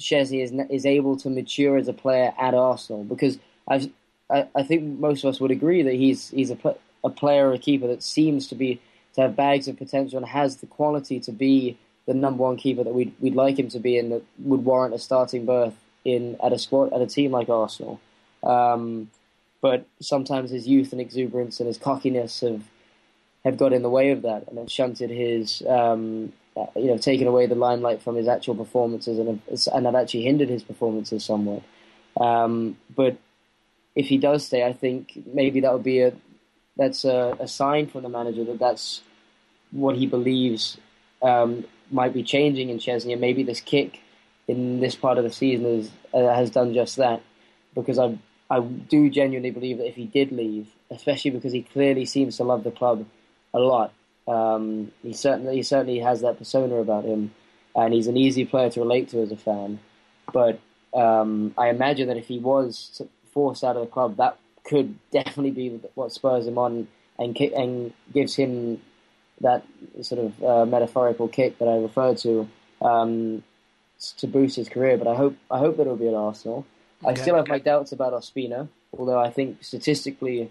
Szczesny 0.00 0.42
is 0.42 0.52
is 0.70 0.86
able 0.86 1.16
to 1.16 1.30
mature 1.30 1.76
as 1.76 1.88
a 1.88 1.92
player 1.92 2.32
at 2.38 2.54
Arsenal. 2.54 3.04
Because 3.04 3.38
i 3.68 3.88
I, 4.28 4.64
think 4.64 4.98
most 4.98 5.22
of 5.22 5.28
us 5.28 5.40
would 5.40 5.52
agree 5.52 5.82
that 5.82 5.94
he's 5.94 6.30
he's 6.30 6.50
a 6.50 6.58
a 7.04 7.10
player, 7.10 7.52
a 7.52 7.58
keeper 7.58 7.86
that 7.86 8.02
seems 8.02 8.48
to 8.48 8.54
be 8.54 8.80
to 9.14 9.22
have 9.22 9.36
bags 9.36 9.68
of 9.68 9.76
potential 9.76 10.18
and 10.18 10.26
has 10.26 10.56
the 10.56 10.66
quality 10.66 11.20
to 11.20 11.32
be 11.32 11.78
the 12.06 12.14
number 12.14 12.42
one 12.42 12.56
keeper 12.56 12.84
that 12.84 12.94
we'd 12.94 13.14
we'd 13.20 13.34
like 13.34 13.58
him 13.58 13.68
to 13.68 13.78
be 13.78 13.98
and 13.98 14.12
that 14.12 14.22
would 14.40 14.64
warrant 14.64 14.94
a 14.94 14.98
starting 14.98 15.46
berth 15.46 15.74
in 16.04 16.36
at 16.42 16.52
a 16.52 16.58
squad 16.58 16.92
at 16.92 17.00
a 17.00 17.06
team 17.06 17.30
like 17.30 17.48
Arsenal. 17.48 18.00
Um, 18.42 19.10
but 19.60 19.86
sometimes 20.00 20.50
his 20.50 20.68
youth 20.68 20.92
and 20.92 21.00
exuberance 21.00 21.60
and 21.60 21.66
his 21.66 21.78
cockiness 21.78 22.40
have 22.40 22.62
have 23.44 23.56
got 23.56 23.72
in 23.72 23.82
the 23.82 23.90
way 23.90 24.10
of 24.10 24.22
that 24.22 24.48
and 24.48 24.58
have 24.58 24.70
shunted 24.70 25.10
his 25.10 25.62
um, 25.68 26.32
you 26.74 26.86
know 26.86 26.98
taken 26.98 27.26
away 27.26 27.46
the 27.46 27.54
limelight 27.54 28.02
from 28.02 28.16
his 28.16 28.28
actual 28.28 28.54
performances 28.54 29.18
and 29.18 29.28
have, 29.28 29.68
and 29.74 29.86
have 29.86 29.94
actually 29.94 30.22
hindered 30.22 30.48
his 30.48 30.62
performances 30.62 31.24
somewhat. 31.24 31.62
Um, 32.18 32.78
but 32.94 33.16
if 33.94 34.06
he 34.06 34.18
does 34.18 34.46
stay, 34.46 34.64
I 34.64 34.72
think 34.72 35.12
maybe 35.26 35.60
that 35.60 35.72
would 35.72 35.82
be 35.82 36.00
a 36.00 36.14
that's 36.76 37.04
a, 37.04 37.36
a 37.40 37.48
sign 37.48 37.86
from 37.86 38.02
the 38.02 38.08
manager 38.08 38.44
that 38.44 38.58
that's 38.58 39.02
what 39.70 39.96
he 39.96 40.06
believes 40.06 40.78
um, 41.22 41.64
might 41.90 42.12
be 42.12 42.22
changing 42.22 42.68
in 42.70 42.78
Szczesny, 42.78 43.12
and 43.12 43.20
maybe 43.20 43.42
this 43.42 43.60
kick 43.60 44.00
in 44.48 44.80
this 44.80 44.94
part 44.94 45.18
of 45.18 45.24
the 45.24 45.32
season 45.32 45.66
is, 45.66 45.90
uh, 46.14 46.34
has 46.34 46.50
done 46.50 46.72
just 46.72 46.96
that. 46.96 47.22
Because 47.74 47.98
I 47.98 48.18
I 48.48 48.60
do 48.60 49.10
genuinely 49.10 49.50
believe 49.50 49.78
that 49.78 49.88
if 49.88 49.96
he 49.96 50.06
did 50.06 50.32
leave, 50.32 50.68
especially 50.90 51.32
because 51.32 51.52
he 51.52 51.62
clearly 51.62 52.04
seems 52.04 52.36
to 52.36 52.44
love 52.44 52.64
the 52.64 52.70
club 52.70 53.04
a 53.52 53.58
lot, 53.58 53.92
um, 54.28 54.92
he 55.02 55.12
certainly 55.12 55.56
he 55.56 55.62
certainly 55.62 56.00
has 56.00 56.20
that 56.22 56.38
persona 56.38 56.76
about 56.76 57.04
him, 57.04 57.32
and 57.74 57.94
he's 57.94 58.06
an 58.06 58.16
easy 58.16 58.44
player 58.44 58.70
to 58.70 58.80
relate 58.80 59.08
to 59.10 59.22
as 59.22 59.32
a 59.32 59.36
fan. 59.36 59.78
But 60.32 60.60
um, 60.94 61.54
I 61.56 61.68
imagine 61.68 62.08
that 62.08 62.16
if 62.16 62.26
he 62.26 62.38
was 62.38 63.02
forced 63.32 63.62
out 63.62 63.76
of 63.76 63.82
the 63.82 63.90
club, 63.90 64.16
that 64.16 64.38
could 64.64 64.98
definitely 65.10 65.52
be 65.52 65.80
what 65.94 66.12
spurs 66.12 66.46
him 66.46 66.58
on 66.58 66.88
and 67.18 67.36
and 67.40 67.92
gives 68.12 68.34
him 68.34 68.82
that 69.40 69.64
sort 70.02 70.24
of 70.24 70.42
uh, 70.42 70.66
metaphorical 70.66 71.28
kick 71.28 71.58
that 71.58 71.68
I 71.68 71.76
referred 71.76 72.18
to 72.18 72.48
um, 72.80 73.42
to 74.18 74.26
boost 74.26 74.56
his 74.56 74.68
career. 74.68 74.96
But 74.96 75.08
I 75.08 75.14
hope 75.14 75.36
I 75.50 75.58
hope 75.58 75.76
that 75.76 75.82
it'll 75.82 75.96
be 75.96 76.08
at 76.08 76.14
Arsenal. 76.14 76.66
Okay. 77.04 77.12
I 77.12 77.22
still 77.22 77.36
have 77.36 77.48
my 77.48 77.58
doubts 77.58 77.92
about 77.92 78.12
Ospina, 78.14 78.68
although 78.98 79.18
I 79.18 79.30
think 79.30 79.62
statistically, 79.62 80.50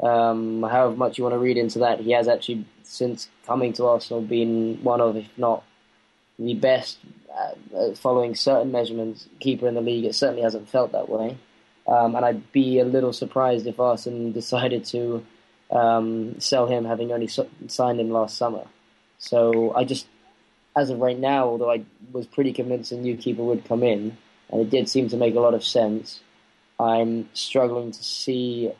um, 0.00 0.62
however 0.62 0.96
much 0.96 1.18
you 1.18 1.24
want 1.24 1.34
to 1.34 1.38
read 1.38 1.56
into 1.56 1.78
that, 1.80 2.00
he 2.00 2.12
has 2.12 2.28
actually 2.28 2.66
since 2.82 3.28
coming 3.46 3.72
to 3.74 3.86
Arsenal 3.86 4.22
been 4.22 4.82
one 4.82 5.00
of, 5.00 5.16
if 5.16 5.28
not 5.36 5.64
the 6.38 6.54
best, 6.54 6.98
uh, 7.34 7.94
following 7.94 8.34
certain 8.34 8.70
measurements, 8.70 9.28
keeper 9.40 9.66
in 9.68 9.74
the 9.74 9.80
league. 9.80 10.04
It 10.04 10.14
certainly 10.14 10.42
hasn't 10.42 10.68
felt 10.68 10.92
that 10.92 11.08
way. 11.08 11.38
Um, 11.86 12.14
and 12.14 12.24
I'd 12.24 12.52
be 12.52 12.78
a 12.78 12.84
little 12.84 13.12
surprised 13.12 13.66
if 13.66 13.80
Arsene 13.80 14.32
decided 14.40 14.84
to 14.86 15.24
um, 15.70 16.38
sell 16.40 16.66
him, 16.66 16.84
having 16.84 17.12
only 17.12 17.28
so- 17.28 17.48
signed 17.68 18.00
him 18.00 18.10
last 18.10 18.36
summer. 18.36 18.64
So 19.18 19.72
I 19.74 19.84
just, 19.84 20.06
as 20.76 20.90
of 20.90 21.00
right 21.00 21.18
now, 21.18 21.46
although 21.46 21.70
I 21.72 21.84
was 22.12 22.26
pretty 22.26 22.52
convinced 22.52 22.92
a 22.92 22.96
new 22.96 23.16
keeper 23.16 23.42
would 23.42 23.64
come 23.64 23.82
in, 23.82 24.16
and 24.50 24.60
it 24.60 24.70
did 24.70 24.88
seem 24.88 25.08
to 25.08 25.16
make 25.16 25.34
a 25.34 25.40
lot 25.40 25.54
of 25.54 25.64
sense, 25.64 26.20
I'm 26.78 27.28
struggling 27.32 27.92
to 27.92 28.04
see 28.04 28.72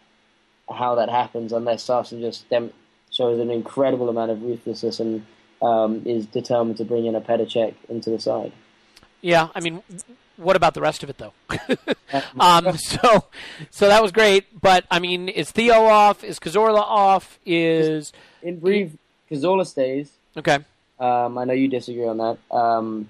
how 0.72 0.94
that 0.96 1.08
happens 1.08 1.52
unless 1.52 1.88
Arsene 1.88 2.20
just 2.20 2.48
dem- 2.48 2.72
shows 3.10 3.38
an 3.40 3.50
incredible 3.50 4.08
amount 4.08 4.30
of 4.30 4.42
ruthlessness 4.42 5.00
and 5.00 5.24
um, 5.62 6.02
is 6.04 6.26
determined 6.26 6.76
to 6.78 6.84
bring 6.84 7.06
in 7.06 7.14
a 7.14 7.20
Petr 7.20 7.46
Cech 7.46 7.74
into 7.88 8.10
the 8.10 8.18
side. 8.18 8.52
Yeah, 9.20 9.48
I 9.54 9.60
mean, 9.60 9.82
what 10.36 10.56
about 10.56 10.74
the 10.74 10.80
rest 10.80 11.02
of 11.02 11.10
it 11.10 11.18
though? 11.18 11.32
um, 12.40 12.76
so, 12.76 13.24
so 13.70 13.88
that 13.88 14.02
was 14.02 14.12
great. 14.12 14.60
But 14.60 14.84
I 14.90 14.98
mean, 14.98 15.28
is 15.28 15.50
Theo 15.50 15.84
off? 15.84 16.22
Is 16.22 16.38
Cazorla 16.38 16.80
off? 16.80 17.38
Is 17.44 18.12
in 18.42 18.60
brief, 18.60 18.92
Cazorla 19.30 19.66
stays. 19.66 20.10
Okay. 20.36 20.58
Um, 20.98 21.38
I 21.38 21.44
know 21.44 21.52
you 21.52 21.68
disagree 21.68 22.06
on 22.06 22.18
that. 22.18 22.38
Um, 22.54 23.08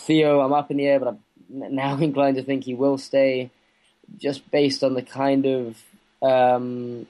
Theo, 0.00 0.40
I'm 0.40 0.52
up 0.52 0.70
in 0.70 0.76
the 0.78 0.86
air, 0.86 0.98
but 0.98 1.08
I'm 1.08 1.74
now 1.74 1.96
inclined 2.00 2.36
to 2.36 2.42
think 2.42 2.64
he 2.64 2.74
will 2.74 2.98
stay, 2.98 3.50
just 4.18 4.50
based 4.50 4.82
on 4.82 4.94
the 4.94 5.02
kind 5.02 5.46
of 5.46 5.76
um, 6.22 7.06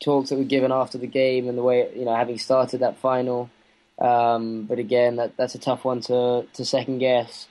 talks 0.00 0.30
that 0.30 0.38
were 0.38 0.44
given 0.44 0.72
after 0.72 0.98
the 0.98 1.06
game 1.06 1.48
and 1.48 1.56
the 1.56 1.62
way 1.62 1.88
you 1.94 2.04
know 2.04 2.14
having 2.14 2.38
started 2.38 2.80
that 2.80 2.98
final. 2.98 3.50
Um, 3.98 4.64
but 4.64 4.78
again, 4.78 5.16
that 5.16 5.36
that's 5.36 5.54
a 5.54 5.58
tough 5.58 5.84
one 5.84 6.00
to 6.02 6.46
to 6.52 6.64
second 6.64 6.98
guess. 6.98 7.48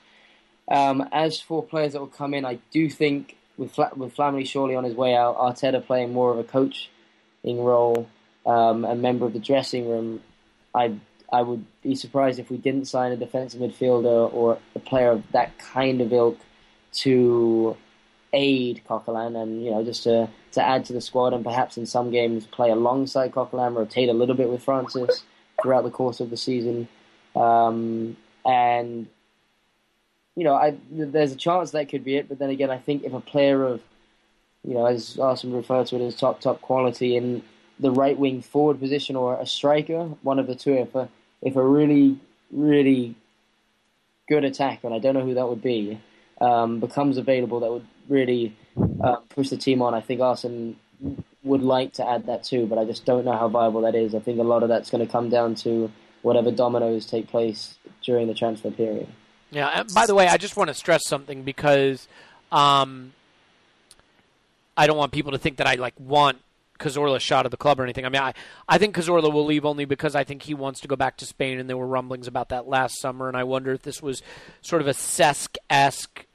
Um, 0.68 1.08
as 1.12 1.40
for 1.40 1.64
players 1.64 1.94
that 1.94 2.00
will 2.00 2.08
come 2.08 2.34
in, 2.34 2.46
I 2.46 2.60
do 2.72 2.90
think 2.90 3.38
with 3.58 3.72
Fla- 3.72 3.92
with 3.96 4.16
Flamini 4.16 4.48
surely 4.48 4.76
on 4.76 4.84
his 4.84 4.96
way 4.96 5.16
out, 5.16 5.38
Arteta 5.38 5.86
playing 5.86 6.14
more 6.14 6.32
of 6.32 6.40
a 6.40 6.44
coaching 6.44 6.90
role, 7.44 8.08
um, 8.46 8.86
a 8.86 8.96
member 8.96 9.26
of 9.26 9.34
the 9.34 9.40
dressing 9.40 9.90
room. 9.90 10.22
I 10.74 10.96
I 11.32 11.42
would 11.42 11.66
be 11.82 11.96
surprised 11.96 12.40
if 12.40 12.50
we 12.50 12.58
didn't 12.58 12.86
sign 12.86 13.12
a 13.12 13.18
defensive 13.18 13.60
midfielder 13.60 14.32
or 14.34 14.60
a 14.76 14.80
player 14.80 15.12
of 15.12 15.32
that 15.32 15.58
kind 15.58 16.02
of 16.02 16.14
ilk 16.14 16.40
to 16.94 17.76
aid 18.36 18.82
Coquelin 18.88 19.42
and 19.42 19.64
you 19.64 19.72
know 19.72 19.84
just 19.84 20.04
to 20.04 20.30
to 20.52 20.62
add 20.62 20.86
to 20.86 20.94
the 20.94 21.02
squad 21.02 21.34
and 21.34 21.44
perhaps 21.44 21.78
in 21.78 21.86
some 21.86 22.12
games 22.12 22.46
play 22.46 22.70
alongside 22.70 23.32
Coquelin, 23.32 23.76
rotate 23.76 24.10
a 24.10 24.14
little 24.14 24.36
bit 24.36 24.50
with 24.50 24.62
Francis 24.62 25.24
throughout 25.62 25.84
the 25.84 25.92
course 25.92 26.20
of 26.20 26.30
the 26.30 26.38
season. 26.38 26.88
Um, 27.36 28.16
and 28.46 29.08
you 30.36 30.44
know, 30.44 30.54
I, 30.54 30.76
there's 30.92 31.32
a 31.32 31.38
chance 31.38 31.72
that 31.72 31.90
could 31.90 32.04
be 32.04 32.18
it. 32.18 32.28
But 32.28 32.40
then 32.40 32.50
again, 32.50 32.70
I 32.70 32.78
think 32.78 33.04
if 33.04 33.14
a 33.14 33.22
player 33.22 33.64
of, 33.64 33.82
you 34.64 34.74
know, 34.74 34.86
as 34.86 35.18
Arsene 35.18 35.54
referred 35.54 35.88
to 35.88 35.96
it 35.96 36.02
as 36.02 36.16
top 36.16 36.42
top 36.42 36.62
quality 36.62 37.16
in 37.16 37.42
the 37.80 37.92
right 37.92 38.18
wing 38.18 38.42
forward 38.42 38.80
position 38.80 39.16
or 39.16 39.40
a 39.40 39.46
striker, 39.46 40.04
one 40.22 40.40
of 40.40 40.48
the 40.48 40.56
two, 40.56 40.74
if 40.74 40.94
a 40.96 41.10
if 41.42 41.56
a 41.56 41.66
really 41.66 42.20
really 42.52 43.16
good 44.28 44.44
attacker, 44.44 44.88
and 44.88 44.96
I 44.96 45.00
don't 45.00 45.14
know 45.14 45.26
who 45.26 45.36
that 45.36 45.48
would 45.48 45.62
be, 45.62 46.00
um, 46.42 46.80
becomes 46.80 47.18
available, 47.18 47.60
that 47.62 47.72
would 47.72 47.86
really 48.08 48.56
uh, 49.04 49.18
push 49.30 49.50
the 49.50 49.58
team 49.58 49.82
on. 49.82 49.94
I 49.94 50.02
think 50.02 50.22
Arsene 50.22 50.78
would 51.44 51.62
like 51.62 51.94
to 51.94 52.08
add 52.08 52.26
that 52.26 52.44
too, 52.44 52.66
but 52.66 52.78
I 52.78 52.86
just 52.86 53.06
don't 53.06 53.26
know 53.26 53.34
how 53.34 53.48
viable 53.48 53.82
that 53.82 53.96
is. 53.96 54.16
I 54.16 54.20
think 54.20 54.40
a 54.40 54.44
lot 54.44 54.64
of 54.64 54.70
that's 54.70 54.90
going 54.90 55.06
to 55.06 55.12
come 55.12 55.30
down 55.30 55.56
to 55.56 55.92
whatever 56.22 56.52
dominoes 56.52 57.06
take 57.06 57.28
place 57.28 57.78
during 58.04 58.28
the 58.28 58.34
transfer 58.34 58.72
period. 58.72 59.08
Yeah. 59.52 59.84
by 59.94 60.06
the 60.06 60.16
way, 60.16 60.28
I 60.28 60.38
just 60.38 60.58
want 60.58 60.70
to 60.70 60.74
stress 60.74 61.08
something 61.08 61.44
because 61.44 62.08
um, 62.52 63.14
I 64.76 64.88
don't 64.88 64.98
want 64.98 65.12
people 65.12 65.32
to 65.32 65.38
think 65.38 65.58
that 65.58 65.68
I 65.68 65.76
like 65.76 65.94
want 66.00 66.40
Cazorla 66.80 67.20
shot 67.20 67.46
of 67.46 67.52
the 67.52 67.58
club 67.58 67.80
or 67.80 67.84
anything. 67.84 68.06
I 68.06 68.10
mean, 68.10 68.22
I, 68.22 68.34
I 68.68 68.78
think 68.78 68.96
Cazorla 68.96 69.32
will 69.32 69.46
leave 69.46 69.66
only 69.66 69.86
because 69.86 70.16
I 70.16 70.24
think 70.24 70.44
he 70.44 70.54
wants 70.54 70.82
to 70.82 70.88
go 70.88 70.96
back 70.96 71.18
to 71.18 71.26
Spain, 71.26 71.60
and 71.60 71.70
there 71.70 71.78
were 71.78 71.88
rumblings 71.88 72.28
about 72.28 72.50
that 72.50 72.68
last 72.68 73.00
summer, 73.00 73.28
and 73.28 73.38
I 73.38 73.44
wonder 73.44 73.72
if 73.72 73.84
this 73.84 74.02
was 74.02 74.22
sort 74.62 74.82
of 74.82 74.88
a 74.88 74.94
Cesc 74.94 75.56
esque 75.70 76.26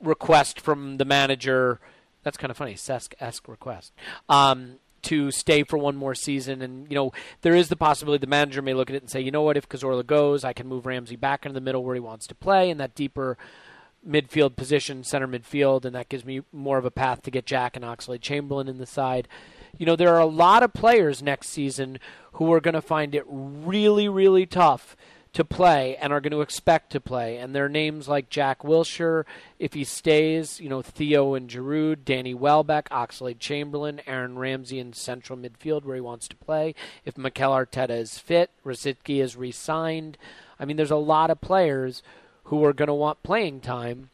request 0.00 0.60
from 0.60 0.96
the 0.96 1.04
manager. 1.04 1.80
That's 2.22 2.36
kind 2.36 2.50
of 2.50 2.56
funny, 2.56 2.74
Cesc 2.74 3.14
esque 3.20 3.48
request. 3.48 3.92
Um, 4.28 4.76
to 5.02 5.30
stay 5.30 5.62
for 5.62 5.78
one 5.78 5.96
more 5.96 6.14
season. 6.14 6.62
And, 6.62 6.86
you 6.90 6.94
know, 6.94 7.12
there 7.42 7.54
is 7.54 7.68
the 7.68 7.76
possibility 7.76 8.20
the 8.20 8.26
manager 8.26 8.62
may 8.62 8.74
look 8.74 8.90
at 8.90 8.96
it 8.96 9.02
and 9.02 9.10
say, 9.10 9.20
you 9.20 9.30
know 9.30 9.42
what, 9.42 9.56
if 9.56 9.68
Cazorla 9.68 10.06
goes, 10.06 10.44
I 10.44 10.52
can 10.52 10.66
move 10.66 10.86
Ramsey 10.86 11.16
back 11.16 11.46
into 11.46 11.54
the 11.54 11.60
middle 11.60 11.84
where 11.84 11.94
he 11.94 12.00
wants 12.00 12.26
to 12.28 12.34
play 12.34 12.70
in 12.70 12.78
that 12.78 12.94
deeper 12.94 13.38
midfield 14.06 14.56
position, 14.56 15.04
center 15.04 15.28
midfield, 15.28 15.84
and 15.84 15.94
that 15.94 16.08
gives 16.08 16.24
me 16.24 16.42
more 16.52 16.78
of 16.78 16.84
a 16.84 16.90
path 16.90 17.22
to 17.22 17.30
get 17.30 17.46
Jack 17.46 17.76
and 17.76 17.84
Oxlade 17.84 18.22
Chamberlain 18.22 18.68
in 18.68 18.78
the 18.78 18.86
side. 18.86 19.28
You 19.76 19.86
know, 19.86 19.96
there 19.96 20.14
are 20.14 20.20
a 20.20 20.26
lot 20.26 20.62
of 20.62 20.72
players 20.72 21.22
next 21.22 21.48
season 21.48 21.98
who 22.32 22.52
are 22.52 22.60
going 22.60 22.74
to 22.74 22.82
find 22.82 23.14
it 23.14 23.24
really, 23.28 24.08
really 24.08 24.46
tough 24.46 24.96
to 25.32 25.44
play 25.44 25.96
and 25.96 26.12
are 26.12 26.20
going 26.20 26.32
to 26.32 26.40
expect 26.40 26.90
to 26.92 27.00
play. 27.00 27.36
And 27.36 27.54
there 27.54 27.64
are 27.64 27.68
names 27.68 28.08
like 28.08 28.30
Jack 28.30 28.62
Wilshere, 28.62 29.24
if 29.58 29.74
he 29.74 29.84
stays, 29.84 30.60
you 30.60 30.68
know, 30.68 30.82
Theo 30.82 31.34
and 31.34 31.48
Giroud, 31.48 32.04
Danny 32.04 32.34
Welbeck, 32.34 32.88
Oxlade 32.90 33.38
Chamberlain, 33.38 34.00
Aaron 34.06 34.38
Ramsey 34.38 34.80
in 34.80 34.92
central 34.92 35.38
midfield 35.38 35.84
where 35.84 35.94
he 35.94 36.00
wants 36.00 36.26
to 36.28 36.36
play. 36.36 36.74
If 37.04 37.16
Mikel 37.16 37.52
Arteta 37.52 37.90
is 37.90 38.18
fit, 38.18 38.50
Rosicky 38.64 39.22
is 39.22 39.36
re 39.36 39.52
signed. 39.52 40.18
I 40.58 40.64
mean, 40.64 40.76
there's 40.76 40.90
a 40.90 40.96
lot 40.96 41.30
of 41.30 41.40
players 41.40 42.02
who 42.44 42.64
are 42.64 42.72
going 42.72 42.88
to 42.88 42.94
want 42.94 43.22
playing 43.22 43.60
time. 43.60 44.10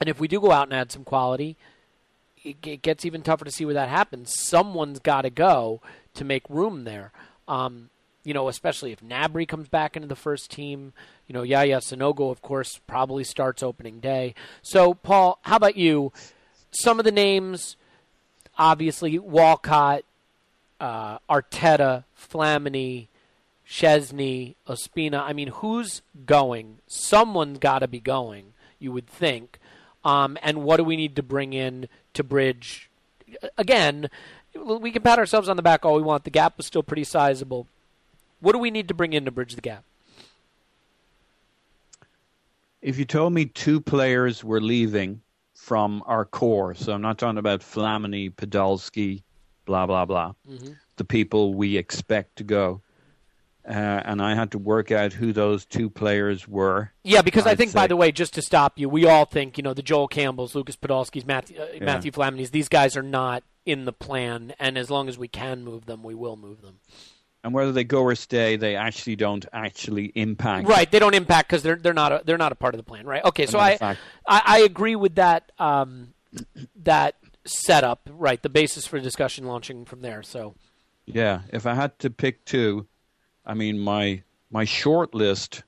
And 0.00 0.08
if 0.08 0.18
we 0.18 0.28
do 0.28 0.40
go 0.40 0.52
out 0.52 0.68
and 0.68 0.74
add 0.74 0.90
some 0.90 1.04
quality, 1.04 1.56
it, 2.42 2.82
gets 2.82 3.04
even 3.04 3.22
tougher 3.22 3.44
to 3.44 3.50
see 3.50 3.64
where 3.64 3.74
that 3.74 3.88
happens. 3.88 4.34
Someone's 4.34 4.98
got 4.98 5.22
to 5.22 5.30
go 5.30 5.80
to 6.14 6.24
make 6.24 6.48
room 6.48 6.84
there. 6.84 7.12
Um, 7.48 7.90
you 8.26 8.34
know, 8.34 8.48
especially 8.48 8.90
if 8.90 9.00
Gnabry 9.00 9.46
comes 9.46 9.68
back 9.68 9.94
into 9.94 10.08
the 10.08 10.16
first 10.16 10.50
team. 10.50 10.92
You 11.28 11.32
know, 11.32 11.44
Yaya 11.44 11.78
Sanogo, 11.78 12.32
of 12.32 12.42
course, 12.42 12.80
probably 12.88 13.22
starts 13.22 13.62
opening 13.62 14.00
day. 14.00 14.34
So, 14.62 14.94
Paul, 14.94 15.38
how 15.42 15.54
about 15.54 15.76
you? 15.76 16.12
Some 16.72 16.98
of 16.98 17.04
the 17.04 17.12
names, 17.12 17.76
obviously 18.58 19.16
Walcott, 19.20 20.02
uh, 20.80 21.18
Arteta, 21.30 22.02
Flamini, 22.20 23.06
Szczesny, 23.64 24.56
Ospina. 24.66 25.20
I 25.20 25.32
mean, 25.32 25.48
who's 25.48 26.02
going? 26.26 26.78
Someone's 26.88 27.60
got 27.60 27.78
to 27.78 27.88
be 27.88 28.00
going. 28.00 28.54
You 28.80 28.90
would 28.90 29.06
think. 29.06 29.60
Um, 30.04 30.36
and 30.42 30.64
what 30.64 30.78
do 30.78 30.84
we 30.84 30.96
need 30.96 31.14
to 31.14 31.22
bring 31.22 31.52
in 31.52 31.86
to 32.14 32.24
bridge? 32.24 32.90
Again, 33.56 34.10
we 34.52 34.90
can 34.90 35.02
pat 35.02 35.20
ourselves 35.20 35.48
on 35.48 35.56
the 35.56 35.62
back 35.62 35.84
all 35.84 35.94
we 35.94 36.02
want. 36.02 36.24
The 36.24 36.30
gap 36.30 36.56
was 36.56 36.66
still 36.66 36.82
pretty 36.82 37.04
sizable. 37.04 37.68
What 38.40 38.52
do 38.52 38.58
we 38.58 38.70
need 38.70 38.88
to 38.88 38.94
bring 38.94 39.12
in 39.12 39.24
to 39.24 39.30
bridge 39.30 39.54
the 39.54 39.60
gap? 39.60 39.84
If 42.82 42.98
you 42.98 43.04
told 43.04 43.32
me 43.32 43.46
two 43.46 43.80
players 43.80 44.44
were 44.44 44.60
leaving 44.60 45.22
from 45.54 46.02
our 46.06 46.24
core, 46.24 46.74
so 46.74 46.92
I'm 46.92 47.02
not 47.02 47.18
talking 47.18 47.38
about 47.38 47.60
Flamini, 47.60 48.32
Podolski, 48.32 49.22
blah 49.64 49.86
blah 49.86 50.04
blah, 50.04 50.34
mm-hmm. 50.48 50.72
the 50.96 51.04
people 51.04 51.54
we 51.54 51.76
expect 51.76 52.36
to 52.36 52.44
go, 52.44 52.82
uh, 53.66 53.72
and 53.72 54.22
I 54.22 54.34
had 54.34 54.52
to 54.52 54.58
work 54.58 54.92
out 54.92 55.12
who 55.12 55.32
those 55.32 55.64
two 55.64 55.90
players 55.90 56.46
were. 56.46 56.92
Yeah, 57.02 57.22
because 57.22 57.46
I'd 57.46 57.52
I 57.52 57.54
think, 57.56 57.70
say, 57.70 57.76
by 57.76 57.86
the 57.88 57.96
way, 57.96 58.12
just 58.12 58.34
to 58.34 58.42
stop 58.42 58.78
you, 58.78 58.88
we 58.88 59.06
all 59.06 59.24
think 59.24 59.56
you 59.56 59.62
know 59.62 59.74
the 59.74 59.82
Joel 59.82 60.06
Campbells, 60.06 60.54
Lucas 60.54 60.76
Podolski's, 60.76 61.26
Matthew, 61.26 61.58
uh, 61.60 61.66
yeah. 61.74 61.84
Matthew 61.84 62.12
Flamini's. 62.12 62.52
These 62.52 62.68
guys 62.68 62.96
are 62.96 63.02
not 63.02 63.42
in 63.64 63.84
the 63.84 63.92
plan, 63.92 64.54
and 64.60 64.78
as 64.78 64.90
long 64.90 65.08
as 65.08 65.18
we 65.18 65.26
can 65.26 65.64
move 65.64 65.86
them, 65.86 66.04
we 66.04 66.14
will 66.14 66.36
move 66.36 66.62
them. 66.62 66.78
And 67.46 67.54
whether 67.54 67.70
they 67.70 67.84
go 67.84 68.02
or 68.02 68.16
stay, 68.16 68.56
they 68.56 68.74
actually 68.74 69.14
don't 69.14 69.46
actually 69.52 70.06
impact. 70.16 70.66
Right, 70.66 70.90
they 70.90 70.98
don't 70.98 71.14
impact 71.14 71.48
because 71.48 71.62
they're 71.62 71.76
they're 71.76 71.94
not 71.94 72.10
a, 72.10 72.22
they're 72.24 72.36
not 72.36 72.50
a 72.50 72.56
part 72.56 72.74
of 72.74 72.78
the 72.78 72.82
plan. 72.82 73.06
Right. 73.06 73.24
Okay, 73.24 73.46
so 73.46 73.56
I, 73.60 73.78
I, 73.80 73.96
I 74.26 74.58
agree 74.58 74.96
with 74.96 75.14
that 75.14 75.52
um, 75.60 76.12
that 76.82 77.14
setup. 77.44 78.10
Right, 78.10 78.42
the 78.42 78.48
basis 78.48 78.84
for 78.84 78.98
discussion 78.98 79.46
launching 79.46 79.84
from 79.84 80.00
there. 80.00 80.24
So. 80.24 80.56
Yeah, 81.06 81.42
if 81.52 81.66
I 81.66 81.74
had 81.74 81.96
to 82.00 82.10
pick 82.10 82.44
two, 82.44 82.88
I 83.46 83.54
mean 83.54 83.78
my 83.78 84.24
my 84.50 84.64
short 84.64 85.14
list, 85.14 85.62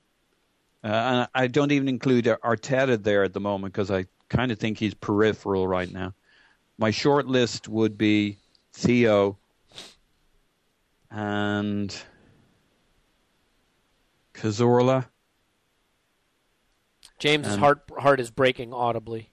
uh, 0.83 0.87
and 0.87 1.27
I 1.33 1.47
don't 1.47 1.71
even 1.71 1.87
include 1.87 2.25
Arteta 2.25 3.01
there 3.01 3.23
at 3.23 3.31
the 3.31 3.39
moment 3.39 3.73
because 3.73 3.89
I 3.89 4.05
kind 4.27 4.51
of 4.51 4.59
think 4.59 4.79
he's 4.79 4.93
peripheral 4.93 5.65
right 5.65 5.89
now 5.89 6.13
my 6.79 6.91
short 6.91 7.27
list 7.27 7.67
would 7.67 7.97
be 7.97 8.37
Theo 8.73 9.37
and 11.11 11.95
Cazorla. 14.33 15.07
James's 17.17 17.53
and, 17.53 17.59
heart 17.59 17.83
heart 17.97 18.19
is 18.19 18.31
breaking 18.31 18.73
audibly. 18.73 19.31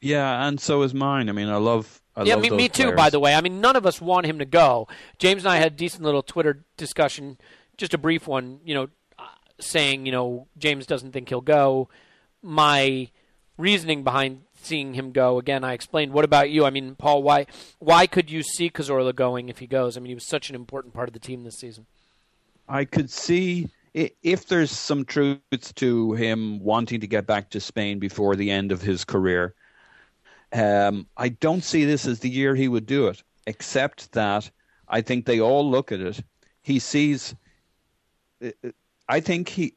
Yeah, 0.00 0.46
and 0.46 0.60
so 0.60 0.82
is 0.82 0.94
mine. 0.94 1.28
I 1.28 1.32
mean, 1.32 1.48
I 1.48 1.56
love. 1.56 2.00
I 2.14 2.22
yeah, 2.22 2.34
love 2.34 2.42
me, 2.42 2.50
me 2.50 2.68
too. 2.68 2.84
Players. 2.84 2.96
By 2.96 3.10
the 3.10 3.20
way, 3.20 3.34
I 3.34 3.40
mean, 3.40 3.60
none 3.60 3.76
of 3.76 3.84
us 3.84 4.00
want 4.00 4.26
him 4.26 4.38
to 4.38 4.44
go. 4.44 4.88
James 5.18 5.44
and 5.44 5.52
I 5.52 5.56
had 5.56 5.72
a 5.72 5.76
decent 5.76 6.02
little 6.02 6.22
Twitter 6.22 6.64
discussion, 6.76 7.38
just 7.76 7.92
a 7.92 7.98
brief 7.98 8.26
one. 8.26 8.60
You 8.64 8.74
know, 8.74 8.88
saying 9.60 10.06
you 10.06 10.12
know 10.12 10.48
James 10.56 10.86
doesn't 10.86 11.12
think 11.12 11.28
he'll 11.28 11.40
go. 11.40 11.88
My 12.42 13.10
reasoning 13.58 14.02
behind 14.02 14.42
seeing 14.66 14.94
him 14.94 15.12
go. 15.12 15.38
Again, 15.38 15.64
I 15.64 15.72
explained. 15.72 16.12
What 16.12 16.24
about 16.24 16.50
you? 16.50 16.64
I 16.64 16.70
mean, 16.70 16.94
Paul, 16.96 17.22
why 17.22 17.46
why 17.78 18.06
could 18.06 18.30
you 18.30 18.42
see 18.42 18.68
Cazorla 18.70 19.14
going 19.14 19.48
if 19.48 19.58
he 19.58 19.66
goes? 19.66 19.96
I 19.96 20.00
mean, 20.00 20.08
he 20.08 20.14
was 20.14 20.26
such 20.26 20.50
an 20.50 20.54
important 20.54 20.94
part 20.94 21.08
of 21.08 21.14
the 21.14 21.20
team 21.20 21.44
this 21.44 21.58
season. 21.58 21.86
I 22.68 22.84
could 22.84 23.10
see 23.10 23.70
if 23.94 24.46
there's 24.46 24.70
some 24.70 25.04
truth 25.04 25.74
to 25.76 26.12
him 26.12 26.60
wanting 26.60 27.00
to 27.00 27.06
get 27.06 27.26
back 27.26 27.48
to 27.50 27.60
Spain 27.60 27.98
before 27.98 28.36
the 28.36 28.50
end 28.50 28.72
of 28.72 28.82
his 28.82 29.04
career. 29.04 29.54
Um, 30.52 31.06
I 31.16 31.30
don't 31.30 31.64
see 31.64 31.84
this 31.84 32.06
as 32.06 32.20
the 32.20 32.28
year 32.28 32.54
he 32.54 32.68
would 32.68 32.86
do 32.86 33.06
it, 33.08 33.22
except 33.46 34.12
that 34.12 34.50
I 34.88 35.00
think 35.00 35.24
they 35.24 35.40
all 35.40 35.68
look 35.68 35.92
at 35.92 36.00
it. 36.00 36.22
He 36.62 36.78
sees. 36.78 37.34
I 39.08 39.20
think 39.20 39.48
he 39.48 39.74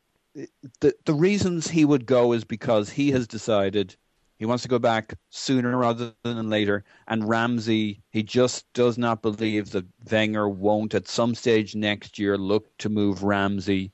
the 0.79 0.93
the 1.05 1.13
reasons 1.13 1.67
he 1.67 1.85
would 1.85 2.05
go 2.05 2.33
is 2.33 2.43
because 2.43 2.89
he 2.89 3.11
has 3.11 3.27
decided 3.27 3.95
he 4.39 4.45
wants 4.45 4.63
to 4.63 4.69
go 4.69 4.79
back 4.79 5.15
sooner 5.29 5.77
rather 5.77 6.13
than 6.23 6.49
later. 6.49 6.85
And 7.09 7.27
Ramsey, 7.27 8.01
he 8.09 8.23
just 8.23 8.71
does 8.71 8.97
not 8.97 9.21
believe 9.21 9.71
that 9.71 9.85
Wenger 10.09 10.47
won't 10.47 10.95
at 10.95 11.09
some 11.09 11.35
stage 11.35 11.75
next 11.75 12.17
year 12.17 12.37
look 12.37 12.75
to 12.77 12.87
move 12.87 13.21
Ramsey, 13.21 13.91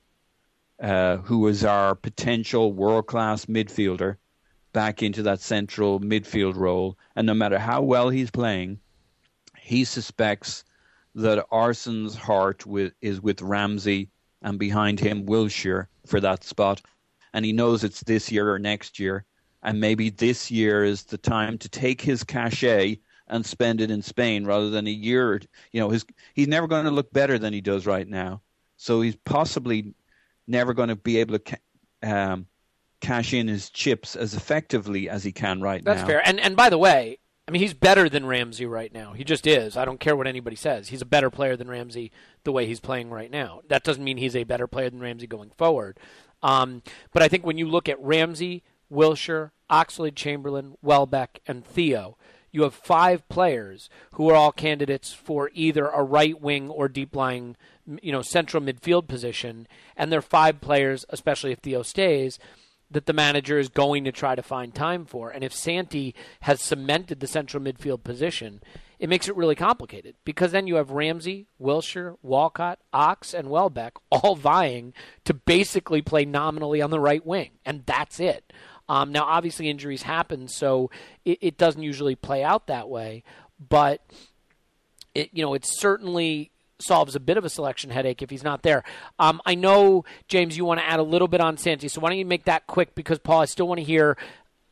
uh, 0.79 1.17
who 1.17 1.47
is 1.47 1.65
our 1.65 1.95
potential 1.95 2.73
world 2.73 3.07
class 3.07 3.45
midfielder, 3.45 4.17
back 4.71 5.01
into 5.01 5.23
that 5.23 5.41
central 5.41 5.99
midfield 5.99 6.55
role. 6.55 6.95
And 7.15 7.25
no 7.25 7.33
matter 7.33 7.57
how 7.57 7.81
well 7.81 8.09
he's 8.09 8.29
playing, 8.29 8.79
he 9.57 9.83
suspects 9.83 10.63
that 11.15 11.43
Arsene's 11.49 12.15
heart 12.15 12.67
with, 12.67 12.93
is 13.01 13.19
with 13.19 13.41
Ramsey 13.41 14.09
and 14.43 14.59
behind 14.59 14.99
him 14.99 15.25
Wilshere 15.25 15.87
for 16.05 16.19
that 16.19 16.43
spot. 16.43 16.83
And 17.33 17.43
he 17.43 17.51
knows 17.51 17.83
it's 17.83 18.01
this 18.01 18.31
year 18.31 18.53
or 18.53 18.59
next 18.59 18.99
year 18.99 19.25
and 19.65 19.81
maybe 19.81 20.11
this 20.11 20.51
year 20.51 20.83
is 20.83 21.03
the 21.03 21.17
time 21.17 21.57
to 21.57 21.67
take 21.67 21.99
his 21.99 22.23
cachet 22.23 22.99
and 23.27 23.45
spend 23.45 23.81
it 23.81 23.89
in 23.89 24.01
Spain 24.01 24.45
rather 24.45 24.69
than 24.69 24.85
a 24.87 24.91
year. 24.91 25.41
You 25.71 25.81
know, 25.81 25.89
his 25.89 26.05
he's 26.35 26.47
never 26.47 26.67
going 26.67 26.85
to 26.85 26.91
look 26.91 27.11
better 27.11 27.39
than 27.39 27.51
he 27.51 27.61
does 27.61 27.85
right 27.85 28.07
now, 28.07 28.41
so 28.77 29.01
he's 29.01 29.15
possibly 29.15 29.95
never 30.47 30.73
going 30.73 30.89
to 30.89 30.95
be 30.95 31.17
able 31.17 31.39
to 31.39 31.59
um, 32.03 32.45
cash 33.01 33.33
in 33.33 33.47
his 33.47 33.71
chips 33.71 34.15
as 34.15 34.35
effectively 34.35 35.09
as 35.09 35.23
he 35.23 35.31
can 35.31 35.61
right 35.61 35.83
That's 35.83 36.01
now. 36.01 36.07
That's 36.07 36.09
fair. 36.09 36.27
And 36.27 36.39
and 36.39 36.55
by 36.55 36.69
the 36.69 36.77
way, 36.77 37.17
I 37.47 37.51
mean 37.51 37.61
he's 37.61 37.73
better 37.73 38.07
than 38.07 38.27
Ramsey 38.27 38.67
right 38.67 38.93
now. 38.93 39.13
He 39.13 39.23
just 39.23 39.47
is. 39.47 39.75
I 39.75 39.83
don't 39.83 39.99
care 39.99 40.15
what 40.15 40.27
anybody 40.27 40.55
says. 40.55 40.89
He's 40.89 41.01
a 41.01 41.05
better 41.05 41.31
player 41.31 41.57
than 41.57 41.67
Ramsey 41.67 42.11
the 42.43 42.51
way 42.51 42.67
he's 42.67 42.79
playing 42.79 43.09
right 43.09 43.31
now. 43.31 43.61
That 43.67 43.83
doesn't 43.83 44.03
mean 44.03 44.17
he's 44.17 44.35
a 44.35 44.43
better 44.43 44.67
player 44.67 44.91
than 44.91 44.99
Ramsey 44.99 45.25
going 45.25 45.49
forward. 45.57 45.99
Um, 46.43 46.83
but 47.11 47.23
I 47.23 47.27
think 47.27 47.43
when 47.43 47.57
you 47.57 47.67
look 47.67 47.89
at 47.89 47.99
Ramsey, 47.99 48.61
Wilshere, 48.91 49.49
Oxlade 49.69 50.15
Chamberlain, 50.15 50.75
Welbeck, 50.81 51.39
and 51.47 51.65
Theo. 51.65 52.17
You 52.51 52.63
have 52.63 52.73
five 52.73 53.27
players 53.27 53.89
who 54.13 54.29
are 54.29 54.35
all 54.35 54.51
candidates 54.53 55.11
for 55.11 55.51
either 55.53 55.87
a 55.87 56.03
right 56.03 56.39
wing 56.39 56.69
or 56.69 56.87
deep 56.87 57.15
lying, 57.15 57.57
you 58.01 58.11
know, 58.13 58.21
central 58.21 58.63
midfield 58.63 59.07
position, 59.07 59.67
and 59.97 60.11
they're 60.11 60.21
five 60.21 60.61
players, 60.61 61.05
especially 61.09 61.51
if 61.51 61.59
Theo 61.59 61.81
stays, 61.81 62.39
that 62.89 63.07
the 63.07 63.13
manager 63.13 63.59
is 63.59 63.67
going 63.67 64.03
to 64.05 64.11
try 64.11 64.35
to 64.35 64.43
find 64.43 64.73
time 64.73 65.05
for. 65.05 65.29
And 65.29 65.43
if 65.43 65.53
Santi 65.53 66.15
has 66.41 66.61
cemented 66.61 67.19
the 67.19 67.27
central 67.27 67.61
midfield 67.61 68.03
position, 68.03 68.61
it 68.99 69.09
makes 69.09 69.27
it 69.27 69.35
really 69.35 69.55
complicated 69.55 70.15
because 70.23 70.51
then 70.51 70.67
you 70.67 70.75
have 70.75 70.91
Ramsey, 70.91 71.47
Wilshere, 71.61 72.17
Walcott, 72.21 72.79
Ox, 72.93 73.33
and 73.33 73.49
Welbeck 73.49 73.95
all 74.09 74.35
vying 74.37 74.93
to 75.25 75.33
basically 75.33 76.01
play 76.01 76.25
nominally 76.25 76.81
on 76.81 76.91
the 76.91 76.99
right 76.99 77.25
wing, 77.25 77.51
and 77.65 77.85
that's 77.85 78.19
it. 78.19 78.53
Um, 78.87 79.11
now, 79.11 79.23
obviously, 79.23 79.69
injuries 79.69 80.03
happen, 80.03 80.47
so 80.47 80.91
it, 81.23 81.39
it 81.41 81.57
doesn't 81.57 81.81
usually 81.81 82.15
play 82.15 82.43
out 82.43 82.67
that 82.67 82.87
way. 82.89 83.23
But 83.69 84.01
it, 85.13 85.29
you 85.33 85.43
know, 85.43 85.53
it 85.53 85.65
certainly 85.65 86.51
solves 86.77 87.15
a 87.15 87.19
bit 87.19 87.37
of 87.37 87.45
a 87.45 87.49
selection 87.49 87.89
headache 87.89 88.21
if 88.21 88.29
he's 88.29 88.43
not 88.43 88.61
there. 88.61 88.83
Um, 89.17 89.41
I 89.45 89.55
know, 89.55 90.03
James, 90.27 90.57
you 90.57 90.65
want 90.65 90.81
to 90.81 90.85
add 90.85 90.99
a 90.99 91.03
little 91.03 91.27
bit 91.27 91.41
on 91.41 91.57
Santi, 91.57 91.87
so 91.87 92.01
why 92.01 92.09
don't 92.09 92.19
you 92.19 92.25
make 92.25 92.45
that 92.45 92.67
quick? 92.67 92.95
Because 92.95 93.17
Paul, 93.19 93.41
I 93.41 93.45
still 93.45 93.67
want 93.67 93.79
to 93.79 93.85
hear 93.85 94.17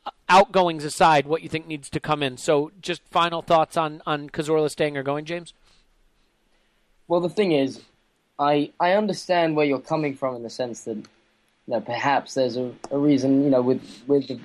uh, 0.05 0.11
outgoings 0.29 0.83
aside, 0.83 1.25
what 1.25 1.41
you 1.41 1.49
think 1.49 1.65
needs 1.65 1.89
to 1.89 1.99
come 1.99 2.21
in. 2.21 2.37
So, 2.37 2.71
just 2.81 3.01
final 3.09 3.41
thoughts 3.41 3.77
on 3.77 4.01
on 4.05 4.29
Cazorla 4.29 4.69
staying 4.69 4.97
or 4.97 5.03
going, 5.03 5.25
James. 5.25 5.53
Well, 7.07 7.21
the 7.21 7.29
thing 7.29 7.51
is, 7.51 7.81
I 8.37 8.71
I 8.79 8.93
understand 8.93 9.55
where 9.55 9.65
you're 9.65 9.79
coming 9.79 10.15
from 10.15 10.35
in 10.35 10.43
the 10.43 10.49
sense 10.49 10.83
that 10.83 10.97
you 11.67 11.73
know, 11.73 11.81
perhaps 11.81 12.33
there's 12.33 12.57
a, 12.57 12.71
a 12.91 12.97
reason, 12.97 13.43
you 13.43 13.49
know, 13.49 13.61
with 13.61 14.03
with 14.07 14.27
the 14.27 14.39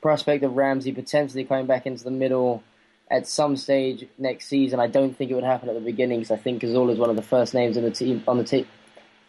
prospect 0.00 0.44
of 0.44 0.56
Ramsey 0.56 0.92
potentially 0.92 1.44
coming 1.44 1.66
back 1.66 1.86
into 1.86 2.04
the 2.04 2.10
middle 2.10 2.62
at 3.10 3.26
some 3.26 3.56
stage 3.56 4.06
next 4.18 4.46
season. 4.46 4.80
I 4.80 4.86
don't 4.86 5.16
think 5.16 5.30
it 5.30 5.34
would 5.34 5.44
happen 5.44 5.68
at 5.68 5.74
the 5.74 5.80
beginning 5.80 6.20
because 6.20 6.30
I 6.30 6.36
think 6.36 6.62
Cazorla 6.62 6.92
is 6.92 6.98
one 6.98 7.10
of 7.10 7.16
the 7.16 7.22
first 7.22 7.54
names 7.54 7.76
in 7.76 7.84
the 7.84 7.90
team 7.90 8.24
on 8.26 8.38
the 8.38 8.44
te- 8.44 8.66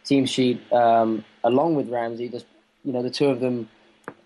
team 0.04 0.26
sheet, 0.26 0.62
um, 0.72 1.24
along 1.44 1.76
with 1.76 1.90
Ramsey. 1.90 2.30
Just 2.30 2.46
you 2.84 2.94
know, 2.94 3.04
the 3.04 3.10
two 3.10 3.28
of 3.28 3.40
them 3.40 3.70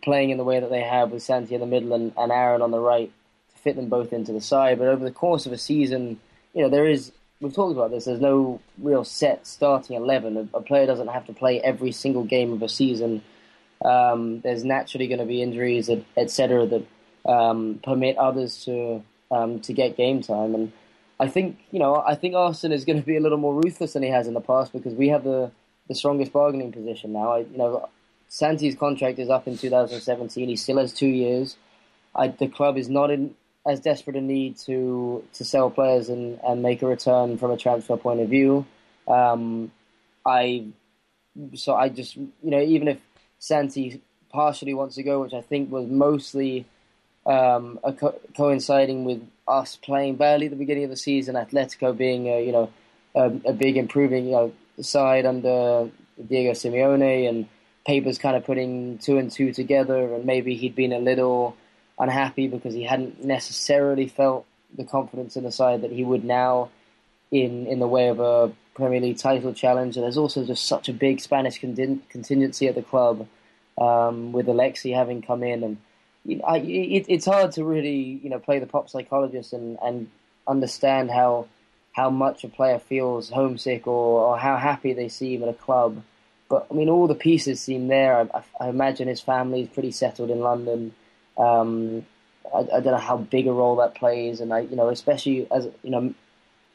playing 0.03 0.29
in 0.29 0.37
the 0.37 0.43
way 0.43 0.59
that 0.59 0.69
they 0.69 0.81
have 0.81 1.11
with 1.11 1.23
Santi 1.23 1.55
in 1.55 1.61
the 1.61 1.67
middle 1.67 1.93
and, 1.93 2.13
and 2.17 2.31
Aaron 2.31 2.61
on 2.61 2.71
the 2.71 2.79
right 2.79 3.11
to 3.53 3.61
fit 3.61 3.75
them 3.75 3.89
both 3.89 4.13
into 4.13 4.31
the 4.31 4.41
side. 4.41 4.77
But 4.77 4.87
over 4.87 5.03
the 5.03 5.11
course 5.11 5.45
of 5.45 5.51
a 5.51 5.57
season, 5.57 6.19
you 6.53 6.63
know, 6.63 6.69
there 6.69 6.87
is 6.87 7.11
we've 7.41 7.53
talked 7.53 7.75
about 7.75 7.91
this. 7.91 8.05
There's 8.05 8.21
no 8.21 8.61
real 8.77 9.03
set 9.03 9.45
starting 9.45 9.97
eleven. 9.97 10.37
A, 10.37 10.57
a 10.57 10.61
player 10.61 10.85
doesn't 10.85 11.07
have 11.07 11.25
to 11.25 11.33
play 11.33 11.59
every 11.61 11.91
single 11.91 12.23
game 12.23 12.53
of 12.53 12.61
a 12.61 12.69
season. 12.69 13.23
Um, 13.83 14.41
there's 14.41 14.63
naturally 14.63 15.07
going 15.07 15.19
to 15.19 15.25
be 15.25 15.41
injuries, 15.41 15.89
etc., 16.15 16.67
that 16.67 17.29
um, 17.29 17.79
permit 17.83 18.17
others 18.17 18.63
to 18.65 19.03
um, 19.31 19.59
to 19.61 19.73
get 19.73 19.97
game 19.97 20.21
time. 20.21 20.55
And 20.55 20.71
I 21.19 21.27
think 21.27 21.59
you 21.71 21.79
know, 21.79 22.03
I 22.05 22.15
think 22.15 22.35
Arsene 22.35 22.71
is 22.71 22.85
going 22.85 22.99
to 22.99 23.05
be 23.05 23.17
a 23.17 23.21
little 23.21 23.39
more 23.39 23.55
ruthless 23.55 23.93
than 23.93 24.03
he 24.03 24.09
has 24.09 24.27
in 24.27 24.33
the 24.33 24.41
past 24.41 24.71
because 24.71 24.93
we 24.93 25.09
have 25.09 25.23
the 25.23 25.51
the 25.87 25.95
strongest 25.95 26.31
bargaining 26.31 26.71
position 26.71 27.11
now. 27.11 27.33
I, 27.33 27.39
you 27.39 27.57
know, 27.57 27.89
Santi's 28.29 28.75
contract 28.75 29.19
is 29.19 29.29
up 29.29 29.47
in 29.47 29.57
2017. 29.57 30.47
He 30.47 30.55
still 30.55 30.77
has 30.77 30.93
two 30.93 31.07
years. 31.07 31.57
I, 32.15 32.27
the 32.29 32.47
club 32.47 32.77
is 32.77 32.87
not 32.87 33.09
in 33.09 33.35
as 33.65 33.79
desperate 33.79 34.15
a 34.15 34.21
need 34.21 34.57
to 34.57 35.23
to 35.33 35.45
sell 35.45 35.69
players 35.69 36.09
and, 36.09 36.39
and 36.43 36.61
make 36.61 36.81
a 36.81 36.87
return 36.87 37.37
from 37.37 37.51
a 37.51 37.57
transfer 37.57 37.97
point 37.97 38.19
of 38.19 38.29
view. 38.29 38.65
Um, 39.07 39.71
I 40.25 40.65
so 41.55 41.75
I 41.75 41.89
just 41.89 42.15
you 42.15 42.31
know 42.43 42.61
even 42.61 42.87
if 42.87 42.99
Santi 43.39 44.01
partially 44.29 44.73
wants 44.73 44.95
to 44.95 45.03
go, 45.03 45.21
which 45.21 45.33
I 45.33 45.41
think 45.41 45.71
was 45.71 45.87
mostly 45.87 46.65
um, 47.25 47.79
co- 47.99 48.19
coinciding 48.35 49.05
with 49.05 49.21
us 49.47 49.75
playing 49.75 50.15
badly 50.15 50.47
at 50.47 50.51
the 50.51 50.57
beginning 50.57 50.85
of 50.85 50.89
the 50.89 50.97
season, 50.97 51.35
Atletico 51.35 51.95
being 51.95 52.27
a, 52.27 52.43
you 52.43 52.51
know 52.51 52.71
a, 53.15 53.25
a 53.45 53.53
big 53.53 53.77
improving 53.77 54.25
you 54.25 54.31
know 54.31 54.53
side 54.81 55.25
under 55.25 55.89
Diego 56.27 56.51
Simeone 56.51 57.29
and 57.29 57.47
Papers 57.85 58.17
kind 58.17 58.35
of 58.35 58.45
putting 58.45 58.99
two 58.99 59.17
and 59.17 59.31
two 59.31 59.51
together, 59.53 60.15
and 60.15 60.25
maybe 60.25 60.55
he'd 60.55 60.75
been 60.75 60.93
a 60.93 60.99
little 60.99 61.55
unhappy 62.01 62.47
because 62.47 62.73
he 62.73 62.83
hadn't 62.83 63.23
necessarily 63.23 64.07
felt 64.07 64.45
the 64.75 64.83
confidence 64.83 65.35
in 65.35 65.43
the 65.43 65.51
side 65.51 65.83
that 65.83 65.91
he 65.91 66.03
would 66.03 66.25
now 66.25 66.69
in 67.31 67.67
in 67.67 67.79
the 67.79 67.87
way 67.87 68.07
of 68.09 68.19
a 68.19 68.51
Premier 68.73 68.99
League 68.99 69.17
title 69.17 69.53
challenge. 69.53 69.95
And 69.95 70.03
there's 70.03 70.17
also 70.17 70.45
just 70.45 70.65
such 70.65 70.89
a 70.89 70.93
big 70.93 71.21
Spanish 71.21 71.59
contingency 71.59 72.67
at 72.67 72.75
the 72.75 72.81
club 72.81 73.27
um, 73.77 74.31
with 74.31 74.47
Alexi 74.47 74.93
having 74.95 75.21
come 75.21 75.43
in, 75.43 75.63
and 75.63 75.77
you 76.25 76.37
know, 76.37 76.45
I, 76.45 76.57
it, 76.57 77.05
it's 77.07 77.25
hard 77.25 77.51
to 77.53 77.63
really 77.63 78.19
you 78.23 78.29
know 78.29 78.39
play 78.39 78.59
the 78.59 78.65
pop 78.65 78.89
psychologist 78.89 79.53
and, 79.53 79.77
and 79.81 80.09
understand 80.47 81.11
how 81.11 81.47
how 81.93 82.09
much 82.09 82.43
a 82.43 82.47
player 82.47 82.79
feels 82.79 83.29
homesick 83.29 83.85
or, 83.85 84.21
or 84.21 84.37
how 84.37 84.57
happy 84.57 84.93
they 84.93 85.09
seem 85.09 85.43
at 85.43 85.49
a 85.49 85.53
club. 85.53 86.01
But 86.49 86.67
I 86.71 86.73
mean, 86.73 86.89
all 86.89 87.07
the 87.07 87.15
pieces 87.15 87.61
seem 87.61 87.87
there. 87.87 88.17
I, 88.17 88.43
I 88.59 88.69
imagine 88.69 89.07
his 89.07 89.21
family 89.21 89.61
is 89.61 89.69
pretty 89.69 89.91
settled 89.91 90.29
in 90.29 90.39
London. 90.39 90.93
Um, 91.37 92.05
I, 92.53 92.59
I, 92.59 92.79
don't 92.79 92.93
know 92.93 92.97
how 92.97 93.17
big 93.17 93.47
a 93.47 93.51
role 93.51 93.77
that 93.77 93.95
plays, 93.95 94.41
and 94.41 94.53
I, 94.53 94.59
you 94.61 94.75
know, 94.75 94.89
especially 94.89 95.47
as 95.51 95.67
you 95.83 95.89
know, 95.89 96.13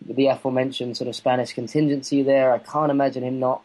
the 0.05 0.27
aforementioned 0.27 0.97
sort 0.97 1.09
of 1.09 1.17
Spanish 1.17 1.53
contingency 1.53 2.23
there. 2.23 2.53
I 2.53 2.59
can't 2.59 2.91
imagine 2.91 3.23
him 3.23 3.39
not 3.39 3.63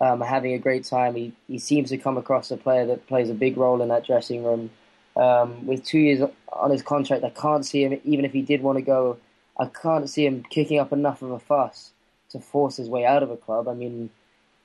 um, 0.00 0.20
having 0.20 0.54
a 0.54 0.58
great 0.58 0.84
time. 0.84 1.14
He 1.14 1.32
he 1.46 1.58
seems 1.58 1.90
to 1.90 1.98
come 1.98 2.16
across 2.16 2.50
a 2.50 2.56
player 2.56 2.86
that 2.86 3.06
plays 3.06 3.30
a 3.30 3.34
big 3.34 3.56
role 3.56 3.82
in 3.82 3.88
that 3.88 4.06
dressing 4.06 4.44
room. 4.44 4.70
Um, 5.16 5.66
with 5.66 5.84
two 5.84 5.98
years 5.98 6.22
on 6.52 6.70
his 6.70 6.82
contract, 6.82 7.24
I 7.24 7.30
can't 7.30 7.66
see 7.66 7.84
him 7.84 8.00
even 8.04 8.24
if 8.24 8.32
he 8.32 8.42
did 8.42 8.62
want 8.62 8.78
to 8.78 8.82
go. 8.82 9.18
I 9.58 9.66
can't 9.66 10.08
see 10.08 10.24
him 10.24 10.44
kicking 10.48 10.78
up 10.78 10.92
enough 10.92 11.20
of 11.20 11.32
a 11.32 11.38
fuss 11.38 11.92
to 12.30 12.40
force 12.40 12.76
his 12.76 12.88
way 12.88 13.04
out 13.04 13.22
of 13.22 13.30
a 13.30 13.36
club. 13.36 13.68
I 13.68 13.74
mean, 13.74 14.08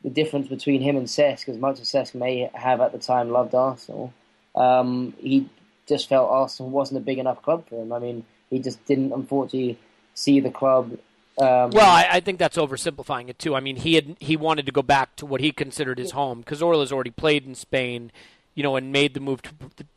the 0.03 0.09
difference 0.09 0.47
between 0.47 0.81
him 0.81 0.95
and 0.95 1.07
Cesc, 1.07 1.49
as 1.49 1.57
much 1.57 1.79
as 1.79 1.91
Cesc 1.91 2.15
may 2.15 2.49
have 2.53 2.79
at 2.79 2.91
the 2.91 2.99
time 2.99 3.31
loved 3.31 3.55
Arsenal, 3.55 4.13
um, 4.55 5.13
he 5.19 5.49
just 5.87 6.09
felt 6.09 6.29
Arsenal 6.29 6.71
wasn't 6.71 6.99
a 6.99 7.03
big 7.03 7.17
enough 7.17 7.41
club 7.41 7.67
for 7.67 7.81
him. 7.81 7.91
I 7.91 7.99
mean, 7.99 8.25
he 8.49 8.59
just 8.59 8.83
didn't, 8.85 9.11
unfortunately, 9.11 9.77
see 10.13 10.39
the 10.39 10.51
club. 10.51 10.97
Um, 11.37 11.71
well, 11.71 11.89
I, 11.89 12.07
I, 12.11 12.19
think 12.21 12.39
that's 12.39 12.57
oversimplifying 12.57 13.27
it 13.27 13.37
too. 13.37 13.55
I 13.55 13.59
mean, 13.59 13.75
he 13.75 13.95
had 13.95 14.15
he 14.21 14.37
wanted 14.37 14.65
to 14.67 14.71
go 14.71 14.81
back 14.81 15.17
to 15.17 15.25
what 15.25 15.41
he 15.41 15.51
considered 15.51 15.99
his 15.99 16.11
home 16.11 16.39
because 16.39 16.61
Orla's 16.61 16.93
already 16.93 17.11
played 17.11 17.45
in 17.45 17.55
Spain, 17.55 18.13
you 18.53 18.63
know, 18.63 18.77
and 18.77 18.93
made 18.93 19.13
the 19.13 19.19
move 19.19 19.41
to, 19.41 19.51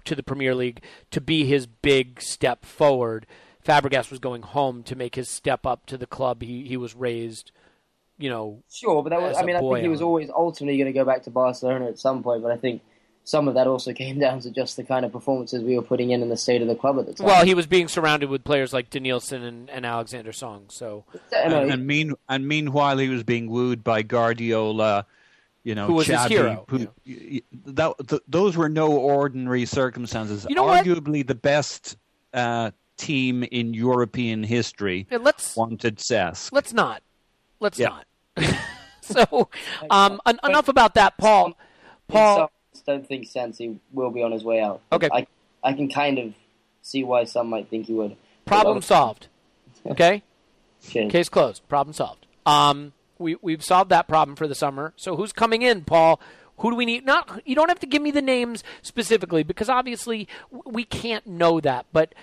to 0.05 0.15
the 0.17 0.25
Premier 0.25 0.53
League 0.53 0.83
to 1.13 1.21
be 1.21 1.45
his 1.45 1.67
big 1.67 2.21
step 2.21 2.65
forward. 2.65 3.25
Fabregas 3.65 4.11
was 4.11 4.19
going 4.19 4.43
home 4.43 4.83
to 4.83 4.97
make 4.97 5.15
his 5.15 5.31
step 5.31 5.65
up 5.65 5.87
to 5.87 5.97
the 5.97 6.07
club 6.07 6.43
he, 6.43 6.67
he 6.67 6.77
was 6.77 6.97
raised, 6.97 7.53
you 8.19 8.31
know. 8.31 8.63
Sure, 8.69 9.03
but 9.05 9.11
that 9.11 9.23
was, 9.23 9.37
I 9.37 9.45
mean, 9.45 9.55
I 9.55 9.61
think 9.61 9.79
he 9.79 9.89
was 9.89 10.03
always 10.03 10.31
ultimately 10.31 10.77
going 10.77 10.93
to 10.93 10.99
go 10.99 11.05
back 11.05 11.23
to 11.25 11.31
Barcelona 11.31 11.87
at 11.87 12.01
some 12.01 12.25
point. 12.25 12.43
But 12.43 12.51
I 12.51 12.57
think 12.57 12.83
some 13.29 13.47
of 13.47 13.55
that 13.55 13.67
also 13.67 13.93
came 14.05 14.19
down 14.19 14.41
to 14.41 14.51
just 14.51 14.77
the 14.77 14.85
kind 14.85 15.05
of 15.05 15.13
performances 15.13 15.63
we 15.63 15.77
were 15.77 15.83
putting 15.83 16.11
in 16.11 16.23
in 16.23 16.29
the 16.29 16.37
state 16.37 16.63
of 16.63 16.69
the 16.69 16.75
club 16.75 16.99
at 16.99 17.07
the 17.07 17.13
time. 17.13 17.27
Well, 17.27 17.45
he 17.45 17.55
was 17.55 17.67
being 17.67 17.89
surrounded 17.89 18.31
with 18.31 18.43
players 18.43 18.73
like 18.73 18.91
Denilson 18.91 19.43
and, 19.43 19.71
and 19.71 19.85
Alexander 19.85 20.33
Song. 20.33 20.65
So, 20.69 21.05
and, 21.37 21.53
and, 21.53 21.87
mean, 21.87 22.15
and 22.29 22.49
meanwhile, 22.49 22.97
he 22.99 23.09
was 23.09 23.23
being 23.23 23.51
wooed 23.51 23.85
by 23.85 24.03
Guardiola. 24.03 25.07
You 25.63 25.75
know, 25.75 25.87
who 25.87 25.95
was 25.95 26.09
Xavi, 26.09 26.23
his 26.23 26.29
hero? 26.31 26.65
Who, 26.69 26.89
yeah. 27.05 27.41
that, 27.67 27.95
th- 28.09 28.23
those 28.27 28.57
were 28.57 28.71
no 28.71 28.93
ordinary 28.93 29.67
circumstances. 29.67 30.47
You 30.49 30.55
know 30.55 30.65
Arguably 30.65 31.19
what? 31.19 31.27
the 31.27 31.35
best 31.35 31.99
uh, 32.33 32.71
team 32.97 33.43
in 33.43 33.75
European 33.75 34.43
history. 34.43 35.07
Yeah, 35.11 35.19
let's 35.19 35.55
wanted 35.55 35.97
Cesc. 35.99 36.51
Let's 36.53 36.73
not. 36.73 37.03
Let's 37.61 37.79
yeah. 37.79 37.99
not. 38.39 38.55
so, 39.03 39.51
um, 39.91 40.21
en- 40.25 40.39
enough 40.45 40.69
about 40.69 40.95
that, 40.95 41.19
Paul. 41.19 41.53
Paul 42.07 42.51
don't 42.87 43.07
think 43.07 43.27
Santi 43.27 43.79
will 43.93 44.11
be 44.11 44.23
on 44.23 44.33
his 44.33 44.45
way 44.45 44.61
out. 44.61 44.81
Okay. 44.93 45.09
I, 45.13 45.27
I 45.63 45.73
can 45.73 45.89
kind 45.89 46.19
of 46.19 46.35
see 46.83 47.05
why 47.05 47.25
some 47.25 47.49
might 47.49 47.69
think 47.69 47.87
he 47.87 47.95
would. 47.95 48.17
Problem 48.45 48.83
solved. 48.83 49.29
Okay? 49.87 50.23
okay. 50.89 51.09
Case 51.09 51.29
closed. 51.29 51.67
Problem 51.69 51.93
solved. 51.93 52.27
Um, 52.47 52.93
we, 53.19 53.37
we've 53.43 53.63
solved 53.63 53.91
that 53.91 54.09
problem 54.09 54.37
for 54.37 54.49
the 54.49 54.55
summer. 54.55 54.93
So 54.97 55.17
who's 55.17 55.33
coming 55.33 55.63
in, 55.63 55.85
Paul? 55.85 56.21
Who 56.59 56.71
do 56.71 56.77
we 56.77 56.87
need? 56.87 57.05
Not 57.07 57.43
you 57.45 57.55
don't 57.55 57.69
have 57.69 57.79
to 57.81 57.87
give 57.87 58.03
me 58.03 58.11
the 58.11 58.23
names 58.23 58.65
specifically 58.83 59.45
because 59.45 59.69
obviously 59.69 60.27
we 60.67 60.83
can't 60.83 61.25
know 61.27 61.61
that. 61.61 61.87
But 61.93 62.15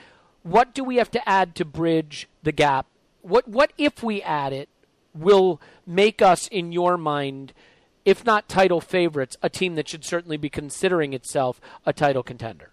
what 0.44 0.74
do 0.74 0.84
we 0.84 0.98
have 0.98 1.10
to 1.12 1.30
add 1.30 1.56
to 1.56 1.66
bridge 1.66 2.28
the 2.44 2.52
gap? 2.52 2.86
What 3.22 3.48
what 3.48 3.72
if 3.78 4.04
we 4.04 4.22
add 4.22 4.52
it 4.52 4.68
will 5.14 5.62
make 5.88 6.22
us 6.22 6.48
in 6.50 6.74
your 6.74 6.98
mind 6.98 7.54
if 8.06 8.24
not 8.24 8.48
title 8.48 8.80
favorites, 8.80 9.36
a 9.42 9.50
team 9.50 9.76
that 9.76 9.90
should 9.90 10.06
certainly 10.06 10.38
be 10.38 10.50
considering 10.50 11.14
itself 11.14 11.60
a 11.86 11.92
title 11.92 12.24
contender? 12.24 12.72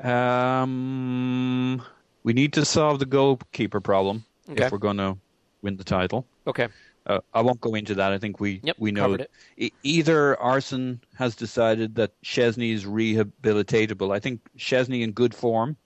Um, 0.00 1.82
we 2.22 2.32
need 2.32 2.52
to 2.52 2.64
solve 2.64 2.98
the 3.00 3.06
goalkeeper 3.06 3.80
problem 3.80 4.24
okay. 4.50 4.66
if 4.66 4.72
we're 4.72 4.78
going 4.78 4.98
to 4.98 5.16
win 5.62 5.76
the 5.76 5.84
title. 5.84 6.26
Okay. 6.46 6.68
Uh, 7.06 7.20
I 7.32 7.40
won't 7.40 7.60
go 7.60 7.74
into 7.74 7.94
that. 7.94 8.12
I 8.12 8.18
think 8.18 8.38
we 8.38 8.60
yep, 8.62 8.76
we 8.78 8.92
know 8.92 9.14
it. 9.14 9.72
Either 9.82 10.38
Arsene 10.38 11.00
has 11.16 11.34
decided 11.34 11.94
that 11.94 12.12
Szczesny 12.22 12.72
is 12.74 12.84
rehabilitatable. 12.84 14.14
I 14.14 14.20
think 14.20 14.40
Szczesny 14.58 15.02
in 15.02 15.12
good 15.12 15.34
form 15.34 15.76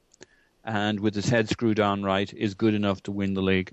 and 0.65 0.99
with 0.99 1.15
his 1.15 1.29
head 1.29 1.49
screwed 1.49 1.79
on 1.79 2.03
right 2.03 2.33
is 2.35 2.55
good 2.55 2.75
enough 2.75 3.03
to 3.05 3.13
win 3.13 3.35
the 3.35 3.43
league. 3.43 3.73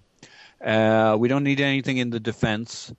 Uh, 0.63 1.15
we 1.19 1.27
don't 1.27 1.43
need 1.43 1.59
anything 1.59 1.97
in 1.97 2.11
the 2.11 2.19
defence. 2.19 2.93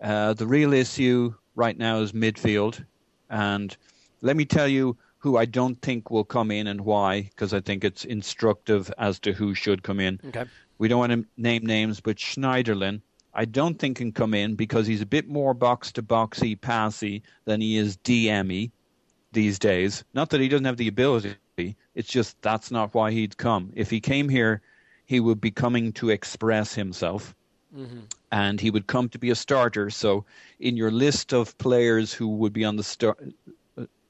Uh, 0.00 0.32
the 0.34 0.46
real 0.46 0.72
issue 0.72 1.34
right 1.54 1.76
now 1.76 2.00
is 2.00 2.12
midfield. 2.12 2.84
And 3.28 3.76
let 4.22 4.36
me 4.36 4.44
tell 4.44 4.68
you 4.68 4.96
who 5.18 5.36
I 5.36 5.44
don't 5.44 5.80
think 5.82 6.10
will 6.10 6.24
come 6.24 6.50
in 6.50 6.66
and 6.66 6.80
why, 6.80 7.22
because 7.22 7.52
I 7.52 7.60
think 7.60 7.84
it's 7.84 8.04
instructive 8.04 8.90
as 8.98 9.18
to 9.20 9.32
who 9.32 9.54
should 9.54 9.82
come 9.82 10.00
in. 10.00 10.18
Okay. 10.28 10.44
We 10.78 10.88
don't 10.88 10.98
want 10.98 11.12
to 11.12 11.26
name 11.36 11.66
names, 11.66 12.00
but 12.00 12.16
Schneiderlin, 12.16 13.02
I 13.34 13.44
don't 13.44 13.78
think 13.78 13.98
can 13.98 14.12
come 14.12 14.32
in 14.32 14.54
because 14.54 14.86
he's 14.86 15.02
a 15.02 15.06
bit 15.06 15.28
more 15.28 15.52
box 15.52 15.92
to 15.92 16.02
boxy, 16.02 16.58
passy 16.58 17.22
than 17.44 17.60
he 17.60 17.76
is 17.76 17.98
DME 17.98 18.70
these 19.32 19.58
days. 19.58 20.04
Not 20.14 20.30
that 20.30 20.40
he 20.40 20.48
doesn't 20.48 20.64
have 20.64 20.78
the 20.78 20.88
ability, 20.88 21.36
it's 21.94 22.08
just 22.08 22.40
that's 22.40 22.70
not 22.70 22.94
why 22.94 23.10
he'd 23.10 23.36
come. 23.36 23.72
If 23.74 23.90
he 23.90 24.00
came 24.00 24.28
here, 24.28 24.62
he 25.04 25.20
would 25.20 25.40
be 25.40 25.50
coming 25.50 25.92
to 25.94 26.10
express 26.10 26.74
himself. 26.74 27.34
Mm-hmm. 27.76 28.00
And 28.32 28.60
he 28.60 28.70
would 28.70 28.86
come 28.86 29.08
to 29.10 29.18
be 29.18 29.30
a 29.30 29.34
starter. 29.34 29.90
So, 29.90 30.24
in 30.58 30.76
your 30.76 30.90
list 30.90 31.32
of 31.32 31.56
players 31.58 32.12
who 32.12 32.28
would 32.28 32.52
be 32.52 32.64
on 32.64 32.76
the 32.76 32.84
star, 32.84 33.16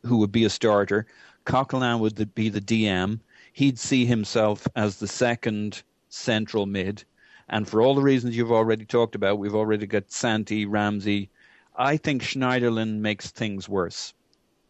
who 0.04 0.18
would 0.18 0.32
be 0.32 0.44
a 0.44 0.50
starter, 0.50 1.06
Coquelin 1.44 2.00
would 2.00 2.34
be 2.34 2.48
the 2.48 2.60
DM. 2.60 3.20
He'd 3.52 3.78
see 3.78 4.04
himself 4.06 4.66
as 4.76 4.96
the 4.96 5.08
second 5.08 5.82
central 6.08 6.66
mid. 6.66 7.04
And 7.48 7.68
for 7.68 7.82
all 7.82 7.94
the 7.94 8.02
reasons 8.02 8.36
you've 8.36 8.52
already 8.52 8.84
talked 8.84 9.14
about, 9.14 9.38
we've 9.38 9.54
already 9.54 9.86
got 9.86 10.10
Santi, 10.10 10.66
Ramsey. 10.66 11.30
I 11.76 11.96
think 11.96 12.22
Schneiderlin 12.22 12.98
makes 13.00 13.30
things 13.30 13.68
worse. 13.68 14.14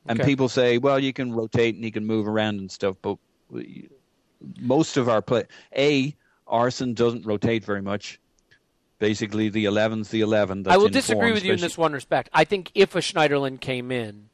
And 0.07 0.19
Okay. 0.19 0.31
people 0.31 0.49
say, 0.49 0.79
well, 0.79 0.99
you 0.99 1.13
can 1.13 1.33
rotate 1.33 1.75
and 1.75 1.85
he 1.85 1.91
can 1.91 2.07
move 2.07 2.27
around 2.27 2.59
and 2.59 2.71
stuff, 2.71 2.97
but 3.03 3.19
most 4.59 4.97
of 4.97 5.09
our 5.09 5.21
play, 5.21 5.45
A, 5.77 6.17
Arsene 6.47 6.95
doesn't 6.95 7.27
rotate 7.27 7.65
very 7.65 7.83
much. 7.83 8.19
Basically, 9.01 9.49
the 9.49 9.65
11's 9.65 10.11
the 10.11 10.21
11. 10.21 10.63
That's 10.63 10.75
I 10.75 10.77
will 10.77 10.91
disagree 10.91 11.33
with 11.33 11.43
you 11.43 11.55
in 11.55 11.61
this 11.61 11.79
one 11.79 11.95
respect. 11.95 12.29
I 12.35 12.45
think 12.45 12.71
if 12.75 12.95
a 12.95 13.01
Schneiderlin 13.01 13.59
came 13.59 13.91
in, 13.91 14.29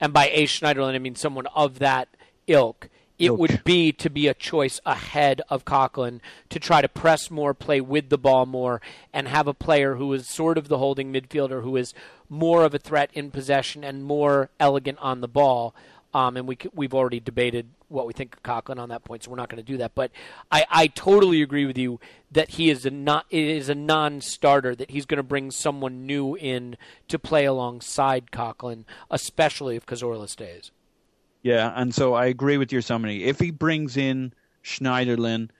and 0.00 0.12
by 0.12 0.28
a 0.30 0.46
Schneiderlin 0.46 0.94
I 0.94 0.98
mean 0.98 1.14
someone 1.14 1.46
of 1.54 1.78
that 1.78 2.08
ilk, 2.48 2.90
it 3.20 3.26
Ilk. 3.26 3.38
would 3.38 3.64
be 3.64 3.92
to 3.92 4.10
be 4.10 4.26
a 4.26 4.34
choice 4.34 4.80
ahead 4.84 5.42
of 5.48 5.64
Coquelin 5.64 6.20
to 6.50 6.58
try 6.58 6.82
to 6.82 6.88
press 6.88 7.30
more, 7.30 7.54
play 7.54 7.80
with 7.80 8.08
the 8.10 8.18
ball 8.18 8.46
more, 8.46 8.80
and 9.12 9.28
have 9.28 9.46
a 9.46 9.54
player 9.54 9.94
who 9.94 10.12
is 10.12 10.28
sort 10.28 10.58
of 10.58 10.66
the 10.66 10.78
holding 10.78 11.12
midfielder 11.12 11.62
who 11.62 11.76
is 11.76 11.94
more 12.28 12.64
of 12.64 12.74
a 12.74 12.78
threat 12.78 13.10
in 13.14 13.30
possession 13.30 13.84
and 13.84 14.04
more 14.04 14.50
elegant 14.58 14.98
on 15.00 15.20
the 15.20 15.28
ball. 15.28 15.72
Um, 16.18 16.36
and 16.36 16.48
we, 16.48 16.58
we've 16.74 16.94
already 16.94 17.20
debated 17.20 17.68
what 17.86 18.04
we 18.04 18.12
think 18.12 18.34
of 18.34 18.42
Coquelin 18.42 18.80
on 18.80 18.88
that 18.88 19.04
point, 19.04 19.22
so 19.22 19.30
we're 19.30 19.36
not 19.36 19.48
going 19.48 19.62
to 19.64 19.72
do 19.72 19.76
that. 19.76 19.94
But 19.94 20.10
I, 20.50 20.66
I 20.68 20.86
totally 20.88 21.42
agree 21.42 21.64
with 21.64 21.78
you 21.78 22.00
that 22.32 22.50
he 22.50 22.70
is 22.70 22.84
a 22.84 22.90
not 22.90 23.26
it 23.30 23.44
is 23.44 23.68
a 23.68 23.74
non-starter 23.76 24.74
that 24.74 24.90
he's 24.90 25.06
going 25.06 25.18
to 25.18 25.22
bring 25.22 25.52
someone 25.52 26.06
new 26.06 26.34
in 26.34 26.76
to 27.06 27.20
play 27.20 27.44
alongside 27.44 28.32
Coquelin, 28.32 28.84
especially 29.12 29.76
if 29.76 29.86
Cazorla 29.86 30.28
stays. 30.28 30.72
Yeah, 31.42 31.72
and 31.76 31.94
so 31.94 32.14
I 32.14 32.26
agree 32.26 32.58
with 32.58 32.72
your 32.72 32.82
summary. 32.82 33.22
If 33.22 33.38
he 33.38 33.52
brings 33.52 33.96
in 33.96 34.32
Schneiderlin 34.64 35.50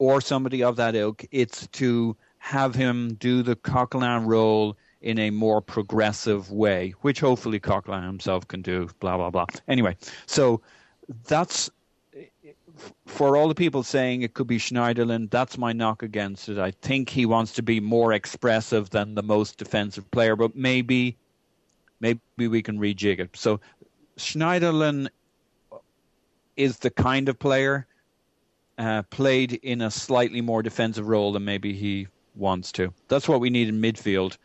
or 0.00 0.20
somebody 0.20 0.64
of 0.64 0.74
that 0.76 0.96
ilk, 0.96 1.24
it's 1.30 1.68
to 1.68 2.16
have 2.38 2.74
him 2.74 3.14
do 3.14 3.44
the 3.44 3.54
Coquelin 3.54 4.26
role 4.26 4.76
in 5.00 5.18
a 5.18 5.30
more 5.30 5.60
progressive 5.60 6.50
way, 6.50 6.94
which 7.02 7.20
hopefully 7.20 7.60
Coquelin 7.60 8.04
himself 8.04 8.46
can 8.48 8.62
do. 8.62 8.88
Blah 9.00 9.16
blah 9.16 9.30
blah. 9.30 9.46
Anyway, 9.68 9.96
so 10.26 10.60
that's 11.26 11.70
for 13.06 13.36
all 13.36 13.48
the 13.48 13.54
people 13.54 13.82
saying 13.82 14.22
it 14.22 14.34
could 14.34 14.46
be 14.46 14.58
Schneiderlin. 14.58 15.30
That's 15.30 15.58
my 15.58 15.72
knock 15.72 16.02
against 16.02 16.48
it. 16.48 16.58
I 16.58 16.70
think 16.70 17.08
he 17.08 17.26
wants 17.26 17.52
to 17.54 17.62
be 17.62 17.80
more 17.80 18.12
expressive 18.12 18.90
than 18.90 19.14
the 19.14 19.22
most 19.22 19.58
defensive 19.58 20.08
player, 20.10 20.36
but 20.36 20.56
maybe 20.56 21.16
maybe 22.00 22.20
we 22.36 22.62
can 22.62 22.78
rejig 22.78 23.18
it. 23.18 23.36
So 23.36 23.60
Schneiderlin 24.16 25.08
is 26.56 26.78
the 26.78 26.90
kind 26.90 27.28
of 27.28 27.38
player 27.38 27.86
uh, 28.78 29.02
played 29.10 29.54
in 29.54 29.82
a 29.82 29.90
slightly 29.90 30.40
more 30.40 30.62
defensive 30.62 31.08
role 31.08 31.32
than 31.32 31.44
maybe 31.44 31.72
he 31.72 32.08
wants 32.34 32.70
to. 32.72 32.92
That's 33.08 33.28
what 33.28 33.40
we 33.40 33.50
need 33.50 33.68
in 33.68 33.80
midfield. 33.80 34.36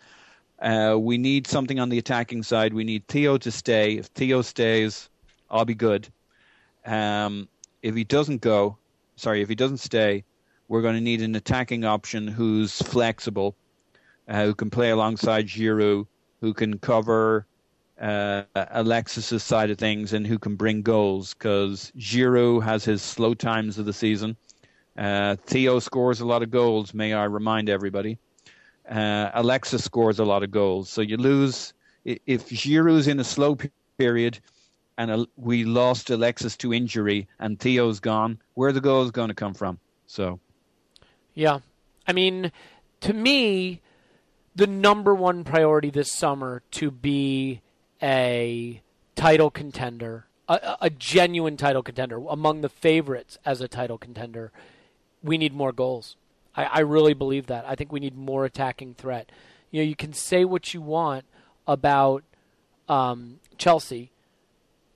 Uh, 0.63 0.95
we 0.97 1.17
need 1.17 1.45
something 1.45 1.77
on 1.77 1.89
the 1.89 1.97
attacking 1.97 2.41
side. 2.41 2.73
We 2.73 2.85
need 2.85 3.05
Theo 3.09 3.37
to 3.37 3.51
stay. 3.51 3.97
If 3.97 4.05
Theo 4.07 4.41
stays, 4.41 5.09
I'll 5.51 5.65
be 5.65 5.75
good. 5.75 6.07
Um, 6.85 7.49
if 7.81 7.95
he 7.95 8.05
doesn't 8.05 8.39
go, 8.39 8.77
sorry, 9.17 9.41
if 9.41 9.49
he 9.49 9.55
doesn't 9.55 9.77
stay, 9.79 10.23
we're 10.69 10.81
going 10.81 10.95
to 10.95 11.01
need 11.01 11.21
an 11.21 11.35
attacking 11.35 11.83
option 11.83 12.27
who's 12.27 12.81
flexible, 12.81 13.55
uh, 14.29 14.45
who 14.45 14.55
can 14.55 14.69
play 14.69 14.91
alongside 14.91 15.47
Giroud, 15.47 16.07
who 16.39 16.53
can 16.53 16.79
cover 16.79 17.45
uh, 17.99 18.43
Alexis's 18.55 19.43
side 19.43 19.69
of 19.69 19.77
things, 19.77 20.13
and 20.13 20.25
who 20.25 20.39
can 20.39 20.55
bring 20.55 20.81
goals. 20.81 21.33
Because 21.33 21.91
Giroud 21.97 22.63
has 22.63 22.85
his 22.85 23.01
slow 23.01 23.33
times 23.33 23.77
of 23.77 23.85
the 23.85 23.93
season. 23.93 24.37
Uh, 24.97 25.35
Theo 25.45 25.79
scores 25.79 26.21
a 26.21 26.25
lot 26.25 26.41
of 26.41 26.51
goals, 26.51 26.93
may 26.93 27.13
I 27.13 27.25
remind 27.25 27.67
everybody. 27.67 28.17
Uh, 28.89 29.31
Alexis 29.33 29.83
scores 29.83 30.19
a 30.19 30.25
lot 30.25 30.43
of 30.43 30.51
goals. 30.51 30.89
So 30.89 31.01
you 31.01 31.17
lose 31.17 31.73
if 32.03 32.49
Giroud's 32.49 33.07
in 33.07 33.19
a 33.19 33.23
slow 33.23 33.57
period 33.97 34.39
and 34.97 35.27
we 35.37 35.63
lost 35.63 36.09
Alexis 36.09 36.57
to 36.57 36.73
injury 36.73 37.27
and 37.39 37.59
Theo's 37.59 37.99
gone, 37.99 38.39
where 38.53 38.71
the 38.71 38.81
goals 38.81 39.11
going 39.11 39.29
to 39.29 39.33
come 39.33 39.53
from? 39.53 39.79
So, 40.05 40.39
yeah, 41.33 41.59
I 42.07 42.13
mean, 42.13 42.51
to 43.01 43.13
me, 43.13 43.81
the 44.55 44.67
number 44.67 45.15
one 45.15 45.43
priority 45.43 45.89
this 45.89 46.11
summer 46.11 46.61
to 46.71 46.91
be 46.91 47.61
a 48.01 48.81
title 49.15 49.49
contender, 49.49 50.25
a, 50.47 50.77
a 50.81 50.89
genuine 50.89 51.57
title 51.57 51.81
contender, 51.81 52.21
among 52.29 52.61
the 52.61 52.69
favorites 52.69 53.39
as 53.45 53.61
a 53.61 53.67
title 53.67 53.97
contender, 53.97 54.51
we 55.23 55.37
need 55.37 55.53
more 55.53 55.71
goals. 55.71 56.17
I, 56.55 56.65
I 56.65 56.79
really 56.79 57.13
believe 57.13 57.47
that. 57.47 57.65
I 57.67 57.75
think 57.75 57.91
we 57.91 57.99
need 57.99 58.15
more 58.15 58.45
attacking 58.45 58.95
threat. 58.95 59.31
You 59.71 59.81
know, 59.81 59.87
you 59.87 59.95
can 59.95 60.13
say 60.13 60.45
what 60.45 60.73
you 60.73 60.81
want 60.81 61.25
about 61.67 62.23
um, 62.87 63.39
Chelsea 63.57 64.11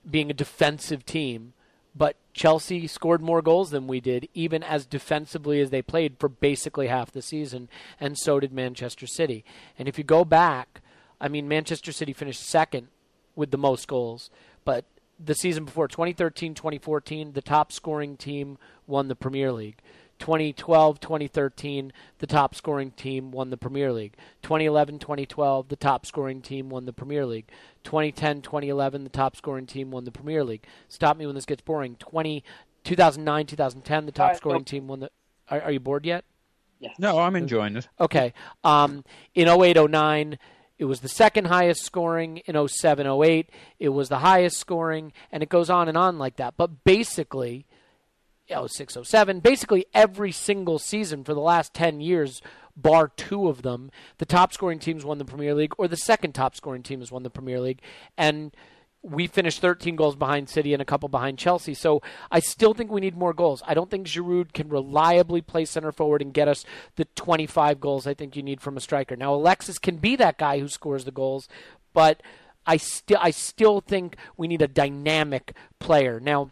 being 0.09 0.29
a 0.29 0.33
defensive 0.33 1.05
team, 1.05 1.53
but 1.95 2.15
Chelsea 2.33 2.85
scored 2.87 3.21
more 3.21 3.41
goals 3.41 3.71
than 3.71 3.87
we 3.87 3.99
did, 3.99 4.29
even 4.33 4.63
as 4.63 4.85
defensively 4.85 5.59
as 5.59 5.69
they 5.69 5.81
played 5.81 6.17
for 6.19 6.29
basically 6.29 6.87
half 6.87 7.11
the 7.11 7.21
season, 7.21 7.69
and 7.99 8.17
so 8.17 8.39
did 8.39 8.53
Manchester 8.53 9.07
City. 9.07 9.43
And 9.77 9.87
if 9.87 9.97
you 9.97 10.03
go 10.03 10.23
back, 10.23 10.81
I 11.19 11.27
mean, 11.27 11.47
Manchester 11.47 11.91
City 11.91 12.13
finished 12.13 12.41
second 12.45 12.87
with 13.35 13.51
the 13.51 13.57
most 13.57 13.87
goals, 13.87 14.29
but 14.63 14.85
the 15.19 15.33
season 15.33 15.65
before, 15.65 15.87
2013 15.87 16.53
2014, 16.53 17.33
the 17.33 17.41
top 17.41 17.71
scoring 17.71 18.17
team 18.17 18.57
won 18.85 19.07
the 19.07 19.15
Premier 19.15 19.51
League. 19.51 19.79
2012 20.19 20.99
2013, 20.99 21.93
the 22.19 22.27
top 22.27 22.55
scoring 22.55 22.91
team 22.91 23.31
won 23.31 23.49
the 23.49 23.57
Premier 23.57 23.91
League. 23.91 24.15
2011 24.41 24.99
2012, 24.99 25.69
the 25.69 25.75
top 25.75 26.05
scoring 26.05 26.41
team 26.41 26.69
won 26.69 26.85
the 26.85 26.93
Premier 26.93 27.25
League. 27.25 27.49
2010 27.83 28.41
2011, 28.41 29.03
the 29.03 29.09
top 29.09 29.35
scoring 29.35 29.65
team 29.65 29.91
won 29.91 30.03
the 30.03 30.11
Premier 30.11 30.43
League. 30.43 30.65
Stop 30.87 31.17
me 31.17 31.25
when 31.25 31.35
this 31.35 31.45
gets 31.45 31.61
boring. 31.61 31.95
20, 31.95 32.43
2009 32.83 33.45
2010, 33.45 34.05
the 34.05 34.11
top 34.11 34.29
right, 34.29 34.37
scoring 34.37 34.57
well, 34.57 34.63
team 34.63 34.87
won 34.87 34.99
the. 35.01 35.11
Are, 35.49 35.61
are, 35.61 35.71
you 35.71 35.79
bored 35.79 36.05
yet? 36.05 36.25
Yes. 36.79 36.95
No, 36.99 37.19
I'm 37.19 37.35
enjoying 37.35 37.75
it. 37.75 37.87
Okay. 37.99 38.33
Um, 38.63 39.03
in 39.33 39.47
08 39.47 39.89
09, 39.89 40.37
it 40.77 40.85
was 40.85 40.99
the 40.99 41.09
second 41.09 41.45
highest 41.45 41.83
scoring 41.83 42.37
in 42.45 42.67
07 42.67 43.07
08. 43.07 43.49
It 43.79 43.89
was 43.89 44.09
the 44.09 44.19
highest 44.19 44.57
scoring, 44.57 45.11
and 45.31 45.41
it 45.41 45.49
goes 45.49 45.69
on 45.69 45.87
and 45.87 45.97
on 45.97 46.19
like 46.19 46.35
that. 46.37 46.55
But 46.55 46.83
basically, 46.83 47.65
06, 48.49 48.97
07, 49.03 49.39
basically 49.39 49.85
every 49.93 50.31
single 50.31 50.79
season 50.79 51.23
for 51.23 51.33
the 51.33 51.41
last 51.41 51.73
10 51.73 51.99
years, 51.99 52.41
bar 52.75 53.11
two 53.15 53.47
of 53.47 53.61
them, 53.63 53.91
the 54.17 54.25
top 54.25 54.53
scoring 54.53 54.79
teams 54.79 55.03
won 55.03 55.17
the 55.17 55.25
Premier 55.25 55.53
League, 55.53 55.73
or 55.77 55.87
the 55.87 55.97
second 55.97 56.33
top 56.33 56.55
scoring 56.55 56.83
team 56.83 56.99
has 56.99 57.11
won 57.11 57.23
the 57.23 57.29
Premier 57.29 57.59
League. 57.59 57.81
And 58.17 58.55
we 59.01 59.27
finished 59.27 59.61
13 59.61 59.95
goals 59.95 60.15
behind 60.15 60.49
City 60.49 60.73
and 60.73 60.81
a 60.81 60.85
couple 60.85 61.07
behind 61.07 61.37
Chelsea. 61.37 61.73
So 61.73 62.01
I 62.31 62.39
still 62.39 62.73
think 62.73 62.91
we 62.91 63.01
need 63.01 63.15
more 63.15 63.33
goals. 63.33 63.61
I 63.65 63.73
don't 63.73 63.89
think 63.89 64.07
Giroud 64.07 64.53
can 64.53 64.69
reliably 64.69 65.41
play 65.41 65.65
center 65.65 65.91
forward 65.91 66.21
and 66.21 66.33
get 66.33 66.47
us 66.47 66.65
the 66.95 67.05
25 67.05 67.79
goals 67.79 68.07
I 68.07 68.13
think 68.13 68.35
you 68.35 68.43
need 68.43 68.61
from 68.61 68.75
a 68.75 68.81
striker. 68.81 69.15
Now 69.15 69.33
Alexis 69.33 69.79
can 69.79 69.97
be 69.97 70.15
that 70.17 70.37
guy 70.37 70.59
who 70.59 70.67
scores 70.67 71.05
the 71.05 71.11
goals, 71.11 71.47
but 71.93 72.21
I 72.65 72.77
still 72.77 73.19
I 73.21 73.31
still 73.31 73.79
think 73.79 74.17
we 74.35 74.47
need 74.47 74.61
a 74.61 74.67
dynamic 74.67 75.53
player. 75.79 76.19
Now 76.19 76.51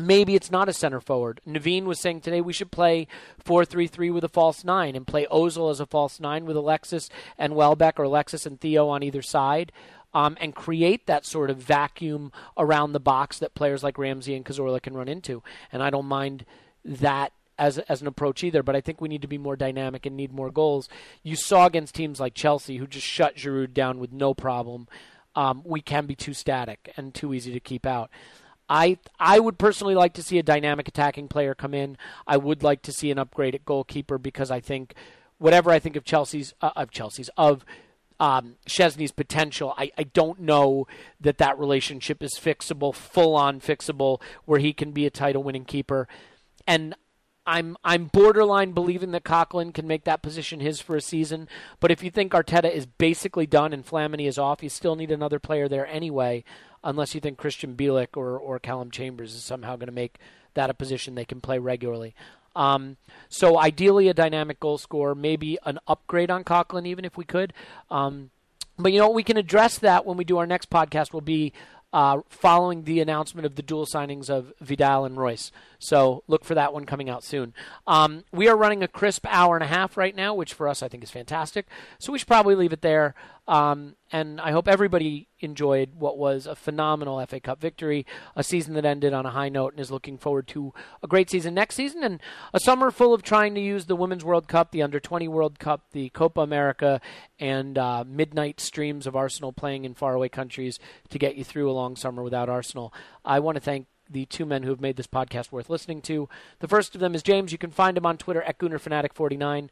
maybe 0.00 0.34
it's 0.34 0.50
not 0.50 0.68
a 0.68 0.72
center 0.72 1.00
forward. 1.00 1.40
Naveen 1.46 1.84
was 1.84 2.00
saying 2.00 2.20
today 2.20 2.40
we 2.40 2.52
should 2.52 2.70
play 2.70 3.06
4 3.38 3.64
3 3.64 3.86
3 3.86 4.10
with 4.10 4.24
a 4.24 4.28
false 4.28 4.64
nine 4.64 4.96
and 4.96 5.06
play 5.06 5.26
Ozil 5.30 5.70
as 5.70 5.80
a 5.80 5.86
false 5.86 6.20
nine 6.20 6.44
with 6.44 6.56
Alexis 6.56 7.08
and 7.38 7.54
Welbeck 7.54 7.98
or 7.98 8.04
Alexis 8.04 8.46
and 8.46 8.60
Theo 8.60 8.88
on 8.88 9.02
either 9.02 9.22
side. 9.22 9.72
Um, 10.12 10.36
and 10.40 10.56
create 10.56 11.06
that 11.06 11.24
sort 11.24 11.50
of 11.50 11.58
vacuum 11.58 12.32
around 12.58 12.92
the 12.92 12.98
box 12.98 13.38
that 13.38 13.54
players 13.54 13.84
like 13.84 13.96
Ramsey 13.96 14.34
and 14.34 14.44
Cazorla 14.44 14.82
can 14.82 14.94
run 14.94 15.06
into. 15.06 15.40
And 15.70 15.84
I 15.84 15.90
don't 15.90 16.06
mind 16.06 16.44
that 16.84 17.32
as 17.60 17.78
as 17.78 18.00
an 18.00 18.08
approach 18.08 18.42
either. 18.42 18.64
But 18.64 18.74
I 18.74 18.80
think 18.80 19.00
we 19.00 19.08
need 19.08 19.22
to 19.22 19.28
be 19.28 19.38
more 19.38 19.54
dynamic 19.54 20.06
and 20.06 20.16
need 20.16 20.32
more 20.32 20.50
goals. 20.50 20.88
You 21.22 21.36
saw 21.36 21.66
against 21.66 21.94
teams 21.94 22.18
like 22.18 22.34
Chelsea 22.34 22.78
who 22.78 22.88
just 22.88 23.06
shut 23.06 23.36
Giroud 23.36 23.72
down 23.72 24.00
with 24.00 24.12
no 24.12 24.34
problem. 24.34 24.88
Um, 25.36 25.62
we 25.64 25.80
can 25.80 26.06
be 26.06 26.16
too 26.16 26.34
static 26.34 26.92
and 26.96 27.14
too 27.14 27.32
easy 27.32 27.52
to 27.52 27.60
keep 27.60 27.86
out. 27.86 28.10
I 28.70 28.98
I 29.18 29.40
would 29.40 29.58
personally 29.58 29.96
like 29.96 30.14
to 30.14 30.22
see 30.22 30.38
a 30.38 30.44
dynamic 30.44 30.86
attacking 30.86 31.28
player 31.28 31.54
come 31.54 31.74
in. 31.74 31.98
I 32.26 32.36
would 32.36 32.62
like 32.62 32.82
to 32.82 32.92
see 32.92 33.10
an 33.10 33.18
upgrade 33.18 33.56
at 33.56 33.64
goalkeeper 33.64 34.16
because 34.16 34.50
I 34.50 34.60
think 34.60 34.94
whatever 35.38 35.72
I 35.72 35.80
think 35.80 35.96
of 35.96 36.04
Chelsea's 36.04 36.54
uh, 36.62 36.70
of 36.76 36.92
Chelsea's 36.92 37.28
of 37.36 37.64
um, 38.20 38.56
Szczesny's 38.66 39.12
potential, 39.12 39.74
I, 39.76 39.90
I 39.98 40.04
don't 40.04 40.40
know 40.40 40.86
that 41.20 41.38
that 41.38 41.58
relationship 41.58 42.22
is 42.22 42.34
fixable, 42.34 42.94
full 42.94 43.34
on 43.34 43.60
fixable, 43.60 44.20
where 44.44 44.60
he 44.60 44.72
can 44.72 44.92
be 44.92 45.06
a 45.06 45.10
title 45.10 45.42
winning 45.42 45.64
keeper. 45.64 46.06
And 46.66 46.94
I'm 47.46 47.76
I'm 47.82 48.04
borderline 48.04 48.70
believing 48.70 49.10
that 49.12 49.24
Coquelin 49.24 49.74
can 49.74 49.88
make 49.88 50.04
that 50.04 50.22
position 50.22 50.60
his 50.60 50.80
for 50.80 50.94
a 50.94 51.00
season. 51.00 51.48
But 51.80 51.90
if 51.90 52.04
you 52.04 52.10
think 52.12 52.30
Arteta 52.30 52.70
is 52.72 52.86
basically 52.86 53.46
done 53.46 53.72
and 53.72 53.84
Flamini 53.84 54.28
is 54.28 54.38
off, 54.38 54.62
you 54.62 54.68
still 54.68 54.94
need 54.94 55.10
another 55.10 55.40
player 55.40 55.66
there 55.66 55.88
anyway 55.88 56.44
unless 56.82 57.14
you 57.14 57.20
think 57.20 57.38
Krystian 57.38 57.76
Bielik 57.76 58.16
or, 58.16 58.38
or 58.38 58.58
Calum 58.58 58.90
Chambers 58.90 59.34
is 59.34 59.42
somehow 59.42 59.76
going 59.76 59.86
to 59.86 59.92
make 59.92 60.18
that 60.54 60.70
a 60.70 60.74
position 60.74 61.14
they 61.14 61.24
can 61.24 61.40
play 61.40 61.58
regularly. 61.58 62.14
Um, 62.56 62.96
so 63.28 63.58
ideally, 63.58 64.08
a 64.08 64.14
dynamic 64.14 64.58
goal 64.60 64.78
scorer, 64.78 65.14
maybe 65.14 65.58
an 65.64 65.78
upgrade 65.86 66.30
on 66.30 66.44
Coquelin, 66.44 66.86
even 66.86 67.04
if 67.04 67.16
we 67.16 67.24
could. 67.24 67.52
Um, 67.90 68.30
but 68.78 68.92
you 68.92 68.98
know, 68.98 69.10
we 69.10 69.22
can 69.22 69.36
address 69.36 69.78
that 69.78 70.04
when 70.04 70.16
we 70.16 70.24
do 70.24 70.38
our 70.38 70.46
next 70.46 70.70
podcast. 70.70 71.12
Will 71.12 71.20
be 71.20 71.52
uh, 71.92 72.20
following 72.28 72.84
the 72.84 73.00
announcement 73.00 73.46
of 73.46 73.56
the 73.56 73.62
dual 73.62 73.86
signings 73.86 74.30
of 74.30 74.52
Vidal 74.60 75.04
and 75.04 75.16
Reus. 75.16 75.50
So 75.78 76.22
look 76.28 76.44
for 76.44 76.54
that 76.54 76.72
one 76.72 76.86
coming 76.86 77.10
out 77.10 77.24
soon. 77.24 77.52
Um, 77.86 78.24
we 78.32 78.48
are 78.48 78.56
running 78.56 78.82
a 78.82 78.88
crisp 78.88 79.26
hour 79.28 79.56
and 79.56 79.64
a 79.64 79.68
half 79.68 79.96
right 79.96 80.14
now, 80.14 80.34
which 80.34 80.54
for 80.54 80.68
us 80.68 80.82
I 80.82 80.88
think 80.88 81.02
is 81.02 81.10
fantastic. 81.10 81.66
So 81.98 82.12
we 82.12 82.18
should 82.18 82.28
probably 82.28 82.54
leave 82.54 82.72
it 82.72 82.82
there. 82.82 83.14
Um, 83.50 83.96
and 84.12 84.40
I 84.40 84.52
hope 84.52 84.68
everybody 84.68 85.26
enjoyed 85.40 85.96
what 85.96 86.16
was 86.16 86.46
a 86.46 86.54
phenomenal 86.54 87.24
FA 87.26 87.40
Cup 87.40 87.60
victory, 87.60 88.06
a 88.36 88.44
season 88.44 88.74
that 88.74 88.84
ended 88.84 89.12
on 89.12 89.26
a 89.26 89.30
high 89.30 89.48
note, 89.48 89.72
and 89.72 89.80
is 89.80 89.90
looking 89.90 90.18
forward 90.18 90.46
to 90.48 90.72
a 91.02 91.08
great 91.08 91.28
season 91.28 91.52
next 91.52 91.74
season, 91.74 92.04
and 92.04 92.20
a 92.54 92.60
summer 92.60 92.92
full 92.92 93.12
of 93.12 93.24
trying 93.24 93.56
to 93.56 93.60
use 93.60 93.86
the 93.86 93.96
Women's 93.96 94.24
World 94.24 94.46
Cup, 94.46 94.70
the 94.70 94.84
Under 94.84 95.00
20 95.00 95.26
World 95.26 95.58
Cup, 95.58 95.86
the 95.90 96.10
Copa 96.10 96.42
America, 96.42 97.00
and 97.40 97.76
uh, 97.76 98.04
midnight 98.06 98.60
streams 98.60 99.04
of 99.04 99.16
Arsenal 99.16 99.52
playing 99.52 99.84
in 99.84 99.94
faraway 99.94 100.28
countries 100.28 100.78
to 101.08 101.18
get 101.18 101.34
you 101.34 101.42
through 101.42 101.68
a 101.68 101.74
long 101.74 101.96
summer 101.96 102.22
without 102.22 102.48
Arsenal. 102.48 102.94
I 103.24 103.40
want 103.40 103.56
to 103.56 103.60
thank 103.60 103.88
the 104.08 104.26
two 104.26 104.46
men 104.46 104.62
who 104.62 104.70
have 104.70 104.80
made 104.80 104.94
this 104.94 105.08
podcast 105.08 105.50
worth 105.50 105.68
listening 105.68 106.02
to. 106.02 106.28
The 106.60 106.68
first 106.68 106.94
of 106.94 107.00
them 107.00 107.16
is 107.16 107.24
James. 107.24 107.50
You 107.50 107.58
can 107.58 107.72
find 107.72 107.98
him 107.98 108.06
on 108.06 108.16
Twitter 108.16 108.42
at 108.42 108.58
GoonerFanatic49. 108.58 109.70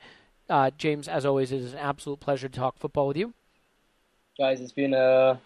Uh, 0.50 0.72
James, 0.76 1.06
as 1.06 1.24
always, 1.24 1.52
it 1.52 1.60
is 1.60 1.74
an 1.74 1.78
absolute 1.78 2.18
pleasure 2.18 2.48
to 2.48 2.58
talk 2.58 2.76
football 2.76 3.06
with 3.06 3.16
you 3.16 3.34
guys. 4.38 4.60
It's 4.60 4.72
been 4.72 4.94
a 4.94 5.40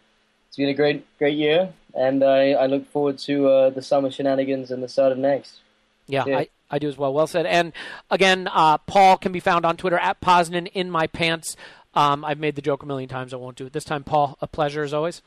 it's 0.49 0.57
been 0.57 0.69
a 0.69 0.75
great 0.75 1.07
great 1.19 1.37
year, 1.37 1.73
and 1.95 2.23
I, 2.23 2.53
I 2.53 2.67
look 2.67 2.87
forward 2.93 3.19
to 3.19 3.49
uh, 3.49 3.71
the 3.71 3.83
summer 3.83 4.11
shenanigans 4.11 4.71
and 4.71 4.83
the 4.83 4.89
start 4.89 5.13
of 5.13 5.19
next. 5.19 5.61
Yeah. 6.07 6.25
I, 6.25 6.49
I 6.71 6.79
do 6.79 6.89
as 6.89 6.99
well. 6.99 7.13
Well 7.13 7.27
said. 7.27 7.47
And 7.47 7.73
again, 8.11 8.49
uh, 8.53 8.79
Paul 8.79 9.17
can 9.17 9.33
be 9.33 9.41
found 9.41 9.65
on 9.65 9.77
Twitter 9.77 9.99
at 9.99 10.21
Poznan 10.21 10.69
in 10.73 10.91
my 10.91 11.07
pants. 11.07 11.57
Um, 11.95 12.25
I've 12.25 12.39
made 12.39 12.55
the 12.55 12.63
joke 12.63 12.83
a 12.83 12.87
million 12.87 13.09
times. 13.09 13.33
I 13.33 13.37
won't 13.37 13.57
do 13.57 13.67
it 13.67 13.73
this 13.73 13.85
time. 13.85 14.05
Paul, 14.05 14.37
a 14.41 14.47
pleasure 14.47 14.83
as 14.83 14.93
always. 14.93 15.23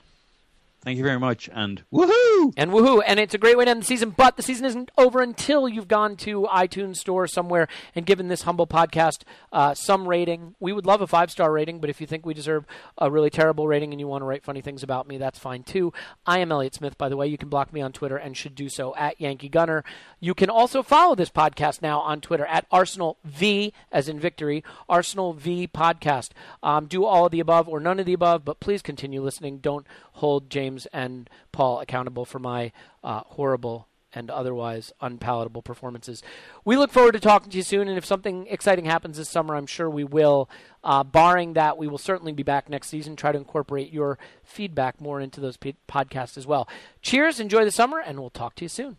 Thank 0.86 1.00
you 1.00 1.04
very 1.04 1.20
much, 1.20 1.50
and 1.52 1.84
woohoo! 1.92 2.54
And 2.56 2.70
woohoo! 2.70 3.02
And 3.08 3.20
it's 3.20 3.34
a 3.34 3.40
great 3.40 3.58
way 3.58 3.66
to 3.66 3.72
end 3.72 3.82
the 3.82 3.86
season, 3.88 4.12
but 4.12 4.38
the 4.38 4.44
season 4.44 4.68
isn't 4.68 4.92
over 5.00 5.20
until 5.20 5.68
you've 5.68 5.88
gone 5.88 6.16
to 6.18 6.44
iTunes 6.44 6.98
Store 6.98 7.26
somewhere 7.26 7.68
and 7.96 8.06
given 8.06 8.28
this 8.28 8.44
humble 8.44 8.68
podcast 8.68 9.24
uh, 9.52 9.74
some 9.74 10.08
rating. 10.08 10.54
We 10.60 10.74
would 10.74 10.86
love 10.86 11.02
a 11.02 11.08
five 11.08 11.32
star 11.32 11.52
rating, 11.52 11.80
but 11.80 11.90
if 11.90 12.00
you 12.00 12.06
think 12.06 12.24
we 12.24 12.36
deserve 12.36 12.66
a 13.00 13.10
really 13.10 13.32
terrible 13.32 13.68
rating 13.68 13.94
and 13.94 14.00
you 14.00 14.08
want 14.08 14.22
to 14.22 14.26
write 14.28 14.44
funny 14.44 14.62
things 14.62 14.84
about 14.84 15.08
me, 15.08 15.18
that's 15.18 15.40
fine 15.40 15.64
too. 15.64 15.92
I 16.28 16.38
am 16.38 16.52
Elliot 16.52 16.76
Smith, 16.76 17.00
by 17.00 17.10
the 17.10 17.18
way. 17.18 17.26
You 17.26 17.40
can 17.40 17.50
block 17.50 17.74
me 17.74 17.82
on 17.82 17.92
Twitter 17.92 18.18
and 18.18 18.38
should 18.38 18.54
do 18.54 18.70
so 18.70 18.96
at 18.96 19.20
Yankee 19.20 19.50
Gunner. 19.50 19.84
You 20.20 20.36
can 20.36 20.52
also 20.52 20.84
follow 20.84 21.16
this 21.16 21.32
podcast 21.32 21.82
now 21.82 22.00
on 22.00 22.22
Twitter 22.22 22.46
at 22.46 22.68
Arsenal 22.72 23.18
V, 23.24 23.74
as 23.92 24.08
in 24.08 24.20
victory, 24.20 24.64
Arsenal 24.88 25.34
V 25.34 25.68
Podcast. 25.68 26.30
Um, 26.62 26.86
do 26.86 27.06
all 27.06 27.26
of 27.26 27.32
the 27.32 27.40
above 27.40 27.68
or 27.68 27.80
none 27.80 28.00
of 28.00 28.06
the 28.06 28.14
above, 28.14 28.46
but 28.46 28.60
please 28.60 28.84
continue 28.84 29.24
listening. 29.24 29.58
Don't 29.58 29.88
hold 30.14 30.52
James 30.52 30.75
and 30.92 31.30
Paul 31.52 31.80
accountable 31.80 32.26
for 32.26 32.40
my 32.40 32.72
uh, 33.04 33.22
horrible 33.26 33.88
and 34.16 34.32
otherwise 34.32 34.94
unpalatable 35.02 35.62
performances. 35.62 36.24
We 36.64 36.78
look 36.78 36.92
forward 36.92 37.12
to 37.12 37.20
talking 37.20 37.52
to 37.52 37.58
you 37.58 37.64
soon, 37.64 37.88
and 37.88 37.98
if 37.98 38.06
something 38.06 38.48
exciting 38.48 38.86
happens 38.86 39.18
this 39.18 39.30
summer, 39.30 39.56
I'm 39.56 39.68
sure 39.68 39.90
we 39.90 40.06
will. 40.06 40.50
Uh, 40.84 41.04
barring 41.04 41.54
that, 41.54 41.78
we 41.78 41.88
will 41.88 41.98
certainly 41.98 42.32
be 42.32 42.44
back 42.44 42.70
next 42.70 42.88
season. 42.88 43.16
Try 43.16 43.34
to 43.34 43.38
incorporate 43.38 43.92
your 43.92 44.18
feedback 44.44 45.02
more 45.02 45.20
into 45.20 45.42
those 45.42 45.58
p- 45.58 45.76
podcasts 45.88 46.38
as 46.38 46.48
well. 46.48 46.68
Cheers, 47.02 47.40
enjoy 47.40 47.66
the 47.66 47.72
summer, 47.72 48.00
and 48.00 48.20
we'll 48.20 48.30
talk 48.30 48.56
to 48.56 48.66
you 48.66 48.70
soon. 48.70 48.98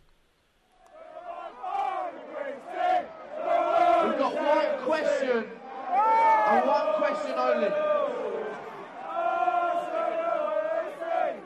We've 4.05 4.17
got 4.19 4.35
one 4.35 4.85
question 4.85 5.45
and 6.47 6.67
one 6.67 6.93
question 6.95 7.33
only. 7.35 7.96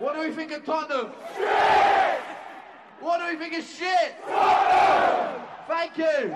What 0.02 0.16
do 0.16 0.22
we 0.22 0.32
think 0.32 0.52
of 0.52 0.66
Tottenham? 0.66 1.12
Shit! 1.38 2.22
What 3.02 3.20
do 3.20 3.28
we 3.28 3.36
think 3.38 3.54
of 3.54 3.64
shit? 3.64 4.16
Tottenham! 4.28 5.46
Thank 5.68 5.96
you! 6.00 6.36